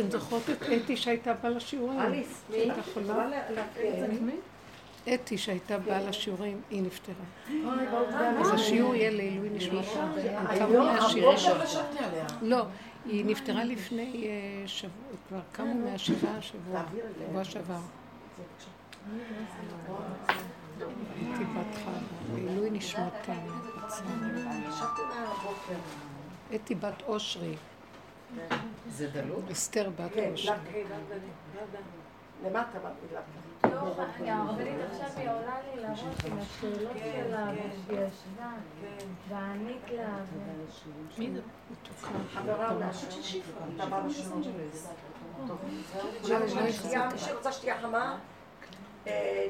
אתן 0.00 0.10
זוכרות 0.10 0.42
את 0.50 0.62
אתי 0.62 0.96
שהייתה 0.96 1.32
באה 1.32 1.50
לשיעורים? 1.50 2.00
אליס, 2.00 2.42
מי? 2.50 2.56
הייתה 2.56 2.82
חולה? 2.94 3.28
אתי 5.14 5.38
שהייתה 5.38 5.78
באה 5.78 6.02
לשיעורים, 6.02 6.60
היא 6.70 6.82
נפטרה. 6.82 7.14
אז 8.40 8.50
השיעור 8.50 8.94
יהיה 8.94 9.10
לעילוי 9.10 9.50
נשמתה. 9.50 10.08
קמו 10.58 10.78
מהשירים. 10.78 11.28
לא, 12.42 12.64
היא 13.04 13.24
נפטרה 13.24 13.64
לפני 13.64 14.26
אה, 14.26 14.68
שבוע, 14.68 14.92
כבר 15.28 15.40
קמו 15.52 15.74
מהשבעה 15.74 16.36
השבוע, 16.38 16.82
שבוע 17.28 17.44
שעבר. 17.44 17.78
הייתי 21.16 21.44
בת 21.44 21.78
לעילוי 22.34 22.70
נשמתה. 22.70 23.32
אתי 26.54 26.74
בת 26.74 27.02
אושרי. 27.06 27.54
זה 28.88 29.10
דלות? 29.10 29.50
אסתר 29.50 29.90
בת 29.90 30.12
כן, 30.14 30.30
אושרי. 30.32 30.56
למטה 32.44 32.78
בדלת. 32.78 33.22
לא, 33.64 33.78
הרבנית 34.26 34.74
עכשיו 34.90 35.08
היא 35.16 35.30
עולה 35.30 35.56
לי 35.74 35.82
לראש 35.82 36.00
עם 36.26 36.38
השאלות 36.38 36.96
שלה, 36.98 37.50
והיא 37.88 38.00
ישבה, 38.00 38.50
וענית 39.28 39.90
לה. 39.96 40.18
מי 41.18 41.30
זה? 41.32 41.40
חברה 42.34 42.74
מהשיפה, 42.74 43.60
אתה 43.76 43.86
בא 43.86 44.02
לשיעור. 44.06 44.42
שתייה, 46.70 47.08
מי 47.12 47.18
שרוצה 47.18 47.52
שתייה 47.52 47.80
חמה, 47.80 48.18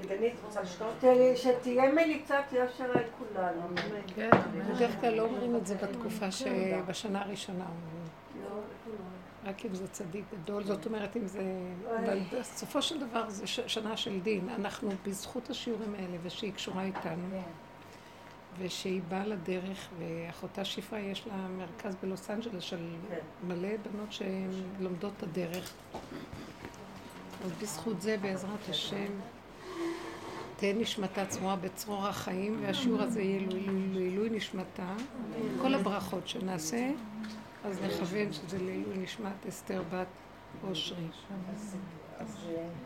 דגנית 0.03 0.35
רוצה 0.45 0.63
לשתות? 0.63 1.05
שתהיה 1.35 1.93
מליצת 1.93 2.45
יושר 2.53 2.85
על 2.85 3.05
כולנו. 3.19 3.61
כן, 4.15 4.31
בדרך 4.75 5.01
כלל 5.01 5.15
לא 5.15 5.23
אומרים 5.23 5.57
את 5.57 5.67
זה 5.67 5.75
בתקופה 5.75 6.31
שבשנה 6.31 7.23
הראשונה 7.23 7.65
אומרים. 7.65 7.98
רק 9.45 9.65
אם 9.67 9.75
זה 9.75 9.89
צדיק 9.89 10.25
גדול, 10.33 10.65
זאת 10.65 10.87
אומרת 10.87 11.17
אם 11.17 11.27
זה... 11.27 11.43
אבל 12.05 12.19
בסופו 12.33 12.83
של 12.83 13.07
דבר 13.09 13.31
זה 13.31 13.47
שנה 13.47 13.97
של 13.97 14.21
דין. 14.21 14.49
אנחנו 14.49 14.91
בזכות 15.07 15.51
השיעורים 15.51 15.95
האלה, 15.95 16.17
ושהיא 16.23 16.53
קשורה 16.53 16.85
איתנו, 16.85 17.43
ושהיא 18.59 19.01
באה 19.09 19.27
לדרך, 19.27 19.89
ואחותה 19.99 20.65
שפרה 20.65 21.01
יש 21.01 21.27
לה 21.27 21.49
מרכז 21.49 21.97
בלוס 22.03 22.31
אנג'לס 22.31 22.63
של 22.63 22.95
מלא 23.47 23.69
בנות 23.93 24.13
שהן 24.13 24.51
לומדות 24.81 25.13
את 25.17 25.23
הדרך. 25.23 25.73
אז 27.45 27.53
בזכות 27.63 28.01
זה, 28.01 28.17
בעזרת 28.23 28.69
השם, 28.69 29.13
תהא 30.57 30.73
נשמתה 30.73 31.27
צרורה 31.27 31.57
בצרור 31.57 32.07
החיים, 32.07 32.59
והשיעור 32.63 33.03
הזה 33.03 33.23
יהיה 33.23 33.47
לעילוי 33.93 34.31
נשמתה. 34.31 34.95
כל 35.63 35.75
הברכות 35.75 36.29
שנעשה, 36.29 36.91
אז 37.65 37.79
נכוון 37.83 38.33
שזה 38.33 38.59
לעילוי 38.59 38.99
נשמת 38.99 39.47
אסתר 39.49 39.83
בת 39.93 40.07
אושרי. 40.69 41.07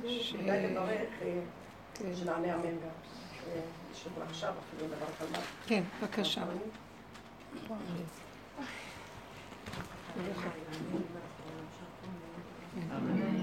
ש- 0.08 0.32
כדאי 0.32 0.66
לברך, 0.70 0.88
אה, 1.22 1.40
כן. 1.94 2.14
שנענה 2.14 2.54
אמן 2.54 2.62
גם. 2.62 2.88
אה, 3.48 3.60
שבוע 3.94 4.24
עכשיו 4.24 4.54
אפילו 4.68 4.86
לברך 4.92 5.20
על 5.22 5.26
מה. 5.32 5.38
כן, 5.66 5.82
בבקשה. 6.02 6.44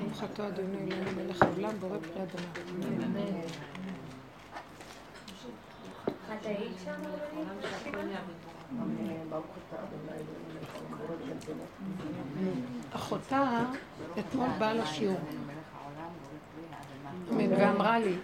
ברוך 0.02 0.23
אתה 0.23 0.47
אדוני 0.47 0.77
אלוהינו 0.77 1.11
מלך 1.16 1.41
העולם 1.41 1.75
בורא 1.80 1.97
פרי 2.00 2.23
אדמה. 2.23 2.41
את 6.39 6.45
היית 6.45 6.77
שם, 6.83 7.02
אחותה 12.95 13.64
אתמול 14.20 14.48
באה 14.59 14.73
לשיעור 14.73 15.20
ואמרה 17.38 18.00
לי, 18.00 18.16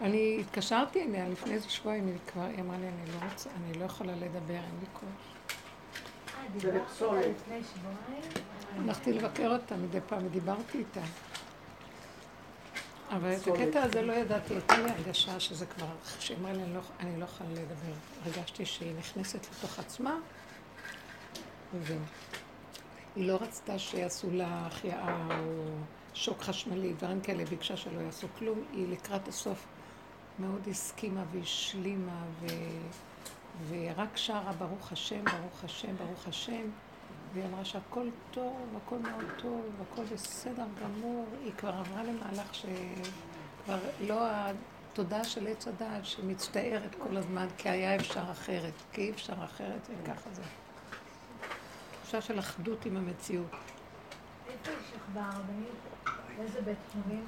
אני 0.00 0.36
התקשרתי 0.40 1.02
אליה 1.02 1.28
לפני 1.28 1.54
איזה 1.54 1.68
שבועיים, 1.68 2.06
היא 2.06 2.16
כבר, 2.32 2.46
אמרה 2.60 2.76
לי, 2.78 2.88
אני 2.88 3.10
לא 3.12 3.28
רוצה, 3.30 3.50
אני 3.64 3.78
לא 3.78 3.84
יכולה 3.84 4.12
לדבר, 4.16 4.54
אין 4.54 4.78
לי 4.80 4.86
כוח. 4.92 5.34
הלכתי 8.78 9.12
לבקר 9.12 9.52
אותה 9.52 9.76
מדי 9.76 9.98
פעם 10.08 10.26
ודיברתי 10.26 10.78
איתה. 10.78 11.00
אבל 13.16 13.32
את 13.32 13.48
הקטע 13.48 13.82
הזה 13.82 14.02
לא 14.02 14.12
ידעתי, 14.12 14.54
הייתה 14.54 14.76
לי 14.76 14.90
הרגשה 14.90 15.40
שזה 15.40 15.66
כבר, 15.66 15.86
שהיא 16.20 16.36
אמרה 16.36 16.52
לי, 16.52 16.62
אני 16.62 16.74
לא, 16.74 16.80
אני 17.00 17.20
לא 17.20 17.24
יכולה 17.24 17.50
לדבר. 17.50 17.94
הרגשתי 18.24 18.66
שהיא 18.66 18.94
נכנסת 18.98 19.46
לתוך 19.52 19.78
עצמה, 19.78 20.16
וזהו. 21.74 21.98
היא 23.16 23.28
לא 23.28 23.38
רצתה 23.40 23.78
שיעשו 23.78 24.30
לה 24.30 24.66
החייאה 24.66 25.38
או 25.40 25.64
שוק 26.14 26.42
חשמלי, 26.42 26.92
דברים 26.92 27.20
כאלה, 27.20 27.44
ביקשה 27.44 27.76
שלא 27.76 28.00
יעשו 28.00 28.26
כלום. 28.38 28.62
היא 28.72 28.88
לקראת 28.88 29.28
הסוף 29.28 29.66
מאוד 30.38 30.68
הסכימה 30.70 31.24
והשלימה, 31.32 32.24
ו... 32.40 32.46
ורק 33.68 34.16
שרה 34.16 34.52
ברוך 34.58 34.92
השם, 34.92 35.24
ברוך 35.24 35.64
השם, 35.64 35.96
ברוך 35.96 36.28
השם. 36.28 36.70
והיא 37.34 37.46
אמרה 37.46 37.64
שהכל 37.64 38.08
טוב, 38.30 38.78
הכל 38.84 38.98
מאוד 38.98 39.24
טוב, 39.42 39.62
הכל 39.82 40.02
בסדר 40.04 40.66
גמור. 40.82 41.26
היא 41.44 41.52
כבר 41.52 41.72
עברה 41.74 42.02
למהלך 42.02 42.54
שכבר 42.54 43.78
לא 44.00 44.26
התודעה 44.30 45.24
של 45.24 45.46
עץ 45.46 45.68
הדעת 45.68 46.04
שמצטערת 46.06 46.94
כל 46.94 47.16
הזמן, 47.16 47.46
כי 47.58 47.68
היה 47.68 47.96
אפשר 47.96 48.30
אחרת, 48.32 48.72
כי 48.92 49.00
אי 49.00 49.10
אפשר 49.10 49.44
אחרת, 49.44 49.88
וככה 49.88 50.30
זה. 50.32 50.42
תחושה 52.00 52.20
של 52.20 52.38
אחדות 52.38 52.86
עם 52.86 52.96
המציאות. 52.96 53.50
איפה 53.50 54.70
יש 54.70 54.92
לך 54.96 55.02
ברבנית? 55.14 56.08
איזה 56.38 56.62
בית 56.62 56.78
חולים? 56.92 57.24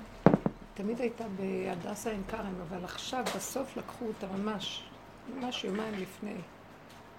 תמיד 0.74 1.00
הייתה 1.00 1.24
בהדסה 1.28 2.10
עין 2.10 2.22
כרם, 2.28 2.54
אבל 2.68 2.84
עכשיו, 2.84 3.24
בסוף 3.36 3.76
לקחו 3.76 4.04
אותה 4.06 4.26
ממש, 4.26 4.88
ממש 5.34 5.64
יומיים 5.64 5.94
לפני, 5.94 6.36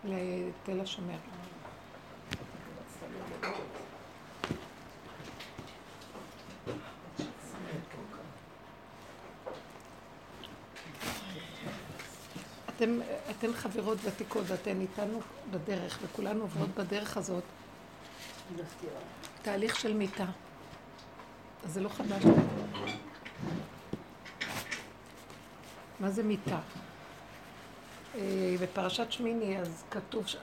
לתל 0.04 0.82
השומר. 0.82 1.18
אתם, 12.78 13.00
אתן 13.30 13.54
חברות 13.54 13.98
ותיקות 14.04 14.44
ואתן 14.48 14.82
איתנו 14.82 15.22
בדרך, 15.52 16.00
וכולנו 16.02 16.42
עוברות 16.42 16.70
בדרך 16.70 17.18
הזאת 17.18 17.44
תהליך 19.42 19.80
של 19.80 19.94
מיתה. 19.94 20.26
אז 21.66 21.74
זה 21.74 21.82
לא 21.82 21.90
חדש. 21.90 22.24
מה 26.00 26.10
זה 26.12 26.24
מיתה? 26.24 26.60
אה, 28.16 28.56
בפרשת 28.62 29.12
שמיני 29.12 29.60
אז 29.60 29.84
כתוב 29.92 30.28
שם, 30.28 30.40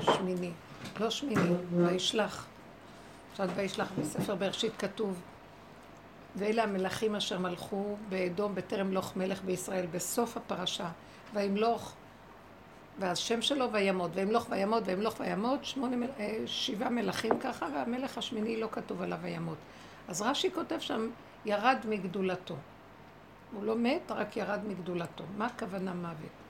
שמיני, 0.00 0.50
לא 1.00 1.10
שמיני, 1.10 1.54
וישלח. 1.76 2.46
פרשת 3.36 3.52
וישלח 3.56 3.92
בספר 3.98 4.34
בראשית 4.34 4.72
כתוב, 4.78 5.20
ואלה 6.36 6.62
המלכים 6.62 7.14
אשר 7.14 7.38
מלכו 7.38 7.96
באדום 8.08 8.54
בטרם 8.54 8.92
לוך 8.92 9.16
מלך 9.16 9.42
בישראל, 9.44 9.86
בסוף 9.86 10.36
הפרשה, 10.36 10.88
וימלוך, 11.34 11.94
והשם 12.98 13.42
שלו 13.42 13.72
וימות, 13.72 14.10
וימלוך 14.14 14.46
וימות, 14.50 14.82
וימלוך 14.86 15.20
וימות, 15.20 15.64
שמונה, 15.64 16.06
אה, 16.18 16.38
שבעה 16.46 16.90
מלכים 16.90 17.38
ככה, 17.38 17.66
והמלך 17.74 18.18
השמיני 18.18 18.60
לא 18.60 18.68
כתוב 18.72 19.02
עליו 19.02 19.18
וימות. 19.22 19.58
אז 20.08 20.22
רש"י 20.22 20.50
כותב 20.54 20.78
שם, 20.78 21.08
ירד 21.44 21.78
מגדולתו. 21.88 22.56
הוא 23.52 23.64
לא 23.64 23.76
מת, 23.76 24.10
רק 24.10 24.36
ירד 24.36 24.60
מגדולתו. 24.68 25.24
מה 25.36 25.46
הכוונה 25.46 25.94
מוות? 25.94 26.43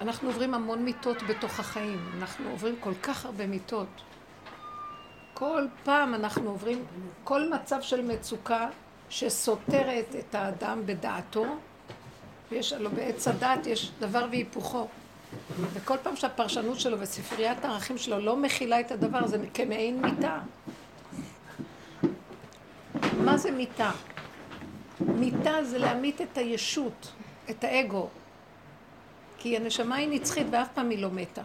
אנחנו 0.00 0.28
עוברים 0.28 0.54
המון 0.54 0.84
מיטות 0.84 1.22
בתוך 1.22 1.60
החיים. 1.60 2.10
אנחנו 2.18 2.50
עוברים 2.50 2.74
כל 2.80 2.94
כך 3.02 3.24
הרבה 3.24 3.46
מיטות. 3.46 3.88
כל 5.34 5.66
פעם 5.84 6.14
אנחנו 6.14 6.50
עוברים, 6.50 6.84
כל 7.24 7.50
מצב 7.50 7.82
של 7.82 8.04
מצוקה 8.04 8.68
שסותרת 9.10 10.14
את 10.18 10.34
האדם 10.34 10.86
בדעתו, 10.86 11.44
ויש, 12.50 12.72
הלוא 12.72 12.90
בעץ 12.90 13.28
הדעת 13.28 13.66
יש 13.66 13.90
דבר 13.98 14.26
והיפוכו. 14.30 14.88
וכל 15.72 15.96
פעם 16.02 16.16
שהפרשנות 16.16 16.80
שלו 16.80 17.00
וספריית 17.00 17.64
הערכים 17.64 17.98
שלו 17.98 18.18
לא 18.18 18.36
מכילה 18.36 18.80
את 18.80 18.90
הדבר 18.90 19.18
הזה 19.18 19.38
כמעין 19.54 20.02
מיטה. 20.02 20.40
מה 23.24 23.36
זה 23.36 23.50
מיטה? 23.50 23.90
מיטה 25.00 25.64
זה 25.64 25.78
להמית 25.78 26.20
את 26.20 26.38
הישות, 26.38 27.12
את 27.50 27.64
האגו. 27.64 28.08
כי 29.38 29.56
הנשמה 29.56 29.96
היא 29.96 30.08
נצחית 30.08 30.46
ואף 30.50 30.68
פעם 30.74 30.90
היא 30.90 31.02
לא 31.02 31.10
מתה. 31.10 31.42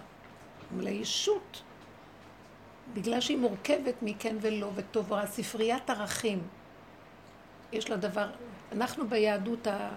אבל 0.75 0.87
הישות, 0.87 1.61
בגלל 2.93 3.21
שהיא 3.21 3.37
מורכבת 3.37 3.95
מכן 4.01 4.35
ולא 4.41 4.69
וטוב 4.75 5.13
רע, 5.13 5.25
ספריית 5.25 5.89
ערכים, 5.89 6.41
יש 7.71 7.89
לה 7.89 7.97
דבר, 7.97 8.29
אנחנו 8.71 9.07
ביהדות, 9.07 9.67
ה... 9.67 9.89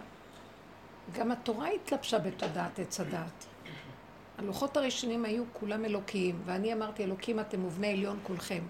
גם 1.12 1.30
התורה 1.30 1.68
התלבשה 1.68 2.18
בתודעת 2.18 2.78
עץ 2.78 3.00
הדעת. 3.00 3.46
הלוחות 4.38 4.76
הראשונים 4.76 5.24
היו 5.24 5.44
כולם 5.52 5.84
אלוקיים, 5.84 6.42
ואני 6.44 6.72
אמרתי, 6.72 7.04
אלוקים 7.04 7.40
אתם 7.40 7.64
ובני 7.64 7.92
עליון 7.92 8.18
כולכם. 8.22 8.62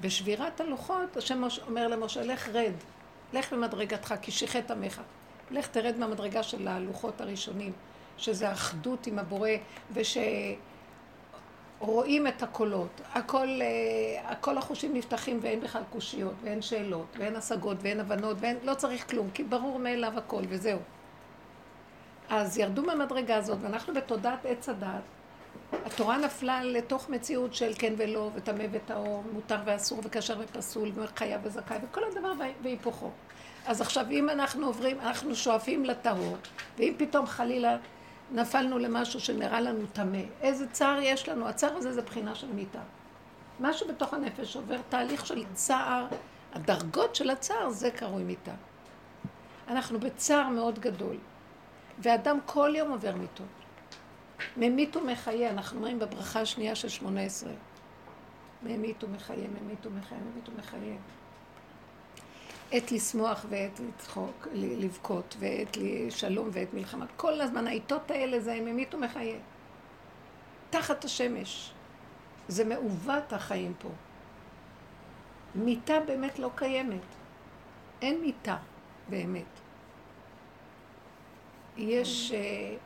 בשבירת 0.00 0.60
הלוחות, 0.60 1.16
השם 1.16 1.42
אומר 1.66 1.88
למשה, 1.88 2.22
לך 2.22 2.48
רד, 2.48 2.72
לך 3.32 3.52
במדרגתך, 3.52 4.14
כי 4.22 4.30
שיחת 4.30 4.70
עמך. 4.70 5.00
לך 5.50 5.66
תרד 5.66 5.94
מהמדרגה 5.98 6.42
של 6.42 6.68
הלוחות 6.68 7.20
הראשונים, 7.20 7.72
שזה 8.20 8.52
אחדות 8.52 9.06
עם 9.06 9.18
הבורא, 9.18 9.50
ושרואים 9.92 10.56
את 12.26 12.42
הקולות. 12.42 13.00
הכל, 13.14 13.48
אה, 13.60 14.30
הכל 14.30 14.58
החושים 14.58 14.94
נפתחים 14.94 15.38
ואין 15.42 15.60
בכלל 15.60 15.82
קושיות, 15.90 16.34
ואין 16.42 16.62
שאלות, 16.62 17.16
ואין 17.18 17.36
השגות, 17.36 17.76
ואין 17.80 18.00
הבנות, 18.00 18.36
ואין, 18.40 18.56
לא 18.62 18.74
צריך 18.74 19.10
כלום, 19.10 19.30
כי 19.30 19.44
ברור 19.44 19.78
מאליו 19.78 20.18
הכל, 20.18 20.42
וזהו. 20.48 20.78
אז 22.28 22.58
ירדו 22.58 22.82
מהמדרגה 22.82 23.36
הזאת, 23.36 23.58
ואנחנו 23.60 23.94
בתודעת 23.94 24.46
עץ 24.46 24.68
הדת. 24.68 25.02
התורה 25.72 26.18
נפלה 26.18 26.64
לתוך 26.64 27.08
מציאות 27.08 27.54
של 27.54 27.72
כן 27.78 27.94
ולא, 27.96 28.30
וטמא 28.34 28.64
וטהור, 28.72 29.24
מותר 29.32 29.58
ואסור, 29.64 30.00
וכשר 30.04 30.36
ופסול, 30.40 30.90
וחייב 30.94 31.40
וזכאי, 31.44 31.76
וכל 31.82 32.00
הדבר 32.04 32.32
והיפוכו. 32.62 33.10
אז 33.66 33.80
עכשיו, 33.80 34.06
אם 34.10 34.30
אנחנו 34.30 34.66
עוברים, 34.66 35.00
אנחנו 35.00 35.34
שואפים 35.34 35.84
לטהור, 35.84 36.36
ואם 36.78 36.94
פתאום 36.96 37.26
חלילה 37.26 37.76
נפלנו 38.32 38.78
למשהו 38.78 39.20
שנראה 39.20 39.60
לנו 39.60 39.86
טמא, 39.92 40.22
איזה 40.40 40.68
צער 40.68 40.98
יש 41.02 41.28
לנו? 41.28 41.48
הצער 41.48 41.76
הזה 41.76 41.92
זה 41.92 42.02
בחינה 42.02 42.34
של 42.34 42.52
מיתה. 42.52 42.80
משהו 43.60 43.88
בתוך 43.88 44.14
הנפש 44.14 44.56
עובר 44.56 44.76
תהליך 44.88 45.26
של 45.26 45.44
צער, 45.54 46.06
הדרגות 46.52 47.14
של 47.14 47.30
הצער, 47.30 47.70
זה 47.70 47.90
קרוי 47.90 48.24
מיתה. 48.24 48.52
אנחנו 49.68 50.00
בצער 50.00 50.48
מאוד 50.48 50.78
גדול. 50.78 51.16
ואדם 51.98 52.38
כל 52.46 52.72
יום 52.76 52.90
עובר 52.90 53.14
מיתות. 53.16 53.46
ממית 54.56 54.96
ומחיה, 54.96 55.50
אנחנו 55.50 55.76
אומרים 55.76 55.98
בברכה 55.98 56.40
השנייה 56.40 56.74
של 56.74 56.88
שמונה 56.88 57.22
עשרה. 57.22 57.52
ממית 58.62 59.04
ומחיה, 59.04 59.48
ממית 59.62 59.86
ומחיה, 59.86 60.18
ממית 60.18 60.48
ומחיה. 60.48 60.96
עת 62.72 62.92
לשמוח 62.92 63.46
ועת 63.48 63.80
לצחוק, 63.80 64.48
לבכות, 64.52 65.36
ועת 65.38 65.76
שלום 66.10 66.48
ועת 66.52 66.74
מלחמה. 66.74 67.06
כל 67.16 67.40
הזמן 67.40 67.66
העיתות 67.66 68.10
האלה 68.10 68.40
זה 68.40 68.60
ממית 68.60 68.94
ומחיה. 68.94 69.38
תחת 70.70 71.04
השמש. 71.04 71.72
זה 72.48 72.64
מעוות 72.64 73.32
החיים 73.32 73.74
פה. 73.78 73.88
מיתה 75.54 76.00
באמת 76.06 76.38
לא 76.38 76.50
קיימת. 76.54 77.06
אין 78.02 78.20
מיתה 78.20 78.56
באמת. 79.08 79.60
יש... 81.76 82.32
אה, 82.32 82.76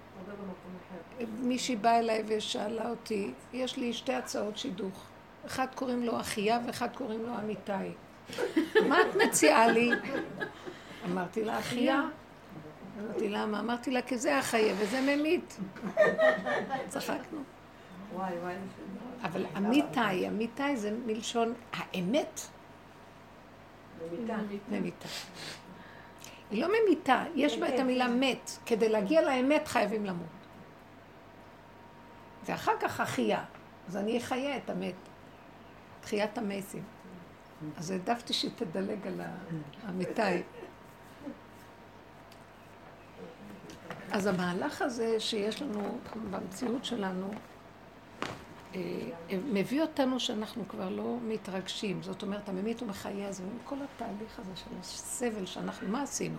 מישהי 1.39 1.77
באה 1.77 1.99
אליי 1.99 2.23
ושאלה 2.27 2.91
אותי, 2.91 3.33
יש 3.53 3.77
לי 3.77 3.93
שתי 3.93 4.15
הצעות 4.15 4.59
שידוך. 4.59 5.07
אחד 5.47 5.67
קוראים 5.75 6.03
לו 6.03 6.21
אחיה 6.21 6.61
ואחד 6.67 6.97
קוראים 6.97 7.23
לו 7.23 7.39
אמיתי. 7.39 7.73
מה 8.89 9.01
את 9.01 9.17
מציעה 9.25 9.67
לי? 9.67 9.91
אמרתי 11.05 11.45
לה, 11.45 11.59
אחיה. 11.59 12.03
אמרתי, 13.01 13.29
למה? 13.29 13.61
אמרתי 13.61 13.91
לה, 13.91 14.03
כי 14.03 14.19
זה 14.19 14.39
החיה 14.39 14.75
וזה 14.79 15.01
ממית. 15.01 15.59
צחקנו. 16.89 17.41
אבל 19.23 19.47
אמיתי, 19.57 20.29
אמיתי 20.29 20.77
זה 20.77 20.91
מלשון 21.07 21.55
האמת. 21.73 22.41
ממיתה. 24.69 25.09
היא 26.51 26.63
לא 26.63 26.69
ממיתה, 26.69 27.25
יש 27.35 27.59
בה 27.59 27.75
את 27.75 27.81
המילה 27.81 28.09
מת. 28.09 28.51
כדי 28.67 28.89
להגיע 28.89 29.23
לאמת 29.23 29.69
חייבים 29.69 30.07
למות. 30.07 30.27
ואחר 32.45 32.73
כך 32.81 33.01
החייה. 33.01 33.45
אז 33.89 33.97
אני 33.97 34.19
אחיה 34.19 34.57
את 34.57 34.71
המת. 34.71 34.95
תחיית 36.01 36.39
המסים. 36.39 36.83
אז 37.77 37.91
העדפתי 37.91 38.33
שהיא 38.33 38.51
תדלג 38.57 39.07
על 39.07 39.21
האמיתי. 39.83 40.43
אז 44.11 44.27
המהלך 44.27 44.83
הזה 44.83 45.21
שיש 45.21 45.63
לנו 45.63 45.99
במציאות 46.31 46.85
שלנו, 46.85 47.31
אה, 48.75 48.81
מביא 49.31 49.83
אותנו 49.83 50.21
שאנחנו 50.21 50.69
כבר 50.69 50.89
לא 50.89 51.17
מתרגשים. 51.23 52.03
זאת 52.03 52.23
אומרת, 52.23 52.49
הממית 52.49 52.83
ומחיה 52.83 53.29
הזה, 53.29 53.43
כל 53.65 53.77
התהליך 53.83 54.39
הזה 54.39 54.57
של 54.57 54.71
הסבל 54.81 55.47
שאנחנו, 55.47 55.89
מה 55.89 56.03
עשינו? 56.03 56.39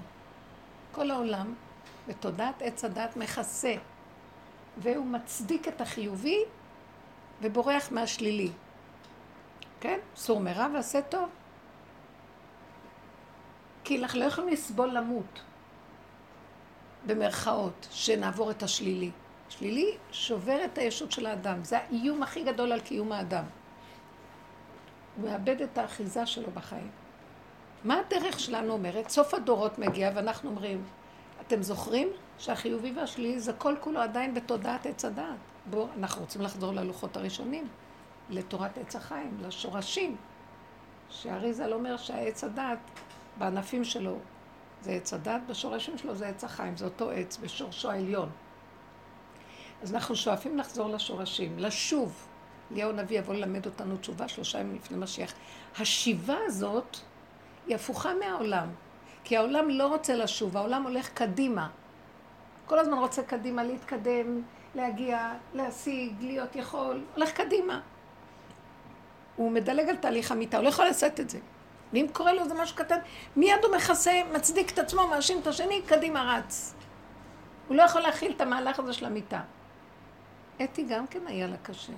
כל 0.92 1.12
העולם, 1.12 1.54
בתודעת 2.08 2.62
עץ 2.62 2.86
הדת, 2.86 3.18
מכסה, 3.18 3.76
והוא 4.78 5.06
מצדיק 5.06 5.68
את 5.68 5.82
החיובי 5.82 6.40
ובורח 7.42 7.92
מהשלילי. 7.92 8.52
כן? 9.86 10.00
סור 10.16 10.40
מרע 10.40 10.68
ועשה 10.74 11.02
טוב. 11.02 11.30
כי 13.84 14.02
אנחנו 14.02 14.20
לא 14.20 14.26
יכולים 14.26 14.54
לסבול 14.54 14.90
למות, 14.90 15.42
במרכאות, 17.06 17.88
שנעבור 17.92 18.52
את 18.52 18.64
השלילי. 18.64 19.12
שלילי 19.50 19.98
שובר 20.12 20.66
את 20.66 20.78
הישות 20.78 21.12
של 21.12 21.26
האדם, 21.26 21.64
זה 21.64 21.78
האיום 21.78 22.24
הכי 22.24 22.44
גדול 22.44 22.72
על 22.72 22.80
קיום 22.80 23.12
האדם. 23.12 23.44
הוא 25.16 25.30
מאבד 25.30 25.62
את 25.62 25.78
האחיזה 25.78 26.26
שלו 26.26 26.52
בחיים. 26.52 26.90
מה 27.84 28.00
הדרך 28.00 28.40
שלנו 28.40 28.74
אומרת? 28.74 29.10
סוף 29.10 29.34
הדורות 29.34 29.80
מגיע 29.80 30.12
ואנחנו 30.16 30.50
אומרים, 30.50 30.84
אתם 31.42 31.62
זוכרים 31.62 32.10
שהחיובי 32.38 32.92
והשלילי 32.92 33.40
זה 33.40 33.54
כל 33.54 33.76
כולו 33.80 34.00
עדיין 34.00 34.34
בתודעת 34.34 34.86
עץ 34.86 35.06
הדעת. 35.06 35.38
בואו, 35.70 35.88
אנחנו 35.98 36.22
רוצים 36.22 36.42
לחזור 36.42 36.74
ללוחות 36.74 37.18
הראשונים, 37.18 37.68
לתורת 38.30 38.78
עץ 38.78 38.96
החיים, 38.96 39.38
לשורשים. 39.42 40.16
שאריזל 41.10 41.74
אומר 41.74 41.98
שהעץ 41.98 42.44
הדעת, 42.44 42.80
בענפים 43.38 43.84
שלו 43.84 44.18
זה 44.82 44.92
עץ 44.92 45.14
הדעת, 45.14 45.48
בשורשים 45.48 45.98
שלו 45.98 46.16
זה 46.16 46.28
עץ 46.28 46.44
החיים, 46.44 46.78
זה 46.78 46.86
אותו 46.86 47.12
עץ, 47.12 47.38
בשורשו 47.38 47.92
העליון. 47.92 48.30
אז 49.82 49.96
אנחנו 49.96 50.16
שואפים 50.16 50.58
לחזור 50.58 50.90
לשורשים, 50.90 51.60
לשוב. 51.60 52.28
אליהו 52.72 52.90
הנביא 52.90 53.20
יבוא 53.20 53.34
ללמד 53.34 53.66
אותנו 53.66 53.98
תשובה 53.98 54.28
שלושה 54.28 54.60
ימים 54.60 54.76
לפני 54.76 54.98
משיח. 54.98 55.34
השיבה 55.80 56.38
הזאת 56.46 56.98
היא 57.68 57.76
הפוכה 57.76 58.14
מהעולם, 58.14 58.68
כי 59.24 59.38
העולם 59.38 59.70
לא 59.70 59.88
רוצה 59.88 60.16
לשוב, 60.16 60.58
העולם 60.58 60.84
הולך 60.84 61.10
קדימה. 61.10 61.70
כל 62.66 62.80
הזמן 62.80 62.98
רוצה 62.98 63.24
קדימה, 63.24 63.64
להתקדם, 63.64 64.42
להגיע, 64.76 65.34
להשיג, 65.54 66.14
להיות 66.20 66.56
יכול, 66.56 67.04
הולך 67.16 67.32
קדימה. 67.32 67.82
הוא 69.36 69.52
מדלג 69.52 69.90
על 69.90 69.96
תהליך 69.96 70.32
המיטה, 70.32 70.58
הוא 70.58 70.64
לא 70.64 70.70
יכול 70.70 70.86
לשאת 70.86 71.20
את 71.20 71.30
זה. 71.30 71.40
ואם 71.94 72.06
קורה 72.14 72.34
לו 72.34 72.44
איזה 72.44 72.54
משהו 72.54 72.76
קטן, 72.76 72.98
מיד 73.36 73.64
הוא 73.64 73.76
מכסה, 73.76 74.22
מצדיק 74.34 74.72
את 74.72 74.80
עצמו, 74.80 75.08
מאשים 75.08 75.40
את 75.40 75.48
השני, 75.48 75.82
קדימה 75.88 76.36
רץ. 76.38 76.76
הוא 77.68 77.78
לא 77.78 77.84
יכול 77.84 78.02
להכיל 78.02 78.32
את 78.36 78.42
המהלך 78.42 78.80
הזה 78.80 78.94
של 78.94 79.06
המיטה. 79.06 79.42
אתי 80.64 80.84
גם 80.84 81.08
כן 81.08 81.28
היה 81.28 81.48
לה 81.48 81.58
קשה. 81.58 81.94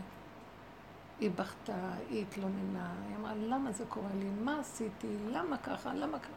היא 1.19 1.31
בכתה, 1.35 1.91
היא 2.09 2.21
התלוננה, 2.21 2.91
היא 3.07 3.15
אמרה, 3.15 3.35
למה 3.35 3.71
זה 3.71 3.83
קורה 3.89 4.09
לי? 4.19 4.29
מה 4.43 4.59
עשיתי? 4.59 5.07
למה 5.27 5.57
ככה? 5.57 5.93
למה 5.93 6.19
ככה? 6.19 6.29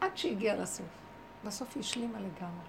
עד 0.00 0.16
שהגיעה 0.16 0.56
לסוף. 0.56 0.86
בסוף 1.44 1.74
היא 1.74 1.80
השלימה 1.80 2.18
לגמרי. 2.18 2.66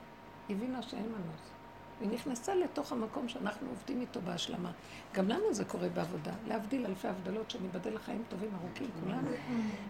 הבינה 0.50 0.81
שאין 0.81 1.05
מנוס. 1.05 1.54
היא 2.02 2.10
נכנסה 2.10 2.56
לתוך 2.56 2.92
המקום 2.92 3.28
שאנחנו 3.28 3.70
עובדים 3.70 4.02
איתו 4.02 4.22
בהשלמה. 4.22 4.72
גם 5.14 5.30
לנו 5.30 5.54
זה 5.54 5.66
קורה 5.66 5.90
בעבודה, 5.90 6.32
להבדיל 6.48 6.86
אלפי 6.86 7.08
הבדלות, 7.08 7.52
שניבדל 7.52 7.96
לחיים 7.96 8.24
טובים 8.30 8.50
ארוכים 8.62 8.90
כולנו, 9.04 9.30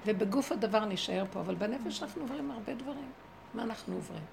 ובגוף 0.05 0.51
הדבר 0.51 0.85
נשאר 0.85 1.25
פה, 1.31 1.39
אבל 1.39 1.55
בנפש 1.55 2.03
אנחנו 2.03 2.21
עוברים 2.21 2.51
הרבה 2.51 2.73
דברים. 2.73 3.11
מה 3.53 3.63
אנחנו 3.63 3.95
עוברים? 3.95 4.23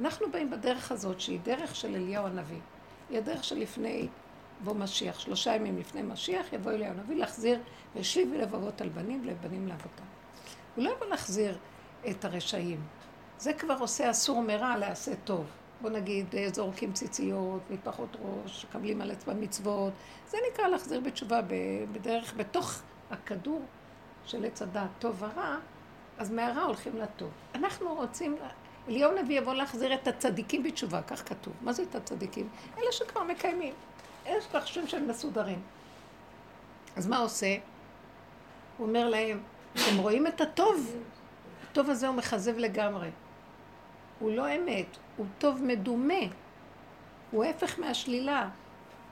אנחנו 0.00 0.30
באים 0.30 0.50
בדרך 0.50 0.92
הזאת, 0.92 1.20
שהיא 1.20 1.40
דרך 1.42 1.76
של 1.76 1.94
אליהו 1.94 2.26
הנביא. 2.26 2.60
היא 3.10 3.18
הדרך 3.18 3.44
שלפני 3.44 4.08
בוא 4.64 4.74
משיח, 4.74 5.18
שלושה 5.18 5.54
ימים 5.54 5.78
לפני 5.78 6.02
משיח, 6.02 6.52
יבוא 6.52 6.70
אליהו 6.70 6.92
הנביא 6.92 7.16
להחזיר, 7.16 7.60
והשיבי 7.94 8.38
לבבות 8.38 8.80
על 8.80 8.88
בנים 8.88 9.20
ולבנים 9.24 9.68
לאבותם. 9.68 10.04
הוא 10.76 10.84
לא 10.84 10.90
יבוא 10.90 11.06
להחזיר 11.06 11.58
את 12.10 12.24
הרשעים. 12.24 12.80
זה 13.38 13.52
כבר 13.52 13.76
עושה 13.80 14.10
אסור 14.10 14.42
מרע 14.42 14.76
לעשה 14.76 15.12
טוב. 15.24 15.46
בוא 15.82 15.90
נגיד, 15.90 16.26
אה, 16.34 16.48
זורקים 16.52 16.92
ציציות, 16.92 17.60
מטפחות 17.70 18.16
ראש, 18.20 18.66
מקבלים 18.68 19.00
על 19.00 19.10
עצמם 19.10 19.40
מצוות. 19.40 19.92
זה 20.28 20.38
נקרא 20.52 20.68
להחזיר 20.68 21.00
בתשובה 21.00 21.40
בדרך, 21.92 22.34
בתוך 22.36 22.82
הכדור 23.10 23.62
של 24.24 24.44
עץ 24.44 24.62
הדעת, 24.62 24.88
טוב 24.98 25.22
ורע, 25.22 25.56
אז 26.18 26.30
מהרע 26.30 26.62
הולכים 26.62 26.96
לטוב. 26.96 27.30
אנחנו 27.54 27.94
רוצים, 27.94 28.36
אליהו 28.88 29.22
נביא 29.22 29.38
יבוא 29.38 29.54
להחזיר 29.54 29.94
את 29.94 30.08
הצדיקים 30.08 30.62
בתשובה, 30.62 31.02
כך 31.02 31.28
כתוב. 31.28 31.54
מה 31.60 31.72
זה 31.72 31.82
את 31.82 31.94
הצדיקים? 31.94 32.48
אלה 32.78 32.92
שכבר 32.92 33.22
מקיימים. 33.22 33.74
אלה 34.26 34.40
שכבר 34.40 34.60
חושבים 34.60 34.88
שהם 34.88 35.08
מסודרים. 35.08 35.60
אז 36.96 37.06
מה 37.06 37.18
עושה? 37.18 37.56
הוא 38.76 38.86
אומר 38.88 39.08
להם, 39.08 39.40
אתם 39.72 39.98
רואים 39.98 40.26
את 40.26 40.40
הטוב? 40.40 40.96
הטוב 41.70 41.90
הזה 41.90 42.08
הוא 42.08 42.16
מכזב 42.16 42.58
לגמרי. 42.58 43.10
הוא 44.22 44.32
לא 44.32 44.56
אמת, 44.56 44.96
הוא 45.16 45.26
טוב 45.38 45.62
מדומה. 45.62 46.24
הוא 47.30 47.44
ההפך 47.44 47.78
מהשלילה. 47.78 48.48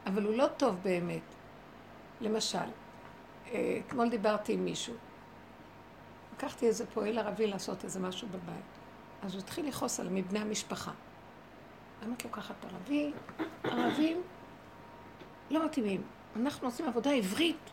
אבל 0.06 0.24
הוא 0.24 0.36
לא 0.36 0.46
טוב 0.56 0.76
באמת. 0.82 1.22
למשל, 2.20 2.58
אה, 3.46 3.80
אתמול 3.86 4.08
דיברתי 4.08 4.52
עם 4.52 4.64
מישהו. 4.64 4.94
לקחתי 6.36 6.66
איזה 6.66 6.86
פועל 6.86 7.18
ערבי 7.18 7.46
לעשות 7.46 7.84
איזה 7.84 8.00
משהו 8.00 8.28
בבית. 8.28 8.64
אז 9.22 9.34
הוא 9.34 9.42
התחיל 9.42 9.68
לכעוס 9.68 10.00
על 10.00 10.08
מבני 10.08 10.38
המשפחה. 10.38 10.92
למה 12.02 12.14
את 12.14 12.24
לוקחת 12.24 12.64
ערבי? 12.64 13.12
ערבים 13.64 14.22
לא 15.50 15.64
מתאימים. 15.66 16.02
אנחנו 16.36 16.68
עושים 16.68 16.88
עבודה 16.88 17.10
עברית. 17.10 17.70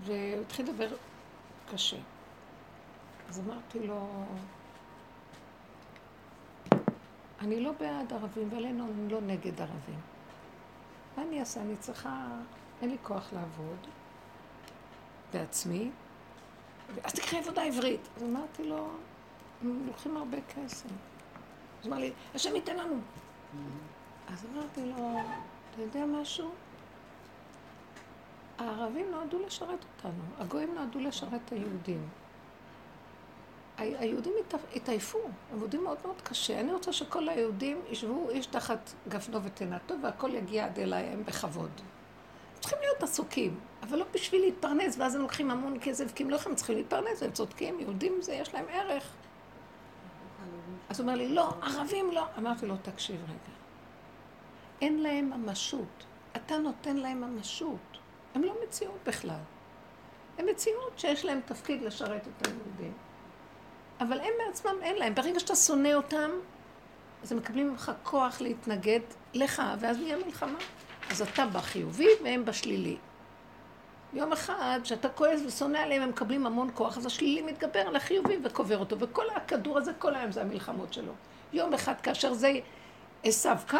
והוא 0.00 0.40
התחיל 0.40 0.68
לדבר 0.68 0.88
קשה. 1.72 1.96
אז 3.28 3.40
אמרתי 3.40 3.86
לו, 3.86 4.24
אני 7.40 7.60
לא 7.60 7.72
בעד 7.72 8.12
ערבים, 8.12 8.48
ואלינו 8.52 8.86
אני 8.86 9.08
לא 9.08 9.20
נגד 9.20 9.60
ערבים. 9.60 10.00
מה 11.16 11.22
אני 11.22 11.40
אעשה? 11.40 11.60
אני 11.60 11.76
צריכה, 11.76 12.26
אין 12.82 12.90
לי 12.90 12.96
כוח 13.02 13.32
לעבוד 13.32 13.86
בעצמי, 15.32 15.90
אז 17.04 17.12
תקחי 17.12 17.38
עבודה 17.38 17.62
עברית. 17.62 18.08
אז 18.16 18.22
אמרתי 18.22 18.64
לו, 18.64 18.88
הם 19.62 19.86
לוקחים 19.86 20.16
הרבה 20.16 20.38
כסף. 20.40 20.88
אז 21.80 21.86
אמר 21.86 21.98
לי, 21.98 22.12
השם 22.34 22.56
ייתן 22.56 22.76
לנו. 22.76 23.00
אז 24.28 24.46
אמרתי 24.52 24.84
לו, 24.86 25.18
אתה 25.70 25.82
יודע 25.82 26.06
משהו? 26.06 26.50
הערבים 28.58 29.10
נועדו 29.10 29.38
לשרת 29.46 29.84
אותנו, 29.84 30.22
הגויים 30.38 30.74
נועדו 30.74 30.98
לשרת 30.98 31.40
את 31.44 31.52
היהודים. 31.52 32.08
היהודים 33.80 34.32
התעייפו, 34.76 35.18
הם 35.52 35.60
עובדים 35.60 35.84
מאוד 35.84 35.98
מאוד 36.04 36.20
קשה. 36.22 36.60
אני 36.60 36.72
רוצה 36.72 36.92
שכל 36.92 37.28
היהודים 37.28 37.80
ישבו 37.90 38.30
איש 38.30 38.46
תחת 38.46 38.90
גפנו 39.08 39.42
ותנתו 39.42 39.94
והכל 40.02 40.34
יגיע 40.34 40.64
עד 40.64 40.78
אליהם 40.78 41.24
בכבוד. 41.24 41.70
צריכים 42.60 42.78
להיות 42.80 43.02
עסוקים, 43.02 43.60
אבל 43.82 43.98
לא 43.98 44.04
בשביל 44.14 44.40
להתפרנס, 44.40 44.96
ואז 44.98 45.14
הם 45.14 45.22
לוקחים 45.22 45.50
המון 45.50 45.76
כסף, 45.80 46.12
כי 46.14 46.22
הם 46.22 46.30
לא 46.30 46.36
יכולים 46.36 46.56
צריכים 46.56 46.76
להתפרנס, 46.76 47.22
הם 47.22 47.32
צודקים, 47.32 47.80
יהודים 47.80 48.22
זה, 48.22 48.32
יש 48.32 48.54
להם 48.54 48.64
ערך. 48.68 49.12
אז 50.88 51.00
הוא 51.00 51.04
אומר 51.04 51.16
לי, 51.18 51.28
לא, 51.28 51.52
ערבים 51.62 52.12
לא. 52.12 52.24
אמרתי 52.38 52.66
לו, 52.66 52.74
תקשיב 52.82 53.22
רגע. 53.24 53.54
אין 54.80 55.02
להם 55.02 55.30
ממשות. 55.30 56.04
אתה 56.36 56.58
נותן 56.58 56.96
להם 56.96 57.20
ממשות. 57.20 57.98
הם 58.34 58.42
לא 58.42 58.54
מציאות 58.64 58.98
בכלל. 59.06 59.40
הם 60.38 60.46
מציאות 60.46 60.98
שיש 60.98 61.24
להם 61.24 61.40
תפקיד 61.46 61.82
לשרת 61.82 62.28
את 62.28 62.46
היהודים. 62.46 62.92
אבל 64.00 64.20
הם 64.20 64.32
בעצמם 64.46 64.74
אין 64.82 64.96
להם. 64.96 65.14
ברגע 65.14 65.40
שאתה 65.40 65.56
שונא 65.56 65.94
אותם, 65.94 66.30
אז 67.22 67.32
הם 67.32 67.38
מקבלים 67.38 67.70
ממך 67.70 67.92
כוח 68.02 68.40
להתנגד 68.40 69.00
לך, 69.34 69.62
ואז 69.80 69.98
נהיה 69.98 70.16
מלחמה. 70.26 70.58
אז 71.10 71.22
אתה 71.22 71.46
בחיובי 71.46 72.08
והם 72.24 72.44
בשלילי. 72.44 72.96
יום 74.12 74.32
אחד, 74.32 74.80
כשאתה 74.82 75.08
כועס 75.08 75.40
ושונא 75.46 75.78
עליהם, 75.78 76.02
הם 76.02 76.08
מקבלים 76.08 76.46
המון 76.46 76.70
כוח, 76.74 76.98
אז 76.98 77.06
השלילי 77.06 77.42
מתגבר 77.42 77.80
על 77.80 77.96
החיובי 77.96 78.38
וקובר 78.44 78.78
אותו. 78.78 78.96
וכל 78.98 79.24
הכדור 79.36 79.78
הזה, 79.78 79.92
כל 79.98 80.14
היום 80.14 80.32
זה 80.32 80.40
המלחמות 80.40 80.92
שלו. 80.92 81.12
יום 81.52 81.74
אחד, 81.74 82.00
כאשר 82.02 82.32
זה 82.32 82.52
עשו 83.24 83.48
קם, 83.66 83.78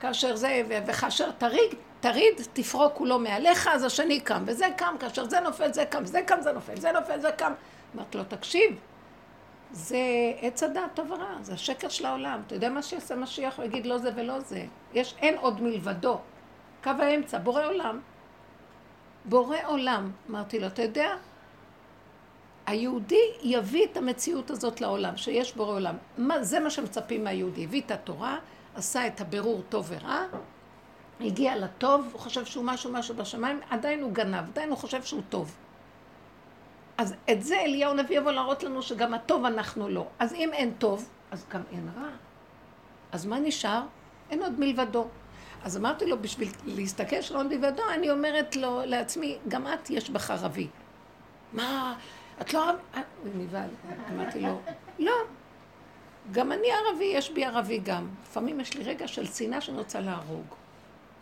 כאשר 0.00 0.36
זה, 0.36 0.62
וכאשר 0.86 1.30
תריד, 1.30 1.74
תריד, 2.00 2.34
תפרוק 2.52 2.92
כולו 2.94 3.18
מעליך, 3.18 3.68
אז 3.72 3.84
השני 3.84 4.20
קם. 4.20 4.42
וזה 4.46 4.66
קם, 4.76 4.94
כאשר 5.00 5.28
זה 5.28 5.40
נופל, 5.40 5.72
זה 5.72 5.84
קם, 5.84 6.04
זה 6.04 6.22
קם, 6.26 6.40
זה 6.40 6.52
נופל, 6.52 6.80
זה 6.80 6.92
נופל, 6.92 7.20
זה 7.20 7.32
קם. 7.32 7.52
אמרת 7.94 8.14
לו, 8.14 8.24
תקשיב, 8.24 8.78
זה 9.74 9.98
עץ 10.40 10.62
הדעת 10.62 10.94
טוב 10.94 11.10
ורע, 11.10 11.42
זה 11.42 11.52
השקר 11.52 11.88
של 11.88 12.06
העולם. 12.06 12.40
אתה 12.46 12.54
יודע 12.54 12.68
מה 12.68 12.82
שיעשה 12.82 13.16
משיח? 13.16 13.56
הוא 13.56 13.64
יגיד 13.64 13.86
לא 13.86 13.98
זה 13.98 14.10
ולא 14.16 14.40
זה. 14.40 14.64
יש, 14.92 15.14
אין 15.18 15.38
עוד 15.38 15.62
מלבדו. 15.62 16.18
קו 16.84 16.90
האמצע, 16.98 17.38
בורא 17.38 17.64
עולם. 17.64 18.00
בורא 19.24 19.56
עולם. 19.66 20.10
אמרתי 20.30 20.60
לו, 20.60 20.66
אתה 20.66 20.82
יודע, 20.82 21.14
היהודי 22.66 23.30
יביא 23.42 23.84
את 23.84 23.96
המציאות 23.96 24.50
הזאת 24.50 24.80
לעולם, 24.80 25.16
שיש 25.16 25.56
בורא 25.56 25.72
עולם. 25.74 25.94
מה, 26.18 26.42
זה 26.42 26.60
מה 26.60 26.70
שמצפים 26.70 27.24
מהיהודי. 27.24 27.64
הביא 27.64 27.82
את 27.86 27.90
התורה, 27.90 28.38
עשה 28.74 29.06
את 29.06 29.20
הבירור 29.20 29.62
טוב 29.68 29.86
ורע, 29.88 30.24
הגיע 31.20 31.56
לטוב, 31.56 32.08
הוא 32.12 32.20
חושב 32.20 32.44
שהוא 32.44 32.64
משהו 32.64 32.92
משהו 32.92 33.14
בשמיים, 33.14 33.60
עדיין 33.70 34.02
הוא 34.02 34.12
גנב, 34.12 34.44
עדיין 34.52 34.70
הוא 34.70 34.78
חושב 34.78 35.02
שהוא 35.02 35.22
טוב. 35.28 35.54
אז 36.98 37.14
את 37.30 37.42
זה 37.42 37.60
אליהו 37.60 37.90
הנביא 37.90 38.18
יבוא 38.18 38.30
להראות 38.30 38.62
לנו 38.62 38.82
שגם 38.82 39.14
הטוב 39.14 39.44
אנחנו 39.44 39.88
לא. 39.88 40.06
אז 40.18 40.32
אם 40.32 40.50
אין 40.52 40.74
טוב, 40.78 41.08
אז 41.30 41.46
גם 41.50 41.60
אין 41.72 41.88
רע. 41.96 42.08
אז 43.12 43.26
מה 43.26 43.38
נשאר? 43.38 43.82
אין 44.30 44.42
עוד 44.42 44.60
מלבדו. 44.60 45.06
אז 45.64 45.76
אמרתי 45.76 46.06
לו, 46.06 46.18
בשביל 46.22 46.48
להסתכל 46.64 47.20
שלא 47.20 47.42
מלבדו, 47.42 47.82
אני 47.94 48.10
אומרת 48.10 48.56
לו, 48.56 48.80
לעצמי, 48.84 49.38
גם 49.48 49.66
את 49.66 49.90
יש 49.90 50.10
בך 50.10 50.30
ערבי. 50.30 50.68
מה, 51.52 51.94
את 52.40 52.54
לא 52.54 52.68
ערבי? 52.68 52.80
אה, 52.94 53.02
נבהל. 53.34 53.68
אמרתי 54.12 54.40
לו, 54.40 54.60
לא. 54.98 55.12
גם 56.32 56.52
אני 56.52 56.68
ערבי, 56.70 57.04
יש 57.04 57.30
בי 57.30 57.44
ערבי 57.44 57.78
גם. 57.78 58.08
לפעמים 58.22 58.60
יש 58.60 58.74
לי 58.76 58.84
רגע 58.84 59.08
של 59.08 59.26
שנאה 59.26 59.60
שאני 59.60 59.78
רוצה 59.78 60.00
להרוג. 60.00 60.46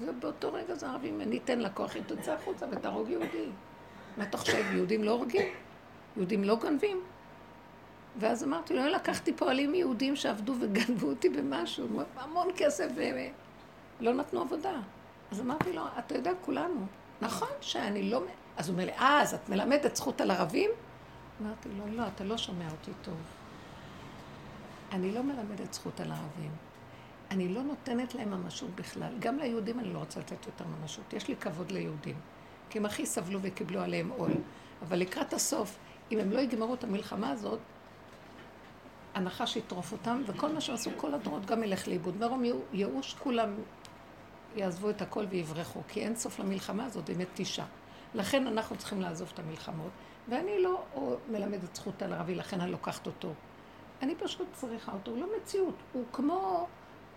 ובאותו 0.00 0.52
רגע 0.52 0.74
זה 0.74 0.88
ערבי, 0.88 1.10
אם 1.10 1.20
אני 1.20 1.38
אתן 1.44 1.58
לה 1.58 1.70
כוח, 1.70 1.94
היא 1.94 2.02
תוצא 2.06 2.32
החוצה 2.32 2.66
ותהרוג 2.70 3.10
יהודי. 3.10 3.48
מה 4.16 4.24
אתה 4.24 4.38
חושב, 4.38 4.64
יהודים 4.74 5.04
לא 5.04 5.10
הורגים? 5.10 5.46
יהודים 6.16 6.44
לא 6.44 6.56
גנבים? 6.56 7.00
ואז 8.18 8.44
אמרתי 8.44 8.74
לו, 8.74 8.86
לקחתי 8.86 9.32
פועלים 9.32 9.74
יהודים 9.74 10.16
שעבדו 10.16 10.54
וגנבו 10.60 11.06
אותי 11.06 11.28
במשהו, 11.28 11.86
המון 12.16 12.48
כסף, 12.56 12.88
ולא 14.00 14.14
נתנו 14.14 14.40
עבודה. 14.40 14.80
אז 15.30 15.40
אמרתי 15.40 15.72
לו, 15.72 15.82
אתה 15.98 16.14
יודע, 16.14 16.32
כולנו. 16.40 16.86
נכון 17.20 17.48
שאני 17.60 18.10
לא... 18.10 18.22
אז 18.56 18.68
הוא 18.68 18.74
אומר 18.74 18.84
לי, 18.84 18.92
אה, 18.92 19.22
אז 19.22 19.34
את 19.34 19.48
מלמדת 19.48 19.96
זכות 19.96 20.20
על 20.20 20.30
ערבים? 20.30 20.70
אמרתי 21.42 21.68
לו, 21.78 21.96
לא, 21.96 22.02
אתה 22.14 22.24
לא 22.24 22.36
שומע 22.36 22.70
אותי 22.70 22.90
טוב. 23.02 23.16
אני 24.92 25.12
לא 25.12 25.22
מלמדת 25.22 25.72
זכות 25.72 26.00
על 26.00 26.10
ערבים. 26.10 26.50
אני 27.30 27.48
לא 27.48 27.62
נותנת 27.62 28.14
להם 28.14 28.30
ממשות 28.30 28.70
בכלל. 28.74 29.12
גם 29.18 29.38
ליהודים 29.38 29.80
אני 29.80 29.92
לא 29.92 29.98
רוצה 29.98 30.20
לתת 30.20 30.46
יותר 30.46 30.64
ממשות. 30.66 31.12
יש 31.12 31.28
לי 31.28 31.36
כבוד 31.36 31.70
ליהודים. 31.70 32.16
כי 32.72 32.78
הם 32.78 32.86
הכי 32.86 33.06
סבלו 33.06 33.38
וקיבלו 33.42 33.80
עליהם 33.80 34.10
עול. 34.16 34.32
אבל 34.82 34.98
לקראת 34.98 35.32
הסוף, 35.32 35.78
אם 36.12 36.18
הם 36.18 36.30
לא 36.30 36.40
יגמרו 36.40 36.74
את 36.74 36.84
המלחמה 36.84 37.30
הזאת, 37.30 37.58
הנחש 39.14 39.56
יטרוף 39.56 39.92
אותם, 39.92 40.22
וכל 40.26 40.52
מה 40.52 40.60
שעשו 40.60 40.90
כל 40.96 41.14
הדורות 41.14 41.46
גם 41.46 41.62
ילך 41.62 41.88
לאיבוד. 41.88 42.16
מרום 42.16 42.42
ייאוש, 42.72 43.14
כולם 43.14 43.54
יעזבו 44.56 44.90
את 44.90 45.02
הכל 45.02 45.24
ויברחו, 45.30 45.80
כי 45.88 46.00
אין 46.00 46.16
סוף 46.16 46.38
למלחמה 46.38 46.84
הזאת, 46.84 47.10
באמת 47.10 47.28
תשעה. 47.34 47.66
לכן 48.14 48.46
אנחנו 48.46 48.76
צריכים 48.76 49.00
לעזוב 49.00 49.30
את 49.34 49.38
המלחמות, 49.38 49.90
ואני 50.28 50.62
לא 50.62 50.82
מלמדת 51.30 51.76
זכות 51.76 52.02
על 52.02 52.12
ערבי, 52.12 52.34
לכן 52.34 52.60
אני 52.60 52.70
לוקחת 52.70 53.06
אותו. 53.06 53.32
אני 54.02 54.14
פשוט 54.14 54.46
צריכה 54.52 54.92
אותו, 54.92 55.10
הוא 55.10 55.20
לא 55.20 55.26
מציאות, 55.36 55.74
הוא 55.92 56.04
כמו 56.12 56.66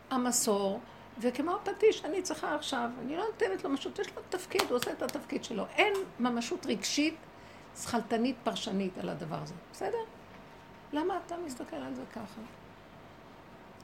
המסור, 0.10 0.80
וכמו 1.19 1.55
הפטיש, 1.55 2.05
אני 2.05 2.22
צריכה 2.22 2.55
עכשיו, 2.55 2.89
אני 3.01 3.15
לא 3.15 3.24
נותנת 3.24 3.63
לו 3.63 3.69
משהו, 3.69 3.91
יש 4.00 4.15
לו 4.15 4.22
תפקיד, 4.29 4.62
הוא 4.62 4.75
עושה 4.75 4.91
את 4.91 5.01
התפקיד 5.01 5.43
שלו. 5.43 5.65
אין 5.75 5.93
ממשות 6.19 6.65
רגשית, 6.65 7.15
שכלתנית, 7.81 8.36
פרשנית 8.43 8.98
על 8.98 9.10
הדבר 9.10 9.36
הזה, 9.41 9.53
בסדר? 9.72 9.98
למה 10.93 11.19
אתה 11.25 11.36
מסתכל 11.45 11.75
על 11.75 11.93
זה 11.93 12.03
ככה? 12.13 12.41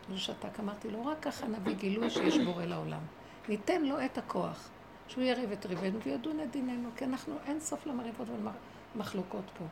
ושתק, 0.09 0.59
אמרתי 0.59 0.91
לו, 0.91 1.05
רק 1.05 1.19
ככה 1.21 1.47
נביא 1.47 1.73
גילוי 1.73 2.09
שיש 2.09 2.38
בורא 2.38 2.65
לעולם. 2.65 3.01
ניתן 3.50 3.83
לו 3.83 4.05
את 4.05 4.17
הכוח, 4.17 4.69
שהוא 5.07 5.23
יריב 5.23 5.51
את 5.51 5.65
ריבנו 5.65 6.01
וידון 6.01 6.39
את 6.39 6.51
דיננו, 6.51 6.89
כי 6.95 7.05
אנחנו, 7.05 7.35
אין 7.45 7.59
סוף 7.59 7.85
למריבות 7.85 8.27
ולמחלוקות 8.95 9.43
פה. 9.57 9.65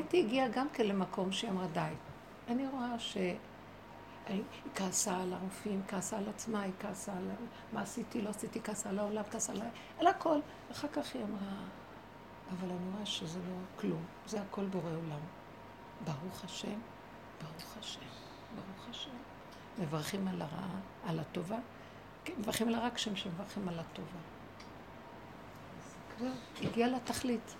אתי 0.00 0.20
הגיעה 0.20 0.48
גם 0.48 0.66
כן 0.72 0.86
למקום 0.86 1.32
שהיא 1.32 1.50
אמרה, 1.50 1.66
די. 1.66 1.92
אני 2.48 2.66
רואה 2.66 2.98
ש... 2.98 3.16
היא 4.28 4.42
כעסה 4.74 5.16
על 5.16 5.32
הרופאים, 5.32 5.82
כעסה 5.88 6.18
על 6.18 6.28
עצמה, 6.28 6.62
היא 6.62 6.72
כעסה 6.80 7.12
על 7.12 7.30
מה 7.72 7.82
עשיתי, 7.82 8.22
לא 8.22 8.30
עשיתי, 8.30 8.60
כעסה 8.62 8.88
על 8.88 8.98
העולם, 8.98 9.22
כעסה 9.30 9.52
על... 9.52 9.60
על 9.98 10.06
הכל. 10.06 10.38
אחר 10.72 10.88
כך 10.88 11.14
היא 11.14 11.24
אמרה, 11.24 11.62
אבל 12.50 12.70
אני 12.70 12.92
רואה 12.94 13.06
שזה 13.06 13.38
לא 13.38 13.80
כלום, 13.80 14.04
זה 14.26 14.40
הכל 14.40 14.64
בורא 14.64 14.90
עולם. 14.90 15.20
ברוך 16.04 16.44
השם, 16.44 16.80
ברוך 17.42 17.76
השם, 17.78 18.00
ברוך 18.54 18.88
השם. 18.90 19.10
מברכים 19.78 20.28
על 20.28 20.42
הרעה, 20.42 20.80
על 21.06 21.18
הטובה. 21.18 21.58
כן, 22.24 22.32
מברכים 22.38 22.68
על 22.68 22.74
הרע 22.74 22.88
כשם 22.94 23.16
שמברכים 23.16 23.68
על 23.68 23.78
הטובה. 23.78 24.18
זהו, 26.18 26.28
הגיע 26.62 26.88
לתכלית. 26.88 27.54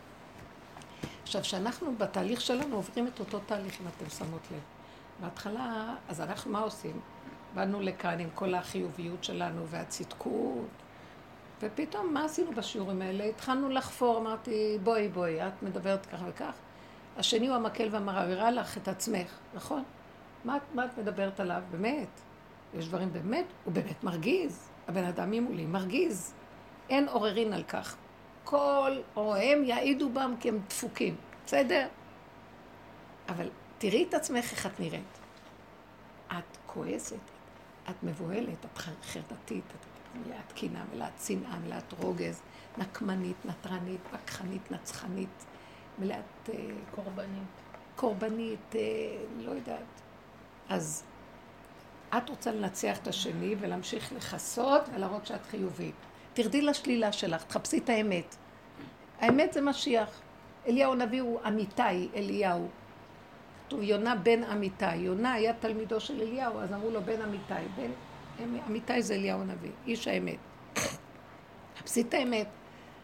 עכשיו, 1.23 1.43
כשאנחנו 1.43 1.97
בתהליך 1.97 2.41
שלנו 2.41 2.77
עוברים 2.77 3.07
את 3.07 3.21
אותו 3.21 3.39
תהליך, 3.47 3.81
אם 3.81 3.87
אתם 3.89 4.11
שמות 4.11 4.43
לב. 4.51 4.78
בהתחלה, 5.21 5.95
אז 6.09 6.21
אנחנו 6.21 6.51
מה 6.51 6.61
עושים? 6.61 7.01
באנו 7.55 7.81
לכאן 7.81 8.21
עם 8.21 8.29
כל 8.35 8.55
החיוביות 8.55 9.25
שלנו 9.25 9.67
והצדקות, 9.67 10.69
ופתאום 11.63 12.15
מה 12.15 12.25
עשינו 12.25 12.53
בשיעורים 12.53 13.03
האלה? 13.03 13.25
התחלנו 13.25 13.69
לחפור, 13.69 14.19
אמרתי, 14.19 14.79
בואי 14.83 15.09
בואי, 15.09 15.47
את 15.47 15.63
מדברת 15.63 16.07
כך 16.07 16.19
וכך. 16.29 16.53
השני 17.17 17.49
הוא 17.49 17.57
המקל 17.57 17.89
והמראה, 17.91 18.51
לך 18.51 18.79
את 18.79 18.89
עצמך, 18.89 19.39
נכון? 19.55 19.83
מה, 20.45 20.59
מה 20.75 20.85
את 20.85 20.99
מדברת 20.99 21.41
עליו? 21.41 21.63
באמת. 21.71 22.21
יש 22.75 22.89
דברים 22.89 23.13
באמת, 23.13 23.45
הוא 23.65 23.75
באמת 23.75 24.05
מרגיז. 24.05 24.69
הבן 24.89 25.05
אדם 25.05 25.31
ממולי 25.31 25.67
מרגיז. 25.67 26.35
אין 26.91 27.09
עוררין 27.09 27.53
על 27.53 27.63
כך. 27.63 27.97
כל 28.45 28.97
רואיהם 29.15 29.65
יעידו 29.65 30.09
בם 30.09 30.35
כי 30.41 30.49
הם 30.49 30.61
דפוקים, 30.69 31.17
בסדר? 31.47 31.87
אבל 33.29 33.51
תראי 33.79 34.07
את 34.09 34.15
עצמך 34.15 34.53
איך 34.53 34.67
את 34.67 34.81
נראית. 34.81 35.19
את 36.29 36.57
כועסת, 36.67 37.17
את 37.91 38.03
מבוהלת, 38.03 38.65
את 38.65 38.79
חרדתית, 39.03 39.65
את 39.67 39.87
מלאת 40.27 40.53
קנאה, 40.53 40.83
מלאת 40.95 41.13
שנאה, 41.27 41.59
מלאת 41.59 41.93
רוגז, 41.93 42.41
נקמנית, 42.79 43.37
נטרנית, 43.45 44.01
וכחנית, 44.13 44.71
נצחנית, 44.71 45.45
מלאת... 45.99 46.51
אה, 46.55 46.55
קורבנית. 46.95 47.49
קורבנית, 47.97 48.75
אה, 48.75 48.81
לא 49.39 49.51
יודעת. 49.51 50.01
אז 50.69 51.05
את 52.17 52.31
רוצה 52.31 52.53
לנצח 52.53 52.99
את 52.99 53.09
השני 53.09 53.55
ולהמשיך 53.61 54.13
לכסות 54.13 54.83
ולהראות 54.95 55.27
שאת 55.27 55.47
חיובית. 55.47 55.95
תרדי 56.35 56.63
לשלילה 56.63 57.13
שלך, 57.13 57.45
תחפשי 57.45 57.79
את 57.79 57.89
האמת. 57.89 58.37
האמת 59.21 59.53
זה 59.53 59.61
משיח. 59.61 60.21
אליהו 60.67 60.93
הנביא 60.93 61.23
הוא 61.23 61.41
אמיתי, 61.47 62.09
אליהו. 62.15 62.69
כתוב 63.69 63.83
יונה 63.83 64.15
בן 64.15 64.45
אמיתי. 64.45 64.97
יונה 64.97 65.33
היה 65.33 65.53
תלמידו 65.53 66.01
של 66.01 66.21
אליהו, 66.21 66.61
אז 66.61 66.73
אמרו 66.73 66.91
לו 66.91 67.03
בן 67.03 67.23
אמיתי. 67.23 67.69
בן 67.77 67.91
אמיתי 68.69 69.03
זה 69.03 69.15
אליהו 69.15 69.41
הנביא, 69.41 69.71
איש 69.87 70.09
האמת. 70.09 70.37
חפשי 71.79 72.01
את 72.01 72.15
האמת. 72.15 72.47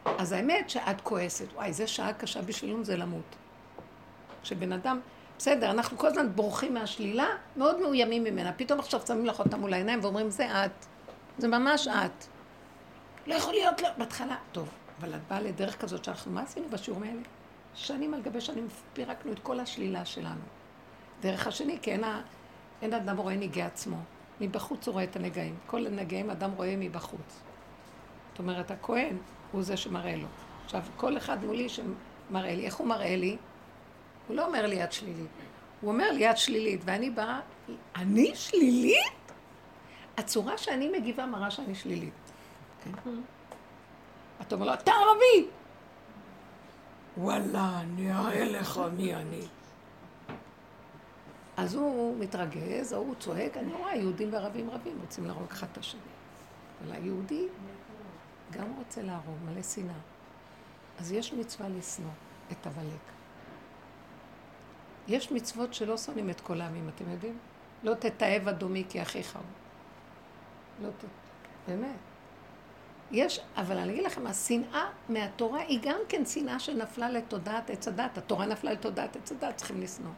אז 0.05 0.33
האמת 0.33 0.71
שאת 0.71 1.01
כועסת. 1.01 1.53
וואי, 1.55 1.73
זו 1.73 1.89
שעה 1.89 2.13
קשה 2.13 2.43
בשבילנו 2.43 2.85
זה 2.85 2.97
למות. 2.97 3.37
כשבן 4.43 4.73
אדם, 4.73 5.01
בסדר, 5.39 5.71
אנחנו 5.71 5.99
כל 5.99 6.07
הזמן 6.07 6.33
בורחים 6.35 6.75
מהשלילה, 6.75 7.27
מאוד 7.57 7.81
מאוימים 7.81 8.25
ממנה. 8.25 8.53
פתאום 8.53 8.81
עכשיו 8.81 9.01
שמים 9.07 9.27
לך 9.27 9.39
אותה 9.39 9.57
מול 9.57 9.73
העיניים 9.73 9.99
ואומרים, 10.03 10.31
זה 10.31 10.65
את. 10.65 10.87
זה 11.39 11.49
ממש 11.49 11.89
את. 11.89 12.25
לא 13.27 13.35
יכול 13.35 13.55
להיות, 13.55 13.83
לא. 13.83 13.89
בהתחלה, 13.99 14.37
טוב, 14.53 14.69
אבל 15.01 15.15
את 15.15 15.21
באה 15.29 15.41
לדרך 15.41 15.81
כזאת 15.81 16.05
שאנחנו, 16.05 16.33
מה 16.33 16.43
עשינו 16.43 16.69
בשיעורים 16.71 17.11
האלה? 17.11 17.23
שנים 17.75 18.15
על 18.15 18.23
גבי 18.23 18.41
שנים 18.41 18.69
פירקנו 18.93 19.33
את 19.33 19.39
כל 19.39 19.61
השלילה 19.61 20.05
שלנו. 20.05 20.41
דרך 21.21 21.47
השני, 21.47 21.79
כי 21.83 21.93
אין, 21.93 22.05
אין 22.83 22.95
אדם 22.95 23.17
רואה 23.17 23.37
נגעי 23.37 23.63
עצמו. 23.63 23.97
מבחוץ 24.41 24.87
הוא 24.87 24.93
רואה 24.93 25.05
את 25.05 25.17
הנגעים. 25.17 25.57
כל 25.67 25.87
הנגעים 25.87 26.31
אדם 26.31 26.51
רואה 26.53 26.75
מבחוץ. 26.79 27.41
זאת 28.31 28.39
אומרת, 28.39 28.71
הכהן 28.71 29.17
הוא 29.53 29.63
זה 29.63 29.77
שמראה 29.77 30.17
לו. 30.17 30.27
עכשיו, 30.65 30.83
כל 30.97 31.17
אחד 31.17 31.45
מולי 31.45 31.69
שמראה 31.69 32.55
לי, 32.55 32.67
איך 32.67 32.75
הוא 32.75 32.87
מראה 32.87 33.17
לי? 33.17 33.37
הוא 34.29 34.37
לא 34.37 34.47
אומר 34.47 34.67
לי 34.67 34.85
את 34.85 34.93
שלילית. 34.93 35.31
הוא 35.81 35.91
אומר 35.93 36.11
לי 36.11 36.31
את 36.31 36.39
שלילית, 36.39 36.81
ואני 36.85 37.11
באה, 37.11 37.41
אני 37.97 38.35
שלילית? 38.35 39.33
הצורה 40.17 40.59
שאני 40.59 40.89
מגיבה 40.99 41.27
מראה 41.27 41.51
שאני 41.51 41.75
שלילית. 41.75 42.33
כן? 42.85 42.91
אתה 44.41 44.55
אומר 44.55 44.67
לו, 44.67 44.75
אתה 44.75 44.93
ערבי! 44.93 45.49
וואלה, 47.17 47.81
אני 47.81 48.13
אראה 48.13 48.45
לך 48.45 48.81
מי 48.97 49.15
אני. 49.15 49.41
אז 51.57 51.75
הוא 51.75 52.19
מתרגז, 52.19 52.93
או 52.93 52.99
הוא 52.99 53.15
צועק, 53.15 53.57
אני 53.57 53.73
רואה 53.73 53.97
יהודים 53.97 54.33
וערבים 54.33 54.71
רבים 54.71 54.99
רוצים 55.01 55.27
להרוג 55.27 55.51
אחד 55.51 55.67
את 55.73 55.79
השני. 55.79 56.01
אבל 56.83 56.93
היהודי 56.93 57.47
גם 58.51 58.75
רוצה 58.79 59.03
להרוג, 59.03 59.37
מלא 59.45 59.63
שנאה. 59.63 59.95
אז 60.99 61.13
יש 61.13 61.33
מצווה 61.33 61.69
לשנוא 61.69 62.11
את 62.53 62.67
עמלק. 62.67 63.01
יש 65.09 65.33
מצוות 65.33 65.75
שלא 65.75 65.97
שונאים 65.97 66.31
את 66.31 66.41
כל 66.41 66.61
העמים, 66.61 66.89
אתם 66.89 67.11
יודעים? 67.11 67.39
לא 67.83 67.95
תתעב 67.95 68.49
אדומי 68.49 68.85
כי 68.89 69.03
אחיך 69.03 69.37
הוא. 69.37 69.43
לא 70.83 70.89
ת... 70.91 71.05
באמת. 71.69 72.14
יש, 73.11 73.41
אבל 73.57 73.79
אני 73.79 73.93
אגיד 73.93 74.05
לכם, 74.05 74.27
השנאה 74.27 74.85
מהתורה 75.09 75.61
היא 75.61 75.79
גם 75.83 75.99
כן 76.09 76.27
שנאה 76.27 76.59
שנפלה 76.59 77.11
לתודעת 77.11 77.71
עץ 77.71 77.89
הדת. 77.89 78.19
התורה 78.19 78.47
נפלה 78.47 78.73
לתודעת 78.73 79.17
עץ 79.17 79.33
הדת, 79.33 79.57
צריכים 79.57 79.81
לשנוא. 79.81 80.13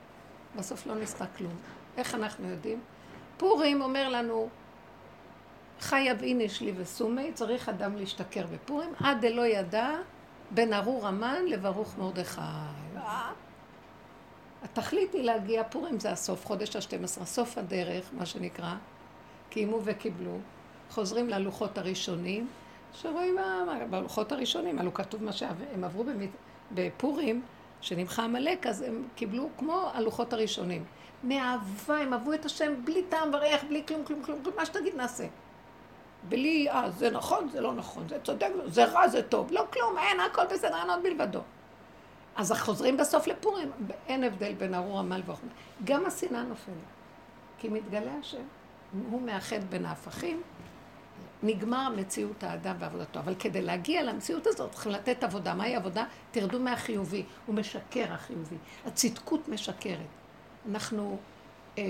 בסוף 0.57 0.87
לא 0.87 0.94
נסתה 0.94 1.27
כלום. 1.27 1.55
איך 1.96 2.14
אנחנו 2.14 2.49
יודעים? 2.49 2.81
פורים 3.37 3.83
אומר 3.83 4.09
לנו, 4.09 4.49
חי 5.81 6.12
אביניש 6.12 6.61
לי 6.61 6.72
וסומי, 6.77 7.33
צריך 7.33 7.68
אדם 7.68 7.96
להשתכר 7.96 8.46
בפורים, 8.46 8.90
עד 9.01 9.20
דלא 9.20 9.46
ידע 9.46 9.90
בין 10.51 10.72
ארור 10.72 11.07
המן 11.07 11.44
לברוך 11.46 11.99
מרדכי. 11.99 12.40
התכלית 14.62 15.12
היא 15.12 15.22
להגיע, 15.22 15.64
פורים 15.64 16.01
זה 16.01 16.11
הסוף, 16.11 16.46
חודש 16.46 16.77
ה-12, 16.77 17.25
סוף 17.25 17.59
הדרך, 17.59 18.11
מה 18.12 18.27
שנקרא, 18.27 18.75
קיימו 19.51 19.81
וקיבלו, 19.85 20.38
חוזרים 20.90 21.29
ללוחות 21.29 21.79
הראשונים, 21.79 22.49
שרואים 23.00 23.35
מה, 23.35 23.64
בלוחות 23.90 24.32
הראשונים, 24.32 24.78
הלוא 24.78 24.92
כתוב 24.92 25.24
מה 25.24 25.32
שהם 25.32 25.85
עברו 25.85 26.04
במת... 26.04 26.30
בפורים, 26.74 27.42
שנמחה 27.80 28.24
עמלק, 28.24 28.66
אז 28.66 28.82
הם 28.82 29.09
קיבלו 29.14 29.48
כמו 29.59 29.90
הלוחות 29.94 30.32
הראשונים. 30.32 30.85
מאהבה, 31.24 31.98
הם 31.98 32.12
אהבו 32.12 32.32
את 32.32 32.44
השם 32.44 32.85
בלי 32.85 33.02
טעם 33.02 33.35
וריח, 33.35 33.64
בלי 33.64 33.82
כלום, 33.88 34.04
כלום, 34.04 34.22
כלום, 34.22 34.42
כלום, 34.42 34.56
מה 34.56 34.66
שתגיד 34.66 34.94
נעשה. 34.94 35.26
בלי, 36.28 36.70
אה, 36.70 36.90
זה 36.90 37.11
נכון, 37.11 37.48
זה 37.48 37.61
לא 37.61 37.72
נכון, 37.74 38.09
זה 38.09 38.18
צודק, 38.24 38.48
זה 38.66 38.85
רע, 38.85 39.09
זה 39.09 39.22
טוב. 39.22 39.52
לא 39.52 39.64
כלום, 39.72 39.98
אין, 39.98 40.20
הכל 40.20 40.42
בסדר, 40.50 40.76
אין 40.76 40.90
עוד 40.90 41.02
בלבדו. 41.02 41.40
אז 42.37 42.52
חוזרים 42.52 42.96
בסוף 42.96 43.26
לפורים, 43.26 43.70
אין 44.06 44.24
הבדל 44.24 44.52
בין 44.52 44.74
ארור 44.74 44.98
עמל 44.98 45.22
ואוכמה. 45.26 45.50
גם 45.85 46.06
השנאה 46.06 46.42
נופלת. 46.42 46.74
כי 47.59 47.68
מתגלה 47.68 48.12
השם, 48.20 48.42
הוא 49.11 49.22
מאחד 49.22 49.64
בין 49.70 49.87
ההפכים, 49.87 50.42
נגמר 51.42 51.88
מציאות 51.96 52.44
האדם 52.44 52.77
ועבודתו. 52.79 53.20
אבל 53.20 53.35
כדי 53.38 53.62
להגיע 53.62 54.03
למציאות 54.03 54.46
הזאת, 54.46 54.72
צריכים 54.72 54.92
לתת 54.92 55.25
עבודה. 55.25 55.55
מהי 55.55 55.77
עבודה? 55.77 56.05
תרדו 56.31 56.61
מהחיובי. 56.61 57.25
הוא 57.46 57.55
משקר, 57.55 58.12
החיובי. 58.12 58.57
הצדקות 58.87 59.49
משקרת. 59.49 59.99
אנחנו 60.70 61.18
אה, 61.79 61.85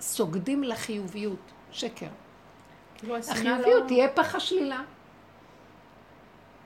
סוגדים 0.00 0.64
לחיוביות. 0.64 1.52
שקר. 1.72 2.06
כאילו 2.98 3.16
החיוביות 3.16 3.82
לא... 3.82 3.86
תהיה 3.86 4.08
פח 4.08 4.34
השלילה. 4.34 4.82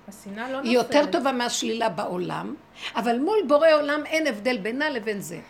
השנאה 0.09 0.51
לא 0.51 0.57
נופלת. 0.57 0.65
היא 0.65 0.79
יותר 0.79 1.11
טובה 1.13 1.33
מהשלילה 1.33 1.89
בעולם, 1.89 2.55
אבל 2.97 3.19
מול 3.19 3.39
בורא 3.49 3.69
עולם 3.73 4.07
אין 4.07 4.27
הבדל 4.27 4.59
בינה 4.59 4.91
לבין 4.91 5.21
זה. 5.21 5.41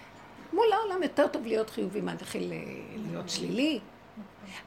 מול 0.53 0.67
העולם 0.73 1.03
יותר 1.03 1.29
טוב 1.29 1.47
להיות 1.47 1.71
חיובי 1.71 2.01
נתחיל 2.01 2.53
אה, 2.53 2.59
להיות 2.97 3.29
שלילי. 3.29 3.81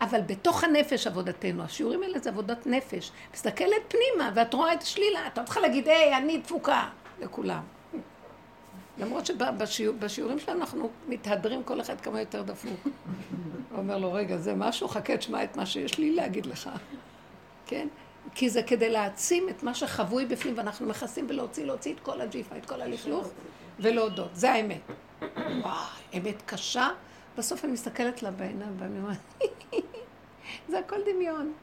אבל 0.02 0.21
בתוך 0.21 0.63
הנפש 0.63 1.08
עבודתנו, 1.08 1.63
השיעורים 1.63 2.04
האלה 2.04 2.19
זה 2.19 2.30
עבודת 2.30 2.67
נפש. 2.67 3.12
מסתכלת 3.34 3.82
פנימה 3.88 4.32
ואת 4.36 4.54
רואה 4.54 4.73
את 4.73 4.82
השלילה, 4.82 5.28
את 5.28 5.38
לא 5.38 5.43
צריכה 5.43 5.60
להגיד, 5.60 5.88
היי, 5.88 6.17
אני 6.17 6.38
דפוקה, 6.38 6.89
לכולם. 7.21 7.62
למרות 8.97 9.26
שבשיעורים 9.26 10.39
שלנו 10.39 10.60
אנחנו 10.60 10.89
מתהדרים 11.08 11.63
כל 11.63 11.82
אחד 11.82 12.02
כמה 12.02 12.19
יותר 12.19 12.41
דפוק. 12.41 12.80
הוא 12.84 12.91
אומר 13.78 13.97
לו, 13.97 14.13
רגע, 14.13 14.38
זה 14.38 14.56
משהו, 14.56 14.88
חכה, 14.88 15.17
תשמע 15.17 15.43
את 15.43 15.58
מה 15.58 15.65
שיש 15.65 15.97
לי 15.97 16.15
להגיד 16.15 16.45
לך. 16.45 16.69
כן? 17.65 17.88
כי 18.36 18.50
זה 18.50 18.63
כדי 18.63 18.89
להעצים 18.89 19.50
את 19.50 19.63
מה 19.63 19.73
שחבוי 19.73 20.26
בפנים, 20.26 20.58
ואנחנו 20.58 20.88
מכסים 20.88 21.26
ולהוציא, 21.30 21.65
להוציא 21.65 21.93
את 21.93 22.00
כל 22.00 22.21
הג'יפה, 22.21 22.58
את 22.58 22.65
כל 22.65 22.82
הלכלוך, 22.82 23.28
ולהודות. 23.80 24.30
זה 24.34 24.52
האמת. 24.52 24.82
וואי, 25.62 25.73
אמת 26.17 26.41
קשה. 26.45 26.89
בסוף 27.38 27.65
אני 27.65 27.73
מסתכלת 27.73 28.23
לה 28.23 28.32
בעיניים 28.32 28.76
ואני 28.80 29.00
אומרת, 29.00 29.17
זה 30.69 30.80
הכל 30.80 31.02
דמיון. 31.06 31.54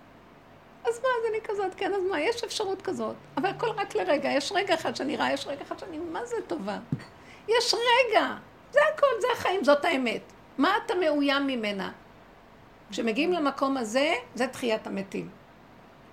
אז 0.85 1.01
מה, 1.03 1.09
אז 1.21 1.31
אני 1.31 1.41
כזאת, 1.45 1.75
כן, 1.77 1.95
אז 1.95 2.03
מה, 2.11 2.21
יש 2.21 2.45
אפשרות 2.45 2.83
כזאת. 2.83 3.17
אבל 3.37 3.49
הכל 3.49 3.69
רק 3.69 3.95
לרגע, 3.95 4.29
יש 4.31 4.53
רגע 4.53 4.75
אחד 4.75 4.97
שאני 4.97 5.17
רואה, 5.17 5.33
יש 5.33 5.47
רגע 5.47 5.63
אחד 5.63 5.79
שאני, 5.79 5.99
מה 5.99 6.27
זה 6.27 6.37
טובה? 6.47 6.79
יש 7.49 7.75
רגע, 7.75 8.35
זה 8.73 8.81
הכל, 8.95 9.07
זה 9.21 9.27
החיים, 9.33 9.65
זאת 9.65 9.85
האמת. 9.85 10.23
מה 10.59 10.75
אתה 10.87 10.95
מאוים 10.95 11.47
ממנה? 11.47 11.93
כשמגיעים 12.91 13.33
למקום 13.33 13.77
הזה, 13.77 14.15
זה 14.35 14.47
תחיית 14.47 14.87
המתים. 14.87 15.29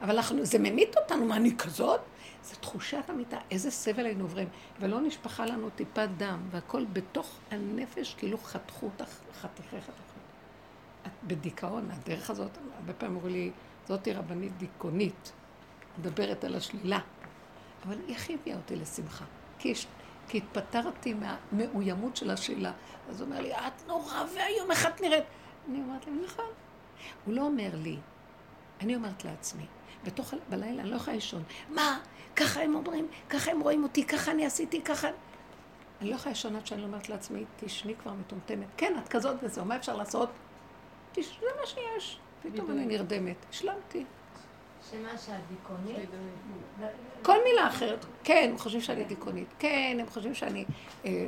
אבל 0.02 0.16
אנחנו, 0.16 0.46
זה 0.46 0.60
ממית 0.60 0.98
אותנו, 0.98 1.26
מה 1.26 1.36
אני 1.36 1.58
כזאת? 1.58 2.00
זו 2.44 2.56
תחושת 2.56 3.04
המיטה, 3.08 3.38
איזה 3.52 3.72
סבל 3.72 4.06
היינו 4.06 4.24
עוברים. 4.24 4.48
ולא 4.80 5.02
נשפכה 5.02 5.46
לנו 5.46 5.70
טיפת 5.70 6.10
דם, 6.18 6.40
והכל 6.52 6.86
בתוך 6.94 7.40
הנפש, 7.52 8.16
כאילו 8.18 8.38
חתכו 8.38 8.86
אותך 8.86 9.16
חתיכי 9.42 9.82
חתיכות. 9.82 10.22
את 11.08 11.12
בדיכאון, 11.28 11.92
הדרך 11.92 12.30
הזאת, 12.30 12.58
הרבה 12.76 12.94
פעמים 12.94 13.16
אמרו 13.16 13.30
לי, 13.30 13.52
זאתי 13.88 14.14
רבנית 14.14 14.58
דיכאונית, 14.58 15.32
מדברת 15.98 16.44
על 16.44 16.56
השלילה. 16.56 17.00
אבל 17.86 17.98
היא 18.08 18.16
הביאה 18.30 18.58
אותי 18.58 18.76
לשמחה? 18.76 19.26
כי, 19.60 19.74
כי 20.28 20.38
התפטרתי 20.38 21.14
מהמאוימות 21.14 22.16
של 22.16 22.30
השלילה. 22.30 22.72
אז 23.10 23.22
הוא 23.22 23.30
אומר 23.30 23.42
לי, 23.42 23.54
את 23.54 23.88
נורא 23.88 24.24
ואיום, 24.36 24.72
איך 24.72 24.86
את 24.86 25.02
נראית? 25.02 25.24
אני 25.70 25.82
אומרת 25.82 26.06
לי, 26.06 26.12
נכון. 26.26 26.46
הוא 27.26 27.34
לא 27.34 27.42
אומר 27.42 27.70
לי, 27.74 27.98
אני 28.82 28.96
אומרת 28.96 29.26
לעצמי, 29.26 29.66
בתוך, 30.04 30.34
בלילה 30.50 30.82
אני 30.82 30.90
לא 30.90 30.96
יכולה 30.96 31.16
לישון. 31.16 31.44
מה? 31.70 32.00
ככה 32.36 32.62
הם 32.62 32.76
אומרים, 32.76 33.08
ככה 33.30 33.52
הם 33.52 33.62
רואים 33.62 33.84
אותי, 33.84 34.04
ככה 34.04 34.32
אני 34.32 34.46
עשיתי, 34.46 34.82
ככה... 34.82 35.08
אני 36.02 36.10
לא 36.10 36.16
יכולה 36.16 36.32
לישון 36.32 36.56
עד 36.56 36.68
שאני 36.68 36.84
אומרת 36.84 37.10
לעצמי, 37.10 37.46
תשני 37.60 37.96
כבר 37.96 38.14
מטומטמת. 38.14 38.68
כן, 38.78 38.94
את 39.04 39.10
כזאת 39.10 39.38
וזהו, 39.44 39.66
מה 39.66 39.76
אפשר 39.76 39.96
לעשות? 39.96 40.30
תשני, 41.12 41.40
זה 41.40 41.60
מה 41.62 41.68
שיש. 41.68 42.20
פתאום 42.42 42.72
אני 42.72 42.86
נרדמת. 42.86 43.36
השלמתי. 43.50 44.06
שמה 44.92 45.18
שאת 45.18 45.36
דיכאונית? 45.50 46.10
כל 47.22 47.38
מילה 47.44 47.68
אחרת. 47.68 48.06
כן, 48.24 48.48
הם 48.52 48.58
חושבים 48.58 48.82
שאני 48.82 49.04
דיכאונית. 49.04 49.48
כן, 49.60 49.98
הם 50.00 50.10
חושבים 50.10 50.34
שאני... 50.34 50.66
אה, 51.06 51.28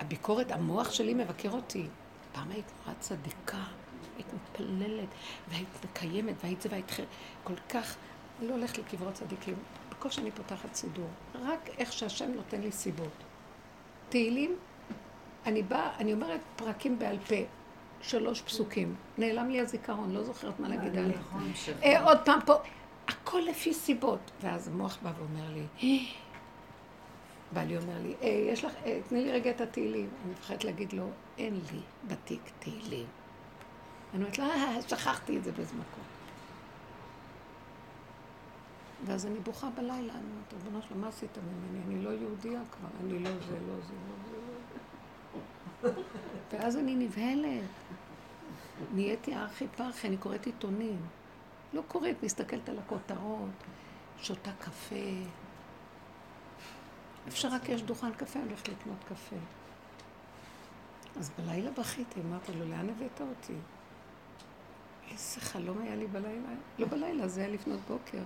הביקורת, 0.00 0.50
המוח 0.50 0.90
שלי 0.90 1.14
מבקר 1.14 1.50
אותי. 1.50 1.86
פעם 2.32 2.50
היית 2.50 2.72
נורא 2.86 2.98
צדיקה, 3.00 3.64
היית 4.20 4.34
מתפללת, 4.34 5.08
והיית 5.48 5.84
מקיימת, 5.84 6.34
והיית 6.42 6.62
זה 6.62 6.68
והיית 6.72 6.90
חלק. 6.90 7.06
כל 7.44 7.54
כך... 7.68 7.96
אני 8.40 8.48
לא 8.48 8.54
הולכת 8.54 8.78
לקברות 8.78 9.14
צדיקים. 9.14 9.54
בקושי 9.90 10.20
אני 10.20 10.30
פותחת 10.30 10.74
סידור. 10.74 11.08
רק 11.34 11.68
איך 11.78 11.92
שהשם 11.92 12.32
נותן 12.32 12.60
לי 12.60 12.72
סיבות. 12.72 13.12
תהילים, 14.08 14.56
אני 15.46 15.62
באה, 15.62 15.90
אני 15.98 16.12
אומרת 16.12 16.40
פרקים 16.56 16.98
בעל 16.98 17.18
פה. 17.18 17.34
שלוש 18.02 18.42
פסוקים. 18.42 18.94
נעלם 19.18 19.50
לי 19.50 19.60
הזיכרון, 19.60 20.12
לא 20.12 20.24
זוכרת 20.24 20.60
מה 20.60 20.68
להגיד 20.68 20.98
עליה. 20.98 21.18
אה, 21.82 22.04
עוד 22.04 22.18
פעם 22.24 22.40
פה, 22.46 22.54
הכל 23.08 23.40
לפי 23.50 23.74
סיבות. 23.74 24.30
ואז 24.40 24.68
המוח 24.68 24.98
בא 25.02 25.12
ואומר 25.18 25.50
לי, 25.54 25.64
אה", 25.82 26.04
בעלי 27.52 27.76
אומר 27.76 27.98
לי, 28.02 28.14
אה, 28.22 28.28
יש 28.28 28.64
לך, 28.64 28.72
תני 29.08 29.24
לי 29.24 29.32
רגע 29.32 29.50
את 29.50 29.60
התהילים. 29.60 30.08
אני 30.24 30.32
מפחדת 30.32 30.64
להגיד 30.64 30.92
לו, 30.92 31.06
אין 31.38 31.54
לי 31.72 31.80
בתיק 32.08 32.40
תהילים. 32.58 33.06
אני 34.14 34.22
אומרת 34.22 34.38
לה, 34.38 34.82
שכחתי 34.88 35.38
את 35.38 35.44
זה 35.44 35.52
באיזה 35.52 35.74
מקום. 35.74 36.04
ואז 39.06 39.26
אני 39.26 39.38
בוכה 39.38 39.70
בלילה, 39.70 39.94
אני 39.94 40.08
אומרת, 40.10 40.52
ריבונו 40.52 40.82
שלמה, 40.82 41.00
מה 41.00 41.08
עשית 41.08 41.38
ממני? 41.38 41.84
אני 41.86 42.04
לא 42.04 42.10
יהודייה 42.10 42.60
כבר, 42.72 42.88
אני 43.04 43.18
לא 43.18 43.30
זה, 43.30 43.36
לא 43.36 43.40
זה, 43.40 43.54
לא 43.68 43.76
זה, 44.28 44.36
לא. 45.82 45.90
ואז 46.50 46.76
אני 46.76 46.94
נבהלת. 46.94 47.64
נהייתי 48.94 49.36
ארכי 49.36 49.66
פרחי, 49.76 50.08
אני 50.08 50.16
קוראת 50.16 50.46
עיתונים. 50.46 51.00
לא 51.72 51.82
קוראת, 51.88 52.22
מסתכלת 52.22 52.68
על 52.68 52.78
הכותרות, 52.78 53.50
שותה 54.18 54.50
קפה. 54.58 54.94
אפשר 57.28 57.48
רק 57.48 57.68
יש 57.68 57.82
דוכן 57.82 58.12
קפה, 58.12 58.38
אני 58.38 58.48
הולכת 58.48 58.68
לקנות 58.68 59.04
קפה. 59.08 59.36
אז 61.18 61.30
בלילה 61.38 61.70
בכיתי, 61.70 62.20
אמרתי 62.20 62.52
לו, 62.52 62.68
לאן 62.68 62.88
הבאת 62.90 63.20
אותי? 63.20 63.54
איזה 65.12 65.40
חלום 65.40 65.78
היה 65.82 65.96
לי 65.96 66.06
בלילה. 66.06 66.48
לא 66.78 66.86
בלילה, 66.86 67.28
זה 67.28 67.40
היה 67.40 67.50
לפנות 67.50 67.80
בוקר. 67.88 68.22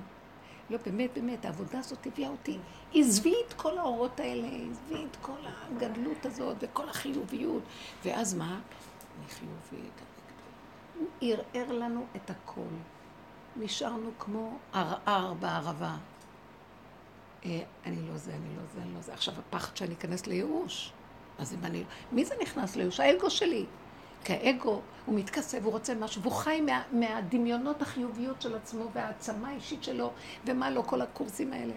לא, 0.71 0.79
באמת, 0.87 1.11
באמת, 1.15 1.45
העבודה 1.45 1.79
הזאת 1.79 2.07
הביאה 2.07 2.29
אותי. 2.29 2.59
עזבי 2.95 3.35
את 3.47 3.53
כל 3.53 3.79
האורות 3.79 4.21
האלה, 4.21 4.49
עזבי 4.71 5.05
את 5.11 5.17
כל 5.21 5.39
הגדלות 5.45 6.27
הזאת 6.27 6.57
וכל 6.61 6.89
החיוביות. 6.89 7.63
ואז 8.05 8.35
מה? 8.35 8.61
אני 9.19 9.29
חיובית. 9.29 10.01
הוא 10.99 11.07
ערער 11.21 11.73
לנו 11.73 12.07
את 12.17 12.31
הכל. 12.31 12.61
נשארנו 13.57 14.11
כמו 14.19 14.59
ערער 14.73 15.35
בערבה. 15.35 15.97
אה, 17.45 17.61
אני 17.87 18.09
לא 18.09 18.17
זה, 18.17 18.35
אני 18.35 18.57
לא 18.57 18.63
זה, 18.75 18.83
אני 18.83 18.95
לא 18.95 19.01
זה. 19.01 19.13
עכשיו, 19.13 19.35
הפחד 19.39 19.77
שאני 19.77 19.95
אכנס 19.95 20.27
לייאוש. 20.27 20.93
אז 21.39 21.55
אם 21.55 21.65
אני... 21.65 21.85
מי 22.13 22.25
זה 22.25 22.35
נכנס 22.43 22.77
לייאוש? 22.77 23.01
האגו 23.01 23.31
שלי. 23.31 23.67
כי 24.25 24.33
האגו, 24.33 24.81
הוא 25.07 25.19
מתכסה 25.19 25.59
והוא 25.63 25.73
רוצה 25.73 25.95
משהו, 25.95 26.23
והוא 26.23 26.33
חי 26.33 26.61
מה, 26.61 26.83
מהדמיונות 26.93 27.83
החיוביות 27.83 28.43
של 28.43 28.55
עצמו 28.55 28.91
והעצמה 28.93 29.49
האישית 29.49 29.85
שלו, 29.85 30.13
ומה 30.47 30.71
לא, 30.71 30.83
כל 30.87 31.03
הקורסים 31.03 31.53
האלה. 31.53 31.75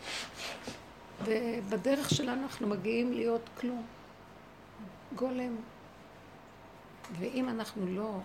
ובדרך 1.25 2.09
שלנו 2.09 2.43
אנחנו 2.43 2.67
מגיעים 2.67 3.13
להיות 3.13 3.49
כלום. 3.59 3.85
גולם. 5.15 5.55
ואם 7.19 7.49
אנחנו 7.49 7.85
לא 7.87 8.19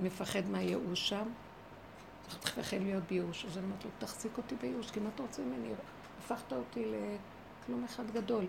נפחד 0.00 0.46
מהייאוש 0.50 1.08
שם, 1.08 1.24
אנחנו 2.24 2.40
תפחד 2.40 2.76
להיות 2.76 3.02
בייאוש. 3.08 3.44
אז 3.44 3.58
אני 3.58 3.66
אומרת 3.66 3.84
לו, 3.84 3.90
תחזיק 3.98 4.36
אותי 4.36 4.54
בייאוש, 4.60 4.90
כי 4.90 5.00
מה 5.00 5.08
אתה 5.14 5.22
רוצה 5.22 5.42
ממני? 5.42 5.68
הפכת 6.18 6.52
אותי 6.52 6.84
לכלום 6.84 7.84
אחד 7.84 8.10
גדול. 8.10 8.44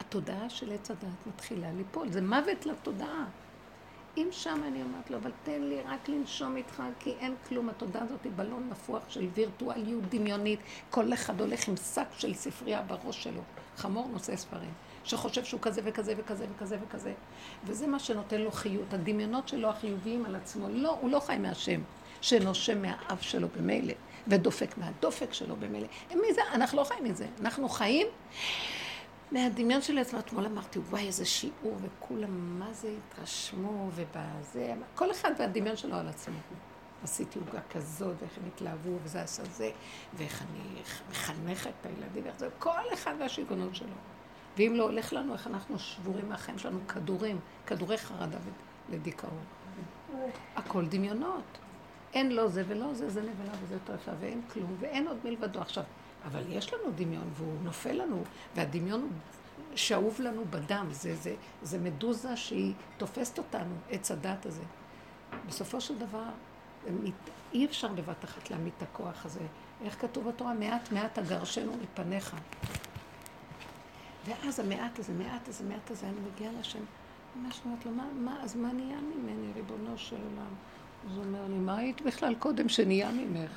התודעה 0.00 0.50
של 0.50 0.72
עץ 0.72 0.90
הדעת 0.90 1.26
מתחילה 1.26 1.72
ליפול, 1.72 2.12
זה 2.12 2.20
מוות 2.20 2.66
לתודעה. 2.66 3.24
אם 4.22 4.28
שם 4.30 4.62
אני 4.66 4.82
אומרת 4.82 5.10
לו, 5.10 5.16
אבל 5.16 5.30
תן 5.42 5.62
לי 5.62 5.80
רק 5.80 6.08
לנשום 6.08 6.56
איתך, 6.56 6.82
כי 6.98 7.14
אין 7.20 7.34
כלום. 7.48 7.68
התודעה 7.68 8.02
הזאת 8.02 8.24
היא 8.24 8.32
בלון 8.36 8.68
נפוח 8.70 9.02
של 9.08 9.28
וירטואליות 9.34 10.04
דמיונית. 10.08 10.60
כל 10.90 11.12
אחד 11.12 11.40
הולך 11.40 11.68
עם 11.68 11.76
שק 11.76 12.06
של 12.18 12.34
ספרייה 12.34 12.82
בראש 12.82 13.24
שלו. 13.24 13.40
חמור 13.76 14.08
נושא 14.12 14.36
ספרים. 14.36 14.70
שחושב 15.04 15.44
שהוא 15.44 15.60
כזה 15.60 15.80
וכזה 15.84 16.14
וכזה 16.16 16.46
וכזה 16.56 16.76
וכזה. 16.82 17.12
וזה 17.64 17.86
מה 17.86 17.98
שנותן 17.98 18.40
לו 18.40 18.50
חיות. 18.50 18.94
הדמיונות 18.94 19.48
שלו 19.48 19.68
החיוביים 19.68 20.24
על 20.24 20.36
עצמו. 20.36 20.68
לא, 20.68 20.96
הוא 21.00 21.10
לא 21.10 21.20
חי 21.20 21.36
מהשם, 21.38 21.80
שנושם 22.20 22.82
מהאף 22.82 23.22
שלו 23.22 23.48
במילא, 23.56 23.94
ודופק 24.28 24.78
מהדופק 24.78 25.32
שלו 25.32 25.56
במילא. 25.56 25.86
מי 26.10 26.34
זה? 26.34 26.42
אנחנו 26.52 26.78
לא 26.78 26.84
חיים 26.84 27.04
מזה. 27.04 27.26
אנחנו 27.40 27.68
חיים 27.68 28.06
מהדמיון 29.32 29.82
שלי 29.82 30.00
עצמו, 30.00 30.18
אתמול 30.18 30.46
אמרתי, 30.46 30.78
וואי, 30.78 31.06
איזה 31.06 31.24
שיעור, 31.24 31.76
וכולם, 31.82 32.58
מה 32.58 32.72
זה 32.72 32.94
התרשמו, 32.98 33.90
ובזה, 33.94 34.74
כל 34.94 35.10
אחד 35.10 35.30
והדמיון 35.38 35.76
שלו 35.76 35.96
על 35.96 36.08
עצמו. 36.08 36.38
עשיתי 37.02 37.38
עוגה 37.38 37.60
כזאת, 37.70 38.16
ואיך 38.20 38.38
הם 38.38 38.42
התלהבו, 38.54 38.90
וזה 39.04 39.22
עשה 39.22 39.44
זה, 39.44 39.70
ואיך 40.14 40.42
אני 40.42 40.82
מחנכת 41.10 41.70
את 41.80 41.86
הילדים, 41.86 42.24
ואיך 42.24 42.38
זה, 42.38 42.48
כל 42.58 42.94
אחד 42.94 43.14
והשיגעונות 43.20 43.74
שלו. 43.74 43.88
ואם 44.56 44.72
לא 44.76 44.82
הולך 44.82 45.12
לנו, 45.12 45.32
איך 45.32 45.46
אנחנו 45.46 45.78
שבורים 45.78 46.28
מהחיים 46.28 46.58
שלנו, 46.58 46.78
כדורים, 46.88 47.40
כדורי 47.66 47.98
חרדה 47.98 48.38
לדיכאון. 48.88 49.44
הכל 50.56 50.86
דמיונות. 50.86 51.58
אין 52.14 52.32
לא 52.32 52.48
זה 52.48 52.64
ולא 52.68 52.94
זה, 52.94 53.10
זה 53.10 53.20
נבלה 53.20 53.52
וזה 53.62 53.78
טרפה, 53.84 54.10
ואין 54.20 54.42
כלום, 54.52 54.76
ואין 54.80 55.08
עוד 55.08 55.16
מלבדו. 55.24 55.60
עכשיו, 55.60 55.84
אבל 56.24 56.42
יש 56.48 56.74
לנו 56.74 56.92
דמיון, 56.94 57.30
והוא 57.34 57.54
נופל 57.62 57.92
לנו, 57.92 58.22
והדמיון 58.56 59.00
הוא 59.00 59.10
שאוב 59.74 60.20
לנו 60.20 60.44
בדם. 60.50 60.88
זה, 60.90 61.16
זה, 61.16 61.34
זה 61.62 61.78
מדוזה 61.78 62.36
שהיא 62.36 62.74
תופסת 62.96 63.38
אותנו, 63.38 63.74
עץ 63.90 64.10
הדת 64.10 64.46
הזה. 64.46 64.62
בסופו 65.48 65.80
של 65.80 65.98
דבר, 65.98 66.24
אי 67.52 67.64
אפשר 67.64 67.88
בבת 67.88 68.24
אחת 68.24 68.50
להעמיד 68.50 68.72
את 68.76 68.82
הכוח 68.82 69.26
הזה. 69.26 69.40
איך 69.84 70.00
כתוב 70.00 70.28
בתורה? 70.28 70.54
מעט 70.54 70.92
מעט 70.92 71.18
אגרשנו 71.18 71.72
מפניך. 71.82 72.36
ואז 74.24 74.60
המעט 74.60 74.98
הזה, 74.98 75.12
מעט 75.12 75.48
הזה, 75.48 75.64
מעט 75.64 75.90
הזה, 75.90 76.06
אני 76.06 76.16
מגיעה 76.32 76.52
לשם. 76.60 76.78
ממש 77.36 77.60
אומרת 77.64 77.86
לו, 77.86 77.92
מה, 77.92 78.06
מה, 78.14 78.42
אז 78.42 78.56
מה 78.56 78.72
נהיה 78.72 78.98
ממני, 79.00 79.52
ריבונו 79.54 79.98
של 79.98 80.16
עולם? 80.16 80.54
אז 81.10 81.16
הוא 81.16 81.24
אומר 81.24 81.46
לי, 81.48 81.58
מה 81.58 81.76
היית 81.76 82.02
בכלל 82.02 82.34
קודם 82.34 82.68
שנהיה 82.68 83.10
ממך? 83.12 83.50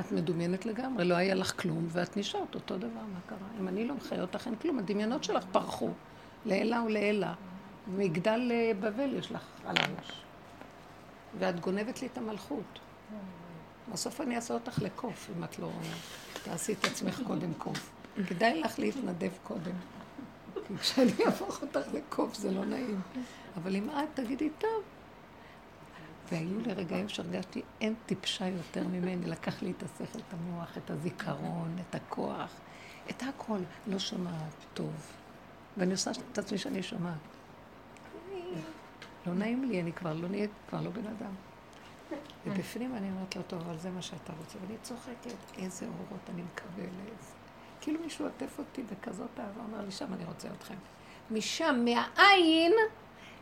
את 0.00 0.12
מדומיינת 0.12 0.66
לגמרי, 0.66 1.04
לא 1.04 1.14
היה 1.14 1.34
לך 1.34 1.60
כלום, 1.60 1.86
ואת 1.88 2.16
נשארת 2.16 2.54
אותו 2.54 2.76
דבר, 2.76 2.88
מה 2.88 3.20
קרה? 3.26 3.48
אם 3.60 3.68
אני 3.68 3.88
לא 3.88 3.94
מחיה 3.94 4.20
אותך, 4.20 4.46
אין 4.46 4.56
כלום, 4.56 4.78
הדמיונות 4.78 5.24
שלך 5.24 5.44
פרחו, 5.52 5.90
לעילה 6.44 6.82
ולעילה. 6.82 7.34
מגדל 7.96 8.50
אה, 8.50 8.72
בבל 8.80 9.14
יש 9.14 9.32
לך 9.32 9.42
על 9.66 9.76
הראש. 9.78 10.22
ואת 11.38 11.60
גונבת 11.60 12.02
לי 12.02 12.08
את 12.12 12.18
המלכות. 12.18 12.78
בסוף 13.92 14.20
אני 14.20 14.36
אעשה 14.36 14.54
אותך 14.54 14.82
לקוף, 14.82 15.30
אם 15.36 15.44
את 15.44 15.58
לא... 15.58 15.70
תעשי 16.42 16.72
את 16.72 16.84
עצמך 16.84 17.20
קודם 17.26 17.54
קוף. 17.54 17.90
כדאי 18.28 18.60
לך 18.60 18.78
להתנדב 18.78 19.30
קודם. 19.42 19.74
כי 20.66 20.76
כשאני 20.76 21.12
אהפוך 21.26 21.62
אותך 21.62 21.86
לקוף 21.92 22.34
זה 22.34 22.50
לא 22.50 22.64
נעים. 22.64 23.00
אבל 23.56 23.76
אם 23.76 23.90
את 23.90 24.08
תגידי, 24.14 24.50
טוב, 24.58 24.82
והיו 26.32 26.60
לי 26.60 26.72
רגעים 26.72 27.08
שהרגשתי, 27.08 27.62
אין 27.80 27.94
טיפשה 28.06 28.48
יותר 28.48 28.86
ממני, 28.88 29.26
לקח 29.26 29.62
לי 29.62 29.70
את 29.70 29.82
השכל, 29.82 30.18
את 30.18 30.34
המוח, 30.34 30.78
את 30.78 30.90
הזיכרון, 30.90 31.76
את 31.80 31.94
הכוח, 31.94 32.50
את 33.10 33.22
הכל. 33.22 33.58
לא 33.86 33.98
שומעת 33.98 34.54
טוב. 34.74 35.12
ואני 35.76 35.92
עושה 35.92 36.10
את 36.32 36.38
עצמי 36.38 36.58
שאני 36.58 36.82
שומעת. 36.82 37.18
לא 39.26 39.34
נעים 39.34 39.64
לי, 39.64 39.80
אני 39.80 39.92
כבר 39.92 40.12
לא 40.12 40.28
נהיית, 40.28 40.50
כבר 40.68 40.80
לא 40.80 40.90
בן 40.90 41.06
אדם. 41.06 41.34
ובפנים 42.46 42.94
אני 42.94 43.10
אומרת 43.10 43.36
לו, 43.36 43.42
טוב, 43.42 43.60
אבל 43.60 43.78
זה 43.78 43.90
מה 43.90 44.02
שאתה 44.02 44.32
רוצה. 44.38 44.58
ואני 44.62 44.78
צוחקת, 44.82 45.58
איזה 45.58 45.86
אורות 45.86 46.30
אני 46.30 46.42
מקבלת. 46.42 47.24
כאילו 47.80 48.00
מישהו 48.00 48.24
עוטף 48.24 48.58
אותי 48.58 48.82
בכזאת 48.82 49.40
אהבה, 49.40 49.62
אומר 49.62 49.84
לי, 49.84 49.90
שם 49.90 50.14
אני 50.14 50.24
רוצה 50.24 50.48
אתכם. 50.58 50.74
משם, 51.30 51.84
מהעין, 51.84 52.72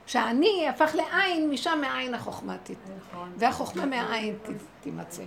כשאני 0.06 0.68
הפך 0.68 0.94
לעין, 0.94 1.50
משם 1.50 1.78
מהעין 1.80 2.14
החוכמה 2.14 2.56
תתן. 2.62 2.92
והחוכמה 3.36 3.86
מהעין 3.86 4.38
תימצא. 4.80 5.22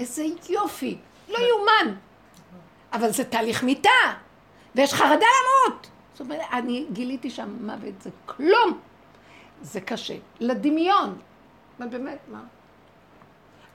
איזה 0.00 0.24
יופי, 0.48 0.98
לא 1.28 1.38
יאומן. 1.38 1.94
אבל 2.92 3.10
זה 3.10 3.24
תהליך 3.24 3.62
מיטה, 3.62 3.90
ויש 4.74 4.94
חרדה 4.94 5.14
למות. 5.16 5.90
זאת 6.12 6.20
אומרת, 6.20 6.40
אני 6.52 6.86
גיליתי 6.92 7.30
שם 7.30 7.56
מוות 7.60 8.02
זה 8.02 8.10
כלום. 8.26 8.78
זה 9.62 9.80
קשה. 9.80 10.14
לדמיון. 10.40 11.18
אבל 11.78 11.88
באמת, 11.88 12.18
מה? 12.28 12.40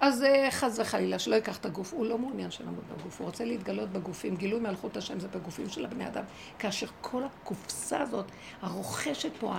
אז 0.01 0.23
אה, 0.23 0.51
חס 0.51 0.79
וחלילה, 0.79 1.19
שלא 1.19 1.35
ייקח 1.35 1.57
את 1.57 1.65
הגוף, 1.65 1.93
הוא 1.93 2.05
לא 2.05 2.17
מעוניין 2.17 2.51
שנעמוד 2.51 2.83
בגוף, 2.97 3.19
הוא 3.19 3.25
רוצה 3.25 3.45
להתגלות 3.45 3.89
בגופים. 3.89 4.35
גילוי 4.35 4.59
מלכות 4.59 4.97
השם 4.97 5.19
זה 5.19 5.27
בגופים 5.27 5.69
של 5.69 5.85
הבני 5.85 6.07
אדם. 6.07 6.23
כאשר 6.59 6.87
כל 7.01 7.23
הקופסה 7.23 8.01
הזאת, 8.01 8.25
הרוכשת 8.61 9.31
פה, 9.39 9.53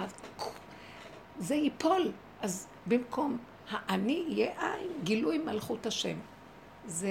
זה 1.38 1.54
ייפול. 1.54 2.12
אז 2.40 2.66
במקום 2.86 3.38
האני 3.70 4.24
יהיה 4.28 4.50
עין, 4.60 4.88
גילוי 5.04 5.38
מלכות 5.38 5.86
השם. 5.86 6.16
זה, 6.86 7.08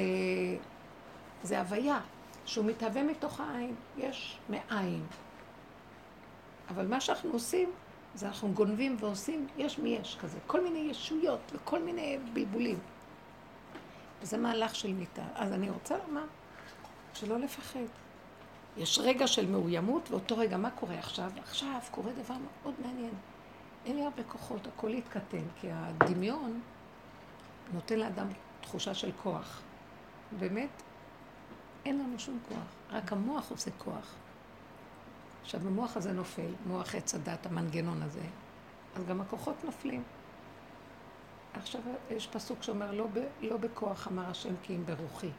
זה 1.43 1.59
הוויה, 1.59 1.99
שהוא 2.45 2.65
מתהווה 2.65 3.03
מתוך 3.03 3.39
העין, 3.39 3.75
יש 3.97 4.37
מאין. 4.49 5.03
אבל 6.69 6.87
מה 6.87 7.01
שאנחנו 7.01 7.31
עושים, 7.31 7.71
זה 8.15 8.27
אנחנו 8.27 8.51
גונבים 8.53 8.95
ועושים 8.99 9.47
יש 9.57 9.79
מי 9.79 9.89
יש 9.89 10.17
כזה, 10.21 10.39
כל 10.47 10.63
מיני 10.63 10.79
ישויות 10.79 11.51
וכל 11.53 11.83
מיני 11.83 12.17
בלבולים. 12.33 12.79
וזה 14.21 14.37
מהלך 14.37 14.75
של 14.75 14.93
מיטה. 14.93 15.25
אז 15.35 15.53
אני 15.53 15.69
רוצה 15.69 15.95
לומר, 16.07 16.25
שלא 17.13 17.39
לפחד. 17.39 17.79
יש 18.77 18.99
רגע 18.99 19.27
של 19.27 19.47
מאוימות, 19.47 20.11
ואותו 20.11 20.37
רגע, 20.37 20.57
מה 20.57 20.71
קורה 20.71 20.99
עכשיו? 20.99 21.31
עכשיו 21.37 21.79
קורה 21.91 22.11
דבר 22.11 22.35
מאוד 22.63 22.73
מעניין. 22.85 23.13
אין 23.85 23.95
לי 23.95 24.03
הרבה 24.03 24.23
כוחות, 24.23 24.67
הכל 24.67 24.89
יתקטן, 24.89 25.43
כי 25.59 25.67
הדמיון 25.71 26.61
נותן 27.73 27.99
לאדם 27.99 28.27
תחושה 28.61 28.93
של 28.93 29.11
כוח. 29.23 29.61
באמת, 30.39 30.69
אין 31.85 31.99
לנו 31.99 32.19
שום 32.19 32.39
כוח, 32.49 32.97
רק 32.97 33.11
המוח 33.11 33.51
עושה 33.51 33.71
כוח. 33.77 34.15
עכשיו, 35.41 35.67
המוח 35.67 35.97
הזה 35.97 36.11
נופל, 36.11 36.51
מוח 36.65 36.95
עץ 36.95 37.15
הדת, 37.15 37.45
המנגנון 37.45 38.01
הזה, 38.01 38.23
אז 38.95 39.05
גם 39.05 39.21
הכוחות 39.21 39.55
נופלים. 39.63 40.03
עכשיו, 41.53 41.81
יש 42.09 42.27
פסוק 42.27 42.63
שאומר, 42.63 42.91
לא, 42.91 43.07
ב, 43.13 43.19
לא 43.41 43.57
בכוח 43.57 44.07
אמר 44.07 44.29
השם 44.29 44.53
כי 44.63 44.75
אם 44.75 44.85
ברוחי. 44.85 45.29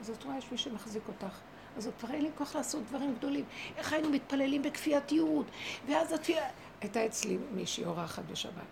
אז 0.00 0.10
את 0.10 0.24
רואה, 0.24 0.38
יש 0.38 0.52
מי 0.52 0.58
שמחזיק 0.58 1.08
אותך. 1.08 1.40
אז 1.76 1.86
את 1.86 1.92
כבר 1.98 2.10
אין 2.10 2.22
לי 2.22 2.30
כוח 2.38 2.56
לעשות 2.56 2.82
דברים 2.88 3.14
גדולים. 3.18 3.44
איך 3.76 3.92
היינו 3.92 4.10
מתפללים 4.10 4.62
בכפייתיות, 4.62 5.46
ואז 5.86 6.12
התפילה... 6.12 6.48
הייתה 6.80 7.06
אצלי 7.06 7.38
מישהי 7.52 7.84
אורחת 7.84 8.22
בשבת. 8.24 8.62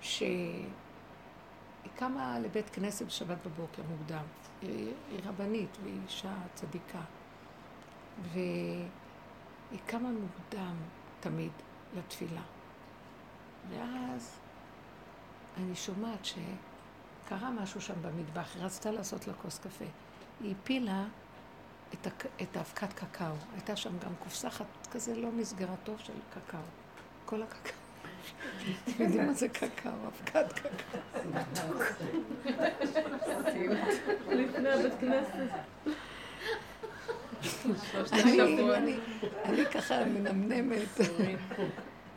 שהיא 0.00 0.64
קמה 1.96 2.38
לבית 2.38 2.70
כנסת 2.70 3.06
בשבת 3.06 3.36
בבוקר 3.46 3.82
מוקדם. 3.90 4.24
היא, 4.62 4.92
היא 5.10 5.20
רבנית 5.24 5.76
והיא 5.82 5.98
אישה 6.06 6.34
צדיקה. 6.54 7.00
והיא 8.32 8.88
קמה 9.86 10.08
מוקדם 10.08 10.74
תמיד 11.20 11.52
לתפילה. 11.96 12.42
ואז 13.70 14.38
אני 15.56 15.74
שומעת 15.74 16.24
שקרה 16.24 17.50
משהו 17.50 17.80
שם 17.80 18.02
במטבח, 18.02 18.54
היא 18.54 18.64
רצתה 18.64 18.90
לעשות 18.90 19.26
לה 19.26 19.34
כוס 19.34 19.58
קפה. 19.58 19.84
היא 20.40 20.54
הפילה 20.60 21.04
את, 21.94 22.06
הק... 22.06 22.26
את 22.42 22.56
האבקת 22.56 22.92
קקאו. 22.92 23.34
הייתה 23.52 23.76
שם 23.76 23.98
גם 23.98 24.12
קופסה 24.18 24.48
אחת 24.48 24.66
כזה 24.90 25.16
לא 25.16 25.28
נסגרה 25.32 25.74
טוב 25.84 25.98
של 25.98 26.12
קקאו. 26.34 26.60
כל 27.24 27.42
הקקאו. 27.42 27.72
אתם 28.84 29.02
יודעים 29.02 29.26
מה 29.26 29.32
זה 29.32 29.48
קקאו? 29.48 29.90
אבקת 30.06 30.52
קקאו. 30.52 31.00
לפני 34.30 34.68
הבית 34.72 34.92
כנסת. 35.00 35.50
אני 39.44 39.66
ככה 39.66 40.04
מנמנמת. 40.04 41.00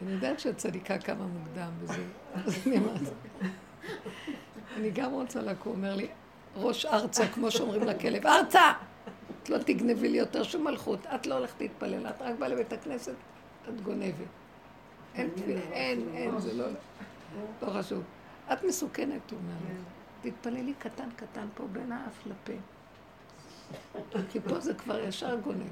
אני 0.02 0.12
יודעת 0.12 0.40
שהצדיקה 0.40 0.98
קמה 0.98 1.26
מוקדם 1.26 1.70
וזה, 1.80 2.04
אז 2.34 2.68
אני 2.68 2.78
אמרתי, 2.78 3.06
אני 4.78 4.92
גם 4.92 5.12
רוצה 5.12 5.42
לקום, 5.42 5.74
אומר 5.74 5.96
לי, 5.96 6.08
ראש 6.56 6.86
ארצה, 6.86 7.28
כמו 7.28 7.52
שאומרים 7.52 7.84
לכלב, 7.84 8.28
ארצה! 8.28 8.72
את 9.44 9.50
לא 9.50 9.58
תגנבי 9.58 10.10
לי 10.10 10.18
יותר 10.18 10.44
שום 10.44 10.64
מלכות, 10.64 11.08
את 11.16 11.28
לא 11.28 11.38
הולכת 11.38 11.62
להתפלל, 11.62 12.08
את 12.08 12.22
רק 12.22 12.36
באה 12.40 12.50
לבית 12.50 12.74
הכנסת, 12.74 13.14
את 13.70 13.82
גונבת. 13.82 14.14
אין, 15.16 15.30
אין, 15.72 16.10
אין, 16.14 16.40
זה 16.40 16.54
לא, 16.54 16.66
לא 17.62 17.70
חשוב. 17.70 18.04
את 18.54 18.64
מסוכנת, 18.64 19.32
הוא 19.32 19.40
אומר 19.40 19.54
לך. 19.54 19.82
תתפללי 20.22 20.74
קטן 20.80 21.10
קטן 21.16 21.48
פה 21.56 21.68
בין 21.72 21.92
האף 21.92 22.26
לפה. 22.26 22.54
כי 24.30 24.40
פה 24.40 24.60
זה 24.60 24.74
כבר 24.74 25.00
ישר 25.00 25.36
גונב. 25.36 25.68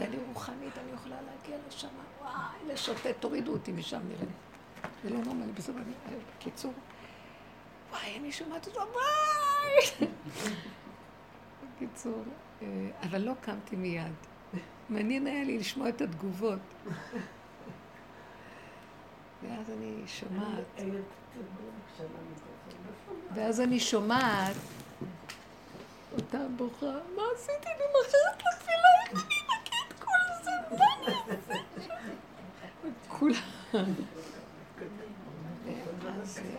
ואני 0.00 0.16
רוחנית, 0.28 0.78
אני 0.78 0.92
יכולה 0.92 1.16
להגיע 1.22 1.56
לשם, 1.68 1.88
וואי, 2.20 2.32
לשוטט, 2.66 3.06
תורידו 3.20 3.52
אותי 3.52 3.72
משם 3.72 4.00
נראה. 4.08 4.32
זה 5.04 5.10
לא 5.10 5.18
נורמלי, 5.18 5.52
בסדר, 5.52 5.82
בקיצור, 6.38 6.72
וואי, 7.90 8.16
אני 8.18 8.32
שומעת 8.32 8.66
אותו, 8.66 8.80
וואי! 8.80 10.08
בקיצור, 11.76 12.24
אה, 12.62 12.66
אבל 13.02 13.20
לא 13.22 13.32
קמתי 13.40 13.76
מיד. 13.76 14.12
מעניין 14.88 15.26
היה 15.26 15.44
לי 15.44 15.58
לשמוע 15.58 15.88
את 15.88 16.00
התגובות. 16.00 16.58
ואז 19.42 19.70
אני 19.70 20.02
שומעת, 20.06 20.64
ואז 23.34 23.60
אני 23.60 23.80
שומעת 23.80 24.56
אותה 26.12 26.38
בוכה, 26.56 26.86
מה 27.16 27.22
עשיתי? 27.34 27.68
אני 27.68 27.84
מאחרת 27.94 28.42
לתפילה, 28.54 28.92
איך 29.02 29.12
אני 29.12 29.34
אנקה 29.40 29.76
את 29.88 29.92
כל 29.98 30.44
זה? 30.44 30.50
מה 30.50 30.56
אני 30.56 30.58
אעשה? 30.58 30.59
כולם. 33.08 33.84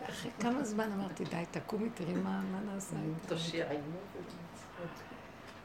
אחרי 0.10 0.32
כמה 0.39 0.63
זמן 0.63 0.91
אמרתי, 0.91 1.24
די, 1.24 1.43
תקומי, 1.52 1.89
תראי 1.89 2.13
מה 2.13 2.41
נעשה. 2.65 2.95
תושיעי. 3.28 3.78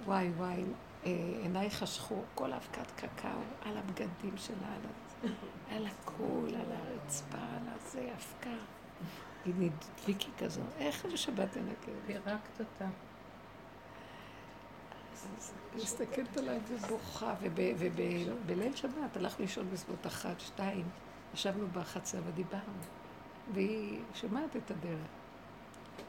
וואי 0.04 0.28
וואי, 0.28 0.64
אה, 1.06 1.10
עיניי 1.42 1.70
חשכו, 1.70 2.22
כל 2.34 2.52
אבקת 2.52 2.90
קקאו 2.90 3.30
על 3.64 3.76
הבגדים 3.76 4.36
שלה, 4.36 4.74
על 5.70 5.86
הכול, 5.86 6.48
על 6.48 6.72
הרצפה, 6.72 7.38
על 7.38 7.68
הזה, 7.74 8.08
אבקה. 8.16 8.56
היא 9.44 9.54
נדביקי 9.58 10.30
כזו, 10.38 10.60
איך 10.78 11.06
בשבת 11.06 11.52
תנקה? 11.52 11.92
פירקת 12.06 12.60
אותה. 12.60 12.86
מסתכלת 15.74 16.36
עליי 16.36 16.58
ובוכה, 16.68 17.34
ובליל 17.40 18.76
שבת 18.76 19.16
הלכנו 19.16 19.44
לישון 19.44 19.70
בסביבות 19.72 20.06
אחת, 20.06 20.40
שתיים, 20.40 20.88
ישבנו 21.34 21.66
בחצר 21.72 22.18
ודיברנו, 22.26 22.80
והיא 23.54 24.00
שומעת 24.14 24.56
את 24.56 24.70
הדרך. 24.70 25.08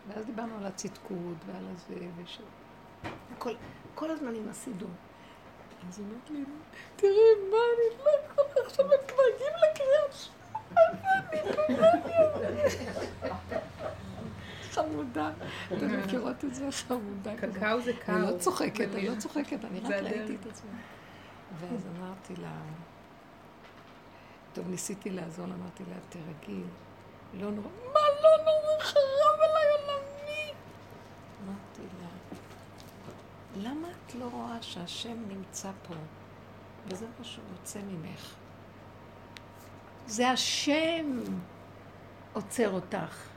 ואז 0.08 0.26
דיברנו 0.26 0.58
על 0.58 0.66
הצדקות 0.66 1.38
ועל 1.46 1.68
הזה, 1.76 2.08
וש... 2.18 2.40
כל, 3.38 3.54
כל 3.96 4.12
הזמן 4.12 4.36
עם 4.36 4.50
הסידור. 4.50 4.90
אז 5.90 6.00
היא 6.00 6.06
אומרת 6.08 6.30
לי, 6.30 6.44
תראי, 6.96 7.50
מה 7.52 7.58
אני 7.58 7.98
לא 7.98 8.10
יכולה 8.26 8.68
עכשיו, 8.68 8.86
הם 8.86 9.00
כבר 9.08 9.24
הגיעו 9.36 9.50
לקריאת 9.72 10.14
שמע, 10.14 10.82
חמודה. 11.68 12.68
אתן 15.74 16.00
מכירות 16.00 16.46
את 16.46 16.56
זה? 16.56 16.72
חמודה. 16.72 17.36
קקאו 17.36 17.82
זה 17.82 17.94
קאו. 17.94 18.16
אני 18.16 18.22
לא 18.22 18.38
צוחקת, 18.38 18.88
אני 18.94 19.10
לא 19.10 19.16
צוחקת, 19.16 19.66
אני 19.66 19.80
רק 19.80 19.92
ראיתי 19.92 20.36
את 20.36 20.46
עצמי. 20.46 20.70
ואז 21.60 21.88
אמרתי 21.98 22.36
לה, 22.36 22.62
טוב, 24.54 24.70
ניסיתי 24.70 25.10
לעזור 25.10 25.46
לה, 25.48 25.54
אמרתי 25.56 25.84
לה, 25.90 25.96
תרגי, 26.10 26.62
לא 27.34 27.52
נורא, 27.52 27.68
מה 27.94 28.00
לא 28.24 28.44
נורא, 28.44 28.80
חרב 28.80 29.40
עליי 29.40 29.66
עולמי. 29.72 30.54
אמרתי 31.46 31.82
לה, 32.02 32.08
למה 33.70 33.88
את 33.88 34.16
לא 34.16 34.30
רואה 34.32 34.62
שהשם 34.62 35.18
נמצא 35.28 35.72
פה, 35.88 35.94
וזה 36.88 37.06
מה 37.20 37.26
שהוא 37.26 37.46
רוצה 37.60 37.80
ממך? 37.80 38.36
זה 40.08 40.30
השם 40.30 41.20
עוצר 42.34 42.72
אותך. 42.72 43.28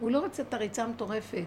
הוא 0.00 0.10
לא 0.10 0.20
רוצה 0.20 0.42
את 0.42 0.54
הריצה 0.54 0.84
המטורפת. 0.84 1.44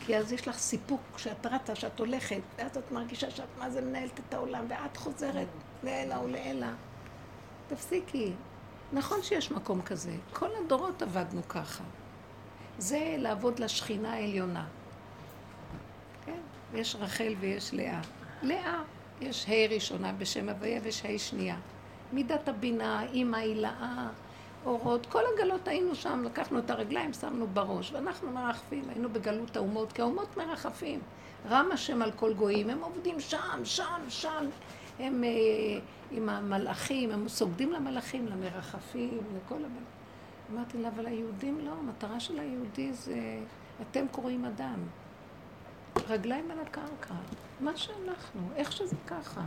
כי 0.00 0.16
אז 0.16 0.32
יש 0.32 0.48
לך 0.48 0.56
סיפוק 0.56 1.00
כשאת 1.14 1.46
רצה, 1.46 1.74
שאת 1.74 1.98
הולכת, 1.98 2.40
ואז 2.58 2.76
את 2.76 2.92
מרגישה 2.92 3.30
שאת 3.30 3.48
מה 3.58 3.70
זה 3.70 3.80
מנהלת 3.80 4.20
את 4.28 4.34
העולם, 4.34 4.64
ואת 4.68 4.96
חוזרת 4.96 5.46
לעילא 5.82 6.14
ולעילא. 6.14 6.66
תפסיקי. 7.68 8.32
נכון 8.92 9.22
שיש 9.22 9.50
מקום 9.50 9.82
כזה. 9.82 10.12
כל 10.32 10.48
הדורות 10.64 11.02
עבדנו 11.02 11.48
ככה. 11.48 11.84
זה 12.78 13.14
לעבוד 13.18 13.58
לשכינה 13.58 14.12
העליונה. 14.12 14.66
כן? 16.26 16.40
ויש 16.72 16.96
רחל 16.96 17.34
ויש 17.40 17.74
לאה. 17.74 18.00
לאה, 18.42 18.82
יש 19.20 19.48
ה' 19.48 19.74
ראשונה 19.74 20.12
בשם 20.12 20.48
הוויה 20.48 20.80
ויש 20.82 21.04
ה' 21.04 21.18
שנייה. 21.18 21.56
מידת 22.12 22.48
הבינה, 22.48 23.02
אימא 23.02 23.36
הילאה. 23.36 24.08
אורות, 24.66 25.06
כל 25.06 25.22
הגלות 25.34 25.68
היינו 25.68 25.94
שם, 25.94 26.22
לקחנו 26.24 26.58
את 26.58 26.70
הרגליים, 26.70 27.12
שמנו 27.12 27.46
בראש, 27.46 27.92
ואנחנו 27.92 28.30
מרחפים, 28.30 28.84
היינו 28.88 29.08
בגלות 29.08 29.56
האומות, 29.56 29.92
כי 29.92 30.02
האומות 30.02 30.36
מרחפים. 30.36 31.00
רם 31.48 31.68
השם 31.72 32.02
על 32.02 32.12
כל 32.12 32.34
גויים, 32.34 32.70
הם 32.70 32.78
עובדים 32.82 33.20
שם, 33.20 33.64
שם, 33.64 34.02
שם. 34.08 34.46
הם 34.98 35.24
אה, 35.24 35.30
עם 36.10 36.28
המלאכים, 36.28 37.10
הם 37.10 37.28
סוגדים 37.28 37.72
למלאכים, 37.72 38.26
למרחפים, 38.26 39.18
לכל 39.36 39.64
הבן. 39.64 39.84
אמרתי 40.52 40.78
לה, 40.78 40.88
אבל 40.88 41.06
היהודים 41.06 41.58
לא, 41.60 41.70
המטרה 41.70 42.20
של 42.20 42.38
היהודי 42.38 42.92
זה, 42.92 43.38
אתם 43.82 44.06
קוראים 44.10 44.44
אדם. 44.44 44.78
רגליים 46.08 46.50
על 46.50 46.60
הקרקע, 46.60 47.14
מה 47.60 47.76
שאנחנו, 47.76 48.40
איך 48.56 48.72
שזה 48.72 48.96
ככה. 49.06 49.42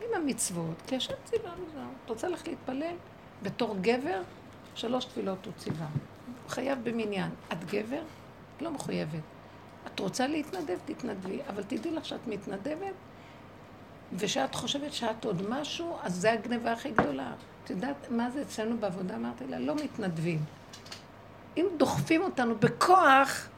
עם 0.00 0.22
המצוות, 0.22 0.82
כי 0.86 0.96
השם 0.96 1.14
ציווה 1.24 1.50
לנו, 1.52 1.90
את 2.04 2.10
רוצה 2.10 2.28
ללכת 2.28 2.48
להתפלל? 2.48 2.94
בתור 3.42 3.76
גבר, 3.80 4.22
שלוש 4.74 5.04
תפילות 5.04 5.46
הוא 5.46 5.52
ציווה. 5.56 5.86
חייב 6.48 6.78
במניין. 6.82 7.30
את 7.52 7.64
גבר? 7.64 8.02
לא 8.60 8.70
מחויבת. 8.70 9.20
את 9.86 10.00
רוצה 10.00 10.26
להתנדב? 10.26 10.78
תתנדבי. 10.84 11.38
אבל 11.48 11.62
תדעי 11.62 11.90
לך 11.92 12.04
שאת 12.04 12.26
מתנדבת, 12.26 12.94
ושאת 14.12 14.54
חושבת 14.54 14.92
שאת 14.92 15.24
עוד 15.24 15.42
משהו, 15.48 15.96
אז 16.02 16.14
זה 16.14 16.32
הגניבה 16.32 16.72
הכי 16.72 16.90
גדולה. 16.90 17.32
את 17.64 17.70
יודעת 17.70 18.10
מה 18.10 18.30
זה 18.30 18.42
אצלנו 18.42 18.78
בעבודה? 18.78 19.16
אמרתי 19.16 19.46
לה, 19.46 19.58
לא 19.58 19.74
מתנדבים. 19.74 20.44
אם 21.56 21.66
דוחפים 21.76 22.22
אותנו 22.22 22.54
בכוח, 22.58 23.48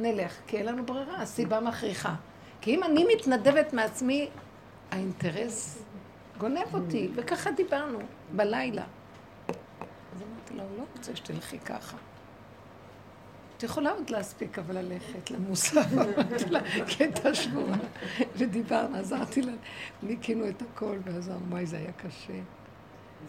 נלך, 0.00 0.32
כי 0.46 0.56
אין 0.56 0.66
לנו 0.66 0.86
ברירה, 0.86 1.22
הסיבה 1.22 1.60
מכריחה. 1.60 2.14
כי 2.60 2.74
אם 2.74 2.84
אני 2.84 3.04
מתנדבת 3.14 3.72
מעצמי, 3.72 4.28
האינטרס 4.90 5.82
גונב 6.38 6.74
אותי, 6.74 7.08
וככה 7.14 7.50
דיברנו, 7.50 7.98
בלילה. 8.32 8.84
לה, 10.54 10.62
הוא 10.62 10.78
לא 10.78 10.84
רוצה 10.96 11.16
שתלכי 11.16 11.58
ככה. 11.58 11.96
את 13.56 13.62
יכולה 13.62 13.90
עוד 13.90 14.10
להספיק, 14.10 14.58
אבל 14.58 14.78
ללכת 14.78 15.30
למוסר, 15.30 15.80
אמרתי 15.92 16.50
לה, 16.50 16.60
קטע 16.98 17.34
שבורה. 17.34 17.76
ודיברנו, 18.36 18.96
עזרתי 18.96 19.42
לה, 19.42 19.52
ניקינו 20.02 20.48
את 20.48 20.62
הכל, 20.62 20.98
ועזרנו, 21.04 21.50
וואי, 21.50 21.66
זה 21.66 21.76
היה 21.76 21.92
קשה. 21.92 22.32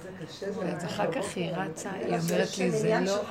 זה 0.04 0.10
קשה, 0.26 0.52
זה 0.52 0.60
ואז 0.60 0.86
אחר 0.86 1.12
כך 1.12 1.36
היא 1.36 1.52
רצה, 1.52 1.92
היא 1.92 2.06
אומרת 2.06 2.24
יש 2.30 2.60
לי, 2.60 2.72
זה 2.72 3.00
לא... 3.06 3.22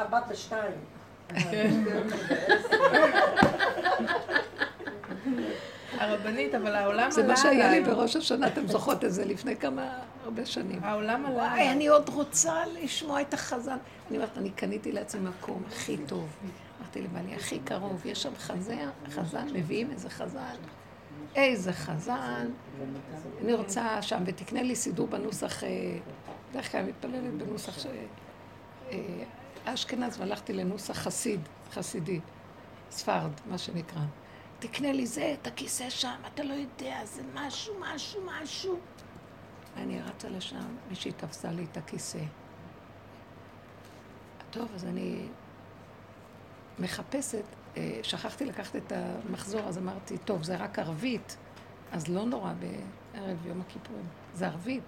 של 5.94 6.00
חב"ד 6.00 6.10
בשתיים. 6.10 6.20
הרבנית, 6.20 6.54
אבל 6.54 6.74
העולם 6.74 6.98
עלה 6.98 7.10
זה 7.10 7.26
מה 7.26 7.36
שהיה 7.36 7.70
לי. 7.70 7.80
בראש 7.80 8.16
השנה, 8.16 8.46
אתם 8.46 8.66
זוכרות 8.66 9.04
את 9.04 9.12
זה 9.12 9.24
לפני 9.24 9.56
כמה, 9.56 9.98
הרבה 10.24 10.46
שנים. 10.46 10.84
העולם 10.84 11.26
עלה 11.26 11.34
וואי. 11.34 11.70
אני 11.70 11.86
עוד 11.86 12.08
רוצה 12.08 12.54
לשמוע 12.82 13.20
את 13.20 13.34
החזן. 13.34 13.76
אני 14.08 14.16
אומרת, 14.16 14.38
אני 14.38 14.50
קניתי 14.50 14.92
לעצמי 14.92 15.28
מקום 15.28 15.62
הכי 15.68 15.96
טוב. 16.06 16.28
אמרתי 16.80 17.02
לבעלי, 17.02 17.34
הכי 17.34 17.58
קרוב, 17.58 18.06
יש 18.06 18.22
שם 18.22 18.34
חזן, 18.38 18.88
חזן, 19.10 19.46
מביאים 19.52 19.90
איזה 19.90 20.10
חזן. 20.10 20.56
איזה 21.34 21.72
חזן. 21.72 22.46
אני 23.42 23.54
רוצה 23.54 24.02
שם, 24.02 24.22
ותקנה 24.26 24.62
לי 24.62 24.76
סידור 24.76 25.06
בנוסח, 25.06 25.64
אה, 25.64 25.68
בדרך 26.50 26.72
כלל 26.72 26.82
מתפללת 26.82 27.34
בנוסח 27.34 27.78
ש... 27.78 27.86
אה, 28.92 28.98
אשכנז, 29.64 30.20
והלכתי 30.20 30.52
לנוסח 30.52 30.94
חסיד, 30.94 31.40
חסידי, 31.72 32.20
ספרד, 32.90 33.30
מה 33.50 33.58
שנקרא. 33.58 34.00
תקנה 34.68 34.92
לי 34.92 35.06
זה, 35.06 35.34
את 35.40 35.46
הכיסא 35.46 35.90
שם, 35.90 36.16
אתה 36.34 36.42
לא 36.42 36.54
יודע, 36.54 37.04
זה 37.04 37.22
משהו, 37.34 37.74
משהו, 37.80 38.20
משהו. 38.26 38.78
אני 39.76 40.02
רצה 40.02 40.28
לשם, 40.28 40.76
מישהי 40.88 41.12
תפסה 41.12 41.50
לי 41.50 41.66
את 41.72 41.76
הכיסא. 41.76 42.18
טוב, 44.50 44.70
אז 44.74 44.84
אני 44.84 45.26
מחפשת, 46.78 47.44
אה, 47.76 48.00
שכחתי 48.02 48.44
לקחת 48.44 48.76
את 48.76 48.92
המחזור, 48.92 49.60
אז 49.60 49.78
אמרתי, 49.78 50.18
טוב, 50.18 50.42
זה 50.42 50.56
רק 50.56 50.78
ערבית, 50.78 51.36
אז 51.92 52.08
לא 52.08 52.24
נורא 52.24 52.52
בערב 52.52 53.46
יום 53.46 53.60
הכיפורים, 53.60 54.06
זה 54.34 54.46
ערבית, 54.46 54.84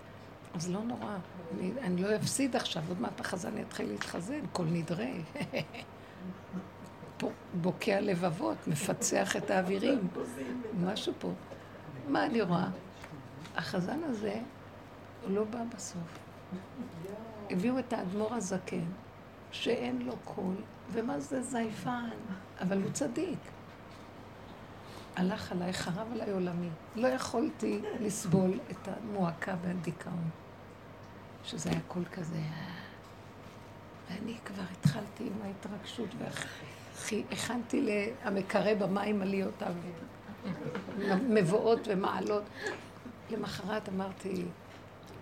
אז 0.54 0.70
לא 0.70 0.80
נורא, 0.82 1.16
אני, 1.58 1.72
אני 1.80 2.02
לא 2.02 2.16
אפסיד 2.16 2.56
עכשיו, 2.56 2.82
עוד 2.88 3.00
מעט 3.00 3.20
החזן 3.20 3.58
יתחיל 3.58 3.88
להתחזן, 3.88 4.40
כל 4.52 4.64
נדרי. 4.64 5.22
בוקע 7.54 8.00
לבבות, 8.00 8.68
מפצח 8.68 9.36
את 9.36 9.50
האווירים, 9.50 10.08
משהו 10.84 11.12
פה. 11.18 11.32
מה 12.08 12.26
אני 12.26 12.42
רואה? 12.42 12.68
החזן 13.56 14.00
הזה, 14.04 14.40
לא 15.28 15.44
בא 15.44 15.58
בסוף. 15.76 16.18
הביאו 17.50 17.78
את 17.78 17.92
האדמו"ר 17.92 18.34
הזקן, 18.34 18.84
שאין 19.50 20.02
לו 20.02 20.16
קול, 20.24 20.54
ומה 20.92 21.20
זה 21.20 21.42
זייפן, 21.42 22.10
אבל 22.60 22.82
הוא 22.82 22.90
צדיק. 22.92 23.38
הלך 25.16 25.52
עליי, 25.52 25.72
חרב 25.72 26.12
עליי 26.12 26.30
עולמי. 26.30 26.68
לא 26.96 27.08
יכולתי 27.08 27.80
לסבול 28.00 28.58
את 28.70 28.88
המועקה 28.88 29.54
והדיכאון. 29.62 30.30
שזה 31.44 31.70
היה 31.70 31.80
קול 31.88 32.04
כזה. 32.04 32.40
ואני 34.10 34.36
כבר 34.44 34.62
התחלתי 34.72 35.24
עם 35.24 35.42
ההתרגשות, 35.44 36.08
והכנתי 37.04 37.88
למקרא 38.24 38.74
במים 38.74 39.22
עליותיו, 39.22 39.72
מבואות 41.28 41.80
ומעלות. 41.86 42.42
למחרת 43.30 43.88
אמרתי, 43.88 44.44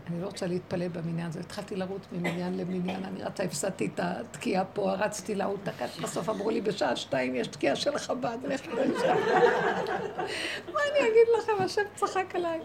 אני 0.07 0.21
לא 0.21 0.27
רוצה 0.27 0.47
להתפלל 0.47 0.89
במניין 0.89 1.27
הזה. 1.27 1.41
התחלתי 1.41 1.77
לרוץ 1.77 2.03
ממניין 2.13 2.57
למניין, 2.57 3.05
אני 3.05 3.23
רצה, 3.23 3.43
הפסדתי 3.43 3.87
את 3.95 4.01
התקיעה 4.03 4.65
פה, 4.65 4.93
רצתי 4.93 5.35
להוא 5.35 5.57
תקעת, 5.63 5.91
בסוף 6.03 6.29
אמרו 6.29 6.51
לי, 6.51 6.61
בשעה 6.61 6.97
שתיים 6.97 7.35
יש 7.35 7.47
תקיעה 7.47 7.77
של 7.77 7.99
חב"ד, 7.99 8.39
לך 8.45 8.61
לשם. 8.67 9.17
מה 10.73 10.81
אני 10.91 11.01
אגיד 11.01 11.29
לכם, 11.39 11.53
השם 11.61 11.83
צחק 11.95 12.35
עליי. 12.35 12.61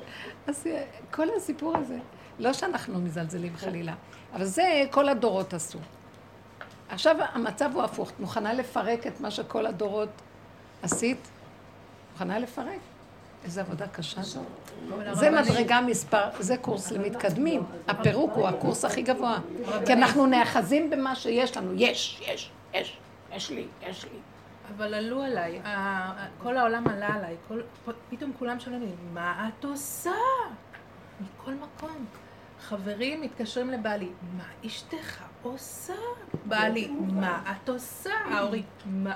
אז 0.48 0.68
כל 1.12 1.28
הסיפור 1.38 1.78
הזה, 1.78 1.98
לא 2.40 2.54
שאנחנו 2.54 3.02
מזלזלים 3.02 3.56
חלילה, 3.56 3.94
אבל 4.34 4.46
זה 4.46 4.84
כל 4.92 5.10
הדורות 5.10 5.54
עשו. 5.54 5.80
עכשיו 6.90 7.16
המצב 7.34 7.70
הוא 7.74 7.84
הפוך, 7.84 8.10
את 8.10 8.20
מוכנה 8.20 8.54
לפרק 8.54 9.08
את 9.08 9.22
מה 9.22 9.32
שכל 9.32 9.66
הדורות 9.66 10.10
עשית? 10.84 11.30
מוכנה 12.12 12.40
לפרק? 12.40 12.80
איזו 13.44 13.62
עבודה 13.62 13.88
קשה 13.88 14.22
זו. 14.22 14.42
זה 15.12 15.30
מדרגה 15.30 15.82
מספר, 15.82 16.24
זה 16.40 16.58
קורס 16.58 16.92
למתקדמים. 16.92 17.64
הפירוק 17.88 18.32
הוא 18.36 18.48
הקורס 18.48 18.86
הכי 18.86 19.02
גבוה. 19.02 19.38
כי 19.86 19.94
אנחנו 19.94 20.26
נאחזים 20.26 20.90
במה 20.90 21.16
שיש 21.16 21.58
לנו. 21.58 21.74
יש, 21.76 22.22
יש, 22.28 22.52
יש, 22.74 22.98
יש 23.36 23.50
לי, 23.50 23.68
יש 23.82 24.06
לי. 24.06 24.20
אבל 24.78 24.94
עלו 24.94 25.22
עליי, 25.24 25.62
כל 26.44 26.58
העולם 26.58 26.88
עלה 26.88 27.08
עליי, 27.08 27.36
פתאום 28.10 28.32
כולם 28.40 28.60
שואלים 28.60 28.82
לי, 28.82 28.92
מה 29.14 29.50
את 29.60 29.66
עושה? 29.66 30.12
מכל 31.22 31.52
מקום. 31.52 32.06
חברים 32.62 33.22
מתקשרים 33.22 33.70
לבעלי, 33.70 34.10
מה 34.38 34.44
אשתך 34.66 35.24
עושה? 35.44 35.94
בעלי, 36.46 36.88
מה 36.88 37.44
את 37.52 37.70
עושה? 37.70 38.14
ההורים, 38.32 38.64
מה? 38.86 39.16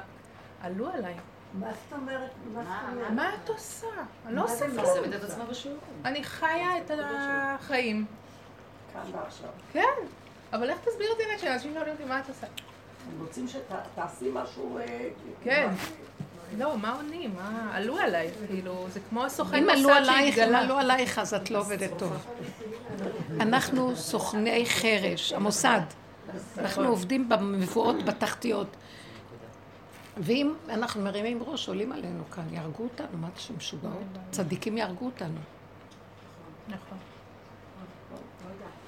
עלו 0.61 0.89
עליי, 0.89 1.15
מה 1.53 1.67
זאת 1.67 1.93
אומרת? 1.93 2.31
מה 2.53 2.63
זאת 2.63 2.71
אומרת? 2.91 3.11
מה 3.11 3.31
את 3.43 3.49
עושה? 3.49 3.87
אני 4.25 4.35
לא 4.35 4.43
עושה 4.43 4.65
כלום. 5.73 6.05
אני 6.05 6.23
חיה 6.23 6.77
את 6.77 6.91
החיים. 6.97 8.05
כאן 8.93 9.01
ועכשיו. 9.11 9.49
כן, 9.73 9.93
אבל 10.53 10.69
איך 10.69 10.79
תסביר 10.79 11.07
את 11.11 11.17
זה 11.17 11.23
כשאנשים 11.37 11.73
שואלים 11.73 11.93
אותי 11.93 12.05
מה 12.05 12.19
את 12.19 12.29
עושה? 12.29 12.47
הם 12.47 13.21
רוצים 13.21 13.47
שתעשי 13.47 14.29
משהו... 14.33 14.77
אה, 14.77 15.09
כן. 15.43 15.69
לא, 16.57 16.77
מה 16.77 16.95
עונים? 16.95 17.33
מה... 17.35 17.71
עלו 17.73 17.97
עליי, 17.97 18.29
כאילו, 18.47 18.85
זה 18.89 18.99
כמו 19.09 19.25
הסוכן 19.25 19.63
מוסד 19.63 19.89
עלייך, 19.89 20.09
אם 20.09 20.31
שהתגלה. 20.31 20.59
עלו 20.59 20.77
עלייך, 20.77 21.19
אז 21.19 21.33
את 21.33 21.51
לא 21.51 21.59
עובדת 21.59 21.91
טוב. 21.97 22.25
אנחנו 23.39 23.95
סוכני 23.95 24.65
חרש, 24.65 25.33
המוסד. 25.33 25.81
אנחנו 26.57 26.87
עובדים 26.87 27.29
במבואות, 27.29 28.05
בתחתיות. 28.05 28.67
ואם 30.17 30.53
אנחנו 30.69 31.01
מרימים 31.01 31.43
ראש, 31.43 31.67
עולים 31.67 31.91
עלינו 31.91 32.23
כאן, 32.31 32.43
יהרגו 32.51 32.83
אותנו, 32.83 33.17
מה 33.17 33.27
אתם 33.27 33.57
משוגעות? 33.57 34.03
צדיקים 34.31 34.77
יהרגו 34.77 35.05
אותנו. 35.05 35.39
נכון. 36.67 36.97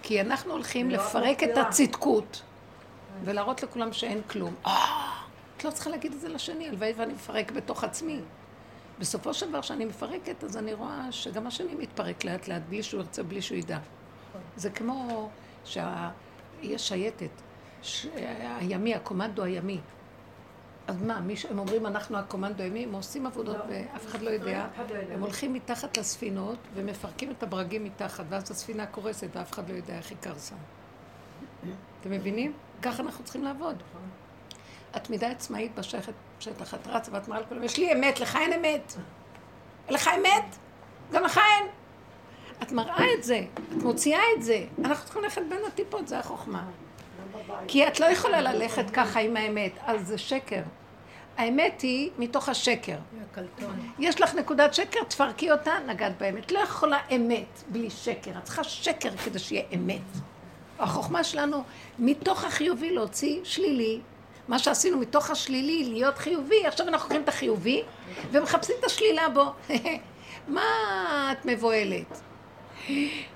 כי 0.01 0.21
אנחנו 0.21 0.51
הולכים 0.51 0.89
לפרק 0.89 1.43
את 1.43 1.57
הצדקות 1.57 2.41
ולהראות 3.23 3.63
לכולם 3.63 3.93
שאין 3.93 4.21
כלום. 4.29 4.53
אה, 4.65 4.71
את 5.57 5.63
לא 5.63 5.71
צריכה 5.71 5.89
להגיד 5.89 6.13
את 6.13 6.19
זה 6.19 6.29
לשני, 6.29 6.67
הלוואי 6.67 6.93
ואני 6.97 7.13
מפרק 7.13 7.51
בתוך 7.51 7.83
עצמי. 7.83 8.19
בסופו 8.99 9.33
של 9.33 9.49
דבר, 9.49 9.61
כשאני 9.61 9.85
מפרקת, 9.85 10.43
אז 10.43 10.57
אני 10.57 10.73
רואה 10.73 11.11
שגם 11.11 11.47
השני 11.47 11.75
מתפרק 11.75 12.25
לאט 12.25 12.47
לאט, 12.47 12.61
בלי 12.69 12.83
שהוא 12.83 13.01
ירצה, 13.01 13.23
בלי 13.23 13.41
שהוא 13.41 13.57
ידע. 13.57 13.77
זה 14.55 14.69
כמו 14.69 15.29
שיש 16.61 16.87
שייטת, 16.87 17.29
ש- 17.81 18.07
הימי, 18.59 18.95
הקומנדו 18.95 19.43
הימי. 19.43 19.79
אז 20.87 21.01
מה, 21.01 21.19
מי 21.19 21.35
הם 21.49 21.59
אומרים 21.59 21.85
אנחנו 21.85 22.17
הקומנדו 22.17 22.63
הימי, 22.63 22.83
הם 22.83 22.93
עושים 22.93 23.25
עבודות 23.25 23.57
ואף 23.69 24.05
אחד 24.05 24.21
לא 24.21 24.29
יודע. 24.29 24.67
הם 25.11 25.21
הולכים 25.21 25.53
מתחת 25.53 25.97
לספינות 25.97 26.57
ומפרקים 26.73 27.31
את 27.31 27.43
הברגים 27.43 27.83
מתחת, 27.83 28.25
ואז 28.29 28.51
הספינה 28.51 28.85
קורסת 28.85 29.27
ואף 29.35 29.51
אחד 29.51 29.69
לא 29.69 29.75
יודע 29.75 29.97
איך 29.97 30.09
היא 30.09 30.17
קרסה. 30.21 30.55
אתם 32.01 32.11
מבינים? 32.11 32.53
ככה 32.81 33.03
אנחנו 33.03 33.23
צריכים 33.23 33.43
לעבוד. 33.43 33.83
את 34.95 35.09
מדי 35.09 35.25
עצמאית 35.25 35.75
בשטח, 35.75 36.09
בשטח, 36.37 36.73
את 36.73 36.87
רצה 36.87 37.11
ואת 37.13 37.27
מראה 37.27 37.41
לכולם, 37.41 37.63
יש 37.63 37.77
לי 37.77 37.93
אמת, 37.93 38.19
לך 38.19 38.35
אין 38.35 38.53
אמת. 38.53 38.93
לך 39.89 40.09
אמת? 40.19 40.55
גם 41.11 41.23
לך 41.23 41.37
אין. 41.37 41.67
את 42.63 42.71
מראה 42.71 43.13
את 43.17 43.23
זה, 43.23 43.41
את 43.53 43.83
מוציאה 43.83 44.21
את 44.37 44.43
זה. 44.43 44.65
אנחנו 44.83 45.05
צריכים 45.05 45.23
ללכת 45.23 45.41
בין 45.49 45.59
הטיפות, 45.67 46.07
זה 46.07 46.19
החוכמה. 46.19 46.63
כי 47.67 47.87
את 47.87 47.99
לא 47.99 48.05
יכולה 48.05 48.41
ללכת 48.41 48.89
ככה 48.89 49.19
עם 49.19 49.37
האמת, 49.37 49.71
אז 49.85 50.07
זה 50.07 50.17
שקר. 50.17 50.61
האמת 51.37 51.81
היא 51.81 52.09
מתוך 52.17 52.49
השקר. 52.49 52.97
יש 53.99 54.21
לך 54.21 54.35
נקודת 54.35 54.73
שקר, 54.73 55.03
תפרקי 55.03 55.51
אותה, 55.51 55.73
נגעת 55.87 56.17
באמת. 56.17 56.51
לא 56.51 56.59
יכולה 56.59 56.99
אמת 57.15 57.63
בלי 57.67 57.89
שקר. 57.89 58.31
את 58.37 58.43
צריכה 58.43 58.63
שקר 58.63 59.17
כדי 59.17 59.39
שיהיה 59.39 59.63
אמת. 59.73 60.01
החוכמה 60.79 61.23
שלנו, 61.23 61.63
מתוך 61.99 62.43
החיובי 62.43 62.91
להוציא 62.91 63.39
שלילי, 63.43 63.99
מה 64.47 64.59
שעשינו 64.59 64.97
מתוך 64.97 65.31
השלילי, 65.31 65.83
להיות 65.83 66.17
חיובי, 66.17 66.65
עכשיו 66.65 66.87
אנחנו 66.87 67.05
לוקחים 67.05 67.23
את 67.23 67.29
החיובי 67.29 67.83
ומחפשים 68.31 68.75
את 68.79 68.85
השלילה 68.85 69.29
בו. 69.29 69.45
מה 70.47 70.61
את 71.31 71.45
מבוהלת? 71.45 72.21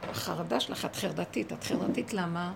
החרדה 0.03 0.59
שלך, 0.59 0.85
את 0.85 0.95
חרדתית. 0.95 1.53
את 1.53 1.63
חרדתית 1.63 2.13
למה? 2.13 2.53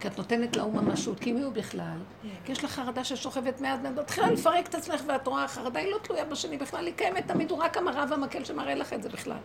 כי 0.00 0.08
את 0.08 0.18
נותנת 0.18 0.56
לאום 0.56 0.78
ממשות, 0.78 1.20
כי 1.20 1.32
מי 1.32 1.42
הוא 1.42 1.52
בכלל? 1.52 1.98
כי 2.44 2.52
יש 2.52 2.64
לך 2.64 2.70
חרדה 2.70 3.04
ששוכבת 3.04 3.60
מעט 3.60 3.80
מעט, 3.82 3.92
מתחילה 3.98 4.30
לפרק 4.30 4.68
את 4.68 4.74
עצמך 4.74 5.02
ואת 5.06 5.26
רואה, 5.26 5.44
החרדה 5.44 5.80
היא 5.80 5.90
לא 5.90 5.98
תלויה 6.02 6.24
בשני 6.24 6.58
בכלל, 6.58 6.86
היא 6.86 6.94
קיימת 6.94 7.28
תמיד, 7.28 7.50
הוא 7.50 7.58
רק 7.58 7.76
המראה 7.76 8.04
והמקל 8.10 8.44
שמראה 8.44 8.74
לך 8.74 8.92
את 8.92 9.02
זה 9.02 9.08
בכלל. 9.08 9.36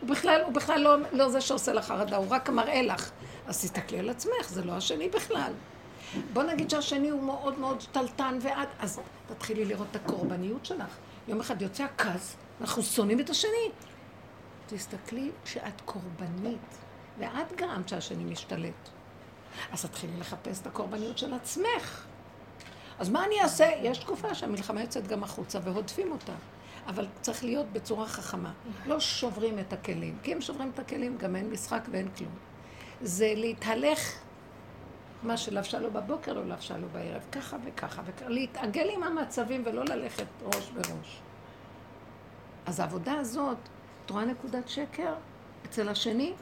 הוא 0.00 0.08
בכלל, 0.08 0.40
הוא 0.44 0.52
בכלל 0.52 0.80
לא, 0.80 0.96
לא 1.12 1.28
זה 1.28 1.40
שעושה 1.40 1.72
לך 1.72 1.84
חרדה, 1.84 2.16
הוא 2.16 2.26
רק 2.30 2.50
מראה 2.50 2.82
לך. 2.82 3.10
אז 3.46 3.62
תסתכלי 3.62 3.98
על 3.98 4.10
עצמך, 4.10 4.48
זה 4.48 4.64
לא 4.64 4.72
השני 4.72 5.08
בכלל. 5.08 5.52
בוא 6.32 6.42
נגיד 6.42 6.70
שהשני 6.70 7.08
הוא 7.08 7.22
מאוד 7.22 7.58
מאוד 7.58 7.80
שתלטן 7.80 8.38
ואת, 8.40 8.68
אז 8.80 9.00
תתחילי 9.26 9.64
לראות 9.64 9.86
את 9.90 9.96
הקורבניות 9.96 10.66
שלך. 10.66 10.96
יום 11.28 11.40
אחד 11.40 11.62
יוצא 11.62 11.84
הכעס, 11.84 12.36
אנחנו 12.60 12.82
שונאים 12.82 13.20
את 13.20 13.30
השני. 13.30 13.70
תסתכלי 14.66 15.30
שאת 15.44 15.80
קורבנית, 15.84 16.78
ואת 17.18 17.52
גרמת 17.56 17.88
שהשני 17.88 18.24
משתלט. 18.24 18.88
אז 19.72 19.84
תתחילי 19.84 20.16
לחפש 20.20 20.60
את 20.60 20.66
הקורבניות 20.66 21.18
של 21.18 21.34
עצמך. 21.34 22.06
אז 22.98 23.08
מה 23.08 23.24
אני 23.24 23.40
אעשה? 23.42 23.70
יש 23.82 23.98
תקופה 23.98 24.34
שהמלחמה 24.34 24.80
יוצאת 24.80 25.06
גם 25.06 25.22
החוצה 25.22 25.58
והודפים 25.62 26.12
אותה. 26.12 26.32
אבל 26.86 27.06
צריך 27.20 27.44
להיות 27.44 27.66
בצורה 27.72 28.06
חכמה. 28.06 28.52
לא 28.86 29.00
שוברים 29.00 29.58
את 29.58 29.72
הכלים. 29.72 30.18
כי 30.22 30.32
אם 30.32 30.40
שוברים 30.40 30.70
את 30.74 30.78
הכלים, 30.78 31.16
גם 31.18 31.36
אין 31.36 31.50
משחק 31.50 31.82
ואין 31.90 32.08
כלום. 32.08 32.34
זה 33.02 33.32
להתהלך, 33.36 34.18
מה 35.22 35.36
שלבשה 35.36 35.78
לו 35.78 35.90
בבוקר, 35.90 36.32
לא 36.32 36.46
לבשה 36.46 36.76
לו 36.76 36.88
בערב, 36.92 37.22
ככה 37.32 37.56
וככה 37.64 38.02
וככה. 38.06 38.28
להתעגל 38.28 38.88
עם 38.90 39.02
המצבים 39.02 39.62
ולא 39.66 39.84
ללכת 39.84 40.26
ראש 40.42 40.70
בראש. 40.70 41.20
אז 42.66 42.80
העבודה 42.80 43.12
הזאת, 43.12 43.58
את 44.06 44.10
רואה 44.10 44.24
נקודת 44.24 44.68
שקר 44.68 45.14
אצל 45.64 45.88
השני? 45.88 46.32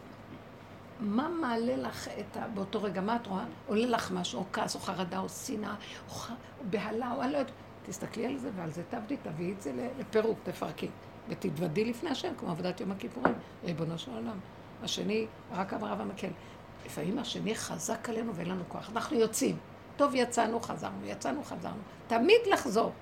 מה 1.00 1.28
מעלה 1.28 1.76
לך 1.76 2.08
את 2.08 2.36
ה... 2.36 2.48
באותו 2.54 2.82
רגע, 2.82 3.00
מה 3.00 3.16
את 3.16 3.26
רואה? 3.26 3.44
עולה 3.66 3.86
לך 3.86 4.10
משהו, 4.10 4.40
או 4.40 4.44
כעס, 4.52 4.74
או 4.74 4.80
חרדה, 4.80 5.18
או 5.18 5.28
שנאה, 5.28 5.74
או, 6.08 6.14
ח... 6.14 6.30
או 6.30 6.64
בהלה, 6.70 7.12
או 7.16 7.22
אני 7.22 7.32
לא 7.32 7.38
יודעת. 7.38 7.52
תסתכלי 7.86 8.26
על 8.26 8.38
זה 8.38 8.50
ועל 8.56 8.70
זה 8.70 8.82
תעבדי, 8.90 9.16
תביאי 9.16 9.52
את 9.52 9.62
זה 9.62 9.88
לפירוק, 9.98 10.38
תפרקי. 10.42 10.88
ותתוודי 11.28 11.84
לפני 11.84 12.10
השם, 12.10 12.32
כמו 12.38 12.50
עבודת 12.50 12.80
יום 12.80 12.90
הכיפורים, 12.90 13.34
ריבונו 13.64 13.98
של 13.98 14.10
עולם. 14.10 14.38
השני, 14.82 15.26
רק 15.52 15.72
המראה 15.72 15.94
והמקל. 15.98 16.30
לפעמים 16.86 17.18
השני 17.18 17.54
חזק 17.54 18.08
עלינו 18.08 18.34
ואין 18.34 18.48
לנו 18.48 18.64
כוח. 18.68 18.90
אנחנו 18.90 19.16
יוצאים. 19.16 19.56
טוב, 19.96 20.14
יצאנו, 20.14 20.60
חזרנו, 20.60 21.06
יצאנו, 21.06 21.44
חזרנו. 21.44 21.82
תמיד 22.06 22.40
לחזור. 22.52 22.92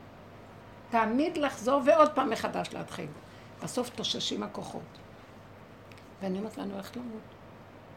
תמיד 0.90 1.36
לחזור 1.36 1.82
ועוד 1.84 2.10
פעם 2.14 2.30
מחדש 2.30 2.68
להתחיל. 2.72 3.06
בסוף 3.62 3.90
תוששים 3.90 4.42
הכוחות. 4.42 4.98
ואני 6.22 6.38
אומרת 6.38 6.58
לנו, 6.58 6.78
איך 6.78 6.96
למות? 6.96 7.22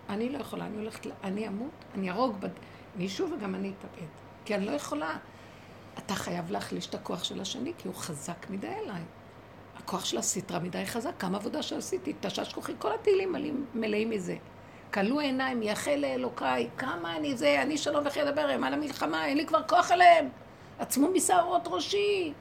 אני 0.10 0.30
לא 0.30 0.38
יכולה, 0.38 0.66
אני 0.66 0.78
הולכת, 0.78 1.10
אני 1.24 1.48
אמות, 1.48 1.86
אני 1.96 2.12
ארוג 2.12 2.40
בד... 2.40 2.50
מישהו 2.96 3.28
וגם 3.32 3.56
אני 3.56 3.72
אתאבד. 3.80 4.08
כי 4.46 4.56
אני 4.56 4.66
לא 4.66 4.72
יכולה. 4.72 5.18
אתה 5.98 6.16
חייב 6.16 6.52
להחליש 6.52 6.88
את 6.88 6.96
הכוח 6.96 7.24
של 7.24 7.42
השני, 7.42 7.74
כי 7.78 7.88
הוא 7.88 7.96
חזק 7.96 8.50
מדי 8.50 8.68
אליי. 8.68 9.02
הכוח 9.78 10.06
של 10.06 10.18
הסטרה 10.18 10.60
מדי 10.60 10.86
חזק, 10.86 11.12
כמה 11.20 11.38
עבודה 11.38 11.62
שעשיתי, 11.62 12.14
תשש 12.20 12.54
כוחי, 12.54 12.74
כל 12.80 12.94
התהילים 12.94 13.36
מלאים 13.74 14.10
מזה. 14.10 14.36
כלו 14.94 15.20
עיניים, 15.20 15.64
יחל 15.64 15.96
לאלוקיי, 15.96 16.70
כמה 16.78 17.16
אני 17.16 17.38
זה, 17.38 17.62
אני 17.62 17.78
שלום 17.78 18.04
וכי 18.08 18.22
אדבר, 18.22 18.48
הם 18.50 18.64
על 18.64 18.74
המלחמה, 18.74 19.26
אין 19.26 19.38
לי 19.38 19.46
כבר 19.46 19.64
כוח 19.68 19.92
אליהם. 19.92 20.30
עצמו 20.80 21.08
משערות 21.08 21.68
ראשי. 21.68 22.34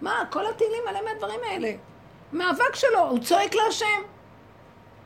מה, 0.00 0.24
כל 0.30 0.46
התהילים 0.46 0.82
מלא 0.90 1.00
מהדברים 1.04 1.40
האלה. 1.50 1.72
מאבק 2.32 2.74
שלו, 2.74 3.08
הוא 3.10 3.18
צועק 3.18 3.54
להשם. 3.54 3.86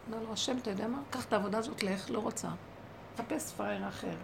אומר 0.07 0.25
לו, 0.25 0.33
השם, 0.33 0.59
אתה 0.59 0.71
יודע 0.71 0.89
מה? 0.89 0.99
קח 1.11 1.25
את 1.25 1.33
העבודה 1.33 1.59
הזאת, 1.59 1.83
לך, 1.83 2.11
לא 2.11 2.19
רוצה. 2.19 2.49
חפש 3.19 3.53
פראייר 3.53 3.89
אחר. 3.89 4.17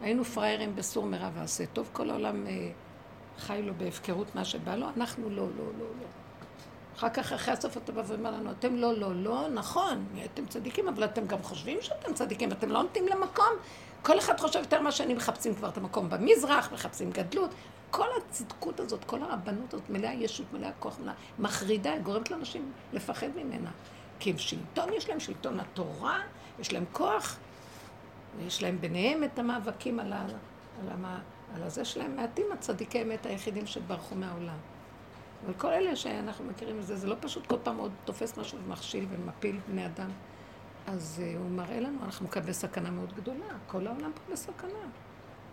היינו 0.00 0.24
פראיירים 0.24 0.76
בסור 0.76 1.06
מרע 1.06 1.30
ועשה 1.34 1.66
טוב, 1.66 1.90
כל 1.92 2.10
העולם 2.10 2.46
אה, 2.46 2.70
חי 3.38 3.62
לו 3.62 3.74
בהפקרות 3.74 4.34
מה 4.34 4.44
שבא 4.44 4.74
לו, 4.74 4.86
אנחנו 4.96 5.30
לא, 5.30 5.36
לא, 5.36 5.64
לא, 5.78 5.84
לא. 6.00 6.06
אחר 6.96 7.08
כך, 7.08 7.32
אחרי 7.32 7.54
הסוף 7.54 7.76
אתה 7.76 7.92
בא 7.92 8.02
ואומר 8.06 8.30
לנו, 8.30 8.50
אתם 8.50 8.76
לא, 8.76 8.94
לא, 8.94 9.14
לא, 9.14 9.48
נכון, 9.48 10.06
אתם 10.34 10.46
צדיקים, 10.46 10.88
אבל 10.88 11.04
אתם 11.04 11.26
גם 11.26 11.42
חושבים 11.42 11.78
שאתם 11.80 12.14
צדיקים, 12.14 12.52
אתם 12.52 12.70
לא 12.70 12.82
נותנים 12.82 13.06
למקום. 13.08 13.52
כל 14.02 14.18
אחד 14.18 14.40
חושב 14.40 14.58
יותר 14.58 14.80
מה 14.80 14.92
שאני 14.92 15.14
מחפשים 15.14 15.54
כבר 15.54 15.68
את 15.68 15.76
המקום 15.76 16.10
במזרח, 16.10 16.72
מחפשים 16.72 17.10
גדלות. 17.10 17.50
כל 17.92 18.06
הצדקות 18.18 18.80
הזאת, 18.80 19.04
כל 19.04 19.22
הרבנות 19.22 19.74
הזאת, 19.74 19.90
מלאה 19.90 20.12
ישות, 20.12 20.46
מלאה 20.52 20.70
כוח, 20.78 20.98
מלאה 21.00 21.14
מחרידה, 21.38 21.98
גורמת 21.98 22.30
לאנשים 22.30 22.72
לפחד 22.92 23.28
ממנה. 23.36 23.70
כי 24.18 24.38
שלטון, 24.38 24.92
יש 24.92 25.08
להם 25.08 25.20
שלטון 25.20 25.60
התורה, 25.60 26.20
יש 26.58 26.72
להם 26.72 26.84
כוח, 26.92 27.38
ויש 28.38 28.62
להם 28.62 28.80
ביניהם 28.80 29.24
את 29.24 29.38
המאבקים 29.38 30.00
על, 30.00 30.12
ה, 30.12 30.26
על, 30.80 30.88
המה, 30.88 31.20
על 31.54 31.62
הזה 31.62 31.84
שלהם. 31.84 32.16
מעטים 32.16 32.46
הצדיקי 32.52 33.02
אמת 33.02 33.26
היחידים 33.26 33.66
שברחו 33.66 34.14
מהעולם. 34.14 34.58
אבל 35.44 35.54
כל 35.54 35.72
אלה 35.72 35.96
שאנחנו 35.96 36.44
מכירים 36.44 36.78
את 36.78 36.86
זה, 36.86 36.96
זה 36.96 37.06
לא 37.06 37.16
פשוט 37.20 37.46
כל 37.46 37.56
פעם 37.62 37.76
עוד 37.76 37.92
תופס 38.04 38.38
משהו 38.38 38.58
ומכשיל 38.64 39.06
ומפיל 39.10 39.58
בני 39.68 39.86
אדם. 39.86 40.10
אז 40.86 41.22
uh, 41.22 41.38
הוא 41.38 41.50
מראה 41.50 41.80
לנו, 41.80 41.98
אנחנו 42.04 42.30
כאן 42.30 42.42
בסכנה 42.42 42.90
מאוד 42.90 43.12
גדולה, 43.12 43.46
כל 43.66 43.86
העולם 43.86 44.12
פה 44.12 44.32
בסכנה. 44.32 44.88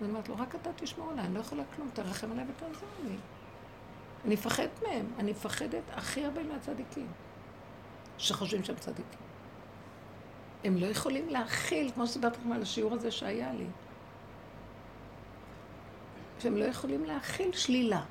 אני 0.01 0.09
אומרת 0.09 0.29
לו, 0.29 0.35
רק 0.37 0.55
אתה 0.55 0.69
תשמור 0.75 1.11
עליי, 1.11 1.25
אני 1.25 1.33
לא 1.33 1.39
יכולה 1.39 1.63
כלום, 1.75 1.89
תרחם 1.93 2.31
עליי 2.31 2.45
ותעזור 2.49 2.89
לי. 3.03 3.15
אני 4.25 4.33
מפחדת 4.33 4.83
מהם, 4.87 5.05
אני 5.19 5.31
מפחדת 5.31 5.83
הכי 5.93 6.25
הרבה 6.25 6.43
מהצדיקים. 6.43 7.07
שחושבים 8.17 8.63
שהם 8.63 8.75
צדיקים. 8.75 9.19
הם 10.63 10.77
לא 10.77 10.85
יכולים 10.85 11.29
להכיל, 11.29 11.91
כמו 11.91 12.07
שסיפרתי 12.07 12.37
לכם 12.41 12.51
על 12.51 12.61
השיעור 12.61 12.93
הזה 12.93 13.11
שהיה 13.11 13.53
לי, 13.53 13.65
שהם 16.39 16.57
לא 16.57 16.65
יכולים 16.65 17.05
להכיל 17.05 17.51
שלילה. 17.51 18.01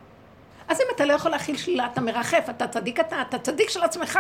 אז 0.68 0.80
אם 0.80 0.86
אתה 0.97 1.05
לא 1.05 1.12
יכול 1.12 1.30
להכיל 1.30 1.57
שלילה, 1.57 1.86
אתה 1.86 2.01
מרחף, 2.01 2.47
אתה 2.51 2.68
צדיק 2.68 3.01
אתה, 3.01 3.22
אתה 3.22 3.39
צדיק 3.39 3.70
של 3.70 3.82
עצמך. 3.82 4.18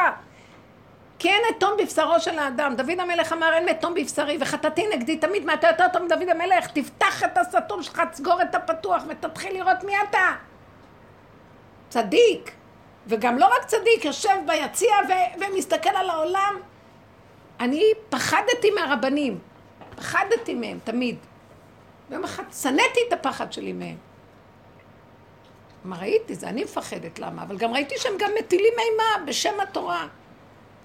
כי 1.18 1.28
אין 1.28 1.42
אתום 1.58 1.72
בבשרו 1.78 2.20
של 2.20 2.38
האדם. 2.38 2.74
דוד 2.76 3.00
המלך 3.00 3.32
אמר, 3.32 3.52
אין 3.54 3.68
אתום 3.68 3.94
בבשרי, 3.94 4.38
וחטאתי 4.40 4.86
נגדי 4.86 5.16
תמיד, 5.16 5.44
מה 5.44 5.54
אתה 5.54 5.68
יותר 5.68 5.84
טוב 5.92 6.02
מדוד 6.02 6.28
המלך? 6.28 6.66
תפתח 6.66 7.24
את 7.24 7.38
הסתום 7.38 7.82
שלך, 7.82 8.02
תסגור 8.12 8.42
את 8.42 8.54
הפתוח, 8.54 9.02
ותתחיל 9.08 9.54
לראות 9.54 9.84
מי 9.84 9.92
אתה. 10.10 10.34
צדיק. 11.88 12.52
וגם 13.06 13.38
לא 13.38 13.46
רק 13.46 13.64
צדיק, 13.64 14.04
יושב 14.04 14.36
ביציע 14.46 14.94
ו- 15.08 15.40
ומסתכל 15.40 15.96
על 15.96 16.10
העולם. 16.10 16.54
אני 17.60 17.82
פחדתי 18.08 18.70
מהרבנים, 18.70 19.38
פחדתי 19.96 20.54
מהם 20.54 20.78
תמיד. 20.84 21.16
יום 22.10 22.24
אחד 22.24 22.44
שנאתי 22.62 23.00
את 23.08 23.12
הפחד 23.12 23.52
שלי 23.52 23.72
מהם. 23.72 23.96
מה 25.84 25.98
ראיתי? 25.98 26.34
זה 26.34 26.48
אני 26.48 26.64
מפחדת, 26.64 27.18
למה? 27.18 27.42
אבל 27.42 27.56
גם 27.56 27.72
ראיתי 27.72 27.94
שהם 27.98 28.12
גם 28.18 28.30
מטילים 28.38 28.72
אימה 28.78 29.24
בשם 29.26 29.60
התורה. 29.60 30.06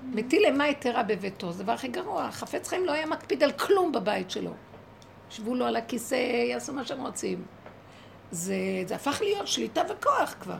מטיל 0.04 0.46
אימה 0.46 0.68
יתרה 0.68 1.04
בביתו, 1.04 1.52
זה 1.52 1.62
הדבר 1.62 1.72
הכי 1.72 1.88
גרוע. 1.88 2.32
חפץ 2.32 2.68
חיים 2.68 2.86
לא 2.86 2.92
היה 2.92 3.06
מקפיד 3.06 3.44
על 3.44 3.52
כלום 3.52 3.92
בבית 3.92 4.32
שלו. 4.32 4.54
ישבו 5.32 5.56
לו 5.56 5.66
על 5.66 5.76
הכיסא, 5.76 6.16
יעשו 6.50 6.74
מה 6.74 6.86
שהם 6.86 7.02
רוצים. 7.02 7.46
זה, 8.32 8.56
זה 8.86 8.96
הפך 8.96 9.22
להיות 9.22 9.48
שליטה 9.48 9.82
וכוח 9.90 10.36
כבר. 10.40 10.58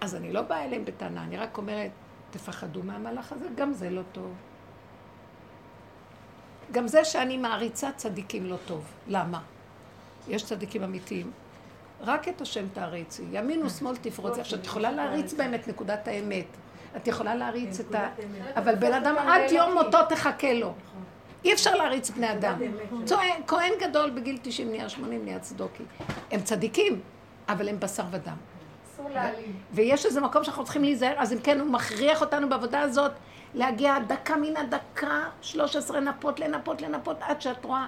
אז 0.00 0.14
אני 0.14 0.32
לא 0.32 0.42
באה 0.42 0.64
אליהם 0.64 0.84
בטענה, 0.84 1.24
אני 1.24 1.36
רק 1.36 1.58
אומרת, 1.58 1.90
תפחדו 2.30 2.82
מהמהלך 2.82 3.32
הזה, 3.32 3.46
גם 3.54 3.72
זה 3.72 3.90
לא 3.90 4.02
טוב. 4.12 4.34
גם 6.72 6.88
זה 6.88 7.04
שאני 7.04 7.36
מעריצה 7.36 7.92
צדיקים 7.96 8.46
לא 8.46 8.56
טוב. 8.66 8.84
למה? 9.08 9.42
יש 10.28 10.44
צדיקים 10.44 10.82
אמיתיים. 10.82 11.30
רק 12.00 12.28
את 12.28 12.40
השם 12.40 12.68
תעריצי, 12.72 13.24
ימין 13.32 13.66
ושמאל 13.66 13.96
תפרוצי. 13.96 14.40
עכשיו, 14.40 14.58
את 14.58 14.66
יכולה 14.66 14.92
להריץ 14.92 15.32
בהם 15.32 15.54
את 15.54 15.68
נקודת 15.68 16.08
האמת. 16.08 16.46
את 16.96 17.08
יכולה 17.08 17.34
להריץ 17.34 17.80
את 17.80 17.94
ה... 17.94 18.08
אבל 18.56 18.74
בן 18.74 18.92
אדם 18.92 19.14
עד 19.18 19.50
יום 19.50 19.72
מותו 19.74 19.98
תחכה 20.08 20.52
לו. 20.52 20.74
אי 21.44 21.52
אפשר 21.52 21.74
להריץ 21.74 22.10
בני 22.10 22.32
אדם. 22.32 22.58
כהן 23.46 23.72
גדול 23.80 24.10
בגיל 24.10 24.38
90 24.42 24.70
נהיה 24.70 24.88
80 24.88 25.24
נהיה 25.24 25.38
צדוקי. 25.38 25.82
הם 26.30 26.40
צדיקים, 26.40 27.00
אבל 27.48 27.68
הם 27.68 27.80
בשר 27.80 28.04
ודם. 28.10 28.36
ויש 29.72 30.06
איזה 30.06 30.20
מקום 30.20 30.44
שאנחנו 30.44 30.64
צריכים 30.64 30.82
להיזהר, 30.82 31.14
אז 31.16 31.32
אם 31.32 31.38
כן, 31.38 31.60
הוא 31.60 31.70
מכריח 31.70 32.20
אותנו 32.20 32.48
בעבודה 32.48 32.80
הזאת 32.80 33.12
להגיע 33.54 33.98
דקה 33.98 34.36
מן 34.36 34.56
הדקה, 34.56 35.20
13 35.40 36.00
נפות, 36.00 36.40
לנפות, 36.40 36.82
לנפות, 36.82 37.16
עד 37.20 37.42
שאת 37.42 37.64
רואה, 37.64 37.86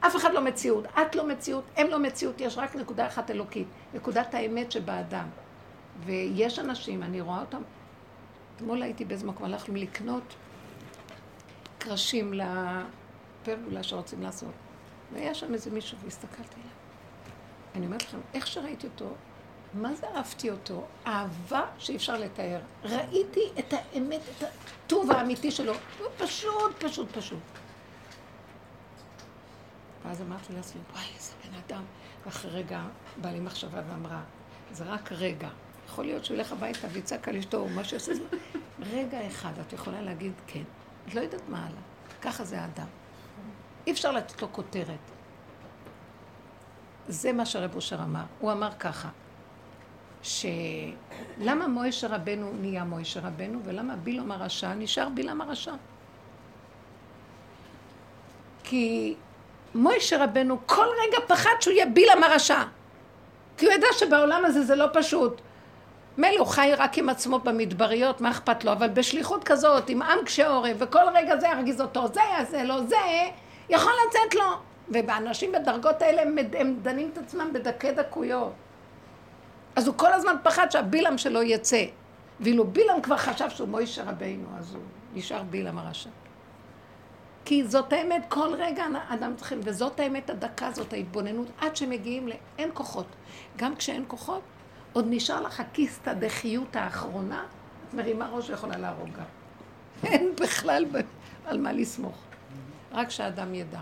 אף 0.00 0.16
אחד 0.16 0.32
לא 0.32 0.40
מציאות, 0.40 0.84
את 0.86 1.14
לא 1.14 1.26
מציאות, 1.26 1.64
הם 1.76 1.86
לא 1.86 1.98
מציאות, 1.98 2.40
יש 2.40 2.58
רק 2.58 2.76
נקודה 2.76 3.06
אחת 3.06 3.30
אלוקית, 3.30 3.66
נקודת 3.94 4.34
האמת 4.34 4.72
שבאדם. 4.72 5.26
ויש 6.04 6.58
אנשים, 6.58 7.02
אני 7.02 7.20
רואה 7.20 7.40
אותם, 7.40 7.62
אתמול 8.56 8.82
הייתי 8.82 9.04
באיזה 9.04 9.26
מקום, 9.26 9.46
הלכנו 9.46 9.74
לקנות 9.74 10.34
קרשים 11.78 12.34
לפרגולה 12.34 13.82
שרוצים 13.82 14.22
לעשות. 14.22 14.52
והיה 15.12 15.34
שם 15.34 15.54
איזה 15.54 15.70
מישהו, 15.70 15.98
והסתכלתי 15.98 16.54
עליו. 16.54 16.76
אני 17.74 17.86
אומרת 17.86 18.02
לכם, 18.02 18.18
איך 18.34 18.46
שראיתי 18.46 18.86
אותו, 18.86 19.14
מה 19.74 19.94
זה 19.94 20.06
אהבתי 20.16 20.50
אותו? 20.50 20.84
אהבה 21.06 21.62
שאי 21.78 21.96
אפשר 21.96 22.18
לתאר. 22.18 22.60
ראיתי 22.82 23.40
את 23.58 23.72
האמת, 23.72 24.20
את 24.20 24.48
הטוב 24.86 25.10
האמיתי 25.10 25.50
שלו. 25.50 25.72
הוא 25.98 26.08
פשוט, 26.18 26.84
פשוט, 26.84 27.16
פשוט. 27.16 27.38
ואז 30.04 30.22
אמרתי 30.22 30.52
לעצמי, 30.52 30.80
וואי, 30.92 31.04
איזה 31.16 31.32
בן 31.44 31.54
אדם. 31.66 31.82
ואחרי 32.24 32.50
רגע 32.50 32.82
באה 33.20 33.32
לי 33.32 33.40
מחשבה 33.40 33.82
ואמרה, 33.88 34.22
זה 34.72 34.84
רק 34.84 35.12
רגע. 35.12 35.48
יכול 35.92 36.04
להיות 36.04 36.24
שהוא 36.24 36.36
ילך 36.36 36.52
הביתה 36.52 36.86
ויצעק 36.92 37.28
על 37.28 37.36
אשתו 37.36 37.56
או 37.56 37.68
מה 37.68 37.84
שעושה. 37.84 38.12
רגע 38.92 39.26
אחד, 39.26 39.52
את 39.66 39.72
יכולה 39.72 40.02
להגיד 40.02 40.32
כן. 40.46 40.62
את 41.08 41.14
לא 41.14 41.20
יודעת 41.20 41.48
מה 41.48 41.58
הלאה. 41.58 41.82
ככה 42.22 42.44
זה 42.44 42.60
האדם. 42.60 42.86
אי 43.86 43.92
אפשר 43.92 44.12
לתת 44.12 44.42
לו 44.42 44.52
כותרת. 44.52 45.10
זה 47.08 47.32
מה 47.32 47.46
שהרב 47.46 47.74
אושר 47.74 48.02
אמר. 48.02 48.22
הוא 48.38 48.52
אמר 48.52 48.70
ככה, 48.78 49.08
שלמה 50.22 51.68
מוישה 51.68 52.08
רבנו 52.08 52.52
נהיה 52.60 52.84
מוישה 52.84 53.20
רבנו, 53.20 53.60
ולמה 53.64 53.96
בילום 53.96 54.32
הרשע 54.32 54.74
נשאר 54.74 55.08
בילם 55.08 55.40
הרשע. 55.40 55.74
כי 58.64 59.14
מוישה 59.74 60.24
רבנו 60.24 60.58
כל 60.66 60.86
רגע 61.06 61.18
פחד 61.26 61.50
שהוא 61.60 61.74
יהיה 61.74 61.86
בילם 61.86 62.22
הרשע. 62.24 62.62
כי 63.56 63.66
הוא 63.66 63.74
ידע 63.74 63.86
שבעולם 63.98 64.44
הזה 64.44 64.62
זה 64.62 64.76
לא 64.76 64.86
פשוט. 64.92 65.40
מילא 66.18 66.38
הוא 66.38 66.46
חי 66.46 66.72
רק 66.76 66.98
עם 66.98 67.08
עצמו 67.08 67.38
במדבריות, 67.38 68.20
מה 68.20 68.30
אכפת 68.30 68.64
לו? 68.64 68.72
אבל 68.72 68.88
בשליחות 68.88 69.44
כזאת, 69.44 69.88
עם 69.88 70.02
עם 70.02 70.18
קשה 70.24 70.48
עורף, 70.48 70.76
וכל 70.78 71.02
רגע 71.14 71.36
זה 71.36 71.46
ירגיז 71.46 71.80
אותו, 71.80 72.08
זה 72.08 72.20
יעשה 72.38 72.62
לו, 72.62 72.86
זה, 72.86 72.96
יכול 73.68 73.92
לצאת 74.08 74.34
לו. 74.34 74.52
ובאנשים 74.88 75.52
בדרגות 75.52 76.02
האלה 76.02 76.22
הם, 76.22 76.36
הם 76.58 76.76
דנים 76.82 77.10
את 77.12 77.18
עצמם 77.18 77.50
בדקי 77.52 77.92
דקויות. 77.92 78.52
אז 79.76 79.86
הוא 79.86 79.94
כל 79.98 80.12
הזמן 80.12 80.36
פחד 80.42 80.70
שהבילם 80.70 81.18
שלו 81.18 81.42
יצא. 81.42 81.84
ואילו 82.40 82.66
בילם 82.66 83.02
כבר 83.02 83.16
חשב 83.16 83.50
שהוא 83.50 83.68
מוישה 83.68 84.02
רבינו, 84.04 84.48
אז 84.58 84.74
הוא 84.74 84.82
נשאר 85.14 85.42
בילם 85.42 85.78
הרשע. 85.78 86.10
כי 87.44 87.64
זאת 87.64 87.92
האמת, 87.92 88.22
כל 88.28 88.54
רגע 88.58 88.84
אדם 89.08 89.36
צריכים, 89.36 89.60
וזאת 89.64 90.00
האמת 90.00 90.30
הדקה, 90.30 90.70
זאת 90.70 90.92
ההתבוננות, 90.92 91.46
עד 91.60 91.76
שמגיעים 91.76 92.28
לאין 92.28 92.70
כוחות. 92.74 93.06
גם 93.56 93.76
כשאין 93.76 94.04
כוחות, 94.08 94.42
עוד 94.92 95.06
נשאר 95.08 95.42
לך 95.42 95.60
הכיסתא 95.60 96.12
דחיות 96.12 96.76
האחרונה, 96.76 97.44
את 97.88 97.94
מרימה 97.94 98.28
ראש 98.28 98.50
ויכולה 98.50 98.78
להרוג 98.78 99.08
גם. 99.08 99.24
אין 100.04 100.34
בכלל 100.40 100.84
על 101.46 101.60
מה 101.60 101.72
לסמוך. 101.72 102.16
רק 102.92 103.10
שהאדם 103.10 103.54
ידע. 103.54 103.80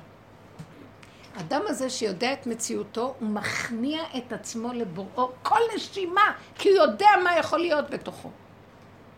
האדם 1.36 1.61
הזה 1.66 1.90
שיודע 1.90 2.32
את 2.32 2.46
מציאותו, 2.46 3.14
הוא 3.18 3.28
מכניע 3.28 4.02
את 4.16 4.32
עצמו 4.32 4.72
לבוראו 4.72 5.30
כל 5.42 5.61
נשימה, 5.74 6.32
כי 6.54 6.68
הוא 6.68 6.76
יודע 6.76 7.08
מה 7.24 7.38
יכול 7.38 7.58
להיות 7.58 7.90
בתוכו. 7.90 8.30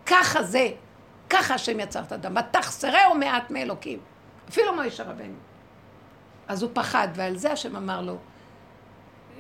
ככה 0.07 0.43
זה, 0.43 0.71
ככה 1.31 1.55
השם 1.55 1.81
יצר 1.81 2.01
את 2.01 2.13
האדם. 2.13 2.37
ותחסרהו 2.37 3.15
מעט 3.15 3.51
מאלוקים. 3.51 3.99
אפילו 4.49 4.75
מוישה 4.75 5.03
רבנו. 5.03 5.35
אז 6.49 6.63
הוא 6.63 6.71
פחד, 6.75 7.09
ועל 7.15 7.37
זה 7.37 7.53
השם 7.53 7.77
אמר 7.77 8.01
לו, 8.01 8.17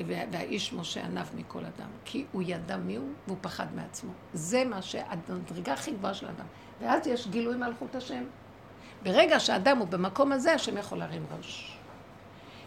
והאיש 0.07 0.72
משה 0.72 1.05
ענב 1.05 1.26
מכל 1.36 1.59
אדם, 1.59 1.88
כי 2.05 2.24
הוא 2.32 2.43
ידע 2.47 2.76
מי 2.76 2.97
הוא 2.97 3.09
והוא 3.26 3.38
פחד 3.40 3.66
מעצמו. 3.74 4.12
זה 4.34 4.64
מה 4.64 4.82
שהמדרגה 4.82 5.72
הכי 5.72 5.90
גבוהה 5.90 6.14
של 6.14 6.26
אדם. 6.26 6.47
ואז 6.80 7.07
יש 7.07 7.28
גילוי 7.28 7.57
מלכות 7.57 7.95
השם. 7.95 8.24
ברגע 9.03 9.40
שהאדם 9.40 9.78
הוא 9.78 9.88
במקום 9.88 10.32
הזה, 10.32 10.55
השם 10.55 10.76
יכול 10.76 10.99
להרים 10.99 11.26
ראש. 11.38 11.78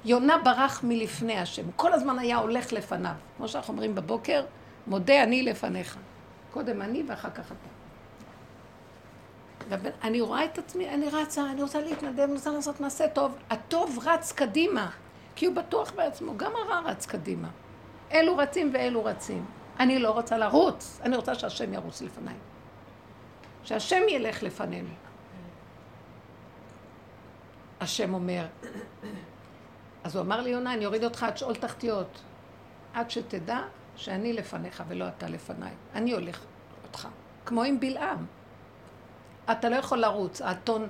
יונה 0.06 0.38
ברח 0.38 0.84
מלפני 0.84 1.38
השם, 1.38 1.72
כל 1.76 1.94
הזמן 1.94 2.20
היה 2.20 2.38
הולך 2.38 2.74
לפניו. 2.74 3.16
כמו 3.38 3.48
שאנחנו 3.48 3.74
אומרים 3.74 3.96
בבוקר, 3.96 4.46
מודה 4.88 5.24
אני 5.24 5.44
לפניך. 5.44 5.98
קודם 6.52 6.82
אני 6.82 7.04
ואחר 7.08 7.30
כך 7.30 7.52
אתה. 7.52 7.76
אני 10.04 10.22
רואה 10.22 10.46
את 10.46 10.58
עצמי, 10.58 10.90
אני 10.90 11.10
רצה, 11.10 11.52
אני 11.52 11.62
רוצה 11.62 11.82
להתנדב, 11.82 12.20
אני 12.20 12.34
רוצה 12.34 12.52
לעשות 12.52 12.80
מעשה 12.80 13.08
טוב. 13.08 13.36
הטוב 13.50 14.00
רץ 14.06 14.32
קדימה. 14.32 14.90
כי 15.36 15.46
הוא 15.46 15.56
בטוח 15.56 15.92
בעצמו, 15.92 16.38
גם 16.38 16.52
הרע 16.56 16.80
רץ 16.86 17.06
קדימה. 17.06 17.48
אלו 18.12 18.38
רצים 18.38 18.72
ואלו 18.74 19.06
רצים. 19.06 19.46
אני 19.80 20.00
לא 20.00 20.12
רוצה 20.12 20.38
לרוץ, 20.38 21.00
אני 21.04 21.16
רוצה 21.16 21.36
שהשם 21.36 21.74
ירוץ 21.74 22.02
לפניי. 22.02 22.36
שהשם 23.64 24.02
ילך 24.10 24.44
לפנינו. 24.44 24.90
השם 27.82 28.14
אומר, 28.14 28.46
אז 30.04 30.16
הוא 30.16 30.24
אמר 30.24 30.42
לי, 30.42 30.50
יונה, 30.50 30.74
אני 30.74 30.86
אוריד 30.86 31.04
אותך 31.04 31.24
עד 31.24 31.38
שאול 31.38 31.56
תחתיות, 31.56 32.22
עד 32.94 33.12
שתדע 33.12 33.60
שאני 33.96 34.34
לפניך 34.34 34.84
ולא 34.88 35.08
אתה 35.08 35.28
לפניי. 35.28 35.74
אני 35.94 36.14
הולך 36.14 36.42
איתך. 36.84 37.08
כמו 37.46 37.64
עם 37.64 37.80
בלעם. 37.80 38.26
אתה 39.52 39.70
לא 39.70 39.76
יכול 39.76 39.98
לרוץ, 39.98 40.42
האתון, 40.42 40.88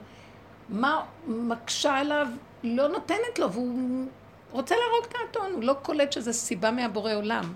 מה 0.69 1.05
מקשה 1.27 1.97
עליו, 1.97 2.27
לא 2.63 2.87
נותנת 2.87 3.39
לו, 3.39 3.51
והוא 3.51 4.07
רוצה 4.55 4.75
להרוג 4.75 5.05
את 5.09 5.15
האתון, 5.15 5.51
הוא 5.51 5.63
לא 5.63 5.75
קולט 5.81 6.11
שזה 6.11 6.33
סיבה 6.33 6.71
מהבורא 6.71 7.13
עולם. 7.13 7.53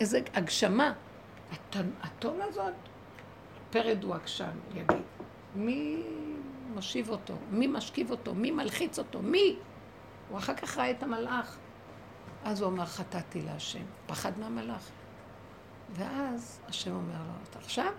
איזה 0.00 0.20
הגשמה. 0.34 0.92
האתון 1.72 2.40
הזאת, 2.40 2.72
פרד 3.70 4.04
הוא 4.04 4.14
עקשן, 4.14 4.58
יגיד. 4.74 5.02
מי 5.54 6.02
מושיב 6.74 7.10
אותו? 7.10 7.34
מי 7.50 7.66
משכיב 7.66 8.10
אותו? 8.10 8.34
מי 8.34 8.50
מלחיץ 8.50 8.98
אותו? 8.98 9.22
מי? 9.22 9.56
הוא 10.28 10.38
אחר 10.38 10.54
כך 10.54 10.78
ראה 10.78 10.90
את 10.90 11.02
המלאך. 11.02 11.56
אז 12.44 12.60
הוא 12.60 12.68
אמר, 12.70 12.86
חטאתי 12.86 13.42
להשם. 13.42 13.84
פחד 14.06 14.38
מהמלאך. 14.38 14.90
ואז 15.90 16.60
השם 16.68 16.94
אומר 16.94 17.14
לו, 17.14 17.60
עכשיו, 17.60 17.92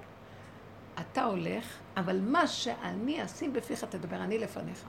אתה 1.00 1.24
הולך, 1.24 1.78
אבל 1.98 2.20
מה 2.22 2.48
שאני 2.48 3.26
אשים 3.26 3.54
בפיך 3.54 3.84
תדבר, 3.84 4.18
אני 4.18 4.38
לפניך. 4.38 4.84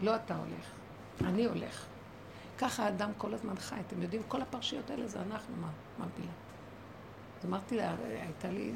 לא 0.00 0.16
אתה 0.16 0.36
הולך. 0.36 0.75
אני 1.24 1.44
הולך. 1.44 1.86
ככה 2.58 2.84
האדם 2.84 3.10
כל 3.18 3.34
הזמן 3.34 3.56
חי. 3.56 3.76
אתם 3.86 4.02
יודעים, 4.02 4.22
כל 4.28 4.42
הפרשיות 4.42 4.90
האלה 4.90 5.06
זה 5.08 5.18
אנחנו, 5.18 5.54
מה, 5.60 6.06
בלי. 6.16 6.26
אז 7.40 7.46
אמרתי 7.46 7.76
לה, 7.76 7.94
הייתה 8.08 8.48
לי, 8.50 8.72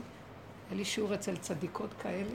היה 0.68 0.76
לי 0.76 0.84
שיעור 0.84 1.14
אצל 1.14 1.36
צדיקות 1.36 1.91
כאלה, 2.03 2.34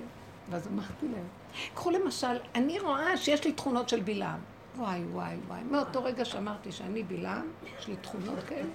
ואז 0.50 0.68
אמרתי 0.68 1.08
להם, 1.08 1.28
קחו 1.74 1.92
למשל, 1.92 2.38
אני 2.56 2.80
רואה 2.80 3.18
שיש 3.18 3.46
לי 3.46 3.52
תכונות 3.52 3.90
של 3.90 4.00
בלעם. 4.00 4.40
וואי, 4.76 5.04
וואי, 5.04 5.36
וואי. 5.48 5.64
מאותו 5.64 6.04
רגע 6.04 6.26
שאמרתי 6.26 6.72
שאני 6.72 7.04
בלעם, 7.04 7.48
יש 7.80 7.88
לי 7.88 7.96
תכונות 7.96 8.40
כאלה. 8.48 8.70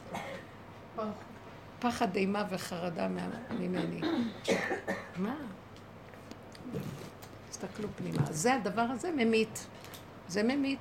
פחד 1.79 2.17
אימה 2.17 2.45
וחרדה 2.51 3.09
ממני. 3.51 4.01
מה? 5.17 5.37
תסתכלו 7.51 7.89
פנימה. 7.97 8.23
זה 8.31 8.55
הדבר 8.55 8.81
הזה 8.81 9.11
ממית. 9.17 9.67
זה 10.29 10.43
ממית. 10.43 10.79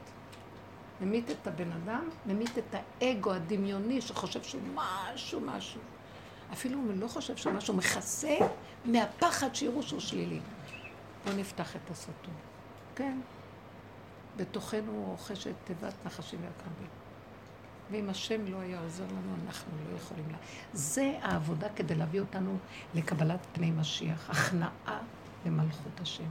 ממית 1.02 1.30
את 1.30 1.47
הבן 1.47 1.72
אדם, 1.72 2.10
ממית 2.26 2.58
את 2.58 2.76
האגו 3.02 3.34
הדמיוני 3.34 4.02
שחושב 4.02 4.43
שהוא 4.43 4.62
משהו, 4.74 5.41
משהו. 5.41 5.82
אפילו 6.54 6.78
הוא 6.80 6.93
לא 6.95 7.08
חושב 7.08 7.38
שהוא 7.38 7.54
משהו, 7.54 7.74
מכסה 7.74 8.38
מהפחד 8.86 9.56
שיראו 9.56 9.84
שהוא 9.84 10.00
שלילי. 10.00 10.39
בואו 11.26 11.36
נפתח 11.36 11.76
את 11.76 11.91
הסרטון. 11.91 12.34
כן. 12.95 13.20
בתוכנו 14.38 15.06
רוכשת 15.08 15.54
תיבת 15.64 15.93
נחשים 16.06 16.39
ועקרבים. 16.43 16.88
ואם 17.91 18.10
השם 18.10 18.45
לא 18.47 18.58
היה 18.58 18.80
עוזר 18.80 19.04
לנו, 19.04 19.36
אנחנו 19.45 19.72
לא 19.91 19.97
יכולים 19.97 20.26
לה. 20.32 20.38
זה 20.74 21.18
העבודה 21.22 21.68
כדי 21.76 21.95
להביא 21.95 22.20
אותנו 22.20 22.58
לקבלת 22.95 23.39
פני 23.54 23.72
משיח. 23.72 24.30
הכנעה 24.30 25.00
למלכות 25.45 26.00
השם. 26.02 26.28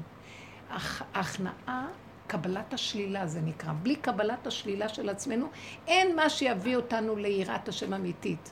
הכנעה 1.15 1.87
קבלת 2.29 2.75
השלילה 2.75 3.27
זה 3.27 3.41
נקרא. 3.41 3.73
בלי 3.83 3.97
קבלת 3.97 4.47
השלילה 4.47 4.89
של 4.89 5.09
עצמנו, 5.09 5.47
אין 5.87 6.17
מה 6.17 6.31
שיביא 6.31 6.77
אותנו 6.77 7.17
ליראת 7.17 7.69
השם 7.69 7.95
אמיתית. 7.95 8.51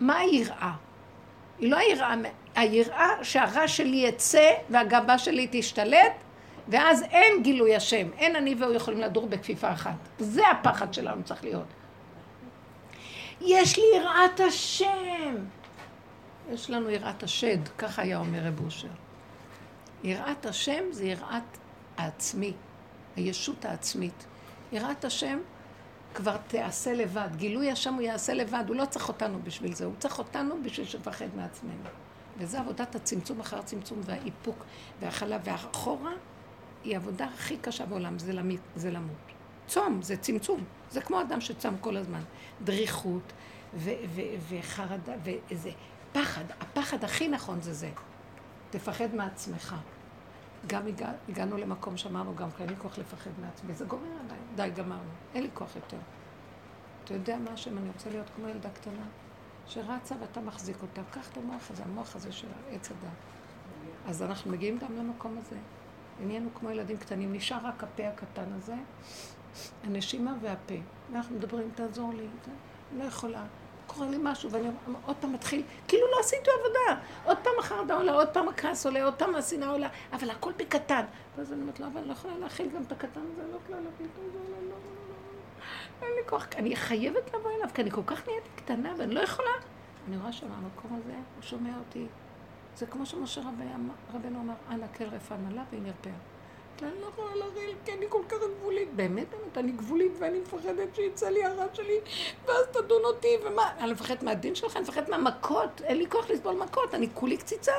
מה 0.00 0.18
היראה? 0.18 0.72
היא 1.58 1.70
לא 1.70 1.76
היראה, 1.76 2.14
היראה 2.54 3.08
שהרע 3.22 3.68
שלי 3.68 3.96
יצא 3.96 4.50
והגאווה 4.70 5.18
שלי 5.18 5.48
תשתלט, 5.50 6.12
ואז 6.68 7.02
אין 7.02 7.42
גילוי 7.42 7.76
השם, 7.76 8.08
אין 8.18 8.36
אני 8.36 8.54
והוא 8.58 8.74
יכולים 8.74 9.00
לדור 9.00 9.26
בכפיפה 9.26 9.72
אחת. 9.72 9.96
זה 10.18 10.48
הפחד 10.48 10.94
שלנו 10.94 11.22
צריך 11.24 11.44
להיות. 11.44 11.66
יש 13.40 13.78
לי 13.78 13.84
יראת 13.96 14.40
השם. 14.40 15.34
יש 16.52 16.70
לנו 16.70 16.90
יראת 16.90 17.22
השד, 17.22 17.68
ככה 17.78 18.02
היה 18.02 18.18
אומר 18.18 18.38
רב 18.42 18.64
אושר. 18.64 18.88
יראת 20.04 20.46
השם 20.46 20.82
זה 20.90 21.04
יראת 21.04 21.58
העצמי. 21.96 22.52
הישות 23.16 23.64
העצמית. 23.64 24.26
יראת 24.72 25.04
השם 25.04 25.38
כבר 26.14 26.36
תיעשה 26.36 26.92
לבד. 26.92 27.28
גילוי 27.36 27.70
השם 27.70 27.94
הוא 27.94 28.02
יעשה 28.02 28.34
לבד, 28.34 28.64
הוא 28.68 28.76
לא 28.76 28.84
צריך 28.84 29.08
אותנו 29.08 29.42
בשביל 29.44 29.74
זה, 29.74 29.84
הוא 29.84 29.94
צריך 29.98 30.18
אותנו 30.18 30.54
בשביל 30.62 30.86
שנפחד 30.86 31.26
מעצמנו. 31.36 31.88
וזה 32.38 32.60
עבודת 32.60 32.94
הצמצום 32.94 33.40
אחר 33.40 33.58
הצמצום 33.58 34.00
והאיפוק 34.04 34.64
והחלה 35.00 35.38
והאחורה, 35.44 36.12
היא 36.84 36.94
העבודה 36.94 37.26
הכי 37.34 37.56
קשה 37.56 37.86
בעולם, 37.86 38.18
זה, 38.18 38.32
למית, 38.32 38.60
זה 38.76 38.90
למות. 38.90 39.16
צום, 39.66 40.02
זה 40.02 40.16
צמצום. 40.16 40.64
זה 40.90 41.00
כמו 41.00 41.20
אדם 41.20 41.40
שצם 41.40 41.74
כל 41.80 41.96
הזמן. 41.96 42.20
דריכות 42.64 43.32
ו- 43.74 43.90
ו- 44.14 44.20
וחרדה 44.48 45.12
ואיזה 45.24 45.70
פחד. 46.12 46.44
הפחד 46.60 47.04
הכי 47.04 47.28
נכון 47.28 47.60
זה 47.60 47.72
זה. 47.72 47.90
תפחד 48.70 49.14
מעצמך. 49.14 49.74
גם 50.66 50.86
הגע, 50.86 51.10
הגענו 51.28 51.56
למקום 51.56 51.96
שאמרנו 51.96 52.36
גם 52.36 52.50
כי 52.50 52.62
אין 52.62 52.70
לי 52.70 52.76
כוח 52.76 52.98
לפחד 52.98 53.30
מעצמי. 53.40 53.74
זה 53.74 53.84
גומר 53.84 54.10
עליי. 54.24 54.38
די, 54.54 54.70
גמרנו. 54.76 55.10
אין 55.34 55.42
לי 55.42 55.48
כוח 55.54 55.76
יותר. 55.76 55.98
אתה 57.04 57.14
יודע 57.14 57.38
מה 57.38 57.50
השם? 57.50 57.78
אני 57.78 57.88
רוצה 57.88 58.10
להיות 58.10 58.26
כמו 58.36 58.48
ילדה 58.48 58.70
קטנה, 58.70 59.04
שרצה 59.66 60.14
ואתה 60.20 60.40
מחזיק 60.40 60.76
אותה. 60.82 61.00
קח 61.10 61.28
את 61.32 61.36
המוח 61.36 61.70
הזה, 61.70 61.82
המוח 61.84 62.16
הזה 62.16 62.32
של 62.32 62.48
עץ 62.70 62.90
הדת. 62.90 63.10
אז 64.06 64.22
אנחנו 64.22 64.50
מגיעים 64.50 64.78
גם 64.78 64.96
למקום 64.96 65.38
הזה. 65.38 65.56
נהיינו 66.20 66.48
כמו 66.54 66.70
ילדים 66.70 66.96
קטנים, 66.96 67.32
נשאר 67.32 67.58
רק 67.62 67.84
הפה 67.84 68.08
הקטן 68.08 68.52
הזה, 68.56 68.74
הנשימה 69.84 70.34
והפה. 70.40 70.74
ואנחנו 71.12 71.36
מדברים, 71.36 71.70
תעזור 71.74 72.12
לי, 72.12 72.26
אני 72.92 72.98
לא 72.98 73.04
יכולה. 73.04 73.44
קורה 73.86 74.08
לי 74.08 74.16
משהו, 74.20 74.50
ואני 74.50 74.68
עוד 75.06 75.16
פעם 75.20 75.32
מתחיל, 75.32 75.62
כאילו 75.88 76.06
לא 76.06 76.20
עשיתי 76.20 76.50
עבודה. 76.60 77.02
עוד 77.24 77.36
פעם 77.42 77.52
החרדה 77.58 77.94
עולה, 77.94 78.12
עוד 78.12 78.28
פעם 78.28 78.48
הכעס 78.48 78.86
עולה, 78.86 79.04
עוד 79.04 79.14
פעם 79.14 79.34
השנאה 79.34 79.68
עולה, 79.68 79.88
אבל 80.12 80.30
הכל 80.30 80.52
בקטן. 80.56 81.04
ואז 81.36 81.52
אני 81.52 81.60
אומרת 81.60 81.80
לו, 81.80 81.86
אבל 81.86 81.98
אני 81.98 82.08
לא 82.08 82.12
יכולה 82.12 82.38
להכיל 82.38 82.68
גם 82.74 82.82
את 82.82 82.92
הקטן 82.92 83.20
הזה, 83.32 83.42
לא 83.52 83.56
יכולה 83.64 83.80
להביא 83.80 84.06
את 84.06 84.10
זה, 84.14 84.22
לא, 84.34 84.62
לא, 84.62 84.68
לא, 84.68 84.76
אין 86.02 86.10
לי 86.16 86.28
כוח, 86.28 86.46
אני 86.56 86.76
חייבת 86.76 87.34
לבוא 87.34 87.50
אליו, 87.56 87.68
כי 87.74 87.82
אני 87.82 87.90
כל 87.90 88.02
כך 88.06 88.28
נהייתי 88.28 88.48
קטנה 88.56 88.94
ואני 88.98 89.14
לא 89.14 89.20
יכולה. 89.20 89.50
אני 90.08 90.16
רואה 90.16 90.32
שמהמקום 90.32 91.00
הזה, 91.02 91.12
הוא 91.12 91.42
שומע 91.42 91.78
אותי. 91.78 92.06
זה 92.76 92.86
כמו 92.86 93.06
שמשה 93.06 93.40
רבנו 94.14 94.40
אמר, 94.40 94.54
אנא 94.70 94.86
כל 94.96 95.04
רפא 95.04 95.36
והיא 95.70 95.82
נרפאה. 95.82 96.35
אני 96.82 97.00
לא 97.00 97.06
יכולה 97.06 97.34
להרעיל, 97.34 97.74
כי 97.84 97.92
אני 97.92 98.06
כל 98.08 98.22
כך 98.28 98.36
גבולית. 98.58 98.88
באמת, 98.94 99.26
באמת, 99.30 99.58
אני 99.58 99.72
גבולית 99.72 100.12
ואני 100.18 100.38
מפחדת 100.38 100.94
שיצא 100.94 101.28
לי 101.28 101.44
הרע 101.44 101.64
שלי, 101.72 101.98
ואז 102.46 102.66
תדון 102.72 103.04
אותי, 103.04 103.36
ומה? 103.44 103.70
אני 103.78 103.92
מפחדת 103.92 104.22
מהדין 104.22 104.54
שלך, 104.54 104.76
אני 104.76 104.82
מפחדת 104.82 105.08
מהמכות, 105.08 105.80
אין 105.84 105.98
לי 105.98 106.06
כוח 106.10 106.30
לסבול 106.30 106.54
מכות, 106.54 106.94
אני 106.94 107.08
כולי 107.14 107.36
קציצה. 107.36 107.72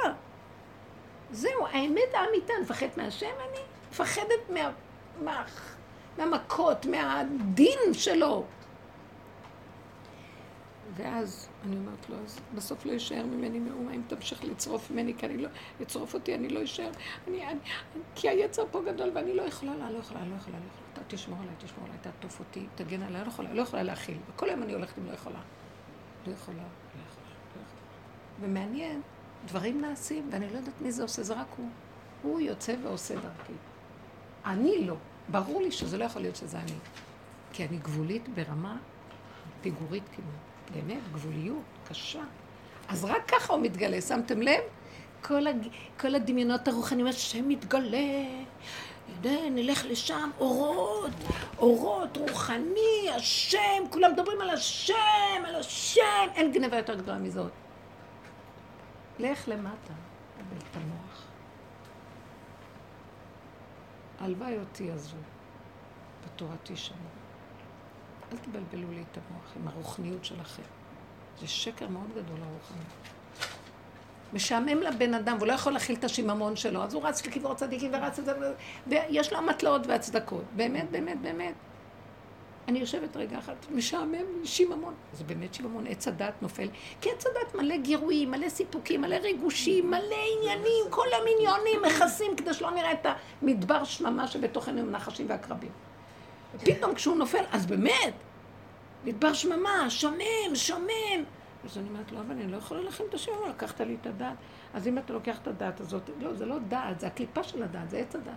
זהו, 1.31 1.67
האמת 1.67 2.13
האמיתה, 2.13 2.53
אני 2.53 2.61
מפחדת 2.61 2.97
מהשם, 2.97 3.35
אני 3.49 3.59
מפחדת 3.91 4.49
מה, 4.49 4.71
מה, 5.23 5.43
מהמכות, 6.17 6.85
מהדין 6.85 7.93
שלו. 7.93 8.43
ואז 10.97 11.49
אני 11.65 11.75
אומרת 11.75 12.09
לו, 12.09 12.15
אז 12.25 12.39
בסוף 12.55 12.85
לא 12.85 12.91
יישאר 12.91 13.25
ממני 13.25 13.59
מאומה 13.59 13.93
אם 13.93 14.01
תמשיך 14.07 14.43
לצרוף 14.43 14.91
ממני, 14.91 15.13
כי 15.17 15.25
אני 15.25 15.37
לא, 15.37 15.49
לצרוף 15.79 16.13
אותי, 16.13 16.35
אני 16.35 16.49
לא 16.49 16.63
אשאר, 16.63 16.89
אני, 17.27 17.47
אני, 17.47 17.59
כי 18.15 18.29
היצר 18.29 18.63
פה 18.71 18.81
גדול 18.85 19.11
ואני 19.15 19.35
לא 19.35 19.41
יכולה, 19.41 19.75
לא, 19.75 19.89
לא 19.89 19.97
יכולה, 19.97 20.19
לא 20.19 20.35
יכולה, 20.35 20.35
לא 20.35 20.35
יכולה, 20.35 20.57
אתה 20.93 21.01
תשמור 21.07 21.39
עליי, 21.41 21.55
תשמור 21.59 21.85
עליי, 21.85 21.97
תעטוף 22.01 22.39
אותי, 22.39 22.65
תגן 22.75 23.03
עליי, 23.03 23.21
לא 23.21 23.27
יכולה, 23.27 23.53
לא 23.53 23.61
יכולה 23.61 23.83
להכיל, 23.83 24.17
וכל 24.29 24.49
היום 24.49 24.63
אני 24.63 24.73
הולכת 24.73 24.97
עם 24.97 25.05
לא 25.05 25.09
לא 25.11 25.15
יכולה, 25.15 25.39
לא 26.27 26.33
יכולה, 26.33 26.57
לא 26.57 27.03
יכולה. 27.07 27.27
ומעניין, 28.39 29.01
דברים 29.45 29.81
נעשים, 29.81 30.29
ואני 30.31 30.49
לא 30.49 30.57
יודעת 30.57 30.81
מי 30.81 30.91
זה 30.91 31.03
עושה, 31.03 31.23
זה 31.23 31.33
רק 31.33 31.47
הוא. 31.57 31.69
הוא 32.21 32.39
יוצא 32.39 32.75
ועושה 32.83 33.15
דרכי. 33.15 33.53
אני 34.45 34.85
לא. 34.85 34.95
ברור 35.29 35.61
לי 35.61 35.71
שזה 35.71 35.97
לא 35.97 36.05
יכול 36.05 36.21
להיות 36.21 36.35
שזה 36.35 36.59
אני. 36.59 36.73
כי 37.53 37.65
אני 37.65 37.77
גבולית 37.77 38.29
ברמה 38.29 38.77
פיגורית 39.61 40.03
כמעט. 40.15 40.46
באמת, 40.73 41.11
גבוליות 41.11 41.63
קשה. 41.89 42.23
אז 42.87 43.05
רק 43.05 43.31
ככה 43.31 43.53
הוא 43.53 43.61
מתגלה, 43.61 44.01
שמתם 44.01 44.41
לב? 44.41 44.61
כל, 45.21 45.47
הג... 45.47 45.67
כל 45.99 46.15
הדמיונות 46.15 46.67
הרוחניים, 46.67 47.07
השם 47.07 47.47
מתגלה, 47.49 48.23
נלך 49.25 49.85
לשם, 49.85 50.29
אורות, 50.39 51.11
אורות, 51.57 52.17
רוחני, 52.17 53.09
השם, 53.15 53.83
כולם 53.89 54.11
מדברים 54.11 54.41
על 54.41 54.49
השם, 54.49 55.43
על 55.45 55.55
השם, 55.55 56.27
אין 56.35 56.51
גנבה 56.51 56.77
יותר 56.77 56.95
גדולה 56.95 57.17
מזאת. 57.17 57.51
לך 59.19 59.47
למטה, 59.47 59.93
קבל 60.37 60.57
את 60.71 60.75
המוח. 60.75 61.23
הלוואי 64.19 64.59
אותי 64.59 64.91
הזו, 64.91 65.17
בתורתי 66.25 66.75
שמור. 66.75 67.16
אל 68.31 68.37
תבלבלו 68.37 68.91
לי 68.91 69.03
את 69.11 69.17
המוח 69.17 69.53
עם 69.55 69.67
הרוחניות 69.67 70.25
שלכם. 70.25 70.63
זה 71.39 71.47
שקר 71.47 71.87
מאוד 71.87 72.09
גדול 72.11 72.37
הרוחניות. 72.41 73.17
משעמם 74.33 74.81
לבן 74.81 75.13
אדם, 75.13 75.35
והוא 75.37 75.47
לא 75.47 75.53
יכול 75.53 75.73
להכיל 75.73 75.95
את 75.95 76.03
השיממון 76.03 76.55
שלו, 76.55 76.83
אז 76.83 76.93
הוא 76.93 77.03
רץ 77.03 77.25
לקבור 77.25 77.53
צדיקים 77.53 77.91
ורץ 77.93 78.19
את 78.19 78.25
זה, 78.25 78.33
ויש 78.87 79.33
לו 79.33 79.39
אמתלות 79.39 79.87
והצדקות. 79.87 80.43
באמת, 80.55 80.91
באמת, 80.91 81.21
באמת. 81.21 81.53
אני 82.67 82.79
יושבת 82.79 83.17
רגע 83.17 83.39
אחת, 83.39 83.65
משעמם, 83.71 84.25
שיממון. 84.43 84.93
זה 85.13 85.23
באמת 85.23 85.53
שיממון, 85.53 85.87
עץ 85.87 86.07
הדת 86.07 86.33
נופל. 86.41 86.67
כי 87.01 87.09
עץ 87.11 87.25
הדת 87.25 87.55
מלא 87.55 87.77
גירויים, 87.77 88.31
מלא 88.31 88.49
סיפוקים, 88.49 89.01
מלא 89.01 89.15
ריגושים, 89.15 89.87
מלא 89.87 90.17
עניינים, 90.37 90.85
כל 90.89 91.07
המיניונים 91.21 91.81
מכסים 91.81 92.35
כדי 92.35 92.53
שלא 92.53 92.71
נראה 92.71 92.91
את 92.91 93.05
המדבר 93.41 93.83
שממה 93.83 94.27
שבתוכנו 94.27 94.79
עם 94.79 94.91
נחשים 94.91 95.29
ועקרבים. 95.29 95.71
פתאום 96.63 96.95
כשהוא 96.95 97.17
נופל, 97.17 97.43
אז 97.51 97.65
באמת, 97.65 98.13
מדבר 99.05 99.33
שממה, 99.33 99.89
שומם, 99.89 100.55
שומם. 100.55 101.23
אז 101.65 101.77
אני 101.77 101.89
אומרת 101.89 102.11
לו, 102.11 102.19
אבל 102.19 102.31
אני 102.31 102.51
לא 102.51 102.57
יכולה 102.57 102.81
להכין 102.81 103.05
את 103.09 103.13
השם, 103.13 103.31
לקחת 103.49 103.81
לי 103.81 103.97
את 104.01 104.07
הדעת. 104.07 104.35
אז 104.73 104.87
אם 104.87 104.97
אתה 104.97 105.13
לוקח 105.13 105.37
את 105.41 105.47
הדעת 105.47 105.79
הזאת, 105.79 106.09
לא, 106.19 106.33
זה 106.33 106.45
לא 106.45 106.59
דעת, 106.59 106.99
זה 106.99 107.07
הקליפה 107.07 107.43
של 107.43 107.63
הדעת, 107.63 107.89
זה 107.89 107.97
עץ 107.97 108.15
הדעת. 108.15 108.35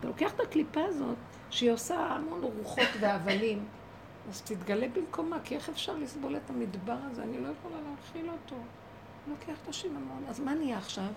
אתה 0.00 0.08
לוקח 0.08 0.32
את 0.34 0.40
הקליפה 0.40 0.84
הזאת, 0.84 1.16
שהיא 1.50 1.70
עושה 1.70 1.96
המון 1.96 2.42
רוחות 2.42 2.88
והבלים, 3.00 3.64
אז 4.30 4.42
תתגלה 4.42 4.88
במקומה, 4.88 5.38
כי 5.44 5.54
איך 5.54 5.68
אפשר 5.68 5.96
לסבול 5.96 6.36
את 6.36 6.50
המדבר 6.50 6.96
הזה? 7.10 7.22
אני 7.22 7.38
לא 7.38 7.48
יכולה 7.48 7.76
להכיל 7.90 8.30
אותו. 8.30 8.56
לוקח 9.28 9.58
את 9.62 9.68
השיממון. 9.68 10.24
אז 10.28 10.40
מה 10.40 10.54
נהיה 10.54 10.78
עכשיו? 10.78 11.08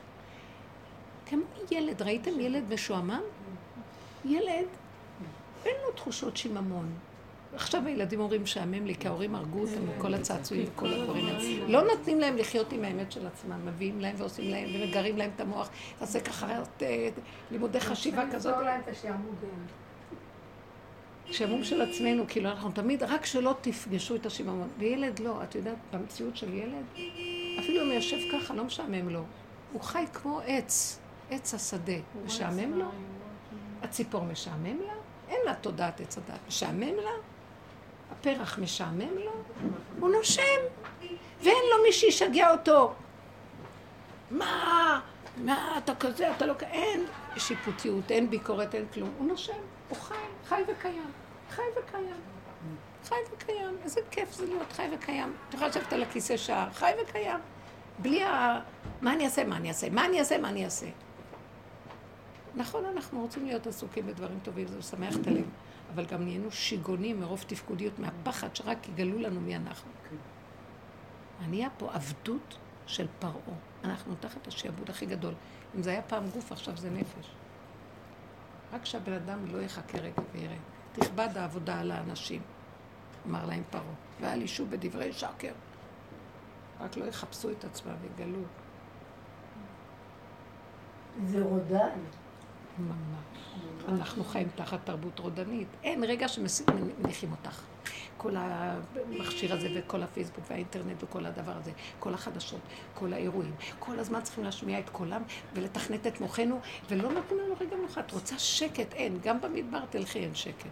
כמו 1.25 1.41
ילד, 1.71 2.01
ראיתם 2.01 2.39
ילד 2.39 2.73
משועמם? 2.73 3.21
ילד 4.25 4.67
אין 5.65 5.75
לו 5.85 5.91
תחושות 5.91 6.37
שיממון. 6.37 6.89
עכשיו 7.53 7.81
הילדים 7.85 8.19
אומרים 8.19 8.43
משעמם 8.43 8.85
לי, 8.85 8.95
כי 8.95 9.07
ההורים 9.07 9.35
הרגו 9.35 9.59
אותם 9.59 9.97
מכל 9.97 10.13
הצעצועים 10.13 10.65
וכל 10.73 10.93
הדברים 10.93 11.25
האלה. 11.25 11.67
לא 11.67 11.83
נותנים 11.83 12.19
להם 12.19 12.37
לחיות 12.37 12.71
עם 12.71 12.83
האמת 12.83 13.11
של 13.11 13.27
עצמם, 13.27 13.65
מביאים 13.65 14.01
להם 14.01 14.15
ועושים 14.17 14.51
להם 14.51 14.69
ומגרים 14.75 15.17
להם 15.17 15.31
את 15.35 15.41
המוח. 15.41 15.69
תעשה 15.99 16.19
ככה 16.19 16.47
אה, 16.81 17.09
לימודי 17.51 17.79
חשיבה 17.79 18.23
כזאת. 18.33 18.55
שעמום 21.31 21.63
של 21.63 21.81
עצמנו, 21.81 22.23
כאילו 22.27 22.49
אנחנו 22.49 22.71
תמיד, 22.71 23.03
רק 23.03 23.25
שלא 23.25 23.55
תפגשו 23.61 24.15
את 24.15 24.25
השיממון. 24.25 24.69
וילד 24.77 25.19
לא, 25.19 25.43
את 25.43 25.55
יודעת, 25.55 25.77
במציאות 25.93 26.37
של 26.37 26.53
ילד, 26.53 26.85
אפילו 27.59 27.81
אם 27.81 27.87
הוא 27.87 27.93
יושב 27.93 28.17
ככה, 28.31 28.53
לא 28.53 28.63
משעמם 28.63 29.09
לו. 29.09 29.23
הוא 29.71 29.81
חי 29.81 30.05
כמו 30.13 30.39
עץ, 30.45 30.99
עץ 31.29 31.53
השדה. 31.53 31.93
משעמם 32.25 32.73
לו? 32.73 32.85
הציפור 33.81 34.23
משעמם 34.23 34.77
לה? 34.87 34.93
אין 35.31 35.39
לה 35.45 35.53
תודעת 35.55 36.01
עץ 36.01 36.17
הדת. 36.17 36.39
משעמם 36.47 36.95
לה? 36.95 37.11
הפרח 38.11 38.59
משעמם 38.59 39.17
לו? 39.25 39.31
הוא 39.99 40.11
נושם, 40.11 40.59
ואין 41.41 41.63
לו 41.71 41.83
מי 41.83 41.91
שישגע 41.91 42.51
אותו. 42.51 42.93
מה? 44.31 44.99
מה 45.37 45.77
אתה 45.77 45.95
כזה, 45.95 46.31
אתה 46.31 46.45
לא... 46.45 46.53
אין 46.61 47.05
שיפוטיות, 47.37 48.11
אין 48.11 48.29
ביקורת, 48.29 48.75
אין 48.75 48.85
כלום. 48.93 49.09
הוא 49.17 49.27
נושם, 49.27 49.53
הוא 49.89 49.97
חי, 49.97 50.15
חי 50.47 50.61
וקיים. 50.67 51.11
חי 51.49 51.61
וקיים. 51.79 52.15
חי 53.05 53.15
וקיים. 53.33 53.77
איזה 53.83 54.01
כיף 54.11 54.33
זה 54.33 54.45
להיות 54.45 54.71
חי 54.73 54.87
וקיים. 54.93 55.33
אתה 55.49 55.55
יכול 55.55 55.67
לשבת 55.67 55.93
על 55.93 56.03
הכיסא 56.03 56.37
שעה, 56.37 56.69
חי 56.73 56.91
וקיים. 57.03 57.39
בלי 57.99 58.23
ה... 58.23 58.59
מה 59.01 59.13
אני 59.13 59.25
אעשה, 59.25 59.43
מה 59.43 59.57
אני 59.57 59.69
אעשה, 59.69 59.89
מה 59.89 60.05
אני 60.05 60.19
אעשה, 60.19 60.37
מה 60.37 60.49
אני 60.49 60.65
אעשה. 60.65 60.85
נכון, 62.55 62.85
אנחנו 62.85 63.21
רוצים 63.21 63.45
להיות 63.45 63.67
עסוקים 63.67 64.07
בדברים 64.07 64.39
טובים, 64.43 64.67
זה 64.67 64.77
משמח 64.77 65.15
את 65.15 65.27
הלב, 65.27 65.49
אבל 65.93 66.05
גם 66.05 66.23
נהיינו 66.23 66.51
שיגונים 66.51 67.19
מרוב 67.19 67.43
תפקודיות, 67.47 67.99
מהפחד 67.99 68.55
שרק 68.55 68.89
יגלו 68.89 69.19
לנו 69.19 69.41
מי 69.41 69.55
אנחנו. 69.55 69.91
נהיה 71.49 71.69
פה 71.77 71.93
עבדות 71.93 72.57
של 72.87 73.07
פרעה. 73.19 73.55
אנחנו 73.83 74.15
תחת 74.19 74.47
השעבוד 74.47 74.89
הכי 74.89 75.05
גדול. 75.05 75.33
אם 75.75 75.83
זה 75.83 75.89
היה 75.89 76.01
פעם 76.01 76.29
גוף, 76.29 76.51
עכשיו 76.51 76.77
זה 76.77 76.89
נפש. 76.89 77.31
רק 78.73 78.85
שהבן 78.85 79.13
אדם 79.13 79.45
לא 79.45 79.61
יחכה 79.61 79.97
רגע 79.97 80.21
ויראה. 80.33 80.57
תכבד 80.91 81.29
העבודה 81.35 81.79
על 81.79 81.91
האנשים, 81.91 82.41
אמר 83.27 83.45
להם 83.45 83.63
פרעה. 83.69 83.83
ואל 84.21 84.41
ישו 84.41 84.65
בדברי 84.65 85.13
שקר. 85.13 85.53
רק 86.79 86.97
לא 86.97 87.05
יחפשו 87.05 87.51
את 87.51 87.65
עצמם 87.65 87.93
ויגלו. 88.01 88.41
זה 91.25 91.43
רודן. 91.43 91.89
ממש. 92.81 93.21
אנחנו 93.87 94.23
חיים 94.23 94.47
תחת 94.55 94.79
תרבות 94.83 95.19
רודנית. 95.19 95.67
אין 95.83 96.03
רגע 96.03 96.27
שמניחים 96.27 97.31
אותך. 97.31 97.61
כל 98.17 98.35
המכשיר 98.37 99.53
הזה 99.53 99.69
וכל 99.75 100.03
הפייסבוק 100.03 100.45
והאינטרנט 100.49 101.03
וכל 101.03 101.25
הדבר 101.25 101.51
הזה, 101.57 101.71
כל 101.99 102.13
החדשות, 102.13 102.59
כל 102.93 103.13
האירועים. 103.13 103.53
כל 103.79 103.99
הזמן 103.99 104.21
צריכים 104.21 104.43
להשמיע 104.43 104.79
את 104.79 104.89
קולם 104.89 105.21
ולתכנת 105.53 106.07
את 106.07 106.21
מוחנו, 106.21 106.59
ולא 106.89 107.11
נותנים 107.11 107.39
לנו 107.39 107.55
רגע 107.61 107.75
מנוחה. 107.75 108.01
את 108.01 108.11
רוצה 108.11 108.39
שקט? 108.39 108.93
אין. 108.93 109.17
גם 109.23 109.41
במדבר 109.41 109.85
תלכי 109.89 110.19
אין 110.19 110.35
שקט. 110.35 110.69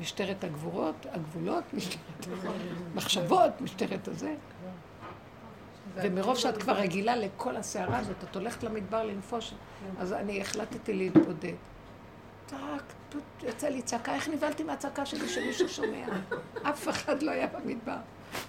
משטרת 0.00 0.44
הגבורות, 0.44 1.06
הגבולות, 1.10 1.64
משטרת 1.74 2.26
מחשבות, 2.94 3.60
משטרת 3.60 4.08
הזה. 4.08 4.34
ומרוב 5.94 6.36
שאת 6.36 6.62
כבר 6.62 6.72
רגילה 6.72 7.16
לכל 7.16 7.56
הסערה 7.56 7.98
הזאת, 7.98 8.24
את 8.24 8.36
הולכת 8.36 8.62
למדבר 8.62 9.04
לנפוש, 9.04 9.54
אז 9.98 10.12
אני 10.12 10.40
החלטתי 10.40 10.92
להתבודד. 10.92 11.54
צעק, 12.46 12.82
יצא 13.42 13.68
לי 13.68 13.82
צעקה, 13.82 14.14
איך 14.14 14.28
נבהלתי 14.28 14.62
מהצעקה 14.64 15.06
שלי 15.06 15.28
שמישהו 15.28 15.68
שומע? 15.68 16.06
אף 16.62 16.88
אחד 16.88 17.22
לא 17.22 17.30
היה 17.30 17.46
במדבר. 17.46 17.96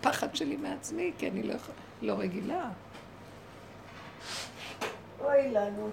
פחד 0.01 0.35
שלי 0.35 0.55
מעצמי, 0.55 1.11
כי 1.17 1.29
אני 1.29 1.43
לא, 1.43 1.55
לא 2.01 2.13
רגילה. 2.13 2.69
אוי 5.19 5.51
לנו, 5.51 5.89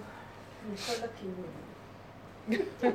מכל 0.73 1.05
הכיוונים. 1.05 1.71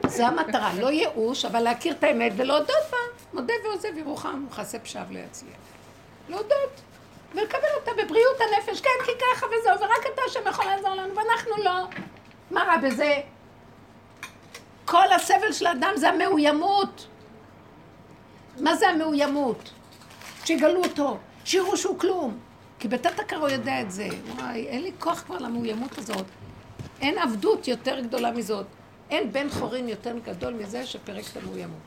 זה 0.06 0.26
המטרה, 0.26 0.74
לא 0.80 0.90
ייאוש, 0.90 1.44
אבל 1.44 1.60
להכיר 1.60 1.94
את 1.94 2.04
האמת 2.04 2.32
ולהודות 2.36 2.68
בה. 2.90 2.96
מודה 3.32 3.54
ועוזב 3.64 3.96
ירוחם, 3.96 4.46
מכסה 4.50 4.78
פשעיו 4.78 5.06
לא 5.10 5.18
יצליח. 5.18 5.56
להודות. 6.28 6.80
ולקבל 7.34 7.68
אותה 7.76 7.90
בבריאות 7.92 8.36
הנפש, 8.40 8.80
כן, 8.80 9.04
כי 9.04 9.10
ככה 9.20 9.46
וזהו, 9.46 9.80
ורק 9.80 10.06
אתה 10.14 10.22
שם 10.28 10.40
יכול 10.48 10.64
לעזור 10.64 10.94
לנו, 10.94 11.14
ואנחנו 11.16 11.64
לא. 11.64 11.86
מה 12.50 12.62
רע 12.62 12.76
בזה? 12.76 13.20
כל 14.84 15.12
הסבל 15.12 15.52
של 15.52 15.66
האדם 15.66 15.92
זה 15.96 16.08
המאוימות. 16.08 17.06
מה 18.60 18.76
זה 18.76 18.88
המאוימות? 18.88 19.70
שיגלו 20.44 20.84
אותו, 20.84 21.18
שיראו 21.44 21.76
שהוא 21.76 21.98
כלום. 21.98 22.38
כי 22.78 22.88
בתת 22.88 23.20
הכר 23.20 23.36
הוא 23.36 23.48
יודע 23.48 23.80
את 23.80 23.90
זה. 23.90 24.08
וואי, 24.36 24.66
אין 24.66 24.82
לי 24.82 24.92
כוח 24.98 25.22
כבר 25.22 25.38
למאוימות 25.38 25.98
הזאת. 25.98 26.26
אין 27.00 27.18
עבדות 27.18 27.68
יותר 27.68 28.00
גדולה 28.00 28.30
מזאת. 28.30 28.66
אין 29.10 29.32
בן 29.32 29.50
חורין 29.50 29.88
יותר 29.88 30.18
גדול 30.18 30.54
מזה 30.54 30.86
שפרק 30.86 31.24
את 31.32 31.36
המאוימות. 31.36 31.80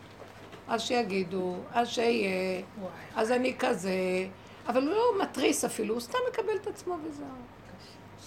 אז 0.68 0.82
שיגידו, 0.82 1.55
אז 1.74 1.88
שיהיה, 1.88 2.62
אז 3.16 3.32
אני 3.32 3.55
כזה, 3.60 3.91
אבל 4.68 4.88
הוא 4.88 4.91
לא 4.91 5.24
מתריס 5.24 5.66
אפילו, 5.66 5.93
הוא 5.93 6.01
סתם 6.01 6.18
מקבל 6.32 6.55
את 6.62 6.68
עצמו 6.68 6.95
וזהו. 7.03 7.26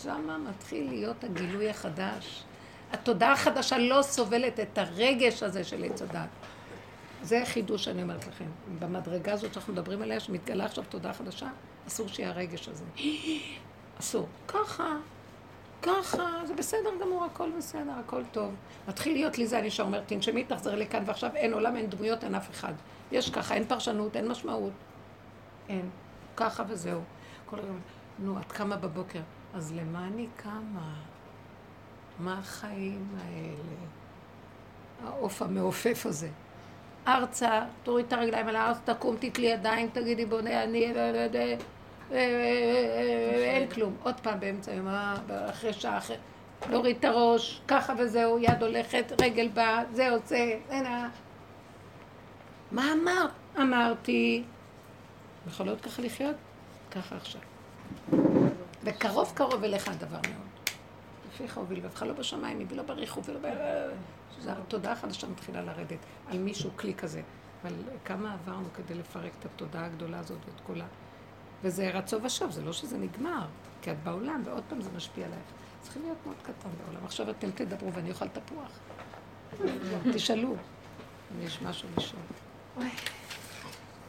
שמה 0.00 0.38
מתחיל 0.38 0.88
להיות 0.88 1.24
הגילוי 1.24 1.70
החדש. 1.70 2.44
התודעה 2.92 3.32
החדשה 3.32 3.78
לא 3.78 4.02
סובלת 4.02 4.60
את 4.60 4.78
הרגש 4.78 5.42
הזה 5.42 5.64
של 5.64 5.84
עץ 5.84 6.02
הדת. 6.02 6.28
זה 7.22 7.42
חידוש 7.44 7.84
שאני 7.84 8.02
אומרת 8.02 8.26
לכם. 8.26 8.44
במדרגה 8.78 9.32
הזאת 9.32 9.54
שאנחנו 9.54 9.72
מדברים 9.72 10.02
עליה, 10.02 10.20
שמתגלה 10.20 10.64
עכשיו 10.64 10.84
תודעה 10.88 11.12
חדשה, 11.12 11.48
אסור 11.88 12.08
שיהיה 12.08 12.28
הרגש 12.30 12.68
הזה. 12.68 12.84
אסור. 14.00 14.28
ככה, 14.48 14.96
ככה, 15.82 16.26
זה 16.46 16.54
בסדר 16.54 16.90
גמור, 17.00 17.24
הכל 17.24 17.50
בסדר, 17.58 17.92
הכל 18.06 18.22
טוב. 18.32 18.54
מתחיל 18.88 19.12
להיות 19.12 19.38
לי 19.38 19.46
זה, 19.46 19.58
אני 19.58 19.70
שאומר, 19.70 20.00
תנשמי, 20.06 20.44
תחזרי 20.44 20.76
לכאן, 20.76 21.02
ועכשיו 21.06 21.30
אין 21.34 21.52
עולם, 21.52 21.76
אין 21.76 21.90
דמויות, 21.90 22.24
אין 22.24 22.34
אף 22.34 22.50
אחד. 22.50 22.72
יש 23.12 23.30
ככה, 23.30 23.54
אין 23.54 23.64
פרשנות, 23.64 24.16
אין 24.16 24.28
משמעות. 24.28 24.72
אין. 25.68 25.90
ככה 26.36 26.62
וזהו. 26.68 27.00
כל 27.46 27.58
היום, 27.58 27.80
נו, 28.18 28.40
את 28.40 28.52
קמה 28.52 28.76
בבוקר, 28.76 29.20
אז 29.54 29.72
למה 29.72 30.06
אני 30.06 30.26
קמה? 30.36 30.94
מה 32.18 32.38
החיים 32.38 33.08
האלה? 33.18 33.86
העוף 35.04 35.42
המעופף 35.42 36.06
הזה. 36.06 36.28
ארצה, 37.08 37.64
תוריד 37.82 38.06
את 38.06 38.12
הרגליים 38.12 38.48
על 38.48 38.56
הארץ, 38.56 38.76
תקום, 38.84 39.16
תתלי 39.20 39.46
ידיים, 39.46 39.88
תגידי 39.92 40.26
בונה, 40.26 40.64
אני... 40.64 40.92
אין 42.10 43.68
כלום. 43.70 43.96
עוד 44.02 44.20
פעם 44.20 44.40
באמצע 44.40 44.72
היום, 44.72 44.86
אחרי 45.50 45.72
שעה, 45.72 45.98
אחרי... 45.98 46.16
להוריד 46.70 46.96
את 46.96 47.04
הראש, 47.04 47.60
ככה 47.68 47.94
וזהו, 47.98 48.38
יד 48.38 48.62
הולכת, 48.62 49.12
רגל 49.22 49.48
באה, 49.48 49.82
זה 49.92 50.04
יוצא, 50.04 50.56
הנה. 50.70 51.08
מה 52.72 52.92
אמרת? 52.92 53.30
אמרתי. 53.60 54.44
יכולות 55.48 55.80
ככה 55.80 56.02
לחיות? 56.02 56.36
ככה 56.90 57.16
עכשיו. 57.16 57.40
וקרוב 58.84 59.32
קרוב 59.34 59.64
אליך 59.64 59.88
הדבר 59.88 60.20
מאוד. 60.30 60.70
לפיך 61.28 61.56
הוביל 61.56 61.78
לבבך 61.78 62.02
לא 62.02 62.12
בשמיים, 62.12 62.66
ולא 62.68 62.82
בריחו 62.82 63.24
ולא 63.24 63.38
ב... 63.42 63.46
שזה 64.36 64.52
התודעה 64.52 64.92
החדשה 64.92 65.26
מתחילה 65.26 65.62
לרדת 65.62 65.98
על 66.28 66.38
מישהו 66.38 66.70
כלי 66.76 66.94
כזה. 66.94 67.22
אבל 67.62 67.74
כמה 68.04 68.34
עברנו 68.34 68.68
כדי 68.74 68.94
לפרק 68.94 69.32
את 69.40 69.44
התודעה 69.44 69.84
הגדולה 69.84 70.18
הזאת 70.18 70.38
ואת 70.46 70.60
כולה. 70.66 70.84
וזה 71.62 71.90
רצו 71.90 72.22
ושוב, 72.22 72.50
זה 72.50 72.62
לא 72.62 72.72
שזה 72.72 72.98
נגמר, 72.98 73.46
כי 73.82 73.90
את 73.90 74.02
בעולם, 74.02 74.42
ועוד 74.44 74.62
פעם 74.68 74.80
זה 74.80 74.90
משפיע 74.96 75.26
עלייך. 75.26 75.42
צריכים 75.80 76.02
להיות 76.02 76.18
מאוד 76.26 76.36
קטן 76.42 76.68
בעולם. 76.84 77.04
עכשיו 77.04 77.30
אתם 77.30 77.50
תדברו 77.50 77.92
ואני 77.92 78.10
אוכל 78.10 78.28
תפוח. 78.28 78.78
תשאלו, 80.14 80.50
אם 81.32 81.42
יש 81.42 81.62
משהו 81.62 81.88
לשאול. 81.96 82.22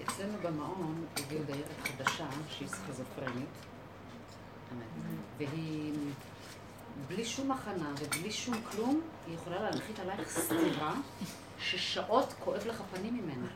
אצלנו 0.03 0.33
במעון 0.43 1.05
הביאו 1.17 1.43
דיירת 1.43 1.65
חדשה 1.83 2.25
שהיא 2.49 2.67
סכיזופרנית, 2.67 3.49
והיא 5.37 5.93
בלי 7.07 7.25
שום 7.25 7.51
הכנה 7.51 7.91
ובלי 7.99 8.31
שום 8.31 8.55
כלום, 8.71 9.01
היא 9.27 9.35
יכולה 9.35 9.61
להנחית 9.61 9.99
עלייך 9.99 10.29
סתירה 10.29 10.93
ששעות 11.59 12.33
כואב 12.39 12.67
לך 12.67 12.81
פנים 12.91 13.13
ממנה. 13.13 13.47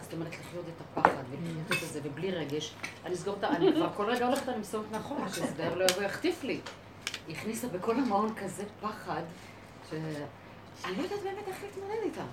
אז 0.00 0.06
את 0.06 0.12
אומרת 0.12 0.32
לחיות 0.40 0.64
את 0.68 0.80
הפחד 0.80 1.22
ולחיות 1.30 1.82
את 1.82 1.92
זה 1.92 2.00
ובלי 2.02 2.30
רגש. 2.30 2.74
אני 3.04 3.14
אסגור 3.14 3.36
את 3.38 3.44
ה... 3.44 3.48
אני 3.48 3.72
כבר 3.72 3.88
כל 3.96 4.04
רגע 4.04 4.26
הולכת, 4.26 4.48
אני 4.48 4.58
מסתובבת 4.58 4.90
מאחורה, 4.92 5.28
שזה 5.28 5.54
דייר 5.56 5.74
לא 5.74 5.84
יבוא 5.84 6.02
יחטיף 6.02 6.44
לי. 6.44 6.60
היא 7.28 7.36
הכניסה 7.36 7.68
בכל 7.68 7.96
המעון 7.96 8.34
כזה 8.34 8.64
פחד, 8.80 9.22
שאני 9.90 10.96
לא 10.96 11.02
יודעת 11.02 11.22
באמת 11.22 11.48
איך 11.48 11.56
להתמודד 11.62 12.02
איתה. 12.02 12.24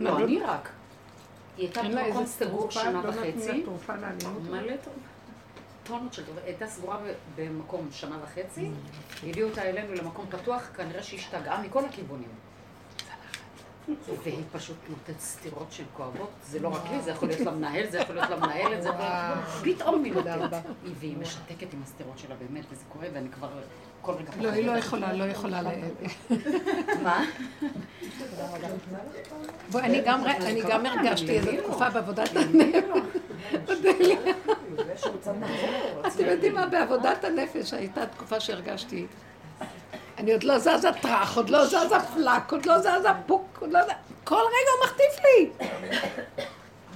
לא, 0.00 0.18
אני 0.18 0.40
רק. 0.40 0.68
היא 1.56 1.66
הייתה 1.66 1.82
במקום 1.82 2.26
סגור 2.26 2.70
שנה 2.70 3.00
וחצי. 3.08 3.64
מלא 4.50 4.72
טונות 5.82 6.12
של 6.14 6.24
תרופה. 6.24 6.40
הייתה 6.44 6.66
סגורה 6.66 6.98
במקום 7.36 7.88
שנה 7.90 8.18
וחצי, 8.24 8.70
הביאו 9.26 9.48
אותה 9.48 9.62
אלינו 9.62 9.94
למקום 9.94 10.26
פתוח, 10.30 10.62
כנראה 10.76 11.02
שהיא 11.02 11.20
השתגעה 11.20 11.62
מכל 11.62 11.84
הכיוונים. 11.84 12.28
והיא 14.22 14.42
פשוט 14.52 14.76
נותנת 14.88 15.20
סטירות 15.20 15.66
שהן 15.70 15.86
כואבות, 15.92 16.30
זה 16.44 16.60
לא 16.60 16.68
רק 16.68 16.82
לי, 16.90 17.00
זה 17.00 17.10
יכול 17.10 17.28
להיות 17.28 17.40
למנהל, 17.40 17.90
זה 17.90 17.98
יכול 17.98 18.14
להיות 18.14 18.30
למנהלת, 18.30 18.82
זה 18.82 18.88
יכול 18.88 19.04
להיות... 19.04 19.78
פתאום 19.78 20.04
היא 20.04 20.14
נותנת. 20.14 20.52
והיא 20.98 21.16
משתקת 21.16 21.72
עם 21.72 21.82
הסטירות 21.82 22.18
שלה 22.18 22.34
באמת, 22.34 22.64
וזה 22.70 22.84
קורה, 22.88 23.06
ואני 23.14 23.28
כבר 23.28 23.48
כל 24.02 24.12
רגע... 24.12 24.30
לא, 24.40 24.48
היא 24.48 24.66
לא 24.66 24.72
יכולה, 24.72 25.12
לא 25.12 25.24
יכולה 25.24 25.62
ל... 25.62 25.66
מה? 27.02 27.24
בואי, 29.70 29.84
אני 29.84 30.02
גם 30.68 30.86
הרגשתי 30.86 31.30
איזו 31.30 31.50
תקופה 31.62 31.90
בעבודת 31.90 32.36
הנפש. 32.36 33.22
אתם 36.06 36.24
יודעים 36.24 36.54
מה? 36.54 36.66
בעבודת 36.66 37.24
הנפש 37.24 37.72
הייתה 37.72 38.06
תקופה 38.06 38.40
שהרגשתי. 38.40 39.06
אני 40.18 40.32
עוד 40.32 40.42
לא 40.42 40.58
זזה 40.58 40.88
טראח, 41.02 41.36
עוד 41.36 41.50
לא 41.50 41.66
זזה 41.66 42.00
פלאק, 42.14 42.52
עוד 42.52 42.66
לא 42.66 42.78
זזה 42.78 43.08
פוק, 43.26 43.58
עוד 43.60 43.72
לא 43.72 43.82
זזה... 43.84 43.92
כל 44.24 44.34
רגע 44.34 44.70
הוא 44.78 44.84
מחטיף 44.86 45.24
לי! 45.24 45.66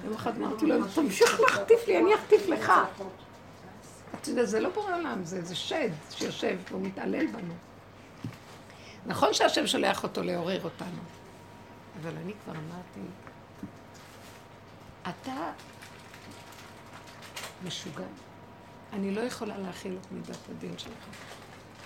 יום 0.04 0.14
אחד 0.14 0.36
אמרתי 0.36 0.66
לו, 0.66 0.74
תמשיך 0.94 1.40
להחטיף 1.40 1.86
לי, 1.88 1.98
אני 1.98 2.14
אחטיף 2.14 2.48
לך. 2.48 2.72
אתה 4.20 4.30
יודע, 4.30 4.44
זה 4.44 4.60
לא 4.60 4.68
בורא 4.68 4.96
עולם, 4.96 5.24
זה 5.24 5.54
שד 5.54 5.90
שיושב 6.10 6.56
והוא 6.70 6.82
מתעלל 6.82 7.26
בנו. 7.26 7.54
נכון 9.06 9.34
שהשם 9.34 9.66
שולח 9.66 10.02
אותו 10.02 10.22
לעורר 10.22 10.64
אותנו, 10.64 11.00
אבל 12.02 12.10
אני 12.24 12.32
כבר 12.44 12.52
אמרתי, 12.52 13.00
אתה 15.02 15.50
משוגע. 17.66 18.04
אני 18.92 19.14
לא 19.14 19.20
יכולה 19.20 19.58
להכיל 19.58 19.98
את 20.00 20.12
מידת 20.12 20.38
הדין 20.50 20.78
שלך. 20.78 20.92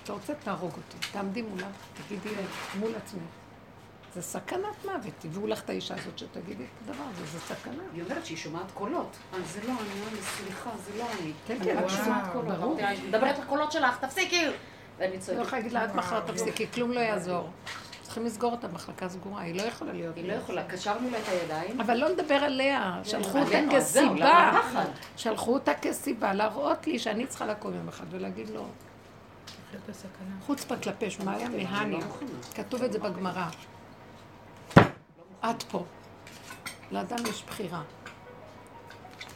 אתה 0.04 0.12
רוצה, 0.12 0.34
תהרוג 0.34 0.72
אותי. 0.72 1.08
תעמדי 1.12 1.42
מולה, 1.42 1.66
תגידי 1.94 2.30
מול 2.78 2.94
עצמך. 2.96 3.20
זה 4.14 4.22
סכנת 4.22 4.84
מוות. 4.84 5.12
תביאו 5.18 5.46
לך 5.46 5.62
את 5.62 5.70
האישה 5.70 5.94
הזאת 5.94 6.18
שתגידי 6.18 6.64
את 6.64 6.88
הדבר 6.88 7.04
הזה, 7.10 7.26
זה 7.26 7.40
סכנה. 7.40 7.82
היא 7.94 8.02
אומרת 8.02 8.26
שהיא 8.26 8.38
שומעת 8.38 8.70
קולות. 8.74 9.16
זה 9.46 9.60
לא, 9.62 9.68
אני 9.68 10.00
אומרת, 10.00 10.22
סליחה, 10.22 10.70
זה 10.84 10.98
לא 10.98 11.06
אני. 11.20 11.32
כן, 11.46 11.58
כן, 11.64 11.78
את 11.78 11.90
שומעת 11.90 12.32
קולות. 12.32 12.58
ברור. 12.58 12.78
מדברת 13.08 13.38
לקולות 13.38 13.72
שלך, 13.72 13.98
תפסיקי! 13.98 14.46
ואני 14.98 15.14
לא 15.14 15.20
צועקת. 15.20 15.42
יכולה 15.42 15.58
להגיד 15.58 15.72
לה, 15.72 15.82
עד 15.82 15.96
מחר 15.96 16.20
תפסיקי, 16.20 16.66
כלום 16.74 16.92
לא 16.92 17.00
יעזור. 17.00 17.50
צריכים 18.10 18.26
לסגור 18.26 18.52
אותה 18.52 18.68
מחלקה 18.68 19.08
סגורה, 19.08 19.42
היא 19.42 19.54
לא 19.54 19.62
יכולה 19.62 19.92
להיות. 19.92 20.16
היא 20.16 20.28
לא 20.28 20.32
יכולה, 20.32 20.64
קשרנו 20.64 21.10
לה 21.10 21.18
את 21.18 21.28
הידיים. 21.28 21.80
אבל 21.80 21.96
לא 21.96 22.08
נדבר 22.08 22.34
עליה, 22.34 23.00
שלחו 23.04 23.38
אותה 23.38 23.58
אז 23.76 23.92
זהו, 23.92 24.10
כסיבה, 24.10 24.48
הפחד? 24.48 24.84
שלחו 25.16 25.54
אותה 25.54 25.74
כסיבה 25.74 26.34
להראות 26.34 26.86
לי 26.86 26.98
שאני 26.98 27.26
צריכה 27.26 27.46
לקום 27.46 27.74
יום 27.74 27.88
אחד 27.88 28.04
ולהגיד 28.10 28.50
בסכנה. 29.88 30.34
חוצפה 30.46 30.76
כלפי 30.76 31.10
שמעיה 31.10 31.48
מהניה, 31.48 32.06
כתוב 32.54 32.82
את 32.82 32.92
זה 32.92 32.98
בגמרא. 32.98 33.46
את 35.44 35.62
פה. 35.62 35.84
לאדם 36.90 37.18
יש 37.28 37.44
בחירה. 37.44 37.82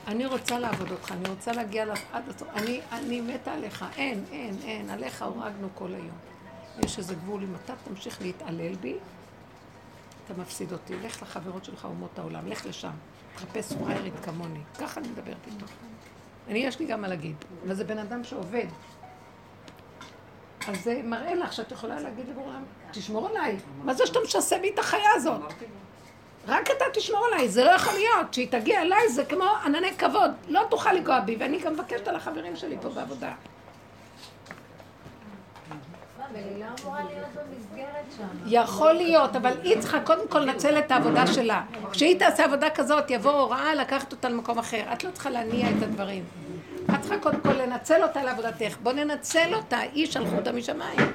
אני 0.07 0.27
רוצה 0.27 0.59
לעבוד 0.59 0.91
אותך, 0.91 1.13
אני 1.13 1.29
רוצה 1.29 1.53
להגיע 1.53 1.85
עד 2.13 2.29
הסוף. 2.29 2.49
אני 2.93 3.21
מתה 3.21 3.53
עליך, 3.53 3.85
אין, 3.97 4.25
אין, 4.33 4.57
אין, 4.65 4.91
עליך 4.91 5.23
הורגנו 5.23 5.69
כל 5.75 5.95
היום. 5.95 6.34
יש 6.79 6.99
איזה 6.99 7.15
גבול, 7.15 7.43
אם 7.43 7.55
אתה 7.65 7.73
תמשיך 7.85 8.23
להתעלל 8.23 8.75
בי, 8.75 8.97
אתה 10.25 10.35
מפסיד 10.41 10.73
אותי, 10.73 10.97
לך 10.97 11.23
לחברות 11.23 11.65
שלך 11.65 11.85
אומות 11.85 12.19
העולם, 12.19 12.47
לך 12.47 12.67
לשם. 12.67 12.91
תחפש 13.35 13.73
פריירית 13.73 14.15
כמוני. 14.23 14.61
ככה 14.79 15.01
אני 15.01 15.09
מדברת 15.09 15.37
איתו. 15.47 15.67
אני, 16.49 16.59
יש 16.59 16.79
לי 16.79 16.87
גם 16.87 17.01
מה 17.01 17.09
להגיד, 17.09 17.37
אבל 17.67 17.75
זה 17.75 17.85
בן 17.85 17.99
אדם 17.99 18.25
שעובד. 18.25 18.67
אז 20.69 20.85
זה 20.85 21.01
מראה 21.05 21.35
לך 21.35 21.53
שאת 21.53 21.73
יכולה 21.73 22.01
להגיד 22.01 22.29
לבורם, 22.29 22.65
תשמור 22.91 23.29
עליי. 23.29 23.57
מה 23.85 23.95
זה 23.95 24.07
שאתה 24.07 24.19
משסה 24.25 24.59
בי 24.59 24.71
את 24.75 24.79
החיה 24.79 25.11
הזאת? 25.15 25.53
רק 26.47 26.71
אתה 26.71 26.85
תשמור 26.93 27.27
עליי, 27.33 27.49
זה 27.49 27.65
לא 27.65 27.71
יכול 27.71 27.93
להיות. 27.93 28.31
כשהיא 28.31 28.51
תגיע 28.51 28.83
אליי 28.83 29.09
זה 29.09 29.25
כמו 29.25 29.45
ענני 29.65 29.95
כבוד. 29.99 30.31
לא 30.49 30.63
תוכל 30.71 30.93
לגוע 30.93 31.21
בי, 31.21 31.37
ואני 31.37 31.59
גם 31.59 31.73
מבקשת 31.73 32.09
על 32.09 32.17
החברים 32.17 32.57
שלי 32.57 32.77
פה 32.83 32.89
בעבודה. 32.89 33.33
ולילה 36.17 36.24
אמורה 36.24 36.24
להיות 36.24 36.24
במסגרת 36.24 36.24
שם. 36.24 36.24
יכול 38.47 38.93
להיות, 38.93 39.37
אבל 39.37 39.53
היא 39.63 39.81
צריכה 39.81 40.01
קודם 40.01 40.29
כל 40.29 40.39
לנצל 40.39 40.79
את 40.79 40.91
העבודה 40.91 41.27
שלה. 41.27 41.63
כשהיא 41.93 42.19
תעשה 42.19 42.45
עבודה 42.45 42.71
כזאת, 42.71 43.11
יבוא 43.11 43.33
הוראה 43.33 43.75
לקחת 43.75 44.13
אותה 44.13 44.29
למקום 44.29 44.59
אחר. 44.59 44.83
את 44.93 45.05
לא 45.05 45.11
צריכה 45.11 45.31
להניע 45.31 45.71
את 45.71 45.83
הדברים. 45.83 46.25
את 46.91 47.01
צריכה 47.01 47.19
קודם 47.19 47.41
כל 47.41 47.53
לנצל 47.53 48.03
אותה 48.03 48.25
לעבודתך. 48.25 48.77
בוא 48.83 48.93
ננצל 48.93 49.55
אותה, 49.55 49.79
היא 49.79 50.07
שלחו 50.07 50.37
אותה 50.37 50.53
משמיים. 50.53 51.13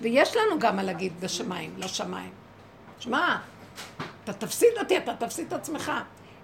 ויש 0.00 0.36
לנו 0.36 0.58
גם 0.58 0.76
מה 0.76 0.82
להגיד 0.82 1.12
בשמיים, 1.20 1.74
לשמיים. 1.78 2.30
שמע, 2.98 3.36
אתה 4.24 4.32
תפסיד 4.32 4.68
אותי, 4.80 4.98
אתה 4.98 5.14
תפסיד 5.14 5.46
את 5.46 5.52
עצמך. 5.52 5.92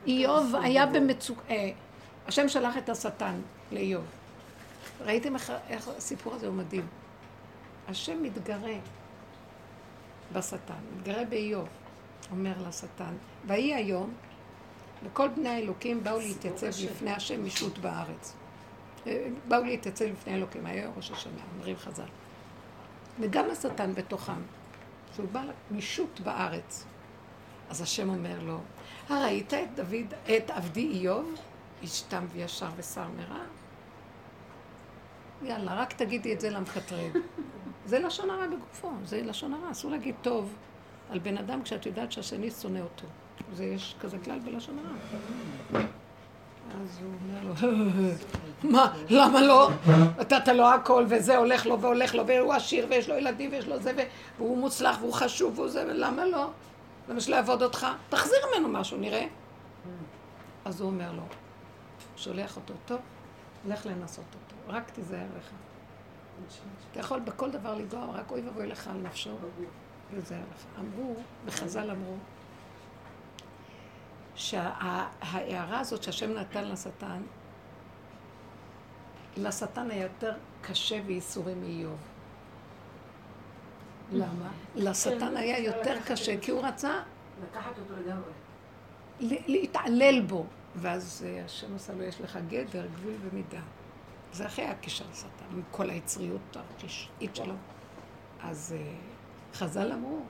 איוב 0.06 0.54
היה 0.62 0.86
במצוקה, 0.86 1.42
השם 2.26 2.48
שלח 2.48 2.76
את 2.76 2.88
השטן 2.88 3.34
לאיוב. 3.72 4.04
ראיתם 5.00 5.36
איך 5.68 5.88
הסיפור 5.96 6.34
הזה 6.34 6.46
הוא 6.46 6.54
מדהים. 6.54 6.86
השם 7.90 8.22
מתגרה 8.22 8.74
בשטן, 10.32 10.74
מתגרה 10.96 11.24
באיוב, 11.24 11.68
אומר 12.30 12.52
לשטן, 12.68 13.14
ויהי 13.46 13.74
היום, 13.74 14.14
וכל 15.04 15.28
בני 15.28 15.48
האלוקים 15.48 16.04
באו 16.04 16.18
להתייצב 16.18 16.66
לפני 16.66 17.10
השם 17.10 17.44
משות 17.44 17.78
בארץ. 17.78 18.34
אה, 19.06 19.26
באו 19.48 19.64
להתייצב 19.64 20.04
לפני 20.04 20.34
אלוקים, 20.34 20.66
היה 20.66 20.90
ראש 20.96 21.10
השנה, 21.10 21.40
אומרים 21.56 21.76
חז"ל. 21.76 22.06
וגם 23.20 23.50
השטן 23.50 23.94
בתוכם, 23.94 24.40
שהוא 25.14 25.28
בא 25.32 25.42
משות 25.70 26.20
בארץ. 26.20 26.84
אז 27.70 27.80
השם 27.80 28.08
אומר 28.08 28.42
לו, 28.42 28.58
הראית 29.08 29.54
את 29.54 29.74
דוד, 29.74 30.14
את 30.36 30.50
עבדי 30.50 30.88
איוב, 30.88 31.34
איש 31.82 32.02
תם 32.02 32.26
וישר 32.32 32.68
ושר 32.76 33.08
מרע? 33.16 33.40
יאללה, 35.42 35.74
רק 35.74 35.92
תגידי 35.92 36.32
את 36.32 36.40
זה 36.40 36.50
למקטרג. 36.50 37.18
זה 37.86 37.98
לשון 37.98 38.30
הרע 38.30 38.46
בגופו, 38.46 38.90
זה 39.04 39.22
לשון 39.22 39.54
הרע. 39.54 39.70
אסור 39.70 39.90
להגיד 39.90 40.14
טוב 40.22 40.54
על 41.10 41.18
בן 41.18 41.38
אדם 41.38 41.62
כשאת 41.62 41.86
יודעת 41.86 42.12
שהשני 42.12 42.50
שונא 42.50 42.78
אותו. 42.78 43.06
זה 43.54 43.64
יש 43.64 43.94
כזה 44.00 44.18
כלל 44.18 44.38
בלשון 44.38 44.78
הרע. 44.78 45.82
אז 46.82 46.98
הוא 47.02 47.12
אומר 47.22 47.54
לו, 47.72 47.72
מה, 48.62 48.92
למה 49.08 49.40
לא? 49.40 49.70
נתת 50.18 50.48
לו 50.48 50.66
הכל 50.66 51.04
וזה 51.08 51.36
הולך 51.36 51.66
לו 51.66 51.80
והולך 51.80 52.14
לו 52.14 52.26
והוא 52.26 52.52
עשיר 52.52 52.86
ויש 52.90 53.08
לו 53.08 53.16
ילדים 53.16 53.52
ויש 53.52 53.66
לו 53.66 53.80
זה 53.80 53.92
והוא 54.38 54.58
מוצלח 54.58 54.96
והוא 55.00 55.12
חשוב 55.12 55.58
והוא 55.58 55.68
זה, 55.68 55.84
למה 55.84 56.26
לא? 56.26 56.50
למה 57.08 57.20
שלא 57.20 57.36
יעבוד 57.36 57.62
אותך? 57.62 57.86
תחזיר 58.08 58.38
ממנו 58.50 58.68
משהו, 58.68 58.98
נראה. 58.98 59.26
אז 60.64 60.80
הוא 60.80 60.90
אומר 60.90 61.12
לו, 61.12 61.22
שולח 62.16 62.56
אותו, 62.56 62.74
טוב, 62.86 62.98
לך 63.68 63.86
לנסות 63.86 64.24
אותו, 64.34 64.72
רק 64.78 64.90
תיזהר 64.90 65.26
לך. 65.38 65.50
אתה 66.90 67.00
יכול 67.00 67.20
בכל 67.20 67.50
דבר 67.50 67.74
לגוע, 67.74 68.06
רק 68.06 68.30
אוי 68.30 68.40
ואבוי 68.40 68.66
לך 68.66 68.88
על 68.88 68.96
נפשו, 68.96 69.30
וזה 70.12 70.34
לך. 70.34 70.64
אמרו, 70.78 71.16
בחז"ל 71.46 71.90
אמרו, 71.90 72.16
שההערה 74.34 75.80
הזאת 75.80 76.02
שהשם 76.02 76.32
נתן 76.32 76.64
לשטן, 76.64 77.22
לשטן 79.36 79.90
היה 79.90 80.02
יותר 80.02 80.34
קשה 80.62 81.00
וייסורים 81.06 81.60
מאיוב. 81.60 81.98
למה? 84.12 84.50
לשטן 84.76 85.36
היה 85.36 85.58
יותר 85.58 85.96
קשה, 86.06 86.40
כי 86.40 86.50
הוא 86.50 86.62
רצה... 86.62 87.02
לקחת 87.42 87.78
אותו 87.78 87.94
לגמרי. 87.96 88.32
להתעלל 89.46 90.20
בו. 90.20 90.46
ואז 90.76 91.26
השם 91.44 91.74
עשה 91.74 91.92
לו, 91.94 92.02
יש 92.02 92.20
לך 92.20 92.38
גדר, 92.48 92.86
גבול 92.86 93.14
ומידה. 93.20 93.60
זה 94.32 94.46
אחרי 94.46 94.64
הקשר 94.64 95.04
לשטן, 95.10 95.44
עם 95.52 95.62
כל 95.70 95.90
היצריות 95.90 96.56
הרשעית 96.56 97.36
שלו. 97.36 97.54
אז 98.42 98.74
אה, 98.78 98.94
חז"ל 99.54 99.92
אמרו, 99.92 100.22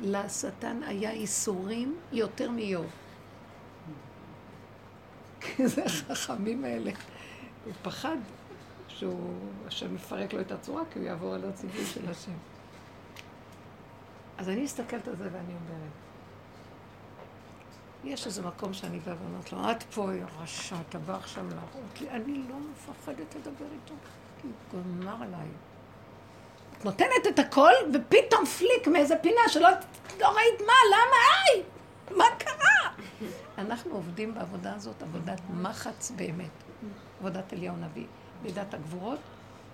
לשטן 0.00 0.82
היה 0.82 1.12
ייסורים 1.12 1.98
יותר 2.12 2.50
מאיוב. 2.50 2.86
כי 5.40 5.68
זה 5.68 5.84
החכמים 5.84 6.64
האלה. 6.64 6.90
הוא 7.64 7.72
פחד 7.82 8.16
שהוא, 8.88 9.34
השם 9.66 9.94
מפרק 9.94 10.32
לו 10.32 10.40
את 10.40 10.52
הצורה, 10.52 10.82
כי 10.92 10.98
הוא 10.98 11.06
יעבור 11.06 11.34
על 11.34 11.48
הציווי 11.48 11.86
של 11.86 12.10
השם. 12.10 12.32
אז 14.38 14.48
אני 14.48 14.62
מסתכלת 14.62 15.08
על 15.08 15.16
זה 15.16 15.24
ואני 15.32 15.54
אומרת, 15.54 15.92
יש 18.04 18.26
איזה 18.26 18.42
מקום 18.42 18.72
שאני 18.72 18.98
באה 18.98 19.14
ואומרת 19.22 19.52
לו, 19.52 19.70
את 19.70 19.82
פה, 19.82 20.14
יא 20.14 20.24
רשע, 20.42 20.76
אתה 20.88 20.98
בא 20.98 21.16
עכשיו 21.16 21.44
להראות 21.48 22.00
לי, 22.00 22.10
אני 22.10 22.42
לא 22.48 22.56
מפחדת 22.72 23.34
לדבר 23.34 23.66
איתו, 23.72 23.94
כי 24.40 24.48
הוא 24.72 24.82
גמר 24.82 25.22
עליי. 25.22 25.48
את 26.78 26.84
נותנת 26.84 27.26
את 27.28 27.38
הכל, 27.38 27.72
ופתאום 27.94 28.46
פליק 28.46 28.88
מאיזה 28.88 29.14
פינה 29.22 29.40
שלא 29.48 29.68
לא 30.20 30.28
ראית 30.28 30.60
מה, 30.66 30.72
למה, 30.92 31.16
היי, 31.34 31.62
מה 32.16 32.24
קרה? 32.38 33.06
אנחנו 33.58 33.94
עובדים 33.94 34.34
בעבודה 34.34 34.74
הזאת, 34.74 35.02
עבודת 35.02 35.40
מחץ 35.50 36.10
באמת, 36.16 36.50
עבודת 37.18 37.52
אליהו 37.52 37.76
נביא, 37.76 38.06
מידת 38.42 38.74
הגבורות, 38.74 39.18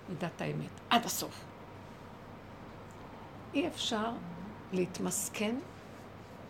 מידת 0.09 0.41
האמת, 0.41 0.69
עד 0.89 1.05
הסוף. 1.05 1.43
אי 3.53 3.67
אפשר 3.67 4.11
להתמסכן 4.71 5.55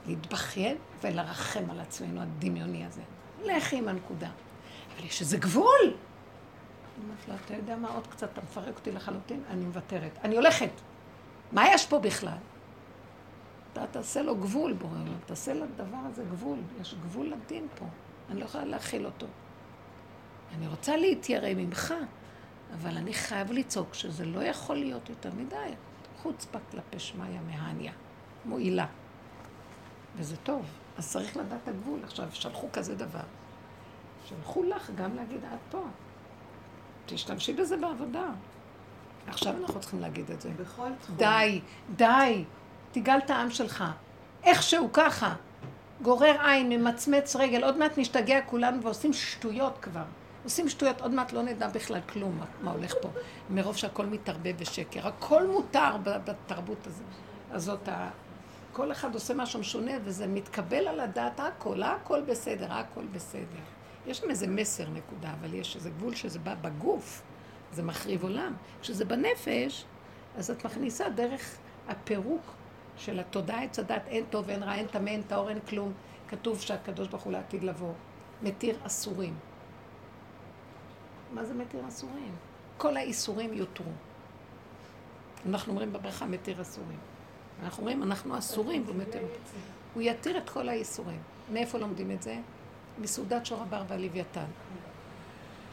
להתבכיין 0.08 0.78
ולרחם 1.02 1.72
על 1.72 1.80
עצמנו 1.80 2.22
הדמיוני 2.22 2.86
הזה. 2.86 3.02
לכי 3.44 3.78
עם 3.78 3.88
הנקודה. 3.88 4.30
אבל 4.96 5.06
יש 5.06 5.22
איזה 5.22 5.38
גבול. 5.38 5.82
אני 5.84 7.06
אומרת 7.06 7.28
לו, 7.28 7.36
אתה 7.46 7.54
יודע 7.54 7.76
מה, 7.76 7.94
עוד 7.94 8.08
קצת, 8.08 8.30
אתה 8.34 8.42
מפרק 8.42 8.76
אותי 8.76 8.92
לחלוטין, 8.92 9.44
אני 9.50 9.66
מוותרת. 9.66 10.20
אני 10.24 10.36
הולכת. 10.36 10.70
מה 11.52 11.66
יש 11.74 11.86
פה 11.86 12.00
בכלל? 12.00 12.38
אתה 13.74 13.88
תעשה 13.88 14.22
לו 14.22 14.36
גבול, 14.36 14.74
בורא 14.74 14.92
עולם, 14.92 15.18
תעשה 15.26 15.54
לדבר 15.54 15.98
הזה 16.06 16.24
גבול. 16.24 16.58
יש 16.82 16.96
גבול 17.04 17.28
לדין 17.28 17.68
פה. 17.76 17.86
אני 18.30 18.40
לא 18.40 18.46
יכולה 18.46 18.66
להכיל 18.66 19.06
אותו. 19.06 19.28
אני 20.56 20.68
רוצה 20.68 20.98
להתיירא 20.98 21.54
ממך, 21.56 21.94
אבל 22.74 22.98
אני 22.98 23.14
חייב 23.14 23.52
לצעוק 23.52 23.94
שזה 23.94 24.26
לא 24.26 24.44
יכול 24.44 24.76
להיות 24.76 25.10
יותר 25.10 25.30
מדי. 25.38 25.74
חוצפה 26.18 26.60
כלפי 26.72 27.00
שמיא 27.00 27.40
מהניה, 27.48 27.92
מועילה. 28.46 28.86
וזה 30.18 30.38
טוב. 30.38 30.66
אז 30.98 31.12
צריך 31.12 31.38
לדעת 31.38 31.60
את 31.64 31.68
הגבול. 31.68 32.00
עכשיו, 32.04 32.28
שלחו 32.34 32.68
כזה 32.74 32.96
דבר. 32.96 33.20
שלחו 34.26 34.64
לך 34.64 34.92
גם 34.96 35.16
להגיד, 35.16 35.44
את 35.44 35.60
פה. 35.72 35.84
תשתמשי 37.06 37.54
בזה 37.54 37.78
בעבודה. 37.78 38.26
עכשיו 39.28 39.54
אנחנו 39.62 39.80
צריכים 39.80 40.00
להגיד 40.00 40.32
את 40.32 40.42
זה. 40.42 40.50
בכל 40.50 40.90
תחום. 41.02 41.16
די, 41.16 41.62
די, 41.96 42.44
תגאל 42.92 43.18
את 43.18 43.30
העם 43.30 43.50
שלך. 43.50 43.84
איכשהו 44.44 44.90
ככה. 44.94 45.36
גורר 46.02 46.42
עין, 46.42 46.70
ממצמץ 46.70 47.36
רגל, 47.36 47.64
עוד 47.64 47.78
מעט 47.78 47.98
נשתגע 47.98 48.42
כולנו 48.42 48.82
ועושים 48.82 49.14
שטויות 49.14 49.78
כבר. 49.82 50.04
עושים 50.44 50.70
שטויות, 50.70 51.02
עוד 51.02 51.14
מעט 51.14 51.34
לא 51.34 51.42
נדע 51.42 51.68
בכלל 51.68 52.02
כלום 52.02 52.38
מה, 52.40 52.46
מה 52.62 52.72
הולך 52.72 52.94
פה. 53.02 53.10
מרוב 53.50 53.78
שהכל 53.78 54.06
מתערבב 54.06 54.58
בשקר. 54.60 55.08
הכל 55.08 55.48
מותר 55.48 55.96
בתרבות 56.04 56.88
הזאת. 56.88 57.06
הזאת 57.52 57.90
כל 58.78 58.92
אחד 58.92 59.14
עושה 59.14 59.34
משהו 59.34 59.60
משונה, 59.60 59.92
וזה 60.04 60.28
מתקבל 60.28 60.88
על 60.88 61.00
הדעת 61.00 61.40
הכל, 61.40 61.84
הכל 61.84 62.22
בסדר, 62.22 62.74
הכל 62.74 63.06
בסדר. 63.06 63.62
יש 64.08 64.18
שם 64.18 64.30
איזה 64.30 64.48
מסר, 64.48 64.90
נקודה, 64.90 65.34
אבל 65.40 65.54
יש 65.54 65.76
איזה 65.76 65.90
גבול 65.90 66.16
שזה 66.16 66.40
בא 66.40 66.56
בגוף, 66.56 67.22
זה 67.72 67.84
מחריב 67.84 68.24
עולם. 68.24 68.54
כשזה 68.82 69.06
בנפש, 69.06 69.86
אז 70.38 70.52
את 70.52 70.66
מכניסה 70.66 71.10
דרך 71.10 71.58
הפירוק 71.88 72.42
של 72.98 73.20
התודעה 73.20 73.64
עץ 73.64 73.80
הדת, 73.80 74.02
אין 74.08 74.24
טוב, 74.30 74.50
אין 74.50 74.64
רע, 74.64 74.76
אין 74.76 74.88
טמא, 74.88 75.10
אין 75.10 75.22
טהור, 75.22 75.50
אין 75.50 75.60
כלום. 75.60 75.94
כתוב 76.28 76.62
שהקדוש 76.62 77.08
ברוך 77.08 77.24
הוא 77.24 77.34
לעתיד 77.34 77.64
לבוא. 77.64 77.94
מתיר 78.44 78.78
אסורים. 78.84 79.36
מה 81.34 81.46
זה 81.46 81.54
מתיר 81.54 81.88
אסורים? 81.88 82.36
כל 82.78 82.98
האיסורים 82.98 83.54
יותרו. 83.54 83.92
אנחנו 85.46 85.72
אומרים 85.72 85.94
בברכה 85.94 86.26
מתיר 86.26 86.62
אסורים. 86.62 87.17
אנחנו 87.64 87.82
אומרים, 87.82 88.04
אנחנו 88.04 88.38
אסורים, 88.38 88.84
והוא 88.86 88.96
מתיר 88.96 89.22
הוא 89.94 90.04
יתיר 90.04 90.38
את 90.38 90.50
כל 90.50 90.70
האיסורים. 90.70 91.20
מאיפה 91.54 91.78
לומדים 91.78 92.12
את 92.12 92.22
זה? 92.24 92.40
מסעודת 93.00 93.46
שור 93.46 93.62
הבר 93.62 93.84
והלוויתן. 93.88 94.46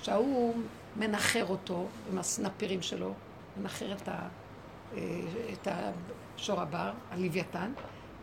שההוא 0.02 0.54
מנחר 0.96 1.46
אותו 1.48 1.86
עם 2.10 2.18
הסנפירים 2.18 2.82
שלו, 2.82 3.12
מנחר 3.60 3.92
את, 3.92 4.08
ה, 4.08 4.28
את 5.52 5.68
השור 6.36 6.60
הבר, 6.60 6.92
הלוויתן, 7.10 7.72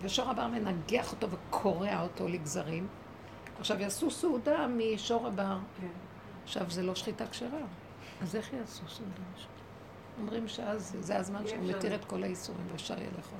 ושור 0.02 0.30
הבר 0.30 0.48
מנגח 0.48 1.12
אותו 1.12 1.28
וקורע 1.32 2.02
אותו 2.02 2.28
לגזרים. 2.28 2.88
עכשיו 3.60 3.82
יעשו 3.82 4.12
סעודה 4.12 4.68
משור 4.68 5.28
הבר. 5.28 5.58
כן. 5.82 5.88
עכשיו 6.44 6.72
זה 6.72 6.84
לא 6.84 6.96
שחיטה 6.96 7.28
כשרה, 7.28 7.60
אז 8.22 8.36
איך 8.36 8.54
יעשו 8.54 8.84
סעודה? 8.88 9.24
אומרים 10.20 10.48
שאז 10.48 10.96
זה 11.00 11.18
הזמן 11.18 11.48
שהוא 11.48 11.64
מתיר 11.64 11.96
את 11.96 12.06
כל 12.06 12.24
האיסורים 12.24 12.68
ואפשר 12.72 12.98
יהיה 12.98 13.10
לאכול. 13.18 13.40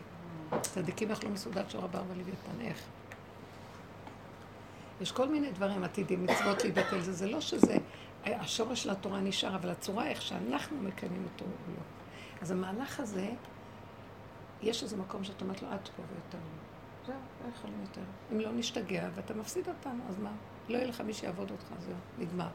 צדיקים 0.62 1.10
יאכלו 1.10 1.30
מסעודת 1.30 1.70
שור 1.70 1.84
הבר 1.84 2.04
ולוויתן, 2.08 2.62
איך? 2.62 2.84
יש 5.02 5.12
כל 5.12 5.30
מיני 5.30 5.52
דברים 5.52 5.84
עתידים, 5.84 6.24
מצוות 6.24 6.64
להתבטל, 6.64 7.02
זה, 7.02 7.14
זה 7.14 7.28
לא 7.28 7.42
שזה, 7.42 7.78
השורש 8.26 8.84
של 8.84 8.90
התורה 8.90 9.20
נשאר, 9.20 9.56
אבל 9.56 9.70
הצורה 9.70 10.08
איך 10.08 10.22
שאנחנו 10.22 10.78
מקיימים 10.78 11.24
אותו 11.24 11.46
הוא 11.46 11.76
לא. 11.76 11.82
אז 12.42 12.52
המהלך 12.52 13.00
הזה, 13.00 13.30
יש 14.62 14.84
איזה 14.84 14.98
מקום 14.98 15.24
שאת 15.24 15.42
אומרת 15.42 15.62
לו, 15.62 15.68
עד 15.68 15.90
פה 15.96 16.04
ויותר 16.10 16.38
לא. 16.38 17.08
זהו, 17.08 17.16
לא 17.44 17.54
יכולים 17.56 17.82
יותר. 17.82 18.02
אם 18.32 18.40
לא 18.40 18.52
נשתגע 18.52 19.10
ואתה 19.16 19.34
מפסיד 19.34 19.68
אותנו, 19.68 20.04
אז 20.10 20.20
מה? 20.20 20.32
לא 20.70 20.78
יהיה 20.78 20.88
לך 20.88 21.02
מי 21.02 21.14
שיעבוד 21.14 21.52
אותך, 21.52 21.66
זהו, 21.80 21.96
נגמר. 22.18 22.50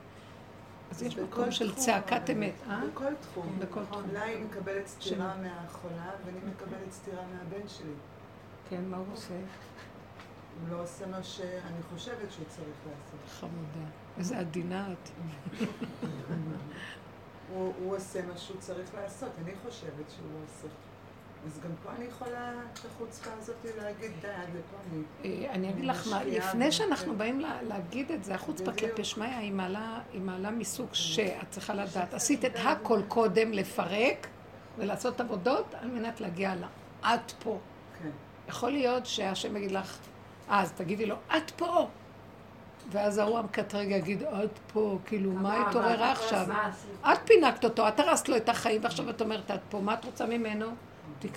אז 0.90 1.02
יש 1.02 1.18
מקום 1.18 1.50
של 1.50 1.74
צעקת 1.74 2.30
אמת, 2.30 2.54
אה? 2.68 2.80
בכל 2.92 3.14
תחום. 3.20 3.58
בכל 3.58 3.84
תחום. 3.84 4.02
אולי 4.10 4.20
היא 4.20 4.44
מקבלת 4.44 4.86
סטירה 4.86 5.36
מהחולה, 5.36 6.10
ואני 6.26 6.38
מקבלת 6.38 6.92
סטירה 6.92 7.22
מהבן 7.22 7.68
שלי. 7.68 7.92
כן, 8.70 8.84
מה 8.84 8.96
הוא 8.96 9.06
עושה? 9.12 9.34
הוא 10.60 10.68
לא 10.76 10.82
עושה 10.82 11.06
מה 11.06 11.22
שאני 11.22 11.82
חושבת 11.94 12.32
שהוא 12.32 12.44
צריך 12.48 12.76
לעשות. 12.86 13.40
חמודה. 13.40 13.90
איזה 14.18 14.38
עדינה 14.38 14.92
את. 14.92 15.08
הוא 17.54 17.96
עושה 17.96 18.26
מה 18.26 18.38
שהוא 18.38 18.56
צריך 18.60 18.94
לעשות, 18.94 19.30
אני 19.44 19.52
חושבת 19.66 20.10
שהוא 20.10 20.26
לא 20.32 20.38
עושה. 20.44 20.68
אז 21.46 21.60
גם 21.64 21.70
פה 21.82 21.90
אני 21.98 22.04
יכולה 22.04 22.52
את 22.72 22.78
החוצפה 22.84 23.30
הזאת 23.38 23.56
להגיד, 23.78 24.10
די, 24.20 24.28
עד 24.28 24.48
לפה 24.48 24.76
אני... 24.90 25.02
אה, 25.46 25.52
אני 25.52 25.70
אגיד 25.70 25.84
לך 25.84 26.06
מה, 26.10 26.24
לפני 26.24 26.72
שאנחנו 26.72 27.12
כן. 27.12 27.18
באים 27.18 27.40
לה- 27.40 27.62
להגיד 27.62 28.12
את 28.12 28.24
זה, 28.24 28.34
החוצפה. 28.34 28.72
כלפי 28.72 29.04
שמיא, 29.04 29.26
היא 29.36 29.52
מעלה- 29.52 30.50
מסוג 30.50 30.88
שאת 30.92 31.50
צריכה 31.50 31.74
לדעת. 31.74 32.14
עשית 32.14 32.44
את 32.44 32.52
הכל 32.64 33.00
קודם 33.08 33.52
לפרק 33.52 34.26
ולעשות 34.78 35.20
עבודות 35.20 35.74
על 35.80 35.88
מנת 35.88 36.20
להגיע 36.20 36.54
לה. 36.54 36.66
את 37.14 37.30
פה. 37.42 37.58
כן. 38.02 38.08
יכול 38.48 38.70
להיות 38.70 39.06
שהשם 39.06 39.56
יגיד 39.56 39.72
לך, 39.72 39.98
אה, 40.50 40.62
אז 40.62 40.72
תגידי 40.72 41.06
לו, 41.06 41.16
את 41.36 41.50
פה. 41.50 41.88
ואז 42.90 43.18
ההוא 43.18 43.38
המקטרג 43.38 43.90
יגיד, 43.90 44.22
את 44.22 44.58
פה, 44.72 44.98
כאילו, 45.06 45.30
מה 45.32 45.68
התעוררה 45.68 46.12
עכשיו? 46.12 46.46
את 47.12 47.18
פינקת 47.24 47.64
אותו, 47.64 47.88
את 47.88 48.00
הרסת 48.00 48.28
לו 48.28 48.36
את 48.36 48.48
החיים, 48.48 48.84
ועכשיו 48.84 49.10
את 49.10 49.20
אומרת, 49.20 49.50
את 49.50 49.60
פה, 49.70 49.80
מה 49.80 49.94
את 49.94 50.04
רוצה 50.04 50.26
ממנו? 50.26 50.66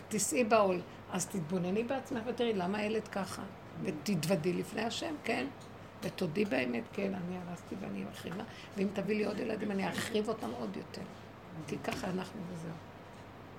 תישאי 0.08 0.44
בעול. 0.44 0.82
אז 1.12 1.26
תתבונני 1.26 1.84
בעצמך 1.84 2.24
ותראי, 2.26 2.54
למה 2.54 2.78
הילד 2.78 3.08
ככה? 3.08 3.42
ותתוודי 3.84 4.54
לפני 4.54 4.82
השם, 4.82 5.16
כן? 5.24 5.48
ותודי 6.04 6.46
באמת, 6.46 6.84
כן, 6.94 7.14
אני 7.14 7.38
הרסתי 7.38 7.76
ואני 7.82 8.04
מחריבה, 8.12 8.44
ואם 8.78 8.88
תביא 8.94 9.18
לי 9.18 9.26
עוד 9.26 9.40
ילדים, 9.40 9.72
אני 9.72 9.88
ארחיב 9.88 10.30
אותם 10.30 10.50
עוד 10.60 10.78
יותר. 10.78 11.02
כי 11.68 11.78
ככה 11.78 12.08
אנחנו 12.08 12.42
וזהו. 12.52 12.72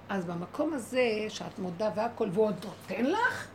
אז 0.09 0.25
במקום 0.25 0.73
הזה, 0.73 1.27
שאת 1.29 1.59
מודה 1.59 1.91
והכל, 1.95 2.29
והוא 2.33 2.47
עוד 2.47 2.65
נותן 2.65 3.05
לך, 3.05 3.49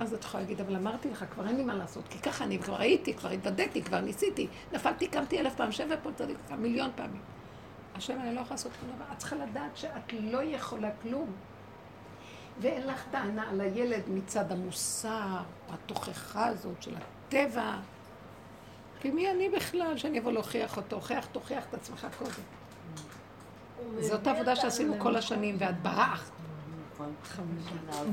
אז 0.00 0.14
את 0.14 0.24
יכולה 0.24 0.42
להגיד, 0.42 0.60
אבל 0.60 0.76
אמרתי 0.76 1.10
לך, 1.10 1.24
כבר 1.30 1.46
אין 1.46 1.56
לי 1.56 1.64
מה 1.64 1.74
לעשות, 1.74 2.08
כי 2.08 2.18
ככה 2.18 2.44
אני 2.44 2.58
כבר 2.58 2.80
הייתי, 2.80 3.14
כבר 3.14 3.28
התוודעתי, 3.28 3.82
כבר 3.82 4.00
ניסיתי, 4.00 4.46
נפלתי, 4.72 5.08
קמתי 5.08 5.40
אלף 5.40 5.54
פעם, 5.54 5.72
שב 5.72 5.88
פה 6.02 6.10
צדיק, 6.12 6.36
מיליון 6.58 6.90
פעמים. 6.96 7.20
השם, 7.94 8.20
אני 8.20 8.34
לא 8.34 8.40
יכולה 8.40 8.50
לעשות 8.50 8.72
שום 8.80 8.90
דבר. 8.96 9.04
את 9.12 9.18
צריכה 9.18 9.36
לדעת 9.36 9.76
שאת 9.76 10.12
לא 10.20 10.42
יכולה 10.42 10.90
כלום. 11.02 11.32
ואין 12.60 12.86
לך 12.86 13.04
טענה 13.10 13.50
על 13.50 13.60
הילד 13.60 14.02
מצד 14.08 14.52
המוסר, 14.52 15.36
התוכחה 15.70 16.46
הזאת 16.46 16.82
של 16.82 16.94
הטבע. 16.96 17.76
כי 19.00 19.10
מי 19.10 19.30
אני 19.30 19.48
בכלל 19.48 19.98
שאני 19.98 20.18
אבוא 20.18 20.32
להוכיח 20.32 20.76
אותו? 20.76 20.96
הוכיח, 20.96 21.26
תוכיח 21.26 21.64
את 21.68 21.74
עצמך 21.74 22.06
קודם. 22.18 22.30
זאת 24.00 24.26
העבודה 24.26 24.56
שעשינו 24.56 24.94
כל 24.98 25.16
השנים, 25.16 25.56
ואת 25.58 25.82
ברחת. 25.82 26.30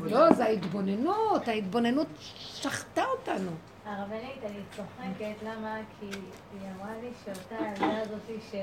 לא, 0.02 0.34
זה 0.34 0.44
ההתבוננות, 0.44 1.48
ההתבוננות 1.48 2.08
שחטה 2.38 3.04
אותנו. 3.06 3.52
הרבנית, 3.86 4.44
אני 4.44 4.60
צוחקת, 4.76 5.44
למה? 5.44 5.78
כי 6.00 6.06
היא 6.54 6.70
אמרה 6.76 6.94
לי 7.02 7.12
שאותה 7.26 7.56
הילדה 7.64 8.02
הזאתי 8.02 8.38
ש... 8.52 8.56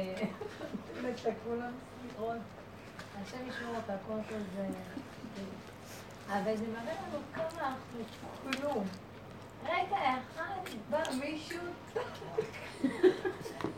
את 1.29 1.35
כולם 1.45 1.73
סליחות. 2.01 2.37
השם 3.23 3.49
ישמור 3.49 3.77
אותה, 3.77 3.93
קודם 4.07 4.23
כל 4.29 4.39
זה... 4.57 4.69
אבל 6.29 6.57
זה 6.57 6.64
מראה 6.69 6.95
לנו 6.95 7.19
כמה 7.35 7.69
אנחנו 7.69 8.01
כלום. 8.43 8.87
רגע 9.64 9.97
אחד 9.97 10.61
בא 10.91 11.03
מישהו 11.21 11.61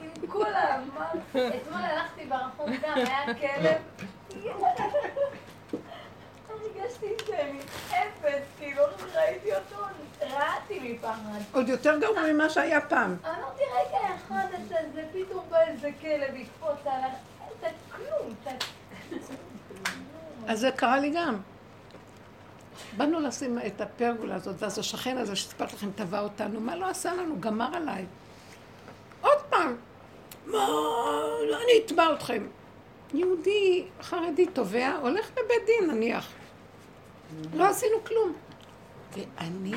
עם 0.01 0.27
כולם, 0.29 0.89
מה? 0.95 1.11
אתמול 1.31 1.81
הלכתי 1.81 2.27
ברחוב 2.27 2.69
גם, 2.83 2.95
היה 2.95 3.35
כלב. 3.35 3.83
הרגשתי 6.61 7.07
שאני 7.27 7.59
אפס, 7.89 8.43
כאילו 8.59 8.83
ראיתי 9.15 9.51
אותו, 9.55 9.83
רעתי 10.21 10.81
מפחד. 10.81 11.39
עוד 11.53 11.69
יותר 11.69 11.99
גרוע 11.99 12.33
ממה 12.33 12.51
שהיה 12.51 12.81
פעם. 12.81 13.17
אמרתי, 13.25 13.63
רגע 13.63 14.15
אחד, 14.17 14.47
אתה 14.67 14.75
זה 14.95 15.03
פתאום 15.13 15.45
בא 15.51 15.61
איזה 15.61 15.91
כלב, 16.01 16.35
יקפוץ 16.35 16.87
עליך, 16.87 17.15
אתה 17.59 17.69
כלום, 17.97 18.35
אתה... 18.43 18.51
אז 20.47 20.61
זה 20.61 20.71
קרה 20.71 20.99
לי 20.99 21.11
גם. 21.17 21.37
באנו 22.97 23.21
לשים 23.21 23.59
את 23.67 23.81
הפרגולה 23.81 24.35
הזאת, 24.35 24.55
ואז 24.59 24.79
השכן 24.79 25.19
הזה 25.19 25.37
שסיפרתי 25.37 25.77
לכם 25.77 25.91
תבע 25.95 26.21
אותנו, 26.21 26.61
מה 26.61 26.77
לא 26.77 26.87
עשה 26.87 27.15
לנו? 27.15 27.41
גמר 27.41 27.77
עליי. 27.77 28.07
עוד 29.21 29.39
פעם. 29.51 29.77
מה, 30.47 30.67
אני 31.65 31.85
אתבע 31.87 32.13
אתכם. 32.13 32.47
יהודי 33.15 33.85
חרדי 34.03 34.47
תובע, 34.47 34.97
הולך 35.03 35.31
לבית 35.31 35.67
דין 35.67 35.91
נניח. 35.91 36.33
לא 37.55 37.69
עשינו 37.69 38.05
כלום. 38.05 38.33
ואני 39.13 39.75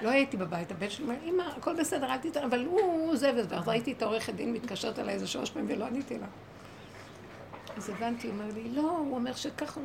לא 0.00 0.10
הייתי 0.10 0.36
בבית, 0.36 0.70
הבן 0.70 0.90
שלי 0.90 1.04
אומר, 1.04 1.16
אמא, 1.24 1.42
הכל 1.42 1.80
בסדר, 1.80 2.12
אל 2.12 2.18
תתערב, 2.18 2.44
אבל 2.44 2.64
הוא 2.64 3.16
זה 3.16 3.32
וזה. 3.36 3.56
אז 3.56 3.68
ראיתי 3.68 3.92
את 3.92 4.02
העורכת 4.02 4.34
דין 4.34 4.52
מתקשרת 4.52 4.98
אליי 4.98 5.14
איזה 5.14 5.26
שלוש 5.26 5.50
פעמים 5.50 5.68
ולא 5.70 5.84
עניתי 5.84 6.18
לה. 6.18 6.26
אז 7.76 7.90
הבנתי, 7.90 8.26
הוא 8.26 8.34
אומר 8.34 8.54
לי, 8.54 8.68
לא, 8.68 8.90
הוא 8.90 9.14
אומר 9.14 9.34
שככה. 9.34 9.80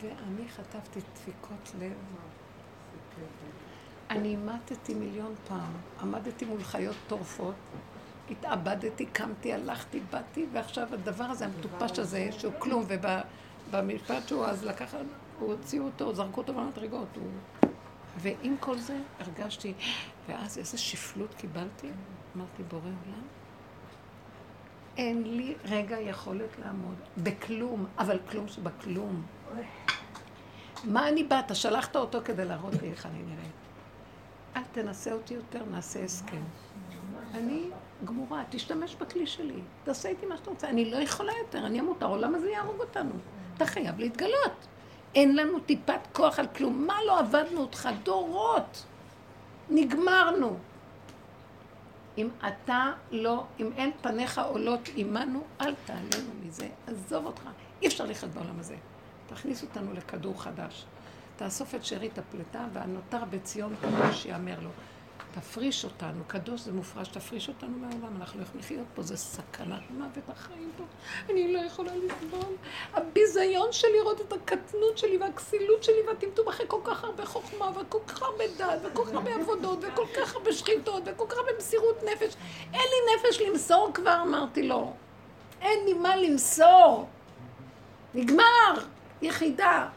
ואני 0.00 0.48
חטפתי 0.48 1.00
דפיקות 1.14 1.72
לב. 1.80 1.92
אני 4.10 4.36
מתתי 4.36 4.94
מיליון 4.94 5.34
פעם, 5.48 5.72
עמדתי 6.00 6.44
מול 6.44 6.62
חיות 6.62 6.96
טורפות, 7.08 7.54
התאבדתי, 8.30 9.06
קמתי, 9.06 9.52
הלכתי, 9.52 10.00
באתי, 10.10 10.46
ועכשיו 10.52 10.88
הדבר 10.92 11.24
הזה, 11.24 11.44
המטופש 11.44 11.98
הזה, 11.98 12.28
שהוא 12.38 12.52
כלום, 12.58 12.86
ובמשפט 13.70 14.28
שהוא 14.28 14.44
אז 14.46 14.64
לקח, 14.64 14.94
הוציאו 15.46 15.84
אותו, 15.84 16.14
זרקו 16.14 16.40
אותו 16.40 16.54
במדרגות. 16.54 17.08
הוא... 17.16 17.70
ועם 18.16 18.56
כל 18.60 18.78
זה 18.78 18.96
הרגשתי, 19.20 19.74
ואז 20.28 20.58
איזה 20.58 20.78
שפלות 20.78 21.34
קיבלתי, 21.34 21.90
אמרתי, 22.36 22.62
בורא 22.62 22.82
עולם, 22.82 23.22
אין 24.96 25.36
לי 25.36 25.54
רגע 25.64 26.00
יכולת 26.00 26.58
לעמוד 26.58 26.94
בכלום, 27.18 27.86
אבל 27.98 28.18
כלום 28.30 28.48
שבכלום. 28.48 29.22
מה 30.84 31.08
אני 31.08 31.24
באה? 31.24 31.40
אתה 31.40 31.54
שלחת 31.54 31.96
אותו 31.96 32.18
כדי 32.24 32.44
להראות 32.44 32.74
לי 32.82 32.90
איך 32.90 33.06
אני 33.06 33.22
נראית. 33.22 33.60
אל 34.56 34.62
תנסה 34.72 35.12
אותי 35.12 35.34
יותר, 35.34 35.64
נעשה 35.70 36.04
הסכם. 36.04 36.42
אני 37.34 37.70
גמורה, 38.04 38.42
תשתמש 38.50 38.94
בכלי 38.94 39.26
שלי, 39.26 39.60
תעשה 39.84 40.08
איתי 40.08 40.26
מה 40.26 40.36
שאתה 40.36 40.50
רוצה. 40.50 40.68
אני 40.68 40.90
לא 40.90 40.96
יכולה 40.96 41.32
יותר, 41.44 41.66
אני 41.66 41.80
אמות, 41.80 42.02
העולם 42.02 42.34
הזה 42.34 42.50
יהרוג 42.50 42.80
אותנו. 42.80 43.12
אתה 43.56 43.66
חייב 43.66 43.98
להתגלות. 43.98 44.66
אין 45.14 45.36
לנו 45.36 45.60
טיפת 45.60 46.00
כוח 46.12 46.38
על 46.38 46.46
כלום. 46.46 46.86
מה 46.86 46.94
לא 47.06 47.18
עבדנו 47.18 47.60
אותך? 47.60 47.88
דורות. 48.02 48.84
נגמרנו. 49.70 50.56
אם 52.18 52.28
אתה 52.46 52.92
לא, 53.10 53.44
אם 53.60 53.70
אין 53.76 53.90
פניך 54.00 54.38
עולות 54.38 54.88
עמנו, 54.96 55.42
אל 55.60 55.74
תעלנו 55.84 56.30
מזה. 56.46 56.68
עזוב 56.86 57.26
אותך. 57.26 57.42
אי 57.82 57.86
אפשר 57.86 58.04
לחיות 58.06 58.32
בעולם 58.32 58.58
הזה. 58.58 58.76
תכניס 59.26 59.62
אותנו 59.62 59.92
לכדור 59.92 60.42
חדש. 60.42 60.84
תאסוף 61.36 61.74
את 61.74 61.84
שארית 61.84 62.18
הפלטה, 62.18 62.64
והנותר 62.72 63.24
בציון 63.30 63.74
קדוש 63.80 64.26
יאמר 64.26 64.60
לו. 64.60 64.70
תפריש 65.32 65.84
אותנו, 65.84 66.24
קדוש 66.26 66.60
זה 66.60 66.72
מופרש, 66.72 67.08
תפריש 67.08 67.48
אותנו 67.48 67.78
מהעולם, 67.78 68.16
אנחנו 68.16 68.38
לא 68.38 68.44
יכולים 68.44 68.60
לחיות 68.64 68.86
פה, 68.94 69.02
זה 69.02 69.16
סכנת 69.16 69.90
מוות 69.90 70.28
החיים 70.28 70.70
פה. 70.76 70.84
אני 71.30 71.52
לא 71.52 71.58
יכולה 71.58 71.92
לסבול. 71.96 72.54
הביזיון 72.94 73.72
של 73.72 73.88
לראות 73.88 74.20
את 74.20 74.32
הקטנות 74.32 74.98
שלי 74.98 75.18
והכסילות 75.18 75.84
שלי 75.84 76.02
והטמטום 76.06 76.48
אחרי 76.48 76.66
כל 76.68 76.80
כך 76.84 77.04
הרבה 77.04 77.26
חוכמה 77.26 77.70
וכל 77.80 77.98
כך 78.06 78.22
הרבה 78.22 78.44
דת 78.58 78.78
וכל 78.82 79.04
כך 79.04 79.12
הרבה 79.12 79.34
עבודות 79.34 79.78
וכל 79.78 80.06
כך 80.16 80.34
הרבה 80.34 80.52
שחיתות 80.52 81.02
וכל 81.06 81.24
כך 81.28 81.36
הרבה 81.36 81.50
מסירות 81.58 82.02
נפש. 82.02 82.34
אין 82.72 82.88
לי 82.90 83.14
נפש 83.16 83.40
למסור 83.40 83.90
כבר, 83.94 84.22
אמרתי 84.22 84.62
לו. 84.62 84.92
אין 85.60 85.84
לי 85.84 85.92
מה 85.92 86.16
למסור. 86.16 87.08
נגמר. 88.14 88.74
יחידה. 89.22 89.88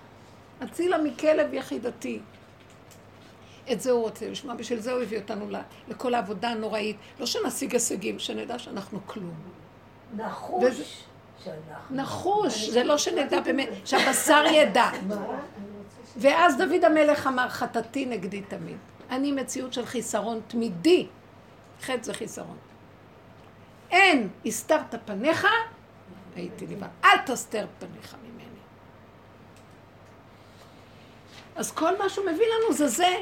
הצילה 0.61 0.97
מכלב 0.97 1.53
יחידתי. 1.53 2.19
את 3.71 3.81
זה 3.81 3.91
הוא 3.91 4.01
רוצה 4.01 4.29
לשמוע, 4.29 4.55
בשביל 4.55 4.79
זה 4.79 4.91
הוא 4.91 5.01
הביא 5.01 5.19
אותנו 5.19 5.45
לכל 5.87 6.13
העבודה 6.13 6.49
הנוראית. 6.49 6.97
לא 7.19 7.25
שנשיג 7.25 7.73
הישגים, 7.73 8.19
שנדע 8.19 8.59
שאנחנו 8.59 8.99
כלום. 9.05 9.33
נחוש. 10.15 10.63
וזה- 10.63 10.83
שאנחנו. 11.43 11.95
נחוש, 11.95 12.69
זה 12.69 12.83
לא 12.83 12.97
שנדע 12.97 13.39
באמת, 13.39 13.69
שהבשר 13.85 14.43
ידע. 14.51 14.89
ואז 16.17 16.57
דוד 16.57 16.83
המלך 16.83 17.27
אמר, 17.27 17.49
חטאתי 17.49 18.05
נגדי 18.05 18.41
תמיד. 18.41 18.77
אני 19.09 19.31
מציאות 19.31 19.73
של 19.73 19.85
חיסרון 19.85 20.41
תמידי. 20.47 21.07
חטא 21.81 22.03
זה 22.03 22.13
חיסרון. 22.13 22.57
אין, 23.91 24.29
הסתרת 24.45 24.95
פניך, 25.05 25.47
הייתי 26.35 26.67
לבד. 26.67 26.87
אל 27.05 27.17
תסתר 27.25 27.65
פניך 27.79 28.15
ממני. 28.23 28.43
אז 31.55 31.71
כל 31.71 31.97
מה 31.97 32.09
שהוא 32.09 32.25
מביא 32.25 32.45
לנו 32.45 32.73
זה 32.73 32.87
זה. 32.87 33.17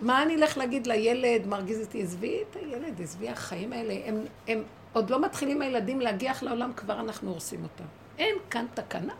מה 0.00 0.22
אני 0.22 0.34
אלך 0.34 0.56
להגיד 0.56 0.86
לילד, 0.86 1.46
מרגיז 1.46 1.80
אותי, 1.80 2.02
עזבי 2.02 2.42
את 2.42 2.56
הילד, 2.56 3.00
עזבי 3.00 3.28
החיים 3.28 3.72
האלה. 3.72 3.94
הם, 4.04 4.24
הם 4.48 4.62
עוד 4.92 5.10
לא 5.10 5.20
מתחילים 5.22 5.62
הילדים 5.62 6.00
להגיח 6.00 6.42
לעולם, 6.42 6.72
כבר 6.72 7.00
אנחנו 7.00 7.30
הורסים 7.30 7.62
אותם. 7.62 7.84
אין 8.18 8.34
כאן 8.50 8.66
תקנה. 8.74 9.14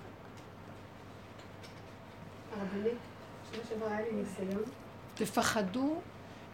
הרבנית, 2.52 2.92
שנה 3.52 3.62
שעברה 3.68 3.96
היה 3.96 4.06
לי 4.06 4.12
ניסיון. 4.12 4.62
תפחדו, 5.14 6.00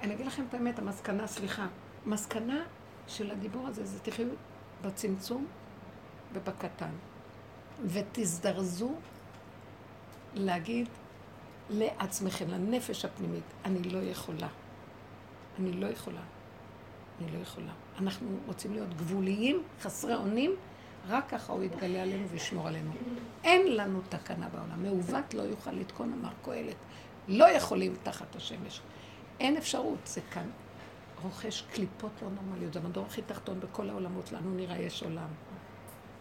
אני 0.02 0.14
אגיד 0.14 0.26
לכם 0.26 0.42
את 0.48 0.54
האמת, 0.54 0.78
המסקנה, 0.78 1.26
סליחה, 1.26 1.66
מסקנה 2.06 2.62
של 3.06 3.30
הדיבור 3.30 3.66
הזה 3.66 3.84
זה 3.84 4.00
תחיו 4.00 4.26
בצמצום 4.82 5.46
ובקטן, 6.32 6.90
ותזדרזו 7.84 8.92
להגיד 10.34 10.88
לעצמכם, 11.70 12.48
לנפש 12.48 13.04
הפנימית, 13.04 13.44
אני 13.64 13.82
לא 13.82 13.98
יכולה. 13.98 14.48
אני 15.58 15.72
לא 15.72 15.86
יכולה. 15.86 16.20
אני 17.20 17.32
לא 17.32 17.38
יכולה. 17.38 17.72
אנחנו 17.98 18.28
רוצים 18.46 18.72
להיות 18.72 18.94
גבוליים, 18.94 19.62
חסרי 19.80 20.14
אונים, 20.14 20.54
רק 21.08 21.28
ככה 21.28 21.52
הוא 21.52 21.62
יתגלה 21.62 22.02
עלינו 22.02 22.28
וישמור 22.28 22.68
עלינו. 22.68 22.90
אין 23.44 23.76
לנו 23.76 24.00
תקנה 24.08 24.48
בעולם. 24.48 24.82
מעוות 24.82 25.34
לא 25.34 25.42
יוכל 25.42 25.72
לתקון, 25.72 26.12
אמר 26.12 26.30
קהלת. 26.44 26.76
לא 27.28 27.50
יכולים 27.50 27.96
תחת 28.02 28.36
השמש. 28.36 28.80
אין 29.40 29.56
אפשרות, 29.56 29.98
זה 30.04 30.20
כאן. 30.20 30.50
רוכש 31.22 31.62
קליפות 31.72 32.10
לא 32.22 32.28
נורמליות, 32.30 32.72
זה 32.72 32.80
המדור 32.80 33.06
הכי 33.06 33.22
תחתון 33.22 33.60
בכל 33.60 33.90
העולמות, 33.90 34.32
לנו 34.32 34.54
נראה 34.54 34.78
יש 34.78 35.02
עולם. 35.02 35.28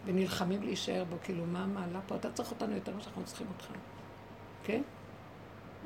ונלחמים 0.04 0.62
להישאר 0.62 1.04
בו, 1.04 1.16
כאילו, 1.22 1.46
מה 1.46 1.62
המעלה 1.62 2.00
פה? 2.06 2.16
אתה 2.16 2.32
צריך 2.32 2.50
אותנו 2.50 2.74
יותר 2.74 2.92
ממה 2.92 3.00
שאנחנו 3.00 3.24
צריכים 3.24 3.46
אותך. 3.56 3.66
כן? 4.64 4.82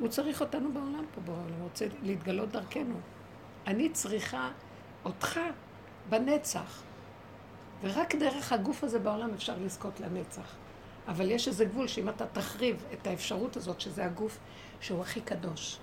הוא 0.01 0.09
צריך 0.09 0.41
אותנו 0.41 0.73
בעולם 0.73 1.05
פה, 1.15 1.21
בעולם, 1.21 1.53
הוא 1.59 1.65
רוצה 1.65 1.87
להתגלות 2.03 2.51
דרכנו. 2.51 2.95
אני 3.67 3.89
צריכה 3.89 4.51
אותך 5.05 5.41
בנצח. 6.09 6.83
ורק 7.83 8.15
דרך 8.15 8.53
הגוף 8.53 8.85
הזה 8.85 8.99
בעולם 8.99 9.35
אפשר 9.35 9.55
לזכות 9.59 10.01
לנצח. 10.01 10.57
אבל 11.09 11.31
יש 11.31 11.49
איזה 11.49 11.65
גבול 11.65 11.89
שאם 11.89 12.09
אתה 12.09 12.27
תחריב 12.27 12.85
את 12.93 13.07
האפשרות 13.07 13.57
הזאת, 13.57 13.81
שזה 13.81 14.05
הגוף 14.05 14.39
שהוא 14.81 15.01
הכי 15.01 15.21
קדוש, 15.21 15.79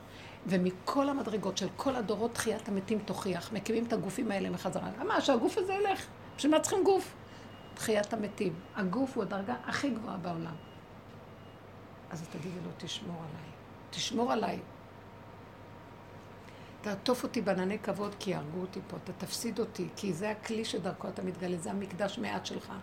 ומכל 0.46 1.10
המדרגות 1.10 1.58
של 1.58 1.68
כל 1.76 1.96
הדורות 1.96 2.34
תחיית 2.34 2.70
המתים 2.70 3.00
תוכיח, 3.00 3.52
מקימים 3.54 3.86
את 3.86 3.94
הגופים 3.94 4.32
האלה 4.32 4.50
מחזרה. 4.50 4.90
למה? 5.00 5.22
שהגוף 5.22 5.58
הזה 5.58 5.74
ילך. 5.74 6.06
בשביל 6.38 6.52
מה 6.52 6.60
צריכים 6.60 6.84
גוף? 6.84 7.14
תחיית 7.74 8.14
המתים. 8.14 8.54
הגוף 8.76 9.16
הוא 9.16 9.24
הדרגה 9.24 9.56
הכי 9.66 9.90
גבוהה 9.90 10.18
בעולם. 10.18 10.56
אז 12.10 12.28
תגידי 12.32 12.60
לו, 12.66 12.72
תשמור 12.78 13.18
עליי. 13.18 13.61
תשמור 13.92 14.32
עליי. 14.32 14.60
תעטוף 16.82 17.24
אותי 17.24 17.42
בענני 17.42 17.80
כבוד 17.80 18.16
כי 18.20 18.32
יהרגו 18.32 18.62
אותי 18.62 18.80
פה, 18.88 18.98
אתה 19.04 19.14
תפסיד 19.14 19.60
אותי, 19.60 19.90
כי 19.96 20.14
זה 20.14 20.32
הכלי 20.32 20.66
שדרכו 20.66 21.08
אתה 21.08 21.22
מתגלה, 21.22 21.58
זה 21.58 21.72
המקדש 21.72 22.18
מעט 22.18 22.46
שלך. 22.46 22.74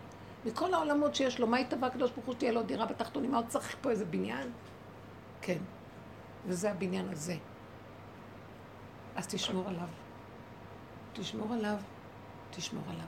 מכל 0.45 0.73
העולמות 0.73 1.15
שיש 1.15 1.39
לו, 1.39 1.47
מה 1.47 1.59
יתבע 1.59 1.87
הקדוש 1.87 2.11
ברוך 2.11 2.25
הוא 2.25 2.33
שתהיה 2.35 2.51
לו 2.51 2.63
דירה 2.63 2.85
בתחתונים? 2.85 3.31
מה 3.31 3.37
עוד 3.37 3.47
צריך 3.47 3.75
פה 3.81 3.89
איזה 3.89 4.05
בניין? 4.05 4.51
כן. 5.41 5.57
וזה 6.45 6.71
הבניין 6.71 7.09
הזה. 7.09 7.35
אז 9.15 9.27
תשמור 9.27 9.67
עליו. 9.67 9.87
תשמור 11.13 11.53
עליו. 11.53 11.77
תשמור 12.51 12.83
עליו. 12.89 13.07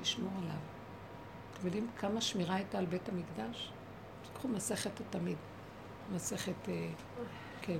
תשמור 0.00 0.32
עליו. 0.42 0.60
אתם 1.52 1.66
יודעים 1.66 1.90
כמה 1.98 2.20
שמירה 2.20 2.54
הייתה 2.54 2.78
על 2.78 2.86
בית 2.86 3.08
המקדש? 3.08 3.72
תקחו 4.22 4.48
מסכת 4.48 5.00
התמיד. 5.00 5.36
מסכת, 6.12 6.68
אה, 6.68 6.88
כן. 7.62 7.78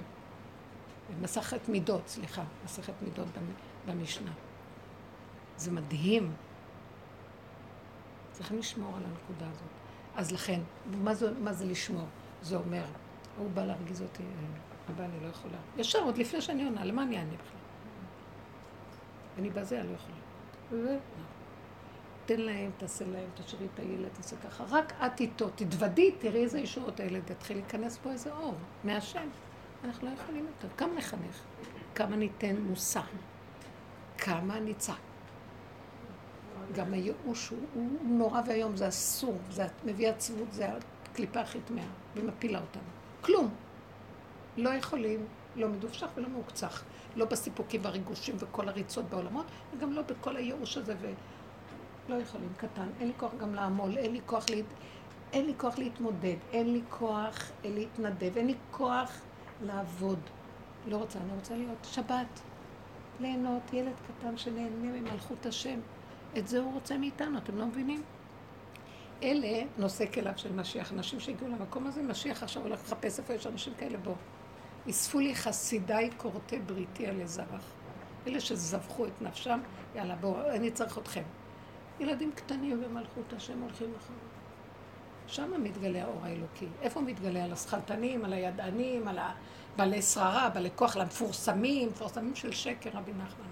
מסכת 1.20 1.68
מידות, 1.68 2.08
סליחה. 2.08 2.44
מסכת 2.64 2.92
מידות 3.02 3.26
במשנה. 3.86 4.32
זה 5.56 5.70
מדהים. 5.70 6.32
צריכים 8.32 8.58
לשמור 8.58 8.96
על 8.96 9.02
הנקודה 9.04 9.50
הזאת. 9.50 9.68
אז 10.16 10.32
לכן, 10.32 10.60
מה 11.02 11.14
זה, 11.14 11.32
מה 11.40 11.52
זה 11.52 11.66
לשמור? 11.66 12.06
זה 12.42 12.56
אומר, 12.56 12.84
הוא 13.38 13.50
בא 13.50 13.64
להרגיז 13.64 14.02
אותי, 14.02 14.22
אבא, 14.90 15.04
אני 15.04 15.20
לא 15.22 15.26
יכולה. 15.28 15.56
ישר, 15.76 15.98
עוד 15.98 16.18
לפני 16.18 16.40
שאני 16.40 16.64
עונה, 16.64 16.84
למה 16.84 17.02
אני 17.02 17.18
אענה 17.18 17.32
בכלל? 17.34 17.60
אני 19.38 19.50
בזה, 19.50 19.80
אני 19.80 19.88
לא 19.88 19.94
יכולה. 19.94 20.96
תן 22.26 22.40
להם, 22.40 22.70
תעשה 22.76 23.04
להם, 23.04 23.28
תשאירי 23.34 23.66
את 23.74 23.78
הילד, 23.78 24.08
תעשה 24.08 24.36
ככה. 24.36 24.64
רק 24.68 24.92
את 25.06 25.20
איתו, 25.20 25.48
תתוודי, 25.54 26.12
תראי 26.18 26.42
איזה 26.42 26.58
ישועות 26.58 27.00
הילד 27.00 27.30
יתחיל 27.30 27.56
להיכנס 27.56 27.98
פה 28.02 28.10
איזה 28.10 28.32
אור, 28.32 28.54
מהשם. 28.84 29.28
אנחנו 29.84 30.08
לא 30.08 30.14
יכולים 30.14 30.46
יותר. 30.46 30.74
כמה 30.76 30.94
נחנך? 30.94 31.40
כמה 31.94 32.16
ניתן 32.16 32.56
מוסר? 32.56 33.00
כמה 34.18 34.60
נצעק? 34.60 34.96
גם 36.72 36.92
הייאוש 36.92 37.48
הוא, 37.48 37.58
הוא 37.74 37.88
נורא 38.02 38.40
ואיום, 38.46 38.76
זה 38.76 38.88
אסור, 38.88 39.38
זה 39.50 39.66
מביא 39.84 40.08
עצבות, 40.08 40.52
זה 40.52 40.68
הקליפה 41.10 41.40
הכי 41.40 41.60
טמאה, 41.60 41.84
ומפילה 42.14 42.60
אותנו. 42.60 42.82
כלום. 43.20 43.54
לא 44.56 44.70
יכולים, 44.70 45.26
לא 45.56 45.68
מדופשך 45.68 46.06
ולא 46.16 46.28
מעוקצך. 46.28 46.82
לא 47.16 47.24
בסיפוקים 47.24 47.80
והריגושים 47.84 48.34
וכל 48.38 48.68
הריצות 48.68 49.04
בעולמות, 49.04 49.46
וגם 49.72 49.92
לא 49.92 50.02
בכל 50.02 50.36
הייאוש 50.36 50.76
הזה, 50.76 50.94
ולא 52.08 52.16
יכולים, 52.16 52.48
קטן. 52.56 52.88
אין 53.00 53.08
לי 53.08 53.14
כוח 53.16 53.30
גם 53.40 53.54
לעמול, 53.54 53.98
אין 53.98 54.12
לי 54.12 54.20
כוח, 54.26 54.44
להת... 54.50 54.64
אין 55.32 55.46
לי 55.46 55.54
כוח 55.56 55.78
להתמודד, 55.78 56.36
אין 56.52 56.72
לי 56.72 56.80
כוח 56.88 57.50
להתנדב, 57.64 58.36
אין 58.36 58.46
לי 58.46 58.54
כוח 58.70 59.20
לעבוד. 59.62 60.18
לא 60.86 60.96
רוצה, 60.96 61.18
אני 61.18 61.34
רוצה 61.34 61.56
להיות 61.56 61.78
שבת, 61.82 62.40
ליהנות, 63.20 63.72
ילד 63.72 63.94
קטן 64.08 64.36
שנהנה 64.36 65.00
ממלכות 65.00 65.46
השם. 65.46 65.80
את 66.38 66.48
זה 66.48 66.60
הוא 66.60 66.72
רוצה 66.72 66.98
מאיתנו, 66.98 67.38
אתם 67.38 67.58
לא 67.58 67.66
מבינים? 67.66 68.02
אלה 69.22 69.62
נושא 69.78 70.04
כליו 70.12 70.32
של 70.36 70.52
משיח. 70.52 70.92
אנשים 70.92 71.20
שהגיעו 71.20 71.50
למקום 71.50 71.86
הזה, 71.86 72.02
משיח 72.02 72.42
עכשיו 72.42 72.62
הולך 72.62 72.80
לחפש 72.84 73.18
איפה 73.18 73.34
יש 73.34 73.46
אנשים 73.46 73.72
כאלה, 73.78 73.98
בוא. 73.98 74.14
אספו 74.90 75.18
לי 75.18 75.34
חסידיי 75.34 76.10
כורתי 76.16 76.58
בריתי 76.58 77.06
על 77.06 77.20
הזרח. 77.20 77.72
אלה 78.26 78.40
שזבחו 78.40 79.06
את 79.06 79.22
נפשם, 79.22 79.60
יאללה, 79.94 80.16
בואו, 80.16 80.50
אני 80.50 80.70
צריך 80.70 80.98
אתכם. 80.98 81.22
ילדים 82.00 82.32
קטנים 82.32 82.82
במלכות 82.82 83.32
השם 83.32 83.60
הולכים 83.60 83.92
אחריו. 83.98 84.18
שם 85.26 85.62
מתגלה 85.62 86.04
האור 86.04 86.20
האלוקי. 86.22 86.66
איפה 86.82 87.00
מתגלה? 87.00 87.44
על 87.44 87.52
השכלתנים, 87.52 88.24
על 88.24 88.32
הידענים, 88.32 89.08
על 89.08 89.18
בעלי 89.76 90.02
שררה, 90.02 90.50
בעלי 90.50 90.70
כוח, 90.74 90.96
למפורסמים, 90.96 91.88
מפורסמים 91.88 92.34
של 92.34 92.52
שקר, 92.52 92.90
רבי 92.94 93.12
נחמן. 93.12 93.46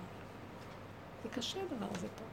זה 1.23 1.29
קשה 1.29 1.61
הדבר 1.63 1.87
הזה 1.95 2.09
פה. 2.09 2.25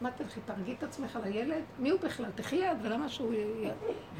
מה 0.00 0.10
תלכי, 0.10 0.40
תרגי 0.46 0.72
את 0.72 0.82
עצמך 0.82 1.18
לילד? 1.24 1.62
מי 1.78 1.90
הוא 1.90 2.00
בכלל? 2.00 2.30
תחי 2.34 2.56
יד, 2.56 2.78
ולמה 2.82 3.08
שהוא... 3.08 3.34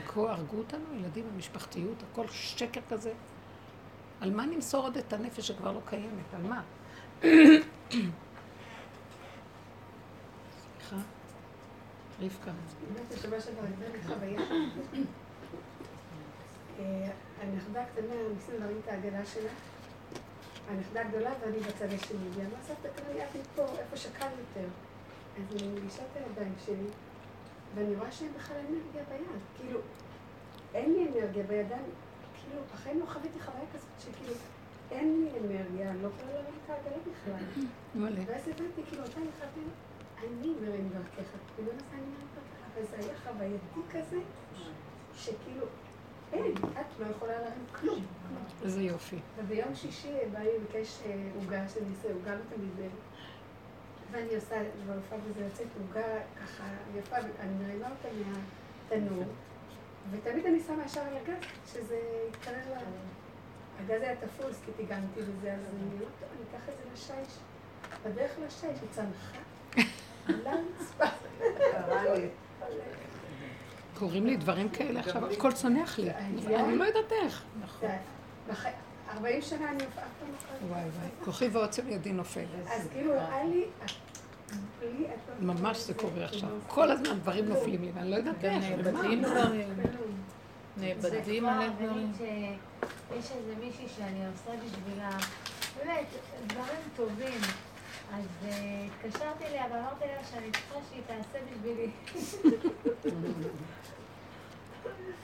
כה 0.07 0.21
הרגו 0.21 0.59
אותנו, 0.59 0.85
ילדים 0.95 1.25
במשפחתיות, 1.33 2.03
הכל 2.13 2.29
שקר 2.29 2.81
כזה. 2.89 3.13
על 4.21 4.31
מה 4.31 4.47
נמסור 4.47 4.85
עוד 4.85 4.97
את 4.97 5.13
הנפש 5.13 5.49
שכבר 5.49 5.73
לא 5.73 5.81
קיימת? 5.87 6.35
על 6.35 6.43
מה? 6.43 6.63
סליחה? 10.81 10.97
רבקה. 12.21 12.51
באמת, 12.95 13.13
השבוע 13.13 13.41
שעבר 13.41 13.63
הייתה 13.63 13.97
לי 13.97 14.03
חוויה. 14.03 14.41
אה, 16.79 17.11
הנכדה 17.43 17.83
הקטנה, 17.83 18.15
ניסינו 18.35 18.59
להרים 18.59 18.81
את 18.85 18.89
העגלה 18.89 19.27
שלה. 19.27 19.51
הנכדה 20.71 21.01
הגדולה 21.01 21.31
ואני 21.41 21.61
בצד 21.61 21.93
השני. 21.93 22.29
והיא 22.35 22.47
אמרה, 22.47 22.63
סבתא, 22.63 22.89
תראי, 22.95 23.23
את 23.23 23.47
פה, 23.57 23.67
איפה 23.79 23.97
שקל 23.97 24.27
יותר. 24.39 24.69
אז 25.37 25.57
אני 25.57 25.69
מרגישה 25.69 26.03
את 26.03 26.17
הידיים 26.17 26.55
שלי, 26.67 26.89
ואני 27.75 27.97
רואה 27.97 28.13
שאין 28.13 28.33
בכלל 28.33 28.57
אנרגיה 28.57 29.03
ביד. 29.09 29.41
כאילו, 29.57 29.81
אין 30.75 30.93
לי 30.93 31.09
אנרגיה 31.09 31.43
בידיים. 31.43 31.91
כאילו, 32.35 32.63
בחיים 32.75 33.01
לא 33.01 33.07
חוויתי 33.07 33.41
חוויה 33.41 33.65
כזאת 33.75 33.89
שכאילו, 33.99 34.35
אין 34.91 35.21
לי 35.21 35.31
אנרגיה, 35.31 35.91
אני 35.91 36.03
לא 36.03 36.09
יכולה 36.09 36.33
להרים 36.33 36.55
את 36.65 36.71
העגלה 36.71 36.97
בכלל. 37.03 38.15
ואז 38.27 38.49
הבנתי, 38.49 38.83
כאילו, 38.89 39.05
אתה 39.05 39.21
נכנסתי, 39.21 39.61
אני 40.19 40.55
מרים 40.63 40.89
דרכך, 40.89 41.31
כאילו, 41.57 41.73
אז 41.73 41.83
אני 41.93 42.01
מרים 42.01 42.27
דרכך, 42.35 42.67
וזה 42.75 42.97
היה 42.97 43.19
חווייתי 43.25 43.81
כזה, 43.91 44.21
שכאילו, 45.17 45.67
אין, 46.33 46.55
את 46.57 47.01
לא 47.01 47.07
יכולה 47.07 47.41
להרים 47.41 47.65
כלום. 47.73 48.07
איזה 48.65 48.83
יופי. 48.83 49.19
וביום 49.37 49.75
שישי 49.75 50.13
בעלי 50.33 50.51
ביקש 50.59 50.99
אה, 51.07 51.31
עוגה, 51.35 51.69
שאני 51.69 51.87
אעשה 51.97 52.13
עוגה 52.13 52.35
לא 52.35 52.41
תמיד 52.55 52.71
זה. 52.77 52.89
ואני 54.11 54.35
עושה 54.35 54.63
בהופעה 54.87 55.19
וזה 55.25 55.45
יוצאת 55.45 55.67
עוגה 55.81 56.19
ככה 56.43 56.65
יפה, 56.99 57.17
ואני 57.17 57.55
מרימה 57.65 57.89
אותה 57.91 58.09
מהתנור, 58.89 59.25
ותמיד 60.11 60.47
אני 60.47 60.61
שמה 60.61 60.85
ישר 60.85 61.01
על 61.01 61.17
הגז, 61.17 61.45
שזה 61.73 62.01
יתקרר 62.29 62.75
ל... 62.75 62.79
הגז 63.81 64.03
היה 64.03 64.17
תפוס, 64.17 64.61
כי 64.65 64.73
טיגנתי 64.77 65.21
בזה, 65.21 65.55
אז 65.55 65.61
אני 65.61 65.97
אני 65.97 66.45
אקח 66.51 66.69
את 66.69 66.75
זה 66.79 66.85
לשיש. 66.93 67.39
בדרך 68.05 68.31
לשיש 68.47 68.81
היא 68.81 68.89
צנחה, 68.91 69.39
קרה 70.27 72.15
לי. 72.15 72.29
קורים 73.99 74.27
לי 74.27 74.37
דברים 74.37 74.69
כאלה 74.69 75.01
עכשיו, 75.01 75.27
הכל 75.33 75.53
צונח 75.53 75.99
לי. 75.99 76.11
אני 76.11 76.77
לא 76.79 76.85
יודעת 76.85 77.13
איך. 77.23 77.43
נכון. 77.65 77.89
בח- 78.51 78.65
40 79.17 79.43
שנה 79.43 79.71
אני 79.71 79.85
אף 79.85 79.89
פעם 79.95 80.05
לא. 80.31 80.75
וואי 80.75 80.81
וואי, 80.83 81.09
כוחי 81.25 81.49
ועוצם 81.49 81.89
ידי 81.89 82.13
נופל. 82.13 82.45
אז 82.71 82.89
כאילו, 82.93 83.13
היה 83.13 83.45
לי... 83.45 83.65
לא 85.41 85.55
ממש 85.55 85.79
זה 85.79 85.95
קורה 85.95 86.25
עכשיו. 86.25 86.49
כל 86.69 86.91
הזמן 86.91 87.19
דברים 87.19 87.49
נופלים 87.49 87.83
לי, 87.83 87.91
ואני 87.95 88.11
לא 88.11 88.17
יודעת 88.17 88.45
איך. 88.45 88.65
נאבדים? 88.65 89.23
דברים. 89.23 89.69
נאבדים 90.77 91.25
זה 91.25 91.41
מלא 91.41 91.69
דברים. 91.69 92.13
שיש 92.19 93.31
איזה 93.31 93.55
מישהי 93.61 93.87
שאני 93.97 94.21
עושה 94.27 94.51
בשבילה, 94.65 95.11
באמת, 95.79 96.07
דברים 96.47 96.81
טובים. 96.97 97.41
אז 98.15 98.25
אה, 98.45 98.87
התקשרתי 98.87 99.47
אליה 99.47 99.65
ואמרתי 99.73 100.05
לה 100.07 100.25
שאני 100.25 100.51
צריכה 100.51 100.79
שהיא 100.91 101.03
תעשה 101.07 101.39
בשבילי. 101.45 101.91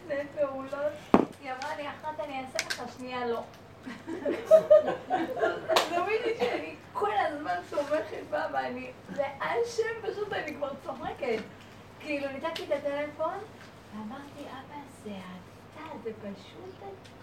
שני 0.06 0.24
פעולות. 0.34 0.92
היא 1.42 1.52
אמרה 1.52 1.76
לי, 1.76 1.88
אחת 1.88 2.20
אני 2.20 2.44
אעשה 2.44 2.66
לך, 2.66 2.82
שנייה 2.98 3.26
לא. 3.26 3.42
תאמיני 5.88 6.34
שאני 6.38 6.74
כל 6.92 7.10
הזמן 7.12 7.56
תומכת 7.70 8.22
בה, 8.30 8.46
ואני, 8.52 8.90
ועל 9.08 9.58
שם 9.66 10.10
פשוט 10.10 10.32
אני 10.32 10.54
כבר 10.54 10.70
צוחקת. 10.84 11.42
כאילו, 12.00 12.28
ניתקתי 12.32 12.64
את 12.64 12.70
הטלפון, 12.72 13.38
ואמרתי, 13.92 14.40
אבא, 14.40 14.76
זה 15.04 15.10
אתה, 15.10 15.82
זה 16.04 16.10
פשוט 16.12 16.74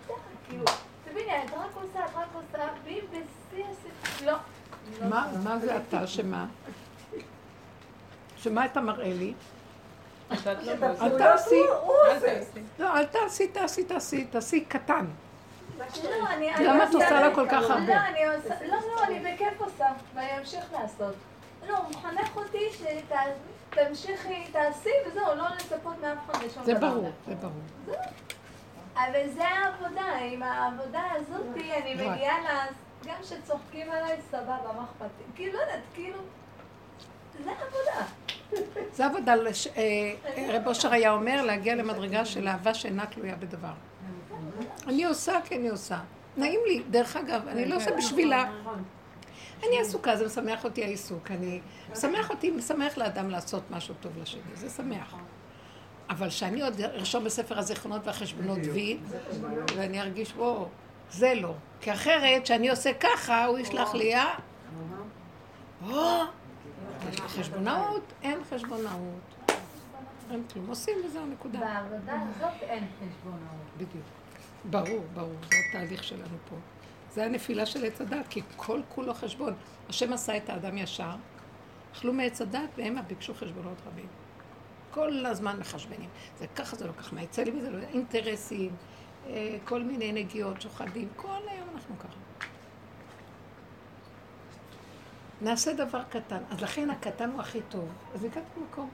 אתה. 0.05 0.13
כאילו, 0.47 0.65
תביני, 1.03 1.43
את 1.45 1.49
רק 1.53 1.75
עושה, 1.75 2.05
את 2.05 2.11
רק 2.15 2.27
עושה, 2.33 2.67
והיא 2.83 3.01
בשיא 3.11 3.65
השיא, 3.65 4.25
לא. 4.25 4.35
לא 5.01 5.07
מה 5.43 5.59
זה 5.59 5.77
אתה, 5.77 6.07
שמה? 6.07 6.45
שמה 8.37 8.65
אתה 8.65 8.81
מראה 8.81 9.13
לי? 9.13 9.33
אל 10.31 10.37
תעשי. 10.37 10.71
אל 11.01 11.17
תעשי. 11.17 11.61
לא, 12.79 12.97
אל 12.97 13.05
תעשי, 13.05 13.47
תעשי, 13.47 13.83
תעשי, 13.83 14.25
תעשי 14.25 14.65
קטן. 14.65 15.05
לא, 15.79 15.85
למה 16.59 16.83
את 16.83 16.93
עושה- 16.93 17.21
לה 17.21 17.35
כל 17.35 17.47
כך 17.49 17.69
הרבה? 17.69 17.79
לא. 17.85 18.33
לא, 18.67 18.77
לא, 18.95 19.03
אני 19.03 19.19
בכיף 19.19 19.61
עושה, 19.61 19.85
ואני 20.13 20.37
אמשיך 20.39 20.65
לעשות. 20.73 21.13
לא, 21.67 21.77
הוא 21.77 21.89
מחנך 21.89 22.35
אותי 22.35 22.65
שתמשיכי, 23.73 24.47
תעשי, 24.51 24.89
וזהו, 25.07 25.35
לא 25.35 25.43
לצפות 25.55 25.93
מאף 26.01 26.17
אחד 26.31 26.43
לשום 26.43 26.63
זה 26.63 26.73
דבר. 26.73 26.89
ברור, 26.89 27.11
זה 27.27 27.35
ברור. 27.35 27.95
אבל 28.95 29.29
זה 29.35 29.47
העבודה, 29.47 30.05
עם 30.21 30.43
העבודה 30.43 31.01
הזאת 31.15 31.41
אני. 31.55 31.93
מגיעה 31.95 32.39
ל... 32.39 32.67
גם 33.05 33.15
כשצוחקים 33.21 33.91
עליי, 33.91 34.17
סבבה, 34.31 34.45
מה 34.77 34.83
אכפת 34.83 35.09
לי? 35.19 35.25
כאילו, 35.35 35.53
לא 35.53 35.59
יודעת, 35.61 35.79
כאילו... 35.93 36.17
זה 37.43 37.49
עבודה. 37.51 38.05
זה 38.93 39.05
עבודה, 39.05 39.35
לש- 39.35 39.67
אה, 39.67 40.13
רב 40.53 40.67
אושר 40.67 40.91
היה 40.91 41.11
אומר 41.11 41.41
להגיע 41.41 41.75
למדרגה 41.75 42.25
של 42.25 42.47
אהבה 42.47 42.73
שאינה 42.73 43.05
תלויה 43.05 43.35
בדבר. 43.35 43.73
אני 44.87 45.05
עושה 45.05 45.39
כי 45.45 45.55
אני 45.55 45.69
עושה. 45.69 45.99
נעים 46.37 46.59
לי, 46.67 46.83
דרך 46.89 47.15
אגב, 47.15 47.47
אני 47.47 47.65
לא 47.65 47.75
עושה 47.75 47.91
בשבילה. 47.97 48.51
אני 49.67 49.79
עסוקה, 49.81 50.15
זה 50.15 50.25
משמח 50.25 50.63
אותי 50.63 50.83
העיסוק. 50.83 51.31
אני, 51.31 51.59
משמח 51.91 52.29
אותי, 52.29 52.51
משמח 52.51 52.97
לאדם 52.97 53.29
לעשות 53.29 53.63
משהו 53.71 53.95
טוב 54.01 54.11
לשני, 54.21 54.41
זה 54.53 54.69
שמח. 54.69 55.15
אבל 56.09 56.29
שאני 56.29 56.61
עוד 56.61 56.81
ארשום 56.81 57.23
בספר 57.23 57.59
הזיכרונות 57.59 58.01
והחשבונות 58.07 58.59
וי, 58.73 58.97
ואני 59.75 60.01
ארגיש, 60.01 60.33
וואו, 60.35 60.67
זה 61.11 61.33
לא. 61.35 61.53
כי 61.81 61.93
אחרת, 61.93 62.43
כשאני 62.43 62.69
עושה 62.69 62.93
ככה, 62.93 63.45
הוא 63.45 63.57
ישלח 63.57 63.93
לי, 63.93 64.15
אה? 64.15 64.35
או, 65.89 66.23
יש 67.09 67.21
חשבונאות? 67.21 68.13
אין 68.23 68.39
חשבונאות. 68.49 69.35
אין 70.31 70.43
כלום, 70.53 70.67
עושים 70.67 70.93
וזהו, 71.05 71.25
נקודה. 71.25 71.59
בעבודה 71.59 72.13
הזאת 72.29 72.63
אין 72.63 72.83
חשבונאות. 72.97 73.65
בדיוק. 73.77 74.05
ברור, 74.65 75.05
ברור, 75.13 75.35
זה 75.41 75.55
התהליך 75.69 76.03
שלנו 76.03 76.37
פה. 76.49 76.55
זה 77.11 77.25
הנפילה 77.25 77.65
של 77.65 77.85
עץ 77.85 78.01
הדת, 78.01 78.27
כי 78.29 78.41
כל 78.55 78.81
כולו 78.89 79.13
חשבון. 79.13 79.53
השם 79.89 80.13
עשה 80.13 80.37
את 80.37 80.49
האדם 80.49 80.77
ישר, 80.77 81.15
אכלו 81.93 82.13
מעץ 82.13 82.41
הדת 82.41 82.69
והמה 82.77 83.01
ביקשו 83.01 83.33
חשבונות 83.33 83.77
רבים. 83.87 84.07
כל 84.91 85.25
הזמן 85.25 85.59
מחשבנים. 85.59 86.09
זה 86.37 86.47
ככה, 86.47 86.75
זה 86.75 86.87
לא 86.87 86.91
ככה, 86.91 87.15
מה 87.15 87.21
יצא 87.21 87.43
לי 87.43 87.51
מזה? 87.51 87.69
לא 87.69 87.75
יודע, 87.75 87.87
אינטרסים, 87.87 88.75
כל 89.65 89.83
מיני 89.83 90.11
נגיעות, 90.11 90.61
שוחדים, 90.61 91.07
כל 91.15 91.27
היום 91.47 91.67
אנחנו 91.73 91.95
ככה. 91.99 92.19
נעשה 95.41 95.73
דבר 95.73 96.01
קטן. 96.09 96.39
אז 96.51 96.61
לכן 96.61 96.89
הקטן 96.89 97.29
הוא 97.29 97.41
הכי 97.41 97.61
טוב. 97.69 97.87
אז 98.13 98.23
הגעתי 98.23 98.47
למקום 98.57 98.89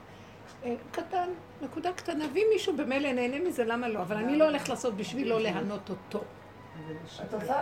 אה, 0.64 0.74
קטן, 0.90 1.28
נקודה 1.62 1.92
קטנה, 1.92 2.24
ואם 2.34 2.46
מישהו 2.52 2.76
במילא 2.76 3.12
נהנה 3.12 3.38
מזה, 3.38 3.64
למה 3.64 3.88
לא? 3.88 4.00
אבל 4.00 4.16
אני 4.16 4.36
לא 4.38 4.44
הולכת 4.44 4.68
לעשות 4.68 4.96
בשביל 4.96 5.28
לא 5.28 5.40
להנות 5.40 5.90
אותו. 5.90 6.20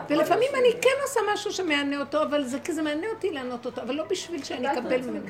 ולפעמים 0.08 0.48
אני 0.54 0.82
כן 0.82 1.02
עושה 1.02 1.20
משהו 1.32 1.52
שמענה 1.52 2.00
אותו, 2.00 2.22
אבל 2.22 2.44
זה 2.44 2.60
כי 2.60 2.72
זה 2.72 2.82
מענה 2.82 3.06
אותי 3.14 3.30
לענות 3.30 3.66
אותו, 3.66 3.82
אבל 3.82 3.94
לא 3.94 4.04
בשביל 4.04 4.44
שאני 4.44 4.72
אקבל 4.72 5.00
ממנו. 5.00 5.26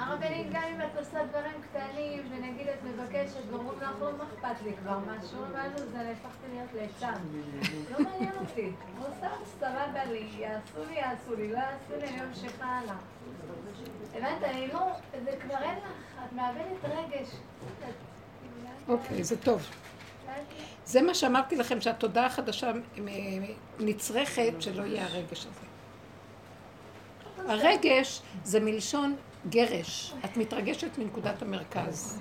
הרבנית, 0.00 0.46
גם 0.52 0.62
אם 0.62 0.80
את 0.80 0.98
עושה 0.98 1.24
דברים 1.24 1.62
קטנים, 1.62 2.22
ונגיד 2.30 2.68
את 2.68 2.82
מבקשת, 2.84 3.40
ואומרים 3.50 3.78
לך, 3.80 3.90
לא, 4.00 4.10
אכפת 4.10 4.62
לי 4.64 4.72
כבר 4.76 4.98
משהו, 4.98 5.38
ואז 5.52 5.72
זה 5.92 5.98
נהפכתי 5.98 6.46
להיות 6.52 6.70
ליצן. 6.74 7.14
לא 7.90 8.04
מעניין 8.04 8.32
אותי. 8.40 8.72
עושה 8.98 9.28
סבבה 9.58 10.04
לי, 10.04 10.28
יעשו 10.38 10.84
לי, 10.88 10.94
יעשו 10.94 11.34
לי, 11.36 11.52
לא 11.52 11.58
יעשו 11.58 11.96
לי, 12.00 12.08
אני 12.08 12.26
ממשיכה 12.26 12.64
הלאה. 12.64 12.94
הבנת, 14.14 14.42
אני 14.42 14.68
לא, 14.68 14.80
זה 15.24 15.30
כבר 15.40 15.62
אין 15.62 15.78
לך, 15.78 16.24
את 16.24 16.32
מאבדת 16.32 16.84
רגש. 16.84 17.28
אוקיי, 18.88 19.24
זה 19.24 19.36
טוב. 19.36 19.66
זה 20.84 21.02
מה 21.02 21.14
שאמרתי 21.14 21.56
לכם, 21.56 21.80
שהתודעה 21.80 22.26
החדשה 22.26 22.72
נצרכת 23.78 24.52
שלא 24.60 24.82
יהיה 24.82 25.04
הרגש 25.04 25.46
הזה. 25.46 25.66
הרגש 27.52 28.22
זה 28.44 28.60
מלשון 28.60 29.16
גרש. 29.48 30.14
את 30.24 30.36
מתרגשת 30.36 30.98
מנקודת 30.98 31.42
המרכז. 31.42 32.20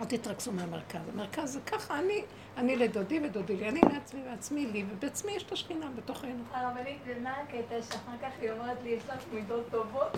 אל 0.00 0.04
תתרכזו 0.04 0.52
מהמרכז. 0.52 1.00
המרכז 1.14 1.52
זה 1.52 1.60
ככה, 1.60 1.98
אני, 1.98 2.22
אני 2.56 2.76
לדודי 2.76 3.20
ודודי 3.24 3.56
לי, 3.56 3.68
אני 3.68 3.80
לעצמי 3.92 4.22
ועצמי 4.26 4.66
לי, 4.66 4.84
ובעצמי 4.90 5.32
יש 5.32 5.42
את 5.42 5.52
השכינה 5.52 5.86
בתוכנו. 5.96 6.44
הרבנית, 6.52 6.98
ומה 7.06 7.30
הקטע 7.30 7.82
שאחר 7.82 8.12
כך 8.22 8.30
היא 8.40 8.50
אומרת 8.50 8.78
לי, 8.82 8.90
יש 8.90 9.02
לך 9.08 9.24
מידות 9.32 9.64
טובות? 9.70 10.16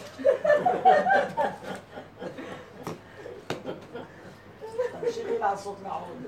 תמשיכי 5.00 5.38
לעשות 5.38 5.76
לעוד. 5.82 6.22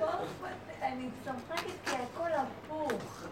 לא 0.00 0.08
אני 0.82 1.08
צוחקת 1.24 1.72
כי 1.84 1.96
הכל 1.96 2.30
הפוך. 2.32 3.24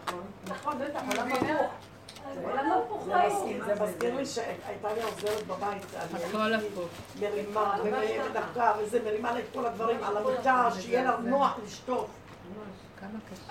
נכון, 0.47 0.79
בטח, 0.79 1.01
עולם 1.11 1.31
הפוך. 1.31 1.90
הפוך 2.27 3.03
זה 3.05 3.13
מזכיר- 3.27 3.65
זה 3.65 3.83
מזכיר 3.83 4.15
לי 4.15 4.25
שהייתה 4.25 4.93
לי 4.95 5.01
עוזרת 5.03 5.47
בבית. 5.47 5.85
אני 6.15 6.23
הכל 6.23 6.53
הפוך. 6.53 6.89
מרימה 7.19 7.75
ומדקה 7.83 8.73
וזה, 8.79 8.99
מרימה 9.05 9.31
לה 9.31 9.39
את 9.39 9.45
כל 9.53 9.65
הדברים 9.65 10.03
על 10.03 10.17
המיטה, 10.17 10.69
שיהיה 10.79 11.03
לה 11.03 11.17
נוח 11.23 11.57
לשטוף. 11.65 12.09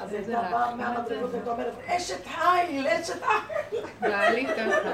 אז 0.01 0.13
הייתה 0.13 0.31
באה 0.51 0.75
מהמדרגות. 0.75 1.31
והייתה 1.31 1.51
אומרת, 1.51 1.73
אשת 1.87 2.27
חיל, 2.27 2.87
אשת 2.89 3.23
חיל. 3.23 3.81
בעלי 4.01 4.47
ככה. 4.47 4.91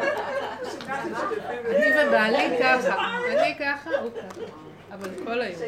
אני 1.66 2.08
ובעלי 2.08 2.58
ככה. 2.62 2.94
אני 3.28 3.54
ככה, 3.58 3.90
הוא 4.00 4.10
ככה. 4.10 4.40
אבל 4.92 5.08
כל 5.24 5.40
היום. 5.40 5.60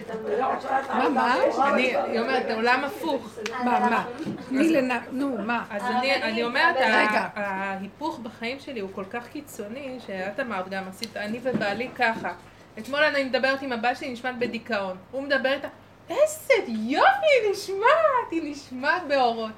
מה, 0.88 1.08
מה? 1.08 1.34
אני, 1.72 2.18
אומרת, 2.20 2.50
עולם 2.54 2.84
הפוך. 2.84 3.38
מה, 3.64 3.64
מה? 3.90 4.06
תני 4.48 4.72
לנ... 4.72 4.90
נו, 5.12 5.38
מה? 5.38 5.64
אז 5.70 5.82
אני, 5.84 6.14
אני 6.22 6.44
אומרת, 6.44 6.76
רגע. 6.76 7.28
ה- 7.34 7.40
ההיפוך 7.40 8.18
בחיים 8.18 8.60
שלי 8.60 8.80
הוא 8.80 8.90
כל 8.94 9.04
כך 9.10 9.28
קיצוני, 9.28 9.98
שאת 10.06 10.40
אמרת 10.40 10.68
גם, 10.68 10.82
עשית, 10.88 11.16
אני 11.16 11.40
ובעלי 11.42 11.88
ככה. 11.96 12.32
אתמול 12.78 13.00
אני 13.04 13.24
מדברת 13.24 13.62
עם 13.62 13.72
הבת 13.72 13.96
שלי, 13.96 14.12
נשמעת 14.12 14.38
בדיכאון. 14.38 14.96
הוא 15.10 15.22
מדבר 15.22 15.52
איתה, 15.52 15.68
איזה 16.10 16.54
יופי, 16.68 17.06
היא 17.42 17.52
נשמעת, 17.52 18.30
היא 18.30 18.52
נשמעת 18.52 19.02
באורות. 19.08 19.50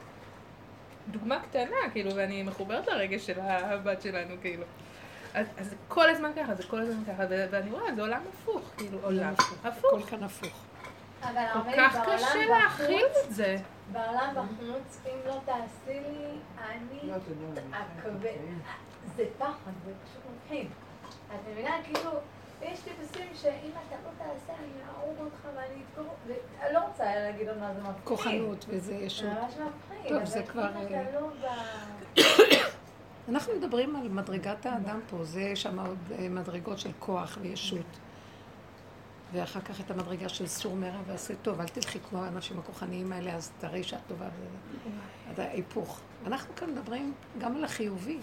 דוגמה 1.09 1.41
קטנה, 1.41 1.91
כאילו, 1.93 2.15
ואני 2.17 2.43
מחוברת 2.43 2.87
לרגש 2.89 3.27
של 3.27 3.41
הבת 3.41 4.03
שלנו, 4.03 4.35
כאילו. 4.43 4.63
אז 5.35 5.47
אז 5.59 5.71
זה 5.71 5.77
כל 5.89 6.11
הזמן 6.11 6.31
ככה, 6.37 6.55
זה 6.55 6.63
כל 6.63 6.81
הזמן 6.81 7.05
ככה, 7.05 7.25
ואני 7.29 7.71
רואה, 7.71 7.95
זה 7.95 8.03
עולם 8.03 8.23
הפוך, 8.33 8.71
כאילו 8.77 8.99
עולם 9.03 9.33
הפוך. 9.65 9.67
הכל 9.87 10.03
כאן 10.03 10.23
הפוך. 10.23 10.65
אבל 11.23 11.45
כל 11.53 11.59
כך 11.77 11.97
קשה 12.07 12.47
להכיל 12.51 13.07
את 13.25 13.35
זה. 13.35 13.57
בעולם 13.93 14.35
בחוץ, 14.35 15.01
אם 15.07 15.19
לא 15.27 15.41
תעשי 15.45 16.01
לי, 16.01 16.39
אני 16.59 17.11
לא, 17.11 17.17
אתה 17.17 17.31
יודע, 17.31 17.63
הכבד. 17.73 18.37
זה 19.17 19.25
פחד, 19.39 19.71
זה 19.85 19.93
פשוט 20.05 20.23
מפחיד. 20.37 20.67
את 21.29 21.41
מבינה? 21.51 21.71
כאילו, 21.85 22.11
יש 22.63 22.81
טיפוסים 22.81 23.29
שאם 23.35 23.71
אתה 23.71 23.97
לא 24.05 24.11
תעשה, 24.19 24.53
אני 24.59 24.83
אהרוג 24.89 25.17
אותך 25.21 25.47
ואני 25.57 25.83
אתקור... 25.91 26.15
אני 26.63 26.75
לא 26.75 26.79
רוצה 26.79 27.05
להגיד 27.05 27.49
עוד 27.49 27.59
מה 27.59 27.75
זה 27.75 27.81
מפחיד. 27.81 28.05
כוחנות 28.05 28.65
וזה 28.69 28.81
זה 28.81 28.95
ישות. 28.95 29.29
ממש 29.29 29.53
מפחיד. 29.53 30.09
טוב, 30.09 30.17
אבל 30.17 30.27
זה 30.27 30.43
כבר, 30.43 30.71
אנחנו 33.29 33.53
מדברים 33.59 33.97
על 33.97 34.09
מדרגת 34.09 34.67
האדם 34.67 35.01
פה, 35.11 35.25
זה 35.25 35.57
שם 35.57 35.79
עוד 35.79 35.99
אה, 36.19 36.29
מדרגות 36.29 36.79
של 36.79 36.91
כוח 36.99 37.39
וישות. 37.41 37.99
ואחר 39.33 39.61
כך 39.61 39.81
את 39.81 39.91
המדרגה 39.91 40.29
של 40.29 40.47
סור 40.47 40.77
מרע 40.77 41.01
ועשה 41.07 41.35
טוב, 41.43 41.61
אל 41.61 41.69
תלכי 41.69 41.99
כמו 42.01 42.25
האנשים 42.25 42.59
הכוחניים 42.59 43.13
האלה, 43.13 43.35
אז 43.35 43.51
תראי 43.59 43.83
שאת 43.83 44.01
טובה. 44.09 44.29
וזה. 45.33 45.43
ההיפוך. 45.45 46.01
אנחנו 46.27 46.55
כאן 46.57 46.71
מדברים 46.71 47.15
גם 47.39 47.57
על 47.57 47.65
החיובי. 47.65 48.19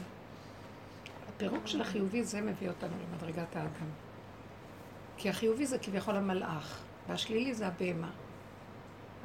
הפירוק 1.30 1.68
של 1.68 1.82
החיובי 1.82 2.24
זה 2.24 2.42
מביא 2.42 2.70
אותנו 2.70 2.94
למדרגת 3.04 3.56
האדם. 3.56 3.90
כי 5.18 5.30
החיובי 5.30 5.66
זה 5.66 5.78
כביכול 5.78 6.16
המלאך, 6.16 6.82
והשלילי 7.08 7.54
זה 7.54 7.68
הבהמה. 7.68 8.10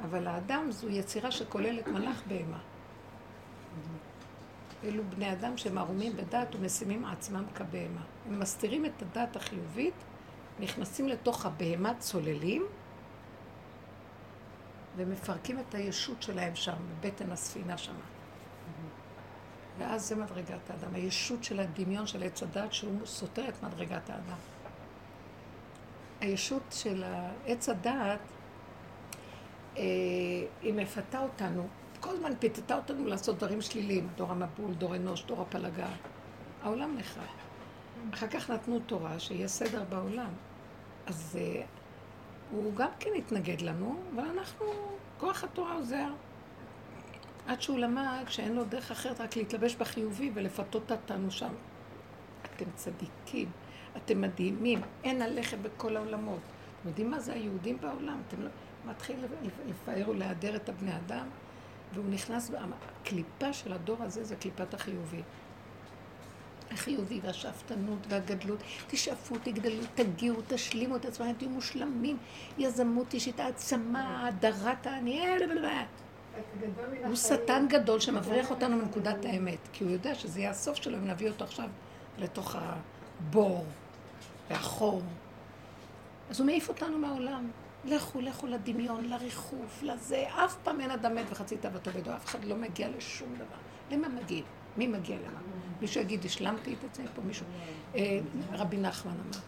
אבל 0.03 0.27
האדם 0.27 0.71
זו 0.71 0.89
יצירה 0.89 1.31
שכוללת 1.31 1.87
מלאך 1.87 2.21
בהמה. 2.27 2.59
אלו 4.83 5.03
בני 5.09 5.31
אדם 5.31 5.57
שהם 5.57 5.77
ערומים 5.77 6.17
בדעת 6.17 6.55
ומשימים 6.55 7.05
עצמם 7.05 7.43
כבהמה. 7.55 8.01
הם 8.27 8.39
מסתירים 8.39 8.85
את 8.85 9.01
הדעת 9.01 9.35
החיובית, 9.35 9.93
נכנסים 10.59 11.07
לתוך 11.07 11.45
הבהמה 11.45 11.93
צוללים, 11.99 12.65
ומפרקים 14.95 15.59
את 15.59 15.75
הישות 15.75 16.21
שלהם 16.21 16.55
שם, 16.55 16.75
בבטן 17.01 17.31
הספינה 17.31 17.77
שם. 17.77 17.95
ואז 19.77 20.07
זה 20.07 20.15
מדרגת 20.15 20.69
האדם, 20.69 20.95
הישות 20.95 21.43
של 21.43 21.59
הדמיון 21.59 22.07
של 22.07 22.23
עץ 22.23 22.43
הדת 22.43 22.73
שהוא 22.73 23.05
סותר 23.05 23.49
את 23.49 23.63
מדרגת 23.63 24.09
האדם. 24.09 24.37
הישות 26.21 26.63
של 26.71 27.03
עץ 27.45 27.69
הדת, 27.69 28.19
אה, 29.77 29.83
היא 30.61 30.73
מפתה 30.73 31.19
אותנו, 31.19 31.67
כל 32.03 32.09
הזמן 32.09 32.31
פיתתה 32.39 32.75
אותנו 32.75 33.05
לעשות 33.05 33.37
דברים 33.37 33.61
שליליים, 33.61 34.07
דור 34.15 34.31
המבול, 34.31 34.73
דור 34.73 34.95
אנוש, 34.95 35.23
דור 35.23 35.41
הפלגה. 35.41 35.87
העולם 36.63 36.97
נחרב. 36.97 37.23
אחר 38.13 38.27
כך 38.27 38.49
נתנו 38.49 38.79
תורה, 38.79 39.19
שיהיה 39.19 39.47
סדר 39.47 39.83
בעולם. 39.89 40.29
אז 41.05 41.39
אה, 41.41 41.63
הוא 42.51 42.75
גם 42.75 42.89
כן 42.99 43.09
התנגד 43.17 43.61
לנו, 43.61 43.99
אבל 44.15 44.23
אנחנו, 44.23 44.65
כוח 45.17 45.43
התורה 45.43 45.73
עוזר. 45.73 46.07
עד 47.47 47.61
שהוא 47.61 47.79
למד 47.79 48.23
שאין 48.27 48.53
לו 48.53 48.65
דרך 48.65 48.91
אחרת 48.91 49.21
רק 49.21 49.35
להתלבש 49.35 49.75
בחיובי 49.75 50.31
ולפתות 50.33 50.91
אותנו 50.91 51.31
שם. 51.31 51.53
אתם 52.45 52.65
צדיקים, 52.75 53.51
אתם 53.97 54.21
מדהימים, 54.21 54.81
אין 55.03 55.21
הלחם 55.21 55.57
בכל 55.63 55.97
העולמות. 55.97 56.39
אתם 56.79 56.89
יודעים 56.89 57.11
מה 57.11 57.19
זה 57.19 57.33
היהודים 57.33 57.77
בעולם? 57.81 58.21
אתם 58.27 58.41
לא... 58.41 58.49
מתחיל 58.85 59.15
לפאר 59.67 60.09
ולהדר 60.09 60.55
את 60.55 60.69
הבני 60.69 60.95
אדם, 60.95 61.27
והוא 61.93 62.05
נכנס, 62.09 62.51
הקליפה 63.01 63.53
של 63.53 63.73
הדור 63.73 63.97
הזה 63.99 64.23
זה 64.23 64.35
קליפת 64.35 64.73
החיובי. 64.73 65.21
החיובי 66.71 67.19
והשאפתנות 67.23 67.99
והגדלות, 68.09 68.59
תשאפו, 68.87 69.35
תגדלו, 69.43 69.83
תגיעו, 69.95 70.35
תשלימו 70.47 70.95
את 70.95 71.05
עצמם, 71.05 71.33
תהיו 71.37 71.49
מושלמים, 71.49 72.17
יזמות 72.57 73.13
אישית, 73.13 73.39
העצמה, 73.39 74.27
הדרת 74.27 74.87
העני, 74.87 75.25
הוא 77.05 77.15
שטן 77.15 77.65
גדול 77.69 77.99
שמבריח 77.99 78.51
אותנו 78.51 78.77
מנקודת 78.77 79.25
האמת, 79.25 79.59
כי 79.73 79.83
הוא 79.83 79.91
יודע 79.91 80.15
שזה 80.15 80.39
יהיה 80.39 80.49
הסוף 80.49 80.75
שלו 80.75 80.97
אם 80.97 81.07
נביא 81.07 81.29
אותו 81.29 81.43
עכשיו 81.43 81.69
לתוך 82.17 82.55
הבור 82.59 83.65
והחור. 84.49 85.01
אז 86.29 86.39
הוא 86.39 86.45
מעיף 86.45 86.69
אותנו 86.69 86.97
מהעולם. 86.97 87.51
לכו, 87.85 88.21
לכו 88.21 88.47
לדמיון, 88.47 89.05
לריחוף, 89.05 89.83
לזה. 89.83 90.25
אף 90.45 90.55
פעם 90.63 90.81
אין 90.81 90.91
אדם 90.91 91.15
מת 91.15 91.25
וחצי 91.29 91.57
תאוותו 91.57 91.91
בידו, 91.91 92.15
אף 92.15 92.25
אחד 92.25 92.45
לא 92.45 92.55
מגיע 92.55 92.89
לשום 92.97 93.35
דבר. 93.35 93.57
למה 93.91 94.09
מגיעים? 94.09 94.45
מי 94.77 94.87
מגיע 94.87 95.17
למה? 95.17 95.39
מישהו 95.81 96.01
יגיד, 96.01 96.25
השלמתי 96.25 96.73
את 96.73 96.83
עצמי 96.83 97.05
פה, 97.15 97.21
מישהו. 97.21 97.45
אה, 97.95 98.19
רבי 98.51 98.77
נחמן 98.77 99.11
אמר. 99.11 99.39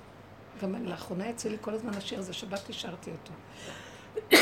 גם 0.61 0.85
לאחרונה 0.85 1.27
יצא 1.27 1.49
לי 1.49 1.57
כל 1.61 1.73
הזמן 1.73 1.93
השיר 1.93 2.19
הזה, 2.19 2.33
שבת 2.33 2.69
השארתי 2.69 3.11
אותו. 3.11 3.33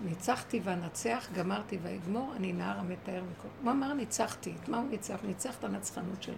ניצחתי 0.00 0.60
ואנצח, 0.64 1.28
גמרתי 1.34 1.78
ואגמור, 1.82 2.32
אני 2.36 2.52
נער 2.52 2.78
המתאר 2.78 3.22
מכל. 3.22 3.48
הוא 3.62 3.70
אמר 3.70 3.92
ניצחתי, 3.92 4.54
את 4.62 4.68
מה 4.68 4.76
הוא 4.76 4.90
ניצח? 4.90 5.16
ניצח 5.24 5.58
את 5.58 5.64
הנצחנות 5.64 6.22
שלו. 6.22 6.34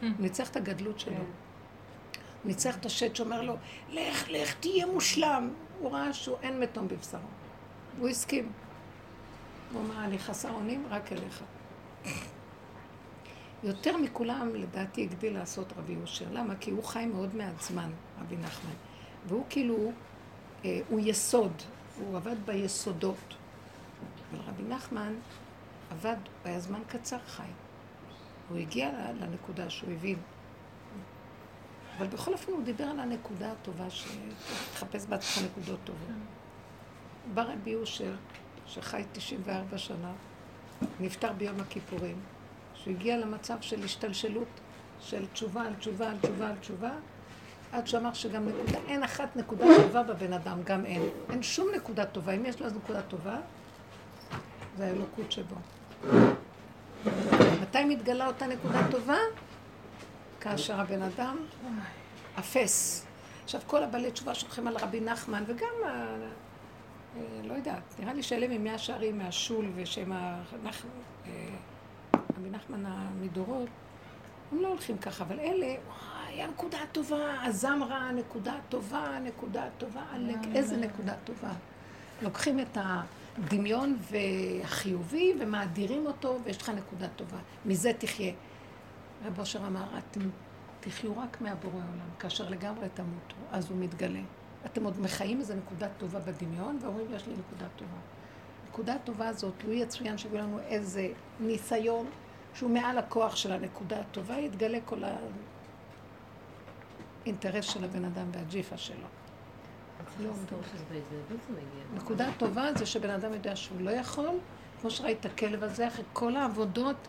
הוא 0.00 0.10
ניצח 0.18 0.50
את 0.50 0.56
הגדלות 0.56 1.00
שלו. 1.00 1.16
הוא 1.16 1.24
ניצח 2.44 2.76
את 2.76 2.86
השד 2.86 3.16
שאומר 3.16 3.42
לו, 3.42 3.56
לך, 3.90 4.28
לך, 4.28 4.54
תהיה 4.60 4.86
מושלם. 4.86 5.50
הוא 5.82 5.92
ראה 5.92 6.12
שהוא 6.12 6.36
אין 6.42 6.60
מתום 6.60 6.88
בבשרו. 6.88 7.20
הוא 7.98 8.08
הסכים. 8.08 8.52
הוא 9.72 9.82
אמר, 9.82 10.04
אני 10.04 10.18
חסר 10.18 10.50
אונים 10.50 10.84
רק 10.90 11.12
אליך. 11.12 11.42
יותר 13.62 13.96
מכולם, 13.96 14.54
לדעתי, 14.54 15.02
הגדיל 15.02 15.34
לעשות 15.34 15.72
רבי 15.76 15.92
יושר. 15.92 16.24
למה? 16.32 16.54
כי 16.56 16.70
הוא 16.70 16.84
חי 16.84 17.06
מאוד 17.06 17.36
מעט 17.36 17.60
זמן, 17.60 17.90
רבי 18.20 18.36
נחמן. 18.36 18.74
והוא 19.26 19.44
כאילו, 19.48 19.92
אה, 20.64 20.80
הוא 20.88 21.00
יסוד, 21.02 21.52
הוא 21.98 22.16
עבד 22.16 22.36
ביסודות. 22.44 23.34
אבל 24.30 24.40
רבי 24.46 24.62
נחמן 24.62 25.14
עבד, 25.90 26.16
היה 26.44 26.60
זמן 26.60 26.80
קצר 26.88 27.18
חי. 27.26 27.42
הוא 28.48 28.58
הגיע 28.58 28.90
לנקודה 29.20 29.70
שהוא 29.70 29.92
הבין. 29.92 30.18
אבל 31.98 32.06
בכל 32.06 32.32
אופן 32.32 32.52
הוא 32.52 32.62
דיבר 32.64 32.84
על 32.84 33.00
הנקודה 33.00 33.52
הטובה, 33.52 33.84
שתחפש 33.90 35.06
בעצמך 35.06 35.44
נקודות 35.44 35.78
טובות. 35.84 36.08
בא 37.34 37.42
רבי 37.42 37.70
יושר, 37.70 38.14
שחי 38.66 39.02
94 39.12 39.78
שנה, 39.78 40.12
נפטר 41.00 41.32
ביום 41.32 41.60
הכיפורים, 41.60 42.16
שהוא 42.74 42.94
הגיע 42.94 43.18
למצב 43.18 43.56
של 43.60 43.84
השתלשלות, 43.84 44.48
של 45.00 45.26
תשובה 45.26 45.62
על 45.62 45.74
תשובה 45.74 46.10
על 46.10 46.16
תשובה 46.20 46.48
על 46.48 46.56
תשובה, 46.56 46.90
עד 47.72 47.86
שהוא 47.86 48.00
אמר 48.00 48.12
שגם 48.12 48.48
נקודה, 48.48 48.78
אין 48.88 49.02
אחת 49.02 49.36
נקודה 49.36 49.64
טובה 49.82 50.02
בבן 50.02 50.32
אדם, 50.32 50.58
גם 50.64 50.86
אין. 50.86 51.02
אין 51.30 51.42
שום 51.42 51.68
נקודה 51.76 52.06
טובה. 52.06 52.32
אם 52.32 52.46
יש 52.46 52.60
לו 52.60 52.66
אז 52.66 52.74
נקודה 52.76 53.02
טובה, 53.02 53.36
זה 54.76 54.86
האלוקות 54.86 55.32
שבו. 55.32 55.56
מתי 57.62 57.84
מתגלה 57.84 58.26
אותה 58.26 58.46
נקודה 58.46 58.78
טובה? 58.90 59.16
כאשר 60.42 60.80
הבן 60.80 61.02
אדם 61.02 61.36
אפס. 62.38 63.06
עכשיו, 63.44 63.60
כל 63.66 63.82
הבעלי 63.82 64.12
תשובה 64.12 64.34
שולחים 64.34 64.66
על 64.66 64.76
רבי 64.76 65.00
נחמן, 65.00 65.44
וגם, 65.46 65.68
ה... 65.86 65.88
אה, 67.16 67.22
לא 67.44 67.54
יודעת, 67.54 67.94
נראה 67.98 68.14
לי 68.14 68.22
שאלה 68.22 68.58
ממאה 68.58 68.78
שערים 68.78 69.18
מהשול 69.18 69.70
ושם 69.74 70.12
הנחמן, 70.12 70.90
אה, 71.26 71.48
רבי 72.38 72.50
נחמן 72.50 72.86
המדורות, 72.86 73.68
הם 74.52 74.62
לא 74.62 74.68
הולכים 74.68 74.98
ככה, 74.98 75.24
אבל 75.24 75.40
אלה, 75.40 75.66
וואי, 75.66 76.42
הנקודה 76.42 76.78
הטובה, 76.82 77.42
הזמרה, 77.44 78.12
נקודה 78.12 78.54
טובה, 78.68 79.18
נקודה 79.22 79.64
טובה, 79.78 80.02
עלק, 80.12 80.38
איזה 80.54 80.76
נקודה 80.76 81.14
טובה. 81.24 81.52
לוקחים 82.22 82.60
את 82.60 82.78
הדמיון 82.80 83.96
והחיובי 84.10 85.34
ומאדירים 85.40 86.06
אותו, 86.06 86.38
ויש 86.44 86.62
לך 86.62 86.68
נקודה 86.68 87.08
טובה. 87.08 87.38
מזה 87.66 87.92
תחיה. 87.98 88.32
רב 89.24 89.38
אושר 89.38 89.66
אמר, 89.66 89.84
אתם 89.98 90.20
תחיו 90.80 91.18
רק 91.18 91.40
מהבורא 91.40 91.74
העולם, 91.74 92.10
כאשר 92.18 92.48
לגמרי 92.48 92.88
תמותו, 92.94 93.36
אז 93.50 93.70
הוא 93.70 93.78
מתגלה. 93.78 94.20
אתם 94.66 94.84
עוד 94.84 95.00
מחיים 95.00 95.40
איזו 95.40 95.54
נקודה 95.54 95.88
טובה 95.98 96.20
בדמיון, 96.20 96.78
ואומרים, 96.82 97.06
יש 97.14 97.26
לי 97.26 97.32
נקודה 97.32 97.66
טובה. 97.76 97.98
הנקודה 98.66 98.94
הטובה 98.94 99.28
הזאת, 99.28 99.64
לו 99.64 99.72
יצוין 99.72 100.18
שיביא 100.18 100.40
לנו 100.40 100.58
איזה 100.58 101.08
ניסיון 101.40 102.06
שהוא 102.54 102.70
מעל 102.70 102.98
הכוח 102.98 103.36
של 103.36 103.52
הנקודה 103.52 104.00
הטובה, 104.00 104.38
יתגלה 104.38 104.78
כל 104.84 105.02
האינטרס 107.24 107.64
של 107.64 107.84
הבן 107.84 108.04
אדם 108.04 108.26
והג'יפה 108.32 108.76
שלו. 108.76 109.06
לא 110.20 110.30
נקודה 111.94 112.28
טובה 112.38 112.74
זה 112.78 112.86
שבן 112.86 113.10
אדם 113.10 113.32
יודע 113.32 113.56
שהוא 113.56 113.80
לא 113.80 113.90
יכול, 113.90 114.28
כמו 114.80 114.90
שראית 114.90 115.20
את 115.20 115.26
הכלב 115.26 115.62
הזה, 115.62 115.88
אחרי 115.88 116.04
כל 116.12 116.36
העבודות, 116.36 117.08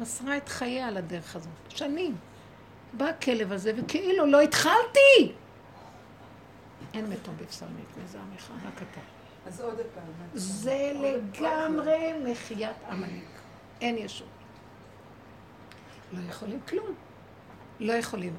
מסרה 0.00 0.36
את 0.36 0.48
חייה 0.48 0.88
על 0.88 0.96
הדרך 0.96 1.36
הזאת. 1.36 1.52
שנים. 1.68 2.16
בא 2.92 3.04
הכלב 3.06 3.52
הזה, 3.52 3.72
וכאילו 3.76 4.26
לא 4.26 4.40
התחלתי! 4.40 5.32
אין 6.94 7.06
מתום 7.10 7.34
בבשר 7.36 7.66
מת, 7.66 8.04
מזה 8.04 8.18
עמך, 8.20 8.52
רק 8.66 8.82
אתה. 8.90 9.00
אז 9.46 9.60
עוד 9.60 9.76
פעם. 9.94 10.04
זה 10.34 10.92
לגמרי 10.94 12.12
מחיית 12.24 12.76
עמלק. 12.90 13.24
אין 13.80 13.98
ישות. 13.98 14.28
לא 16.12 16.28
יכולים 16.28 16.60
כלום. 16.68 16.94
לא 17.80 17.92
יכולים. 17.92 18.34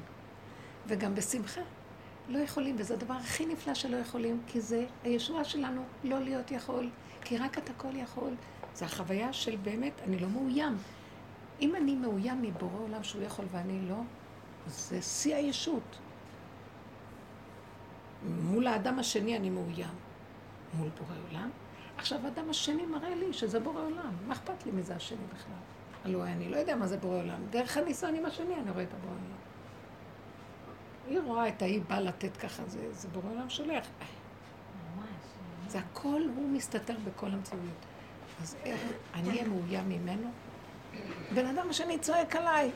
וגם 0.86 1.14
בשמחה. 1.14 1.60
לא 2.28 2.38
יכולים, 2.38 2.76
וזה 2.78 2.94
הדבר 2.94 3.14
הכי 3.14 3.46
נפלא 3.46 3.74
שלא 3.74 3.96
יכולים, 3.96 4.40
כי 4.46 4.60
זה 4.60 4.84
הישועה 5.04 5.44
שלנו 5.44 5.84
לא 6.04 6.20
להיות 6.20 6.50
יכול, 6.50 6.90
כי 7.24 7.38
רק 7.38 7.58
אתה 7.58 7.72
כל 7.76 7.96
יכול. 7.96 8.34
זה 8.74 8.84
החוויה 8.84 9.32
של 9.32 9.56
באמת, 9.56 9.92
אני 10.04 10.18
לא 10.18 10.28
מאוים. 10.28 10.76
אם 11.62 11.76
אני 11.76 11.96
מאוים 11.96 12.42
מבורא 12.42 12.78
עולם 12.78 13.02
שהוא 13.02 13.22
יכול 13.22 13.44
ואני 13.50 13.88
לא, 13.88 14.00
זה 14.66 15.02
שיא 15.02 15.34
הישות. 15.36 15.98
מול 18.28 18.66
האדם 18.66 18.98
השני 18.98 19.36
אני 19.36 19.50
מאוים. 19.50 19.94
מול 20.74 20.88
בורא 20.88 21.20
עולם. 21.28 21.50
עכשיו 21.96 22.18
האדם 22.24 22.50
השני 22.50 22.86
מראה 22.86 23.14
לי 23.14 23.32
שזה 23.32 23.60
בורא 23.60 23.80
עולם. 23.80 24.12
מה 24.26 24.34
אכפת 24.34 24.66
לי 24.66 24.72
מזה 24.72 24.96
השני 24.96 25.24
בכלל? 25.34 25.52
הלוא 26.04 26.24
אני 26.24 26.48
לא 26.48 26.56
יודע 26.56 26.76
מה 26.76 26.86
זה 26.86 26.96
בורא 26.96 27.16
עולם. 27.16 27.46
דרך 27.50 27.76
הניסיון 27.76 28.14
עם 28.14 28.26
השני 28.26 28.54
אני 28.54 28.70
רואה 28.70 28.82
את 28.82 28.94
הבורא 28.94 29.12
עולם. 29.12 29.42
היא 31.08 31.20
רואה 31.20 31.48
את 31.48 31.62
ההיא 31.62 31.82
באה 31.88 32.00
לתת 32.00 32.36
ככה, 32.36 32.62
זה, 32.66 32.92
זה 32.92 33.08
בורא 33.08 33.30
עולם 33.30 33.50
שולח. 33.50 33.86
זה 35.68 35.78
הכל, 35.78 36.22
הוא 36.36 36.48
מסתתר 36.48 36.94
בכל 37.04 37.26
המציאויות. 37.26 37.86
אז 38.42 38.56
איך 38.64 38.80
אני 39.14 39.28
אהיה 39.28 39.48
מאוים 39.48 39.88
ממנו? 39.88 40.30
בן 41.34 41.46
אדם 41.46 41.70
השני 41.70 41.98
צועק 41.98 42.36
עליי. 42.36 42.70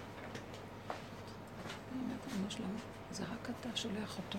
זה 3.10 3.24
רק 3.24 3.50
אתה 3.60 3.68
שולח 3.74 4.18
אותו. 4.18 4.38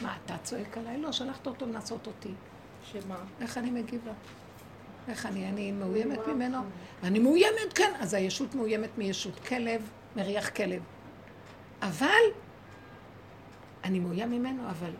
מה, 0.00 0.16
אתה 0.24 0.38
צועק 0.42 0.78
עליי? 0.78 0.98
לא, 0.98 1.12
שלחת 1.12 1.46
אותו 1.46 1.66
לנסות 1.66 2.06
אותי. 2.06 2.32
שמה? 2.84 3.16
איך 3.40 3.58
אני 3.58 3.70
מגיבה? 3.70 4.12
איך 5.08 5.26
אני? 5.26 5.48
אני 5.48 5.72
מאוימת 5.72 6.18
ממנו? 6.26 6.58
אני 7.02 7.18
מאוימת, 7.18 7.72
כן. 7.74 7.92
אז 8.00 8.14
הישות 8.14 8.54
מאוימת 8.54 8.98
מישות 8.98 9.40
כלב, 9.40 9.90
מריח 10.16 10.50
כלב. 10.50 10.82
אבל, 11.82 12.24
אני 13.84 13.98
מאוים 13.98 14.30
ממנו, 14.30 14.70
אבל... 14.70 14.90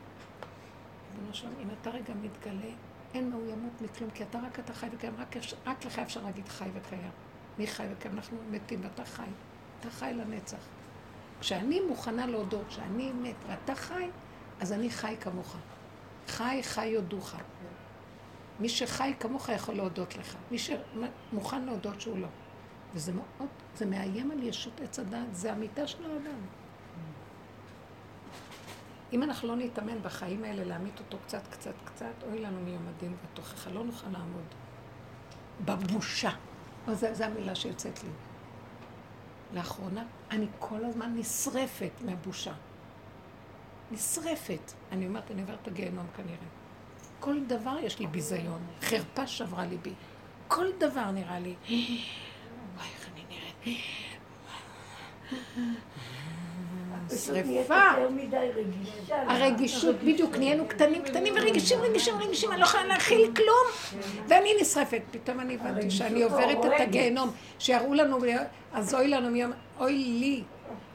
ריבונו 1.15 1.35
שלום, 1.35 1.55
אם 1.63 1.69
אתה 1.81 1.91
רגע 1.91 2.15
מתגלה, 2.23 2.73
אין 3.15 3.31
מאוימות 3.31 3.83
מכלום, 3.83 4.11
כי 4.11 4.23
אתה 4.23 4.39
רק 4.47 4.59
אתה 4.59 4.75
חי 4.75 4.87
וקיים, 4.93 5.15
רק, 5.19 5.37
רק 5.67 5.85
לך 5.85 5.99
אפשר 5.99 6.23
להגיד 6.23 6.49
חי 6.49 6.69
וקיים. 6.75 7.11
מי 7.59 7.67
חי 7.67 7.87
וקיים? 7.93 8.15
אנחנו 8.15 8.37
מתים 8.51 8.81
ואתה 8.83 9.05
חי. 9.05 9.31
אתה 9.81 9.91
חי 9.91 10.13
לנצח. 10.15 10.59
כשאני 11.41 11.81
מוכנה 11.81 12.27
להודות 12.27 12.71
שאני 12.71 13.13
מת 13.13 13.37
ואתה 13.49 13.75
חי, 13.75 14.09
אז 14.61 14.73
אני 14.73 14.91
חי 14.91 15.17
כמוך. 15.21 15.57
חי, 16.29 16.61
חי 16.63 16.87
יודוך. 16.87 17.35
מי 18.61 18.69
שחי 18.69 19.13
כמוך 19.21 19.49
יכול 19.49 19.75
להודות 19.75 20.17
לך. 20.17 20.37
מי 20.51 20.59
שמוכן 20.59 21.65
להודות 21.65 22.01
שהוא 22.01 22.19
לא. 22.19 22.29
וזה 22.95 23.13
מאוד, 23.13 23.49
זה 23.77 23.87
מאיים 23.87 24.31
על 24.31 24.43
ישות 24.43 24.81
עץ 24.81 24.99
הדעת, 24.99 25.35
זה 25.35 25.53
המיטה 25.53 25.87
של 25.87 26.05
האדם. 26.05 26.41
אם 29.13 29.23
אנחנו 29.23 29.49
לא 29.49 29.57
נתאמן 29.57 30.03
בחיים 30.03 30.45
האלה 30.45 30.65
להמית 30.65 30.99
אותו 30.99 31.19
קצת, 31.27 31.49
קצת, 31.51 31.75
קצת, 31.85 32.23
אוי 32.23 32.41
לנו 32.41 32.61
מיום 32.61 32.83
הדין 32.89 33.15
ותוכחה, 33.25 33.71
לא 33.71 33.85
נוכל 33.85 34.09
לעמוד. 34.09 34.45
בבושה. 35.65 36.31
זה, 36.95 37.15
זה 37.15 37.27
המילה 37.27 37.55
שיוצאת 37.55 38.05
לי. 38.05 38.11
לאחרונה, 39.53 40.05
אני 40.31 40.47
כל 40.59 40.85
הזמן 40.85 41.15
נשרפת 41.17 41.93
מהבושה. 42.05 42.53
נשרפת. 43.91 44.73
אני 44.93 45.07
אומרת, 45.07 45.31
אני 45.31 45.41
עוברת 45.41 45.59
את 45.63 45.67
הגיהנום 45.69 46.07
כנראה. 46.17 46.37
כל 47.21 47.45
דבר 47.47 47.77
יש 47.83 47.99
לי 47.99 48.07
ביזיון. 48.07 48.67
חרפה 48.81 49.27
שברה 49.27 49.67
ליבי. 49.67 49.93
כל 50.49 50.67
דבר 50.79 51.11
נראה 51.11 51.39
לי. 51.39 51.55
וואי, 51.67 52.89
איך 52.95 53.09
אני 53.13 53.25
נראית. 53.29 53.81
שריפה. 57.17 57.89
הרגישות, 59.11 59.97
בדיוק, 59.97 60.37
נהיינו 60.37 60.69
קטנים, 60.69 61.03
קטנים 61.03 61.35
ורגישים, 61.37 61.81
רגישים, 61.81 62.15
רגישים, 62.19 62.53
אני 62.53 62.61
לא 62.61 62.65
יכולה 62.65 62.85
להכיל 62.85 63.31
כלום, 63.37 64.03
ואני 64.29 64.51
נשרפת. 64.61 65.03
פתאום 65.11 65.41
אני 65.41 65.55
הבנתי 65.55 65.91
שאני 65.91 66.23
עוברת 66.23 66.65
את 66.65 66.81
הגיהנום, 66.81 67.31
שיראו 67.59 67.95
לנו, 67.95 68.19
אז 68.73 68.95
אוי 68.95 69.09
לנו 69.09 69.31
מיום, 69.31 69.53
אוי 69.81 69.95
לי, 69.95 70.43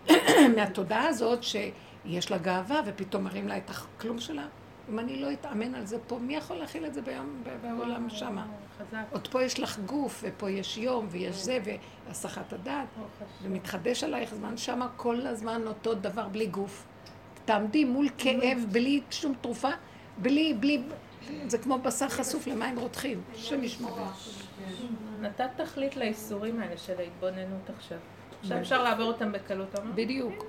מהתודעה 0.56 1.08
הזאת 1.08 1.44
שיש 1.44 2.32
לה 2.32 2.38
גאווה, 2.38 2.82
ופתאום 2.86 3.24
מראים 3.24 3.48
לה 3.48 3.58
את 3.58 3.70
הכלום 3.70 4.20
שלה. 4.20 4.46
אם 4.90 5.00
אני 5.00 5.22
לא 5.22 5.34
אתאמן 5.34 5.76
על 5.76 5.86
זה 5.86 5.98
פה, 6.08 6.20
מי 6.20 6.36
יכול 6.36 6.56
להכיל 6.56 6.86
את 6.86 6.94
זה 6.94 7.02
ביום, 7.02 7.44
בעולם 7.62 8.10
שמה? 8.10 8.46
חזק. 8.78 9.04
עוד 9.12 9.28
פה 9.28 9.44
יש 9.44 9.60
לך 9.60 9.80
גוף, 9.80 10.24
ופה 10.28 10.50
יש 10.50 10.78
יום, 10.78 11.08
ויש 11.10 11.36
זה, 11.36 11.60
והסחת 12.08 12.54
הדעת. 12.54 12.88
ומתחדש 13.44 14.04
עלייך 14.04 14.36
זמן 14.36 14.58
שמה 14.58 14.88
כל 14.98 15.28
הזמן 15.28 15.68
אותו 15.68 15.94
דבר 15.94 16.28
בלי 16.28 16.48
גוף. 16.48 16.86
תעמדי 17.46 17.86
מול 17.86 18.08
כאב 18.18 18.66
בלי 18.72 19.02
שום 19.12 19.34
תרופה, 19.42 19.70
בלי, 20.18 20.54
בלי, 20.54 20.82
זה 21.48 21.58
כמו 21.58 21.78
בשר 21.78 22.10
חשוף 22.10 22.48
למים 22.48 22.80
רותחים, 22.80 23.22
השם 23.34 23.64
ישמור. 23.64 23.98
נתת 25.22 25.50
תכלית 25.58 25.96
לאיסורים 25.96 26.60
האלה 26.60 26.78
של 26.78 27.00
ההתבוננות 27.00 27.70
עכשיו. 27.78 27.98
עכשיו 28.42 28.60
אפשר 28.60 28.84
לעבור 28.84 29.06
אותם 29.06 29.32
בקלות, 29.32 29.80
אמרת? 29.80 29.96
בדיוק. 29.96 30.46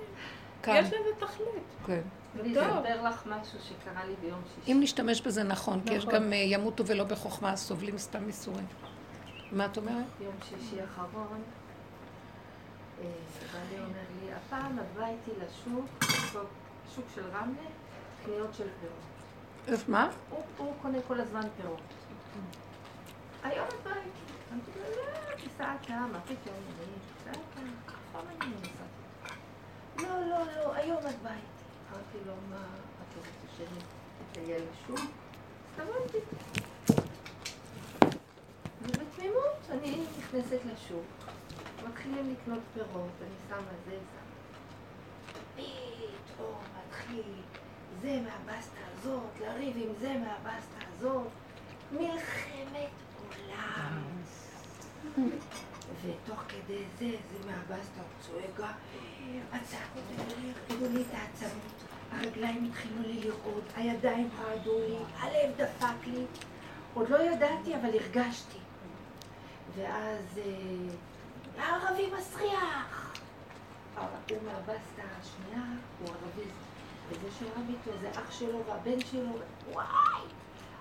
יש 0.67 0.87
לזה 0.87 1.09
תכלית. 1.19 1.63
כן. 1.85 2.01
אני 2.41 2.53
טוב. 2.53 2.63
אספר 2.63 3.01
לך 3.09 3.25
משהו 3.25 3.59
שקרה 3.59 4.05
לי 4.05 4.13
ביום 4.21 4.41
שישי. 4.55 4.71
אם 4.71 4.77
נשתמש 4.81 5.21
בזה 5.21 5.43
נכון, 5.43 5.81
כי 5.85 5.93
יש 5.93 6.03
נכון. 6.05 6.15
גם 6.15 6.33
אה, 6.33 6.37
ימותו 6.37 6.85
ולא 6.87 7.03
בחוכמה, 7.03 7.55
סובלים 7.55 7.97
סתם 7.97 8.27
איסורים. 8.27 8.65
מה 9.51 9.65
את 9.65 9.77
אומרת? 9.77 10.05
ביום 10.19 10.33
שישי 10.49 10.81
האחרון, 10.81 11.41
אה, 13.01 13.05
בעלי 13.53 13.79
אומר 13.83 13.99
לי, 14.23 14.33
הפעם 14.33 14.79
את 14.79 14.85
באה 14.97 15.09
איתי 15.09 15.31
לשוק, 15.45 15.85
שוק- 16.33 17.05
של 17.15 17.21
רמלה, 17.33 17.69
קניות 18.25 18.53
של 18.53 18.67
פירות. 18.79 19.89
מה? 19.89 20.09
הוא, 20.57 20.73
קונה 20.81 20.97
כל 21.07 21.19
הזמן 21.19 21.41
פירות. 21.61 21.79
היום 23.43 23.67
את 23.67 23.83
באה 23.83 23.93
איתי. 23.95 24.09
אמרתי 24.53 24.71
לו, 24.79 24.95
לא, 24.95 25.35
תיסע 25.35 25.73
אתה, 25.81 25.93
מה 26.11 26.19
פתאום, 26.21 26.55
אני 26.79 26.93
תיסע 27.17 27.31
אתה, 27.31 27.59
אף 27.91 27.95
פעם 28.11 28.25
אני 28.41 28.51
לא. 30.03 30.09
לא, 30.09 30.27
לא, 30.29 30.45
לא, 30.63 30.73
היום 30.75 30.97
את 30.97 31.21
באה 31.23 31.33
איתי. 31.35 31.54
אמרתי 31.95 32.17
לו, 32.27 32.33
מה, 32.49 32.65
אתה 32.97 33.19
רוצה 33.19 33.57
שאני 33.57 33.79
אטייל 34.31 34.63
תבוא 35.75 35.93
איתי. 36.05 36.17
ובתמימות 38.81 39.69
אני 39.69 40.03
נכנסת 40.17 40.59
לשוק, 40.73 41.05
מתחילים 41.87 42.33
לקנות 42.33 42.59
פירות, 42.73 43.11
אני 43.21 43.35
שמה 43.49 43.71
זה, 43.85 43.97
שמה. 43.97 44.25
פתאום 45.55 46.61
מתחיל 46.87 47.33
זה 48.01 48.21
מהבסטה 48.21 48.79
הזאת, 48.93 49.39
לריב 49.41 49.77
עם 49.77 49.93
זה 49.99 50.13
מהבסטה 50.13 50.77
הזאת, 50.91 51.27
מלחמת 51.91 52.91
עולם. 53.19 54.01
ותוך 56.01 56.39
כדי 56.47 56.83
זה, 56.99 57.17
זה 57.31 57.47
מהבסטה 57.47 58.01
צועק 58.21 58.57
גם, 58.57 58.71
הצעקות 59.51 60.03
האלה 60.17 60.53
הרגידו 60.69 60.97
לי 60.97 61.01
את 61.01 61.13
העצמות, 61.13 61.83
הרגליים 62.11 62.65
התחילו 62.71 63.01
לי 63.01 63.21
לרעוד, 63.21 63.63
הידיים 63.75 64.29
רעדו 64.39 64.79
לי, 64.79 64.97
הלב 65.19 65.55
דפק 65.57 66.07
לי. 66.07 66.25
עוד 66.93 67.09
לא 67.09 67.17
ידעתי, 67.23 67.75
אבל 67.75 67.89
הרגשתי. 67.89 68.57
ואז 69.75 70.37
אה, 70.37 71.63
הערבי 71.63 72.09
מסריח. 72.19 73.05
הוא 73.95 74.37
מהבסטה 74.45 75.03
השנייה, 75.19 75.63
הוא 75.99 76.07
ערבי, 76.07 76.49
וזה 77.09 77.27
שרב 77.39 77.65
איתו 77.69 77.91
זה 78.01 78.11
אח 78.11 78.31
שלו 78.31 78.65
והבן 78.65 78.99
שלו, 78.99 79.31
וואי! 79.71 80.21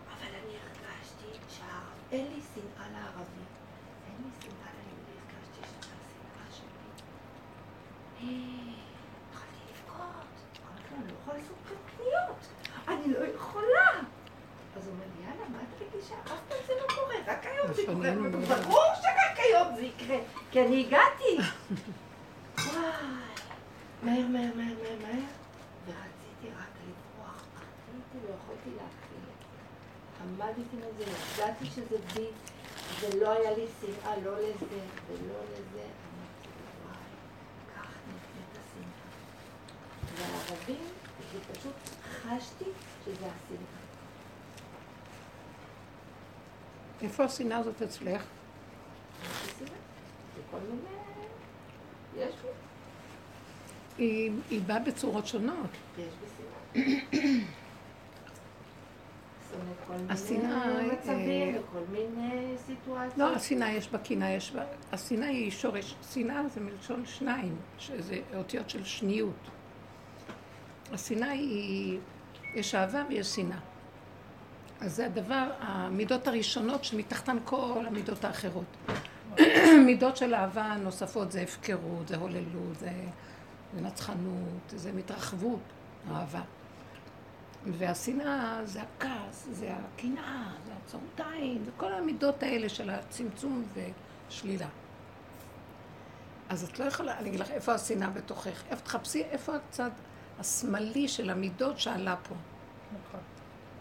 אבל 0.09 0.29
אני 0.29 0.55
הרגשתי 0.63 1.39
שהערב, 1.49 1.99
אין 2.13 2.27
לי 2.27 2.41
שנאה 2.55 2.89
לערבי, 2.93 3.45
אין 4.07 4.17
לי 4.25 4.31
שנאה 4.41 4.71
ליהודי, 4.77 5.19
הרגשתי 5.19 5.69
שזה 5.69 5.93
השנאה 6.09 6.53
שלי. 6.53 7.05
התחלתי 9.31 9.61
לבכות, 9.71 10.35
אני 10.95 11.09
לא 11.09 11.13
יכולה 11.21 11.39
לעשות 11.39 11.57
כאן 11.69 11.77
קניות, 11.97 12.41
אני 12.89 13.13
לא 13.13 13.19
יכולה. 13.35 13.91
אז 14.77 14.87
הוא 14.87 14.95
אומר 14.95 15.05
יאללה, 15.21 15.49
מה 15.49 15.59
את 15.59 15.83
רגישה? 15.83 16.15
אף 16.25 16.41
פעם 16.49 16.59
זה 16.67 16.73
לא 16.83 16.87
קורה, 16.95 17.15
רק 17.27 17.47
היום 17.47 17.73
זה 17.73 17.83
קורה. 17.87 18.11
ברור 18.63 18.95
שרק 19.03 19.39
היום 19.39 19.77
זה 19.77 19.83
יקרה, 19.83 20.17
כי 20.51 20.61
אני 20.61 20.87
הגעתי. 20.87 21.39
וואי, 22.59 22.83
מהר, 24.03 24.27
מהר, 24.33 24.51
מהר, 24.55 24.75
מהר, 24.83 24.97
מהר, 25.03 25.25
ורציתי 25.87 26.49
רק 26.59 26.73
לברוח. 26.87 27.45
רציתי, 27.89 28.27
לא 28.29 28.35
יכולתי 28.35 28.71
להכיל. 28.71 29.25
עמדתי 30.23 30.77
מזה, 30.77 31.05
ידעתי 31.35 31.67
שזה 31.67 31.99
בי, 32.15 32.27
ולא 33.01 33.33
היה 33.33 33.51
לי 33.57 33.67
שנאה, 33.81 34.17
לא 34.25 34.39
לזה 34.39 34.81
ולא 35.09 35.41
לזה. 35.53 35.85
אמרתי, 35.85 36.49
וואי, 36.85 37.11
כך 37.77 37.89
נקראת 38.09 38.53
השנאה. 38.53 39.05
והערבים, 40.17 40.85
זה 41.33 41.39
פשוט 41.53 41.75
חשתי 42.23 42.65
שזה 43.05 43.27
השנאה. 43.27 43.85
איפה 47.03 47.25
השנאה 47.25 47.59
הזאת 47.59 47.83
אצלך? 47.83 48.25
כל. 50.51 50.59
היא, 53.99 54.33
היא 54.51 54.63
באה 54.67 54.79
בצורות 54.79 55.27
שונות. 55.27 55.71
כל 59.87 59.95
השנאה, 60.09 60.79
אה, 60.79 61.59
וכל 61.61 61.81
מיני 61.93 62.55
סיטואציות. 62.67 63.19
לא, 63.19 63.35
השנאה 63.35 63.73
יש 63.73 63.89
בה 63.89 63.99
קנאה, 63.99 64.31
יש 64.31 64.53
בה... 64.53 64.65
השנאה 64.93 65.29
היא 65.29 65.51
שורש, 65.51 65.95
שנאה 66.15 66.49
זה 66.49 66.61
מלשון 66.61 67.07
שניים, 67.07 67.57
שזה 67.79 68.21
אותיות 68.35 68.71
של 68.71 68.85
שניות. 68.85 69.51
השנאה 70.93 71.31
היא, 71.31 71.99
יש 72.55 72.75
אהבה 72.75 73.03
ויש 73.09 73.27
שנאה. 73.27 73.59
אז 74.81 74.97
זה 74.97 75.07
הדבר, 75.07 75.51
המידות 75.61 76.27
הראשונות 76.29 76.85
שמתחתן 76.85 77.37
כל 77.45 77.85
המידות 77.87 78.25
האחרות. 78.25 78.77
מידות 79.87 80.17
של 80.17 80.35
אהבה 80.35 80.77
נוספות 80.83 81.33
זה 81.33 81.41
הפקרות, 81.41 82.09
זה 82.09 82.17
הוללות, 82.17 82.79
זה, 82.79 82.91
זה 83.75 83.81
נצחנות, 83.81 84.73
זה 84.77 84.93
מתרחבות, 84.93 85.61
אהבה. 86.11 86.43
והשנאה 87.67 88.61
זה 88.65 88.81
הכעס, 88.83 89.49
זה 89.51 89.73
הקנאה, 89.73 90.51
זה 90.67 90.73
הצהרות 90.85 91.21
עין, 91.21 91.65
זה 91.65 91.71
כל 91.77 91.93
המידות 91.93 92.43
האלה 92.43 92.69
של 92.69 92.91
הצמצום 92.91 93.65
ושלילה. 94.29 94.69
אז 96.49 96.65
את 96.65 96.79
לא 96.79 96.85
יכולה, 96.85 97.19
אני 97.19 97.29
אגיד 97.29 97.41
לך, 97.41 97.51
איפה 97.51 97.75
השנאה 97.75 98.11
בתוכך? 98.11 98.63
איפה 98.71 98.83
תחפשי, 98.83 99.23
איפה 99.23 99.53
הצד 99.57 99.91
השמאלי 100.39 101.09
של 101.09 101.31
המידות 101.31 101.79
שעלה 101.79 102.17
פה? 102.17 102.35
נכון. 103.01 103.21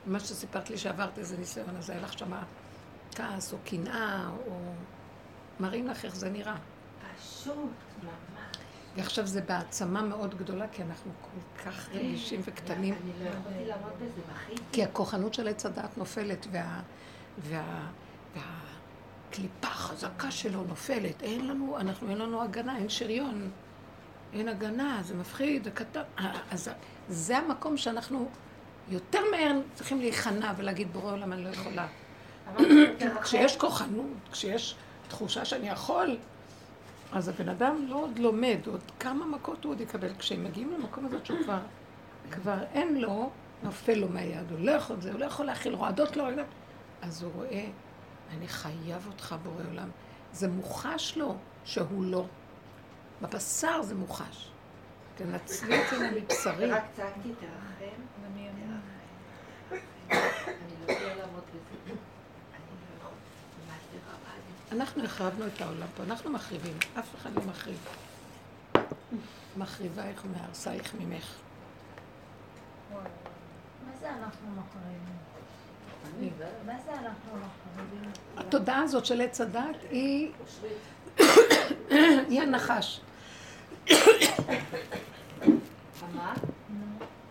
מה 0.06 0.20
שסיפרת 0.20 0.70
לי 0.70 0.78
שעברת 0.78 1.18
איזה 1.18 1.38
ניסיון, 1.38 1.78
אז 1.78 1.90
היה 1.90 2.02
לך 2.02 2.18
שמה 2.18 2.44
כעס 3.16 3.54
או 3.54 3.58
קנאה, 3.66 4.30
או 4.48 4.74
מראים 5.60 5.88
לך 5.88 6.06
איך 6.06 6.16
זה 6.16 6.30
נראה. 6.30 6.56
פשוט, 7.18 7.56
ממש. 8.04 8.58
ועכשיו 8.96 9.28
זה 9.28 9.42
בהעצמה 9.42 10.02
מאוד 10.02 10.36
גדולה, 10.38 10.68
כי 10.68 10.82
אנחנו 10.84 11.12
כל 11.22 11.64
כך 11.64 11.90
רגישים 11.90 12.42
וקטנים. 12.44 12.94
אני 12.94 13.26
לא 13.26 13.30
יכולתי 13.30 13.66
לעמוד 13.66 13.94
בזה, 13.96 14.22
בכיתי. 14.34 14.62
כי 14.72 14.84
הכוחנות 14.84 15.34
של 15.34 15.48
עץ 15.48 15.66
הדעת 15.66 15.98
נופלת, 15.98 16.48
וה... 16.52 16.82
וה... 17.38 17.88
והקליפה 19.34 19.68
החזקה 19.68 20.32
שלו 20.32 20.64
נופלת. 20.64 21.22
אין 21.22 21.48
לנו, 21.48 21.78
אנחנו, 21.80 22.10
אין 22.10 22.18
לנו 22.18 22.42
הגנה, 22.42 22.78
אין 22.78 22.90
שריון. 22.90 23.50
אין 24.34 24.48
הגנה, 24.48 25.00
זה 25.04 25.16
מפחיד, 25.16 25.64
זה 25.64 25.72
קטן. 25.72 26.02
אז 26.52 26.70
זה 27.10 27.38
המקום 27.38 27.78
שאנחנו 27.78 28.30
יותר 28.90 29.20
מהר 29.32 29.60
צריכים 29.74 30.00
להיכנע 30.00 30.54
ולהגיד, 30.58 30.94
בורא 30.94 31.12
עולם, 31.12 31.34
אני 31.34 31.44
לא 31.44 31.50
יכולה. 31.50 31.88
כשיש 33.22 33.58
כוחנות, 33.58 34.06
כשיש 34.32 34.76
תחושה 35.08 35.46
שאני 35.46 35.70
יכול, 35.70 36.18
אז 37.12 37.28
הבן 37.30 37.50
אדם 37.50 37.86
לא 37.88 37.96
עוד 37.96 38.20
לומד, 38.20 38.58
עוד 38.68 38.82
כמה 39.00 39.26
מכות 39.26 39.64
הוא 39.64 39.72
עוד 39.72 39.82
יקבל. 39.82 40.14
כשהם 40.20 40.44
מגיעים 40.44 40.74
למקום 40.74 41.06
הזה 41.06 41.18
שהוא 41.24 41.44
כבר, 41.44 41.60
כבר 42.32 42.64
אין 42.74 43.02
לו, 43.02 43.30
נופל 43.64 43.94
לו 43.94 44.10
מהיד, 44.10 44.52
הוא 44.52 44.60
לא 44.60 44.72
יכול 44.72 44.96
זה, 45.02 45.12
הוא 45.12 45.20
לא 45.20 45.26
יכול 45.26 45.46
להכיל 45.46 45.74
רועדות 45.74 46.18
לו, 46.18 46.26
רגע. 46.26 46.44
אז 47.02 47.24
הוא 47.24 47.32
רואה, 47.36 47.66
אני 48.38 48.48
חייב 48.48 49.08
אותך 49.08 49.36
בורא 49.44 49.64
עולם. 49.72 49.90
זה 50.34 50.48
מוחש 50.48 51.18
לו 51.18 51.36
שהוא 51.66 52.04
לא. 52.04 52.26
בבשר 53.24 53.82
זה 53.82 53.96
מוחש. 53.96 54.50
תנצלי 55.16 55.82
את 55.82 55.90
זה 55.90 56.12
מבשרי. 56.12 56.72
רק 56.72 56.84
צעקתי, 56.96 57.30
תרחם. 57.40 58.04
אנחנו 64.72 65.04
החרבנו 65.04 65.48
את 65.48 65.62
העולם 65.62 65.88
פה, 65.96 66.04
אנחנו 66.04 66.32
מחריבים, 66.32 66.78
אף 67.00 67.16
אחד 67.16 67.36
לא 67.36 67.42
מחריב. 67.48 67.88
מחריבייך 69.58 70.24
מהרסייך 70.34 70.96
ממך. 71.00 71.36
מה 72.94 73.00
זה 74.00 74.10
אנחנו 74.10 74.48
מחריבים? 74.52 75.16
מה 76.66 76.74
זה 76.86 76.92
אנחנו 76.92 77.32
מחריבים? 77.36 78.12
התודעה 78.38 78.82
הזאת 78.82 79.06
של 79.06 79.22
עץ 79.22 79.42
הדת 79.42 79.76
היא... 79.90 80.32
היא 82.30 82.42
הנחש. 82.42 83.02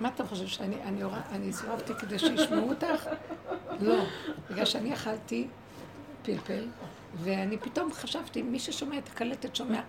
מה? 0.00 0.08
אתה 0.14 0.26
חושב 0.26 0.46
שאני 0.46 0.82
אני 0.82 1.02
הורה- 1.02 1.20
אני 1.32 1.52
סירבתי 1.52 1.92
כדי 1.94 2.18
שישמעו 2.18 2.68
אותך? 2.68 3.08
לא, 3.80 4.04
בגלל 4.50 4.64
שאני 4.64 4.94
אכלתי 4.94 5.46
פלפל, 6.22 6.68
ואני 7.22 7.58
פתאום 7.58 7.92
חשבתי, 7.92 8.42
מי 8.42 8.58
ששומע 8.58 8.98
את 8.98 9.08
הקלטת 9.08 9.56
שומע, 9.56 9.80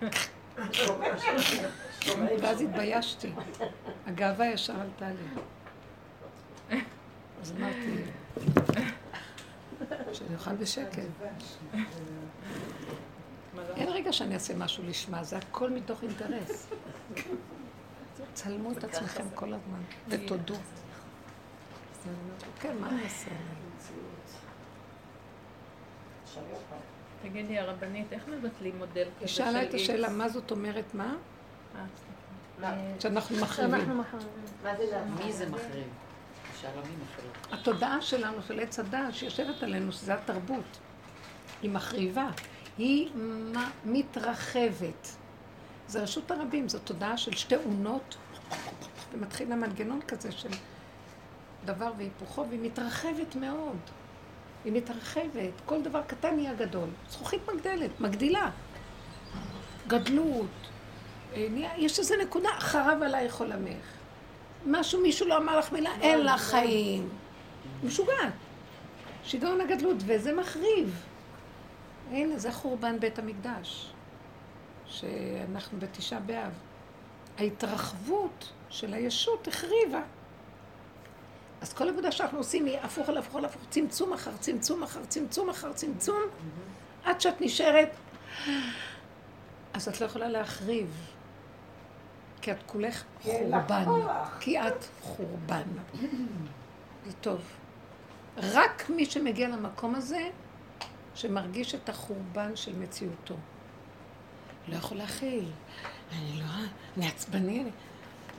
ואז 2.40 2.60
התביישתי. 2.60 3.32
הגאווה 4.06 4.46
ישר 4.46 4.74
עלתה 4.80 5.08
לי. 5.08 5.40
אז 7.42 7.52
אמרתי, 7.58 8.04
שאני 10.12 10.34
אוכל 10.34 10.54
בשקט. 10.54 10.98
אין 13.76 13.88
רגע 13.88 14.12
שאני 14.12 14.34
אעשה 14.34 14.54
משהו 14.56 14.84
לשמה, 14.86 15.24
זה 15.24 15.36
הכל 15.36 15.70
מתוך 15.70 16.02
אינטרס. 16.02 16.66
צלמו 18.34 18.72
את 18.72 18.84
עצמכם 18.84 19.24
כל 19.34 19.54
הזמן, 19.54 19.80
ותודו. 20.08 20.54
כן, 22.60 22.76
מה 22.80 22.88
אני 22.88 23.04
אעשה? 23.04 23.30
תגידי, 27.22 27.58
הרבנית, 27.58 28.12
איך 28.12 28.28
מבטלים 28.28 28.78
מודל 28.78 29.04
כזה 29.04 29.10
היא 29.20 29.28
של 29.28 29.34
שאלה 29.34 29.62
את 29.62 29.74
איקס? 29.74 29.82
השאלה, 29.82 30.08
מה 30.08 30.28
זאת 30.28 30.50
אומרת 30.50 30.94
מה? 30.94 31.14
אה. 31.76 31.84
שאנחנו 33.00 33.36
מחריבים. 33.36 33.74
אנחנו 33.74 33.94
מחריבים. 33.94 34.28
מה 34.64 34.76
זה 34.76 34.84
להחריב? 34.90 35.26
מי 35.26 35.32
זה 35.32 35.48
מחריב? 35.48 35.88
התודעה 37.52 38.00
שלנו, 38.00 38.42
של 38.42 38.60
עץ 38.60 38.78
הדעת, 38.78 39.14
שיושבת 39.14 39.62
עלינו, 39.62 39.92
שזה 39.92 40.14
התרבות, 40.14 40.78
היא 41.62 41.70
מחריבה. 41.70 42.28
היא 42.78 43.10
מתרחבת. 43.84 45.16
זה 45.88 46.02
רשות 46.02 46.30
הרבים, 46.30 46.68
זו 46.68 46.78
תודעה 46.78 47.16
של 47.16 47.32
שתי 47.32 47.56
אונות, 47.56 48.16
ומתחיל 49.12 49.52
המנגנון 49.52 50.00
כזה 50.08 50.32
של 50.32 50.48
דבר 51.64 51.92
והיפוכו, 51.98 52.46
והיא 52.48 52.60
מתרחבת 52.62 53.36
מאוד. 53.36 53.76
היא 54.64 54.72
מתרחבת, 54.72 55.52
כל 55.66 55.82
דבר 55.82 56.02
קטן 56.06 56.36
נהיה 56.36 56.54
גדול. 56.54 56.88
זכוכית 57.10 57.40
מגדלת, 57.54 58.00
מגדילה. 58.00 58.50
גדלות. 59.86 60.46
אה, 61.34 61.46
יש 61.76 61.98
איזו 61.98 62.14
נקודה, 62.22 62.50
חרב 62.58 63.02
עלייך 63.02 63.40
עולמך. 63.40 63.86
משהו, 64.66 65.00
מישהו 65.00 65.28
לא 65.28 65.36
אמר 65.36 65.58
לך 65.58 65.72
מילה, 65.72 65.90
אין 66.00 66.24
לך 66.24 66.40
חיים. 66.40 67.08
משוגעת. 67.84 68.32
שיגעון 69.24 69.60
הגדלות, 69.60 69.96
וזה 70.06 70.32
מחריב. 70.32 71.04
הנה, 72.14 72.38
זה 72.38 72.52
חורבן 72.52 73.00
בית 73.00 73.18
המקדש, 73.18 73.92
שאנחנו 74.86 75.78
בתשעה 75.78 76.20
באב. 76.20 76.52
ההתרחבות 77.38 78.52
של 78.70 78.94
הישות 78.94 79.48
החריבה. 79.48 80.02
אז 81.60 81.72
כל 81.72 81.88
עבודה 81.88 82.12
שאנחנו 82.12 82.38
עושים 82.38 82.66
היא 82.66 82.78
הפוך 82.78 83.08
על 83.08 83.18
הפוך 83.18 83.36
על 83.36 83.44
הפוך, 83.44 83.62
צמצום 83.70 84.12
אחר 84.12 84.30
צמצום 84.40 84.82
אחר 84.82 85.04
צמצום 85.04 85.50
אחר 85.50 85.72
צמצום, 85.72 86.22
עד 87.04 87.20
שאת 87.20 87.40
נשארת, 87.40 87.90
אז 89.72 89.88
את 89.88 90.00
לא 90.00 90.06
יכולה 90.06 90.28
להחריב, 90.28 91.10
כי 92.40 92.52
את 92.52 92.56
כולך 92.66 93.04
חורבן, 93.22 93.84
כי 94.40 94.60
את 94.60 94.84
חורבן. 95.00 95.62
זה 97.06 97.12
טוב. 97.20 97.40
רק 98.36 98.90
מי 98.90 99.06
שמגיע 99.06 99.48
למקום 99.48 99.94
הזה, 99.94 100.28
שמרגיש 101.14 101.74
את 101.74 101.88
החורבן 101.88 102.56
של 102.56 102.78
מציאותו. 102.78 103.36
לא 104.68 104.76
יכול 104.76 104.96
להכיל. 104.96 105.50
אני 106.12 106.40
לא... 106.40 106.44
אני 106.96 107.08
עצבני. 107.08 107.64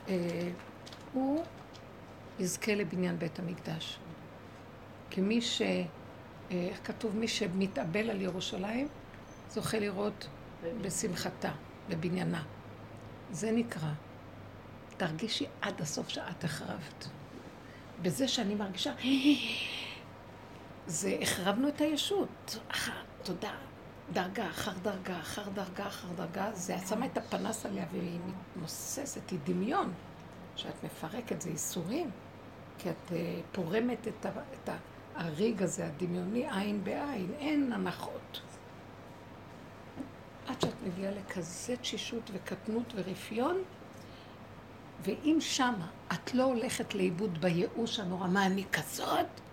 אה, 0.08 0.50
הוא 1.14 1.44
יזכה 2.40 2.76
לבניין 2.76 3.20
בית 3.20 3.40
המקדש. 3.40 3.98
כי 5.10 5.22
מי 5.22 5.42
ש... 5.42 5.62
אה, 5.62 5.86
איך 6.52 6.80
כתוב? 6.84 7.16
מי 7.18 7.28
שמתאבל 7.28 8.10
על 8.10 8.22
ירושלים, 8.22 8.88
זוכה 9.50 9.80
לראות 9.80 10.28
בשמחתה, 10.82 11.52
בבניינה. 11.90 12.44
זה 13.32 13.52
נקרא. 13.52 13.92
תרגישי 14.98 15.46
עד 15.62 15.82
הסוף 15.82 16.10
שאת 16.10 16.44
החרבת. 16.44 17.08
בזה 18.02 18.28
שאני 18.28 18.56
מרגישה, 18.56 18.94
זה 20.88 21.18
החרבנו 21.22 21.68
את 21.68 21.82
הישות. 21.82 22.58
תודה. 23.24 23.54
דרגה 24.14 24.50
אחר 24.50 24.72
דרגה, 24.82 25.20
אחר 25.20 25.50
דרגה, 25.50 25.88
אחר 25.88 26.08
דרגה, 26.16 26.50
זה 26.54 26.76
שמה 26.90 27.06
את 27.06 27.18
הפנס 27.18 27.66
עליה 27.66 27.86
והיא 27.92 28.20
מתמוססת, 28.28 29.30
היא 29.30 29.40
דמיון. 29.44 29.94
שאת 30.56 30.84
מפרקת, 30.84 31.42
זה 31.42 31.50
ייסורים. 31.50 32.12
כי 32.78 32.90
את 32.90 33.12
אה, 33.12 33.40
פורמת 33.52 34.08
את, 34.08 34.26
ה, 34.26 34.30
את 34.30 34.70
הריג 35.16 35.64
הזה, 35.64 35.88
הדמיוני, 35.88 36.46
עין 36.52 36.84
בעין, 36.84 37.32
אין 37.40 37.74
הנחות. 37.74 38.42
עד 40.48 40.62
שאת 40.62 40.74
מגיעה 40.88 41.12
לכזה 41.12 41.78
תשישות 41.78 42.32
וקטנות 42.34 42.94
ורפיון, 42.96 43.58
ואם 45.04 45.38
שמה 45.40 45.88
את 46.14 46.34
לא 46.34 46.44
הולכת 46.44 46.96
לאיבוד 46.96 47.42
בייאוש 47.42 48.00
הנורא, 48.00 48.28
מה 48.28 48.46
אני 48.46 48.64
כזאת? 48.72 49.45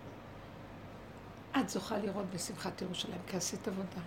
את 1.61 1.69
זוכה 1.69 1.99
לראות 1.99 2.27
בשמחת 2.35 2.83
ירושלים, 2.83 3.21
כי 3.27 3.37
עשית 3.37 3.69
עבודה. 3.69 4.01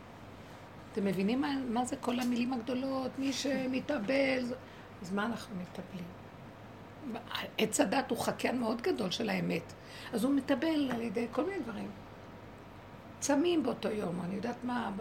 אתם 0.91 1.05
מבינים 1.05 1.41
מה, 1.41 1.55
מה 1.69 1.85
זה 1.85 1.95
כל 1.95 2.19
המילים 2.19 2.53
הגדולות? 2.53 3.11
מי 3.19 3.33
שמתאבל... 3.33 4.53
אז 5.01 5.11
מה 5.11 5.25
אנחנו 5.25 5.55
מתאבלים? 5.55 6.05
עץ 7.57 7.79
הדת 7.79 8.11
הוא 8.11 8.19
חקיין 8.19 8.59
מאוד 8.59 8.81
גדול 8.81 9.11
של 9.11 9.29
האמת. 9.29 9.73
אז 10.13 10.23
הוא 10.23 10.33
מתאבל 10.33 10.91
על 10.91 11.01
ידי 11.01 11.27
כל 11.31 11.45
מיני 11.45 11.59
דברים. 11.59 11.91
צמים 13.19 13.63
באותו 13.63 13.89
יום, 13.89 14.21
אני 14.21 14.35
יודעת 14.35 14.63
מה, 14.63 14.91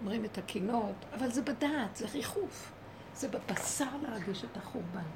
אומרים 0.00 0.24
את 0.24 0.38
הקינות, 0.38 0.94
אבל 1.14 1.30
זה 1.30 1.42
בדעת, 1.42 1.96
זה 1.96 2.06
ריחוף. 2.14 2.72
זה 3.14 3.28
בבשר 3.28 3.96
להרגיש 4.02 4.44
את 4.44 4.56
החורבן. 4.56 5.08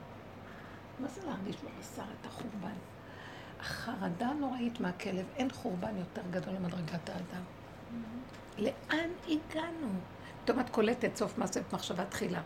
מה 1.01 1.09
זה 1.09 1.20
להרגיש 1.27 1.56
בבשר 1.56 2.02
את 2.20 2.27
החורבן? 2.27 2.74
החרדה 3.61 4.27
הנוראית 4.27 4.81
מהכלב, 4.81 5.27
אין 5.37 5.51
חורבן 5.51 5.97
יותר 5.97 6.23
גדול 6.31 6.55
למדרגת 6.55 7.09
האדם. 7.09 7.43
לאן 8.59 9.11
הגענו? 9.25 9.89
פתאום 10.45 10.61
את 10.61 10.71
קולטת 10.71 11.17
סוף 11.17 11.39
מעשה 11.39 11.61
במחשבה 11.71 12.05
תחילה. 12.05 12.43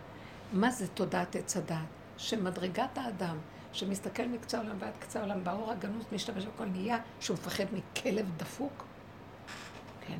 מה 0.52 0.70
זה 0.70 0.88
תודעת 0.88 1.36
עץ 1.36 1.56
הדעת? 1.56 1.86
שמדרגת 2.16 2.98
האדם, 2.98 3.38
שמסתכל 3.72 4.26
מקצה 4.26 4.58
העולם 4.58 4.76
ועד 4.78 4.92
קצה 4.98 5.18
העולם, 5.18 5.44
באור 5.44 5.70
הגנוז 5.70 6.04
משתמש 6.12 6.46
בכל 6.46 6.64
נהיה 6.64 6.98
שהוא 7.20 7.36
מפחד 7.36 7.64
מכלב 7.72 8.30
דפוק? 8.36 8.84
כן. 10.06 10.18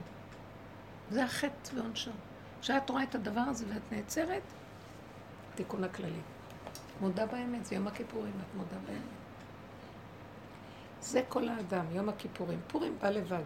זה 1.10 1.24
החטא 1.24 1.74
ועונשו. 1.74 2.10
כשאת 2.60 2.90
רואה 2.90 3.02
את 3.02 3.14
הדבר 3.14 3.40
הזה 3.40 3.64
ואת 3.68 3.92
נעצרת, 3.92 4.42
תיקון 5.54 5.84
הכללי. 5.84 6.20
מודה 7.00 7.26
באמת, 7.26 7.64
זה 7.64 7.74
יום 7.74 7.86
הכיפורים, 7.86 8.32
את 8.40 8.56
מודה 8.56 8.76
באמת. 8.86 9.21
זה 11.02 11.22
כל 11.28 11.48
האדם, 11.48 11.84
יום 11.92 12.08
הכיפורים. 12.08 12.60
פורים 12.66 12.96
בא 13.00 13.10
לבד. 13.10 13.42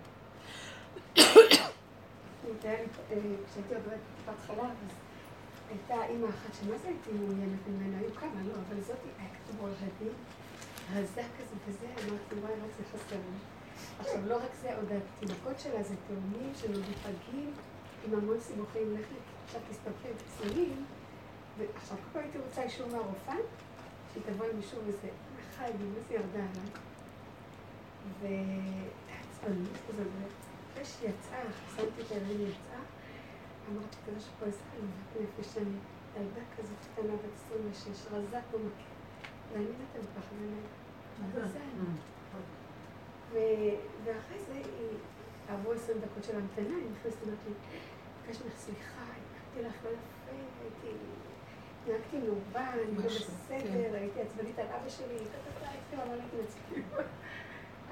הייתה 5.70 6.04
אימא 6.04 6.28
אחת 6.28 6.54
שמה 6.60 6.78
זה 6.78 6.88
הייתי 6.88 7.12
מעוניינת 7.12 7.60
ממנה, 7.68 7.98
היו 7.98 8.14
כמה, 8.14 8.42
לא, 8.44 8.52
אבל 8.68 8.82
זאת 8.82 8.96
היה 9.18 9.28
כתוב 9.34 9.60
עולדי, 9.60 10.14
רזה 10.94 11.22
כזה 11.38 11.56
וזה, 11.68 11.86
אמרתי, 11.86 12.34
וואי, 12.34 12.52
רק 12.52 12.70
זה 12.78 12.84
חסר 12.92 13.16
לי. 13.16 13.38
עכשיו, 14.00 14.26
לא 14.26 14.36
רק 14.36 14.50
זה, 14.62 14.76
עוד 14.76 14.92
התינוקות 14.92 15.60
שלה 15.60 15.82
זה 15.82 15.94
תאומים 16.06 16.52
שנולדו 16.54 16.92
פגים, 17.02 17.52
עם 18.04 18.14
המון 18.14 18.40
סיבוכים, 18.40 18.94
לך 18.94 19.06
לי, 19.12 19.18
עכשיו 19.44 19.60
תסתכלי 19.70 20.10
את 20.16 20.22
חיסונים, 20.22 20.84
ועכשיו 21.58 21.96
כל 21.96 22.02
פעם 22.12 22.22
הייתי 22.22 22.38
רוצה 22.38 22.62
אישור 22.62 22.86
מהרופאה, 22.88 23.36
שהיא 24.12 24.22
תבוא 24.26 24.46
עם 24.46 24.58
אישור 24.58 24.80
וזה, 24.86 25.08
חי 25.56 25.64
לי, 25.64 25.84
מה 25.84 26.00
זה 26.08 26.14
ירדה 26.14 26.38
עליי? 26.38 26.70
ועצבנות 28.20 29.76
כזה, 29.88 30.02
אחרי 30.72 30.84
שהיא 30.84 31.10
יצאה, 31.10 31.42
חסמתי 31.66 32.00
את 32.02 32.10
הילדים, 32.10 32.40
יצאה, 32.40 32.80
אמרתי, 33.68 33.96
כזה 34.06 34.20
שפה 34.20 34.46
עזרה 34.46 34.68
לי, 34.80 35.22
נפש 35.22 35.54
שאני, 35.54 35.76
ילדה 36.16 36.40
כזאת 36.56 36.76
קטנה 36.92 37.12
בת 37.12 37.34
26, 37.46 38.06
רזה 38.12 38.38
כמו 38.50 38.58
מקל, 38.58 38.92
ואני 39.52 39.64
ממנה. 40.32 41.48
זה 41.48 41.58
אני. 41.58 41.84
ואחרי 44.04 44.38
זה 44.38 44.60
עברו 45.48 45.72
עשרים 45.72 45.98
דקות 45.98 46.24
של 46.24 46.36
המתנה, 46.36 46.76
היא 46.76 46.86
נכנסת, 46.92 47.16
אמרת 47.26 47.38
לי, 47.48 47.54
ביקשת 48.22 48.44
ממך 48.44 48.56
סליחה, 48.56 49.02
הקמתי 49.02 49.68
לך 49.68 49.84
לא 49.84 49.90
יפה, 49.90 50.36
הייתי, 50.62 50.96
נהגתי 51.86 52.18
מעורבן, 52.18 52.78
אני 52.84 52.96
לא 52.96 53.04
בסדר, 53.04 53.94
הייתי 53.94 54.20
עצבנית 54.20 54.58
על 54.58 54.66
אבא 54.66 54.88
שלי, 54.88 55.18
הייתי 55.62 55.96
להתנצל. 56.16 57.02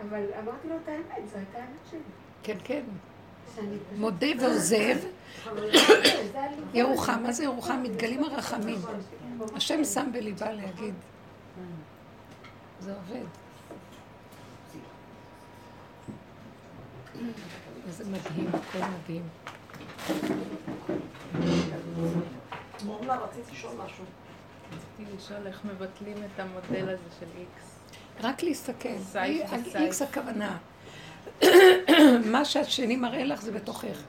אבל 0.01 0.25
אמרתי 0.43 0.69
לו 0.69 0.75
את 0.83 0.89
האמת, 0.89 1.29
זו 1.29 1.37
הייתה 1.37 1.59
האמת 1.59 1.87
שלי. 1.91 2.01
כן, 2.43 2.57
כן. 2.65 2.83
מודה 3.97 4.27
ועוזב. 4.41 4.97
ירוחם, 6.75 7.23
מה 7.23 7.33
זה 7.33 7.45
ירוחם? 7.45 7.83
מתגלים 7.83 8.25
הרחמים. 8.25 8.79
השם 9.55 9.85
שם 9.85 10.11
בליבה 10.13 10.53
להגיד. 10.53 10.95
זה 12.81 12.95
עובד. 12.95 13.27
איזה 17.87 18.05
מדהים, 18.05 18.49
הכל 18.49 18.79
מדהים. 18.79 19.23
רציתי 23.09 23.53
לשאול 23.53 23.73
משהו. 23.85 24.05
רציתי 24.73 25.17
לשאול 25.17 25.47
איך 25.47 25.65
מבטלים 25.65 26.17
את 26.17 26.41
המודל 26.41 26.89
הזה 26.89 27.05
של 27.21 27.27
איקס. 27.39 27.74
רק 28.21 28.43
להסתכל. 28.43 28.89
איקס 29.75 30.03
הכוונה. 30.03 30.59
מה 32.33 32.45
שהשני 32.45 32.97
מראה 32.97 33.25
לך 33.25 33.43
זה 33.43 33.53
בתוכך. 33.53 34.03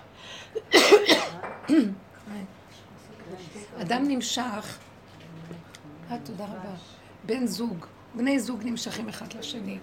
אדם 3.82 4.08
נמשך, 4.08 4.78
אה, 6.12 6.18
תודה 6.24 6.46
רבה, 6.46 6.76
בן 7.26 7.48
זוג, 7.48 7.86
בני 8.16 8.40
זוג 8.40 8.62
נמשכים 8.64 9.10
אחד 9.10 9.34
לשני. 9.34 9.80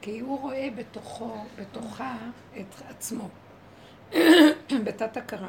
כי 0.00 0.20
הוא 0.20 0.40
רואה 0.40 0.68
בתוכו, 0.76 1.44
בתוכה 1.58 2.16
את 2.60 2.82
עצמו, 2.88 3.28
בתת 4.84 5.16
הכרה. 5.16 5.48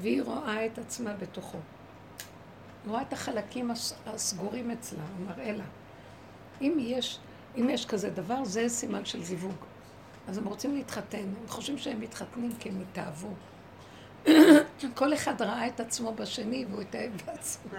והיא 0.00 0.22
רואה 0.22 0.66
את 0.66 0.78
עצמה 0.78 1.12
בתוכו. 1.12 1.58
רואה 2.86 3.02
את 3.02 3.12
החלקים 3.12 3.70
הס- 3.70 3.94
הסגורים 4.06 4.70
אצלה, 4.70 5.02
הוא 5.18 5.26
מראה 5.26 5.52
לה. 5.52 5.64
אם 6.60 6.76
יש, 6.80 7.18
אם 7.56 7.70
יש 7.70 7.86
כזה 7.86 8.10
דבר, 8.10 8.44
זה 8.44 8.68
סימן 8.68 9.04
של 9.04 9.22
זיווג. 9.24 9.54
אז 10.28 10.38
הם 10.38 10.44
רוצים 10.44 10.74
להתחתן, 10.74 11.18
הם 11.18 11.48
חושבים 11.48 11.78
שהם 11.78 12.00
מתחתנים 12.00 12.50
כי 12.58 12.68
הם 12.68 12.82
התאהבו. 12.90 13.28
כל 14.94 15.14
אחד 15.14 15.42
ראה 15.42 15.66
את 15.66 15.80
עצמו 15.80 16.14
בשני 16.14 16.64
והוא 16.70 16.82
התאהב 16.82 17.12
בעצמו. 17.26 17.78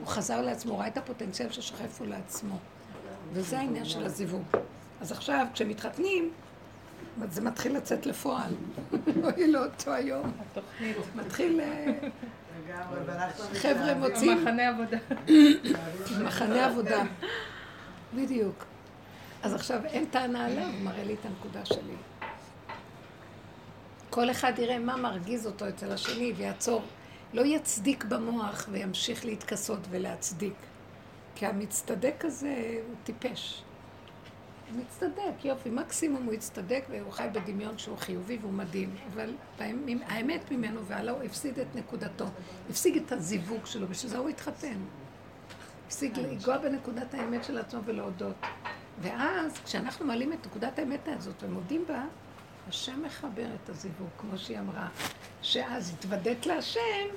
הוא 0.00 0.06
חזר 0.06 0.40
לעצמו, 0.42 0.78
ראה 0.78 0.86
את 0.86 0.96
הפוטנציאל 0.98 1.52
ששוכף 1.52 2.00
הוא 2.00 2.08
לעצמו. 2.08 2.58
וזה 3.32 3.58
העניין 3.58 3.84
של 3.84 4.04
הזיווג. 4.04 4.42
אז 5.00 5.12
עכשיו, 5.12 5.46
כשמתחתנים, 5.54 6.30
זה 7.30 7.40
מתחיל 7.40 7.76
לצאת 7.76 8.06
לפועל. 8.06 8.54
אוי 9.24 9.52
לו 9.52 9.64
אותו 9.64 9.92
היום. 9.92 10.32
התוכנית. 10.40 10.96
מתחיל... 11.14 11.60
חבר'ה. 13.54 13.94
מוצאים 13.94 14.42
מחנה 14.42 14.68
עבודה. 14.68 14.98
מחנה 16.24 16.66
עבודה. 16.66 17.02
בדיוק. 18.14 18.64
אז 19.42 19.54
עכשיו 19.54 19.80
אין 19.84 20.04
טענה 20.06 20.46
עליו, 20.46 20.68
מראה 20.82 21.04
לי 21.04 21.14
את 21.14 21.26
הנקודה 21.26 21.64
שלי. 21.64 21.94
כל 24.10 24.30
אחד 24.30 24.52
יראה 24.58 24.78
מה 24.78 24.96
מרגיז 24.96 25.46
אותו 25.46 25.68
אצל 25.68 25.92
השני 25.92 26.32
ויעצור. 26.36 26.82
לא 27.32 27.42
יצדיק 27.42 28.04
במוח 28.04 28.68
וימשיך 28.72 29.24
להתכסות 29.24 29.80
ולהצדיק. 29.90 30.54
כי 31.34 31.46
המצטדק 31.46 32.24
הזה 32.24 32.80
הוא 32.88 32.94
טיפש. 33.04 33.62
מצטדק, 34.76 35.44
יופי, 35.44 35.70
מקסימום 35.70 36.22
הוא 36.24 36.34
יצטדק 36.34 36.84
והוא 36.90 37.12
חי 37.12 37.28
בדמיון 37.32 37.78
שהוא 37.78 37.96
חיובי 37.98 38.38
והוא 38.40 38.52
מדהים. 38.52 38.94
אבל 39.12 39.34
האמת 40.06 40.50
ממנו 40.50 40.84
ועלה 40.84 41.12
הוא 41.12 41.22
הפסיד 41.22 41.58
את 41.58 41.66
נקודתו. 41.74 42.24
הפסיד 42.70 42.96
את 42.96 43.12
הזיווג 43.12 43.66
שלו, 43.66 43.88
בשביל 43.88 44.10
זה 44.10 44.18
הוא 44.18 44.28
התחתן. 44.28 44.78
הפסיק 45.86 46.16
לנגוע 46.16 46.58
בנקודת 46.58 47.14
האמת 47.14 47.44
של 47.44 47.58
עצמו 47.58 47.80
ולהודות. 47.84 48.34
ואז, 49.00 49.58
כשאנחנו 49.64 50.06
מעלים 50.06 50.32
את 50.32 50.46
נקודת 50.46 50.78
האמת 50.78 51.08
הזאת 51.08 51.42
ומודים 51.42 51.84
בה, 51.88 52.04
השם 52.68 53.02
מחבר 53.02 53.46
את 53.54 53.68
הזיווג, 53.68 54.08
כמו 54.18 54.38
שהיא 54.38 54.58
אמרה, 54.58 54.88
שאז 55.42 55.94
התוודית 55.98 56.46
להשם, 56.46 57.08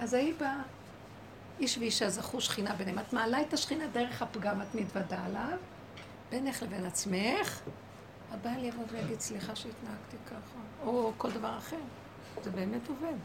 אז 0.00 0.14
ההיא 0.14 0.34
באה. 0.40 0.62
איש 1.60 1.78
ואישה 1.78 2.08
זכו 2.08 2.40
שכינה 2.40 2.74
ביניהם. 2.74 2.98
את 2.98 3.12
מעלה 3.12 3.40
את 3.40 3.52
השכינה 3.52 3.86
דרך 3.86 4.22
הפגם, 4.22 4.62
את 4.62 4.74
מתוודה 4.74 5.24
עליו, 5.24 5.58
בינך 6.30 6.62
לבין 6.62 6.86
עצמך, 6.86 7.60
הבעל 8.30 8.64
יבוא 8.64 8.84
ויגיד, 8.90 9.20
סליחה 9.20 9.56
שהתנהגתי 9.56 10.16
ככה, 10.26 10.58
או 10.86 11.12
כל 11.16 11.30
דבר 11.30 11.58
אחר. 11.58 11.76
זה 12.42 12.50
באמת 12.50 12.88
עובד. 12.88 13.18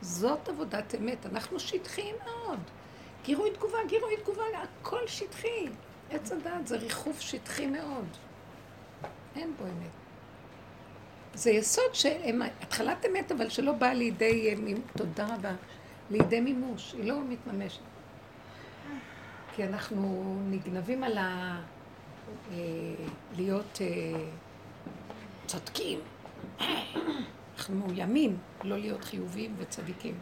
זאת 0.00 0.48
עבודת 0.48 0.94
אמת. 0.94 1.26
אנחנו 1.26 1.60
שטחיים 1.60 2.14
מאוד. 2.24 2.60
גירוי 3.24 3.50
תגובה, 3.50 3.78
גירוי 3.88 4.16
תגובה, 4.16 4.42
הכל 4.62 5.06
שטחי. 5.06 5.68
עץ 6.10 6.32
הדעת 6.32 6.66
זה 6.66 6.76
ריחוף 6.76 7.20
שטחי 7.20 7.66
מאוד. 7.66 8.06
אין 9.36 9.52
בו 9.58 9.64
אמת. 9.64 9.90
זה 11.34 11.50
יסוד 11.50 11.94
שהם 11.94 12.42
התחלת 12.62 13.06
אמת, 13.06 13.32
אבל 13.32 13.48
שלא 13.48 13.72
באה 13.72 13.94
לידי, 13.94 14.54
אה, 14.54 14.72
תודה 14.96 15.34
רבה, 15.34 15.52
לידי 16.10 16.40
מימוש, 16.40 16.92
היא 16.92 17.08
לא 17.08 17.20
מתממשת. 17.28 17.80
כי 19.54 19.64
אנחנו 19.64 20.36
נגנבים 20.50 21.04
על 21.04 21.18
ה... 21.18 21.60
אה, 22.50 22.56
להיות 23.36 23.78
אה, 23.80 24.24
צודקים. 25.46 25.98
אנחנו 27.56 27.74
מאוימים 27.74 28.38
לא 28.64 28.78
להיות 28.78 29.04
חיוביים 29.04 29.54
וצדיקים. 29.58 30.18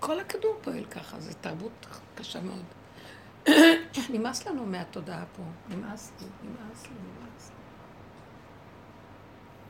כל 0.00 0.20
הכדור 0.20 0.58
פועל 0.62 0.84
ככה, 0.84 1.20
זו 1.20 1.32
תרבות 1.40 1.86
קשה 2.14 2.40
מאוד. 2.40 2.64
נמאס 4.10 4.46
לנו 4.46 4.66
מהתודעה 4.66 5.24
פה. 5.36 5.42
נמאס 5.68 6.12
לי, 6.20 6.26
נמאס 6.42 6.86
לי, 6.86 6.90
נמאס 6.90 7.50
לי. 7.50 7.54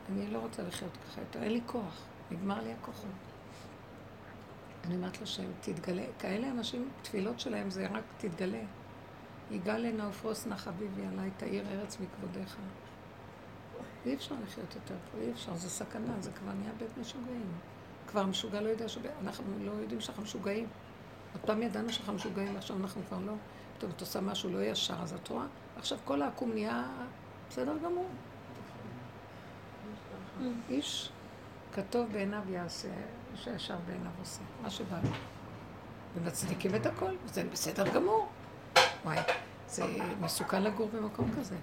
אני 0.09 0.31
לא 0.33 0.39
רוצה 0.39 0.63
לחיות 0.63 0.97
ככה 0.97 1.21
יותר, 1.21 1.43
אין 1.43 1.53
לי 1.53 1.61
כוח, 1.67 2.03
נגמר 2.31 2.63
לי 2.63 2.73
הכוחות. 2.73 3.11
אני 4.85 4.97
אומרת 4.97 5.21
לשם, 5.21 5.51
תתגלה. 5.61 6.03
כאלה 6.19 6.51
אנשים, 6.51 6.89
תפילות 7.03 7.41
שלהם 7.41 7.71
זה 7.71 7.87
רק 7.87 8.05
תתגלה. 8.19 8.63
יגאל 9.53 9.93
נא 10.47 10.57
חביבי 10.57 11.07
עליי, 11.07 11.31
תאיר 11.37 11.65
ארץ 11.69 11.97
מכבודיך. 12.01 12.57
אי 14.07 14.15
אפשר 14.15 14.35
לחיות 14.45 14.75
יותר 14.75 14.95
פה, 15.13 15.19
אי 15.19 15.33
אפשר, 15.33 15.55
זה 15.55 15.71
סכנה, 15.71 16.21
זה 16.21 16.31
כבר 16.33 16.53
נהיה 16.53 16.73
בית 16.79 16.99
משוגעים. 16.99 17.53
כבר 18.07 18.27
משוגע 18.27 18.61
לא 18.61 18.69
יודע 18.69 18.89
ש... 18.89 18.99
אנחנו 19.21 19.45
לא 19.61 19.71
יודעים 19.73 20.01
שאנחנו 20.01 20.23
משוגעים. 20.23 20.67
עוד 21.33 21.43
פעם 21.47 21.63
ידענו 21.63 21.93
שאנחנו 21.93 22.13
משוגעים, 22.13 22.57
עכשיו 22.57 22.77
אנחנו 22.77 23.01
כבר 23.09 23.19
לא. 23.19 23.33
פתאום 23.77 23.93
את 23.97 24.01
עושה 24.01 24.21
משהו 24.21 24.51
לא 24.51 24.63
ישר, 24.63 24.95
אז 25.03 25.13
את 25.13 25.29
רואה? 25.29 25.45
עכשיו 25.77 25.99
כל 26.05 26.23
העקום 26.23 26.53
נהיה 26.53 26.85
בסדר 27.49 27.79
גמור. 27.85 28.09
איש 30.69 31.11
כתוב 31.73 32.13
בעיניו 32.13 32.43
יעשה, 32.49 32.89
איש 33.33 33.49
הישר 33.49 33.77
בעיניו 33.87 34.11
עושה, 34.21 34.43
מה 34.63 34.71
שבא 34.71 34.99
לו. 35.05 35.11
ומצדיקים 36.15 36.75
את 36.75 36.87
הכל, 36.87 37.15
זה 37.27 37.45
בסדר 37.53 37.89
גמור. 37.95 38.29
וואי, 39.05 39.19
זה 39.73 39.85
מסוכן 40.21 40.63
לגור 40.63 40.89
במקום 40.95 41.31
כזה. 41.39 41.57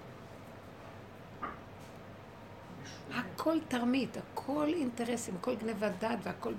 הכל 3.14 3.58
תרמית, 3.68 4.16
הכל 4.16 4.68
אינטרסים, 4.68 5.34
הכל 5.36 5.54
גניבת 5.56 5.92
דעת 5.98 6.18
והכל 6.22 6.54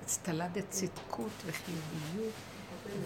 באצטלדת 0.00 0.70
צדקות 0.70 1.30
וחיוביות 1.46 2.32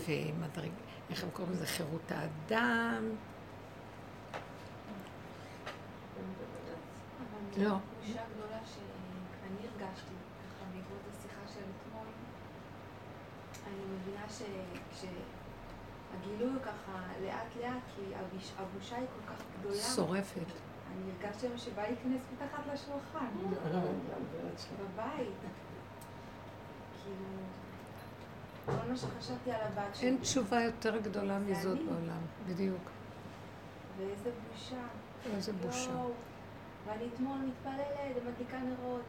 ומדרג... 0.06 0.70
איך 1.10 1.24
הם 1.24 1.30
קוראים 1.32 1.52
לזה? 1.54 1.66
חירות 1.66 2.12
האדם. 2.12 3.04
לא. 7.58 7.76
אתמול, 11.86 12.06
אני 13.66 13.84
מבינה 13.94 14.26
שהגילוי 16.12 16.52
הוא 16.52 16.62
ככה 16.62 16.92
לאט 17.24 17.56
לאט, 17.60 17.82
כי 17.96 18.02
הביש- 18.14 18.52
הבושה 18.58 18.96
היא 18.96 19.06
כל 19.06 19.32
כך 19.34 19.42
גדולה. 19.60 19.74
שורפת. 19.76 20.40
אני 20.92 21.10
הרגשתי 21.12 21.46
היום 21.46 21.58
שבא 21.58 21.82
להיכנס 21.82 22.20
מתחת 22.34 22.62
לשולחן, 22.72 23.26
בבית. 24.78 25.28
כאילו, 27.02 27.24
כל 28.66 28.90
מה 28.90 28.96
שחשבתי 28.96 29.52
על 29.52 29.60
הבת 29.60 29.94
שלי. 29.94 30.06
אין 30.08 30.16
תשובה 30.20 30.62
יותר 30.62 30.96
גדולה 30.98 31.38
מזאת. 31.38 31.78
בעולם, 31.78 32.20
בדיוק. 32.48 32.80
ואיזה 33.98 34.30
בושה. 34.52 34.82
איזה 35.34 35.52
בושה. 35.52 35.90
ואני 36.86 37.04
אתמול 37.14 37.38
מתפללת 37.38 37.86
ומדליקה 38.16 38.58
נרות. 38.58 39.02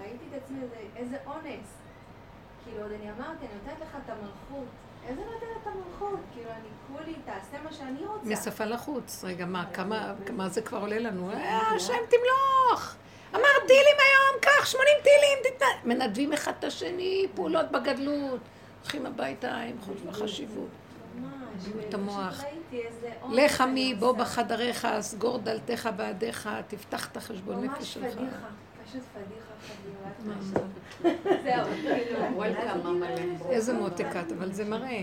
ראיתי 0.00 0.24
את 0.36 0.42
עצמי, 0.42 0.58
איזה, 0.62 0.76
איזה 0.96 1.16
אונס. 1.26 1.74
כאילו, 2.64 2.82
עוד 2.82 2.92
אני 2.92 3.10
אמרתי, 3.10 3.46
אני 3.46 3.54
נותנת 3.54 3.80
לך 3.80 3.96
את 4.04 4.10
המלכות. 4.10 4.68
איזה 5.06 5.20
נותנת 5.20 5.66
המלכות? 5.66 6.20
כאילו, 6.34 6.50
אני 6.50 6.68
כולי, 6.86 7.14
תעשה 7.24 7.62
מה 7.64 7.72
שאני 7.72 8.06
רוצה. 8.06 8.28
משפה 8.28 8.64
לחוץ. 8.64 9.24
רגע, 9.24 9.46
מה, 9.46 9.64
כמה, 9.72 10.14
כמה 10.26 10.48
זה 10.48 10.62
כבר 10.62 10.80
עולה 10.80 10.98
לנו? 10.98 11.30
אה, 11.32 11.70
השם 11.76 11.94
תמלוך! 12.08 12.94
אמר 13.34 13.66
טילים 13.66 13.96
היום, 13.98 14.40
קח 14.40 14.66
80 14.66 14.86
טילים. 15.02 15.38
מנדבים 15.84 16.32
אחד 16.32 16.52
את 16.58 16.64
השני, 16.64 17.26
פעולות 17.34 17.70
בגדלות. 17.70 18.40
הולכים 18.82 19.06
הביתה 19.06 19.56
עם 19.56 19.76
חוש 19.80 19.96
וחשיבות. 20.06 20.68
ממש. 21.14 21.88
את 21.88 21.94
המוח. 21.94 22.42
לך 23.30 23.60
עמי, 23.60 23.94
בוא. 23.94 24.12
בחדריך, 24.12 24.88
סגור 25.00 25.38
דלתך 25.38 25.88
בעדיך, 25.96 26.48
תפתח 26.68 27.08
את 27.12 27.16
החשבון 27.16 27.64
נפש 27.64 27.76
ממש 27.76 27.94
שלך. 27.94 28.12
פדיחה. 28.12 28.46
פשוט 28.88 29.02
פדיחה 29.12 29.52
חדירה. 29.66 30.10
זהו, 31.42 31.66
כאילו. 31.82 33.50
איזה 33.54 33.72
מותק 33.72 34.06
את, 34.20 34.32
אבל 34.32 34.52
זה 34.52 34.64
מראה. 34.64 35.00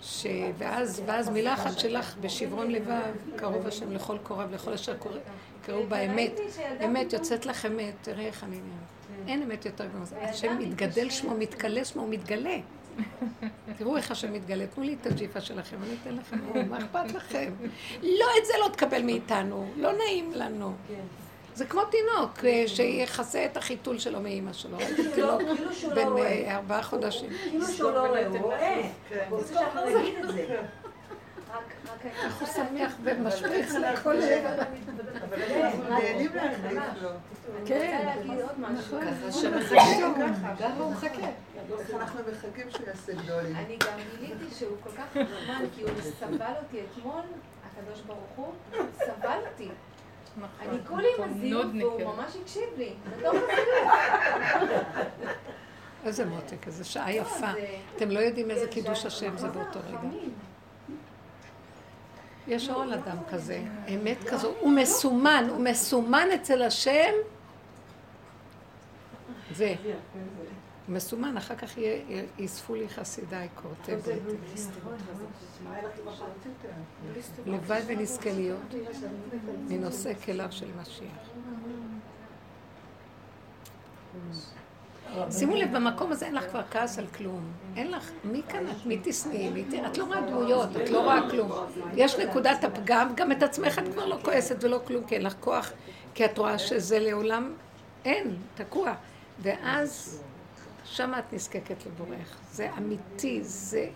ש... 0.00 0.26
ואז, 0.58 1.02
ואז 1.06 1.28
מילה 1.28 1.54
אחת 1.54 1.78
שלך 1.78 2.16
בשברון 2.20 2.70
לבב, 2.70 3.12
קרוב 3.36 3.66
השם 3.66 3.92
לכל 3.92 4.18
קורב, 4.22 4.50
לכל 4.50 4.72
אשר 4.72 4.96
קראו 5.62 5.86
באמת. 5.86 6.40
אמת, 6.84 7.12
יוצאת 7.12 7.46
לך 7.46 7.66
אמת, 7.66 7.94
תראי 8.02 8.26
איך 8.26 8.44
אני 8.44 8.56
נראה. 8.56 9.32
אין 9.32 9.42
אמת 9.42 9.66
יותר 9.66 9.86
גדולה. 9.86 10.30
השם 10.30 10.58
מתגדל 10.58 11.10
שמו, 11.10 11.34
מתגלה 11.34 11.84
שמו, 11.84 12.06
מתגלה. 12.06 12.56
תראו 13.78 13.96
איך 13.96 14.10
השם 14.10 14.32
מתגלה, 14.32 14.66
תנו 14.66 14.84
לי 14.84 14.96
את 15.00 15.06
הג'יפה 15.06 15.40
שלכם, 15.40 15.76
אני 15.82 15.94
אתן 16.02 16.16
לכם, 16.16 16.68
מה 16.70 16.78
אכפת 16.78 17.14
לכם? 17.14 17.52
לא, 18.02 18.26
את 18.40 18.46
זה 18.46 18.52
לא 18.60 18.68
תקבל 18.72 19.02
מאיתנו, 19.02 19.66
לא 19.76 19.92
נעים 19.92 20.32
לנו. 20.34 20.74
זה 21.54 21.66
כמו 21.66 21.82
תינוק 21.84 22.44
אה, 22.44 22.64
שיכסה 22.66 23.44
את 23.44 23.56
החיתול 23.56 23.98
שלו 23.98 24.20
מאימא 24.20 24.52
שלו. 24.52 24.78
ראיתי 24.78 25.10
תינוק 25.14 25.42
כאילו 25.42 25.88
לא 25.88 25.94
בן 25.94 26.08
רואה. 26.08 26.26
אה, 26.26 26.56
ארבעה 26.56 26.82
חודשים. 26.82 27.30
כאילו 27.30 27.66
שהוא 27.66 27.90
לא 27.90 28.06
רואה, 28.06 28.26
הוא 28.26 28.38
רואה. 28.38 28.82
כן. 29.08 29.26
הוא 29.28 29.38
רוצה 29.38 29.54
שאנחנו 29.54 29.98
נגיד 29.98 30.14
את 30.24 30.32
זה. 30.32 30.46
איך 32.04 32.40
הוא 32.40 32.48
שמח 32.48 32.94
ומשפריץ 33.02 33.72
לכל 33.72 34.12
לב. 34.12 34.44
אבל 35.28 35.42
אנחנו 35.62 35.88
נהנים 35.88 36.30
להחליף 36.34 37.02
לו. 37.02 37.10
כן. 37.66 38.18
משהו. 38.58 38.98
ככה 39.00 39.32
שמחכים. 39.32 40.14
ככה. 40.14 40.56
ככה 40.56 40.78
הוא 40.78 40.92
מחכה. 40.92 41.28
איך 41.78 41.90
אנחנו 41.94 42.20
מחכים 42.32 42.70
שהוא 42.70 42.86
יעשה 42.86 43.12
גדולים. 43.12 43.56
אני 43.56 43.76
גם 43.76 43.98
גיליתי 44.18 44.54
שהוא 44.58 44.76
כל 44.82 44.90
כך 44.90 45.04
חכמן, 45.10 45.64
כי 45.76 45.82
הוא 45.82 45.90
סבל 46.18 46.52
אותי 46.62 46.80
אתמול, 46.80 47.20
הקדוש 47.66 48.00
ברוך 48.00 48.30
הוא, 48.36 48.52
סבל 48.72 48.80
אותי. 49.08 49.11
אני 50.60 50.78
כולי 50.88 51.08
עם 51.18 51.24
הזיוף, 51.30 51.66
והוא 51.80 52.14
ממש 52.14 52.32
הקשיב 52.42 52.62
לי. 52.78 52.92
בתוך 53.18 53.34
הזיוף. 53.34 54.72
איזה 56.04 56.24
מותק, 56.26 56.66
איזה 56.66 56.84
שעה 56.84 57.12
יפה. 57.12 57.52
זה- 57.52 57.76
אתם 57.96 58.10
לא 58.10 58.18
יודעים 58.20 58.50
איזה 58.50 58.66
קידוש 58.68 59.06
השם 59.06 59.36
זה 59.36 59.48
באותו 59.48 59.78
רגע. 59.88 59.98
יש 62.48 62.68
אור 62.68 62.82
על 62.82 62.92
אדם 62.94 63.16
כזה, 63.30 63.62
אמת 63.94 64.24
כזו, 64.30 64.52
הוא 64.60 64.72
מסומן, 64.72 65.46
הוא 65.50 65.60
מסומן 65.64 66.28
אצל 66.34 66.62
השם. 66.62 67.12
זה. 69.52 69.74
מסומן, 70.88 71.36
אחר 71.36 71.54
כך 71.56 71.70
יאספו 72.38 72.74
לי 72.74 72.88
חסידיי 72.88 73.42
עם 73.42 73.48
הפרצות 73.56 74.08
האלה? 74.08 74.20
לבד 77.46 77.80
ונזכה 77.86 78.30
להיות 78.32 78.74
מנושא 79.68 80.12
כליו 80.24 80.46
של 80.52 80.66
משיח. 80.82 81.28
שימו 85.30 85.56
לב, 85.56 85.76
במקום 85.76 86.12
הזה 86.12 86.26
אין 86.26 86.34
לך 86.34 86.48
כבר 86.50 86.62
כעס 86.70 86.98
על 86.98 87.06
כלום. 87.06 87.40
אין 87.76 87.90
לך, 87.90 88.10
מי 88.24 88.42
כאן 88.48 88.66
את? 88.70 88.86
מי 88.86 89.00
תשנאי? 89.04 89.50
מי 89.50 89.64
ת- 89.64 89.86
את 89.86 89.98
לא 89.98 90.04
רואה 90.04 90.20
דמויות, 90.20 90.68
את 90.76 90.90
לא 90.90 91.02
רואה 91.04 91.30
כלום. 91.30 91.50
יש 91.94 92.16
נקודת 92.18 92.64
הפגם, 92.64 93.12
גם 93.14 93.32
את 93.32 93.42
עצמך 93.42 93.78
את 93.78 93.92
כבר 93.92 94.06
לא 94.06 94.18
כועסת 94.24 94.56
ולא 94.64 94.80
כלום, 94.86 95.04
כי 95.04 95.14
אין 95.14 95.22
לך 95.22 95.34
כוח, 95.40 95.72
כי 96.14 96.24
את 96.24 96.38
רואה 96.38 96.58
שזה 96.58 96.98
לעולם 96.98 97.52
אין, 98.04 98.36
תקוע. 98.54 98.94
ואז 99.42 100.22
שמה 100.84 101.18
את 101.18 101.32
נזקקת 101.32 101.86
לבורך. 101.86 102.38
זה 102.50 102.70
אמיתי, 102.78 103.42
זה 103.42 103.90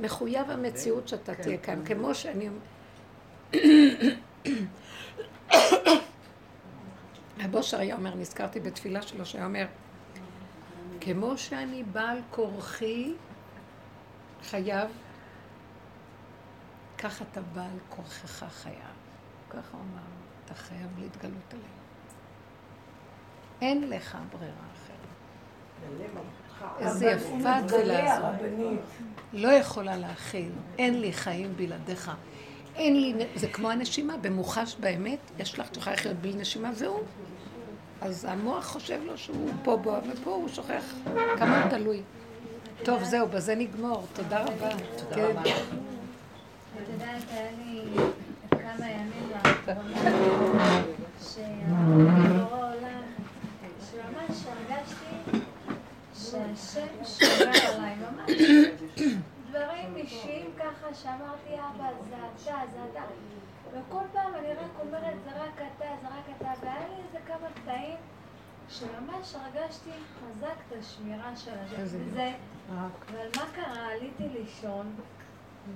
מחויב 0.00 0.50
המציאות 0.50 1.08
שאתה 1.08 1.34
תהיה 1.34 1.58
כאן. 1.58 1.84
כמו 1.84 2.14
שאני... 2.14 2.48
הבושר 7.40 7.78
היה 7.78 7.96
אומר, 7.96 8.14
נזכרתי 8.14 8.60
בתפילה 8.60 9.02
שלו, 9.02 9.26
שהיה 9.26 9.44
אומר, 9.44 9.66
כמו 11.00 11.38
שאני 11.38 11.82
בעל 11.82 12.18
כורחי 12.30 13.12
חייב, 14.42 14.90
כך 16.98 17.22
אתה 17.22 17.40
בעל 17.40 17.78
כורחך 17.88 18.44
חייב. 18.52 18.96
ככה 19.50 19.68
הוא 19.72 19.80
אמר, 19.80 20.02
אתה 20.44 20.54
חייב 20.54 20.98
להתגלות 20.98 21.52
עליהם. 21.54 21.70
אין 23.60 23.90
לך 23.90 24.18
ברירה. 24.32 24.75
איזה 26.80 27.06
יפה 27.06 27.56
התפילה 27.56 28.14
הזאת. 28.14 28.34
לא 29.32 29.48
יכולה 29.48 29.96
להכיל, 29.96 30.52
אין 30.78 31.00
לי 31.00 31.12
חיים 31.12 31.52
בלעדיך. 31.56 32.10
אין 32.76 33.00
לי, 33.00 33.26
זה 33.34 33.48
כמו 33.48 33.70
הנשימה, 33.70 34.16
במוחש 34.16 34.76
באמת, 34.80 35.18
יש 35.38 35.58
לך, 35.58 35.68
את 35.70 35.76
יכולה 35.76 35.96
לחיות 35.96 36.16
בלי 36.16 36.32
נשימה 36.34 36.70
והוא. 36.74 37.00
אז 38.00 38.24
המוח 38.24 38.66
חושב 38.66 39.00
לו 39.04 39.18
שהוא 39.18 39.50
פה 39.62 39.76
בו, 39.76 39.96
ופה 40.12 40.30
הוא 40.30 40.48
שוכח 40.48 40.94
כמה 41.38 41.62
הוא 41.62 41.70
תלוי. 41.70 42.02
טוב, 42.82 43.04
זהו, 43.04 43.28
בזה 43.28 43.54
נגמור. 43.54 44.06
תודה 44.12 44.42
רבה. 44.42 44.68
תודה 44.96 45.28
רבה. 45.28 45.40
את 45.40 46.88
יודעת, 46.92 47.22
היה 47.30 47.50
לי 47.64 47.82
כמה 48.50 48.86
ימים 48.90 49.30
לאחרונה, 49.66 50.82
השם 56.76 57.04
שירה 57.04 57.74
עליי, 57.74 57.94
ממש 57.94 58.30
דברים 59.50 59.96
אישיים 59.96 60.50
ככה 60.58 60.94
שאמרתי, 60.94 61.54
אבא, 61.54 61.90
זה 62.10 62.16
אתה, 62.16 62.60
זה 62.72 62.78
אתה. 62.92 63.02
וכל 63.72 64.04
פעם 64.12 64.34
אני 64.34 64.52
רק 64.52 64.70
אומרת, 64.80 65.14
זה 65.24 65.30
רק 65.42 65.54
אתה, 65.54 65.86
זה 66.02 66.08
רק 66.08 66.36
אתה, 66.36 66.52
והיה 66.62 66.88
לי 66.88 66.94
איזה 67.06 67.18
כמה 67.26 67.48
קטעים 67.54 67.96
שממש 68.68 69.34
הרגשתי 69.34 69.90
חזק 69.90 70.54
את 70.68 70.76
השמירה 70.80 71.36
של 71.36 71.58
השם. 71.58 71.82
וזה, 71.82 72.32
אבל 72.70 73.28
מה 73.36 73.44
קרה? 73.54 73.86
עליתי 73.92 74.28
לישון, 74.28 74.94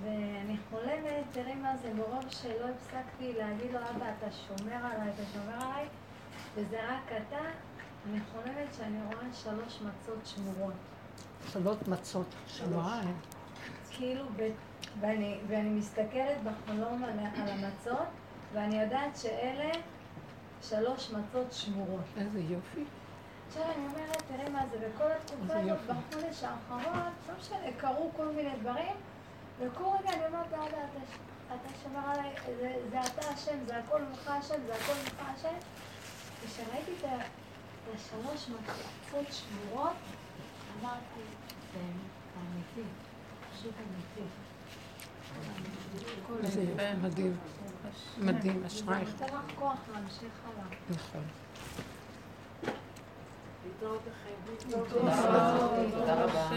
ואני 0.02 0.56
חולמת, 0.70 1.24
תראי 1.32 1.54
מה 1.54 1.76
זה 1.76 1.94
מרוב 1.94 2.24
שלא 2.30 2.66
הפסקתי 2.68 3.32
להגיד 3.38 3.72
לו, 3.72 3.78
אבא, 3.78 4.12
אתה 4.18 4.26
שומר 4.32 4.76
עליי, 4.76 5.08
אתה 5.14 5.22
שומר 5.32 5.64
עליי, 5.64 5.88
וזה 6.54 6.80
רק 6.88 7.12
אתה, 7.12 7.40
אני 8.10 8.20
חולמת 8.32 8.74
שאני 8.78 8.98
רואה 9.06 9.26
שלוש 9.32 9.80
מצות 9.82 10.18
שמורות. 10.24 10.74
שלוש 11.52 11.76
מצות. 11.88 12.26
וואי. 12.72 13.04
כאילו. 13.90 14.24
ואני, 15.00 15.38
ואני 15.48 15.68
מסתכלת 15.70 16.36
בחלום 16.44 17.04
על, 17.04 17.10
על 17.42 17.48
המצות, 17.48 18.06
ואני 18.52 18.80
יודעת 18.82 19.16
שאלה 19.16 19.70
שלוש 20.62 21.10
מצות 21.10 21.52
שמורות. 21.52 22.00
איזה 22.16 22.40
יופי. 22.40 22.84
עכשיו 23.48 23.62
אני 23.64 23.86
אומרת, 23.86 24.22
תראה 24.28 24.50
מה 24.50 24.62
זה, 24.70 24.76
בכל 24.88 25.04
התקופה 25.12 25.58
הזאת. 25.60 25.78
בחודש 25.86 26.42
האחרון, 26.44 26.98
לא 27.28 27.34
משנה, 27.40 27.72
קרו 27.78 28.10
כל 28.16 28.26
מיני 28.26 28.50
דברים, 28.60 28.96
וכל 29.60 29.84
רגע 30.00 30.10
אני 30.16 30.26
אומרת, 30.26 30.46
אתה, 30.48 30.56
ש- 31.12 31.18
אתה 31.46 31.68
שומר 31.82 32.10
עליי, 32.10 32.30
זה, 32.60 32.74
זה 32.90 33.00
אתה 33.00 33.28
השם, 33.30 33.58
זה 33.66 33.76
הכל 33.78 34.02
ממך 34.02 34.28
השם, 34.28 34.54
זה 34.66 34.74
הכל 34.74 34.92
ממך 35.04 35.30
השם. 35.36 35.54
את 36.44 37.04
ה- 37.04 37.16
את 37.16 37.94
השלוש 37.94 38.48
מצות 38.48 39.26
שמורות, 39.32 39.92
אמרתי, 40.80 41.20
זה 41.72 41.78
אמיתי. 42.40 42.88
יופי, 46.42 46.94
מדהים. 47.02 47.36
מדהים, 48.18 48.64
אשרייך. 48.64 49.08
זה 49.10 49.24
נותן 49.24 49.36
לך 49.36 49.58
כוח 49.58 49.78
להמשיך 49.92 50.32
הלאה. 50.44 50.66
נכון. 50.90 51.24
לכם. 54.06 54.80
תודה 55.90 56.24
רבה. 56.24 56.50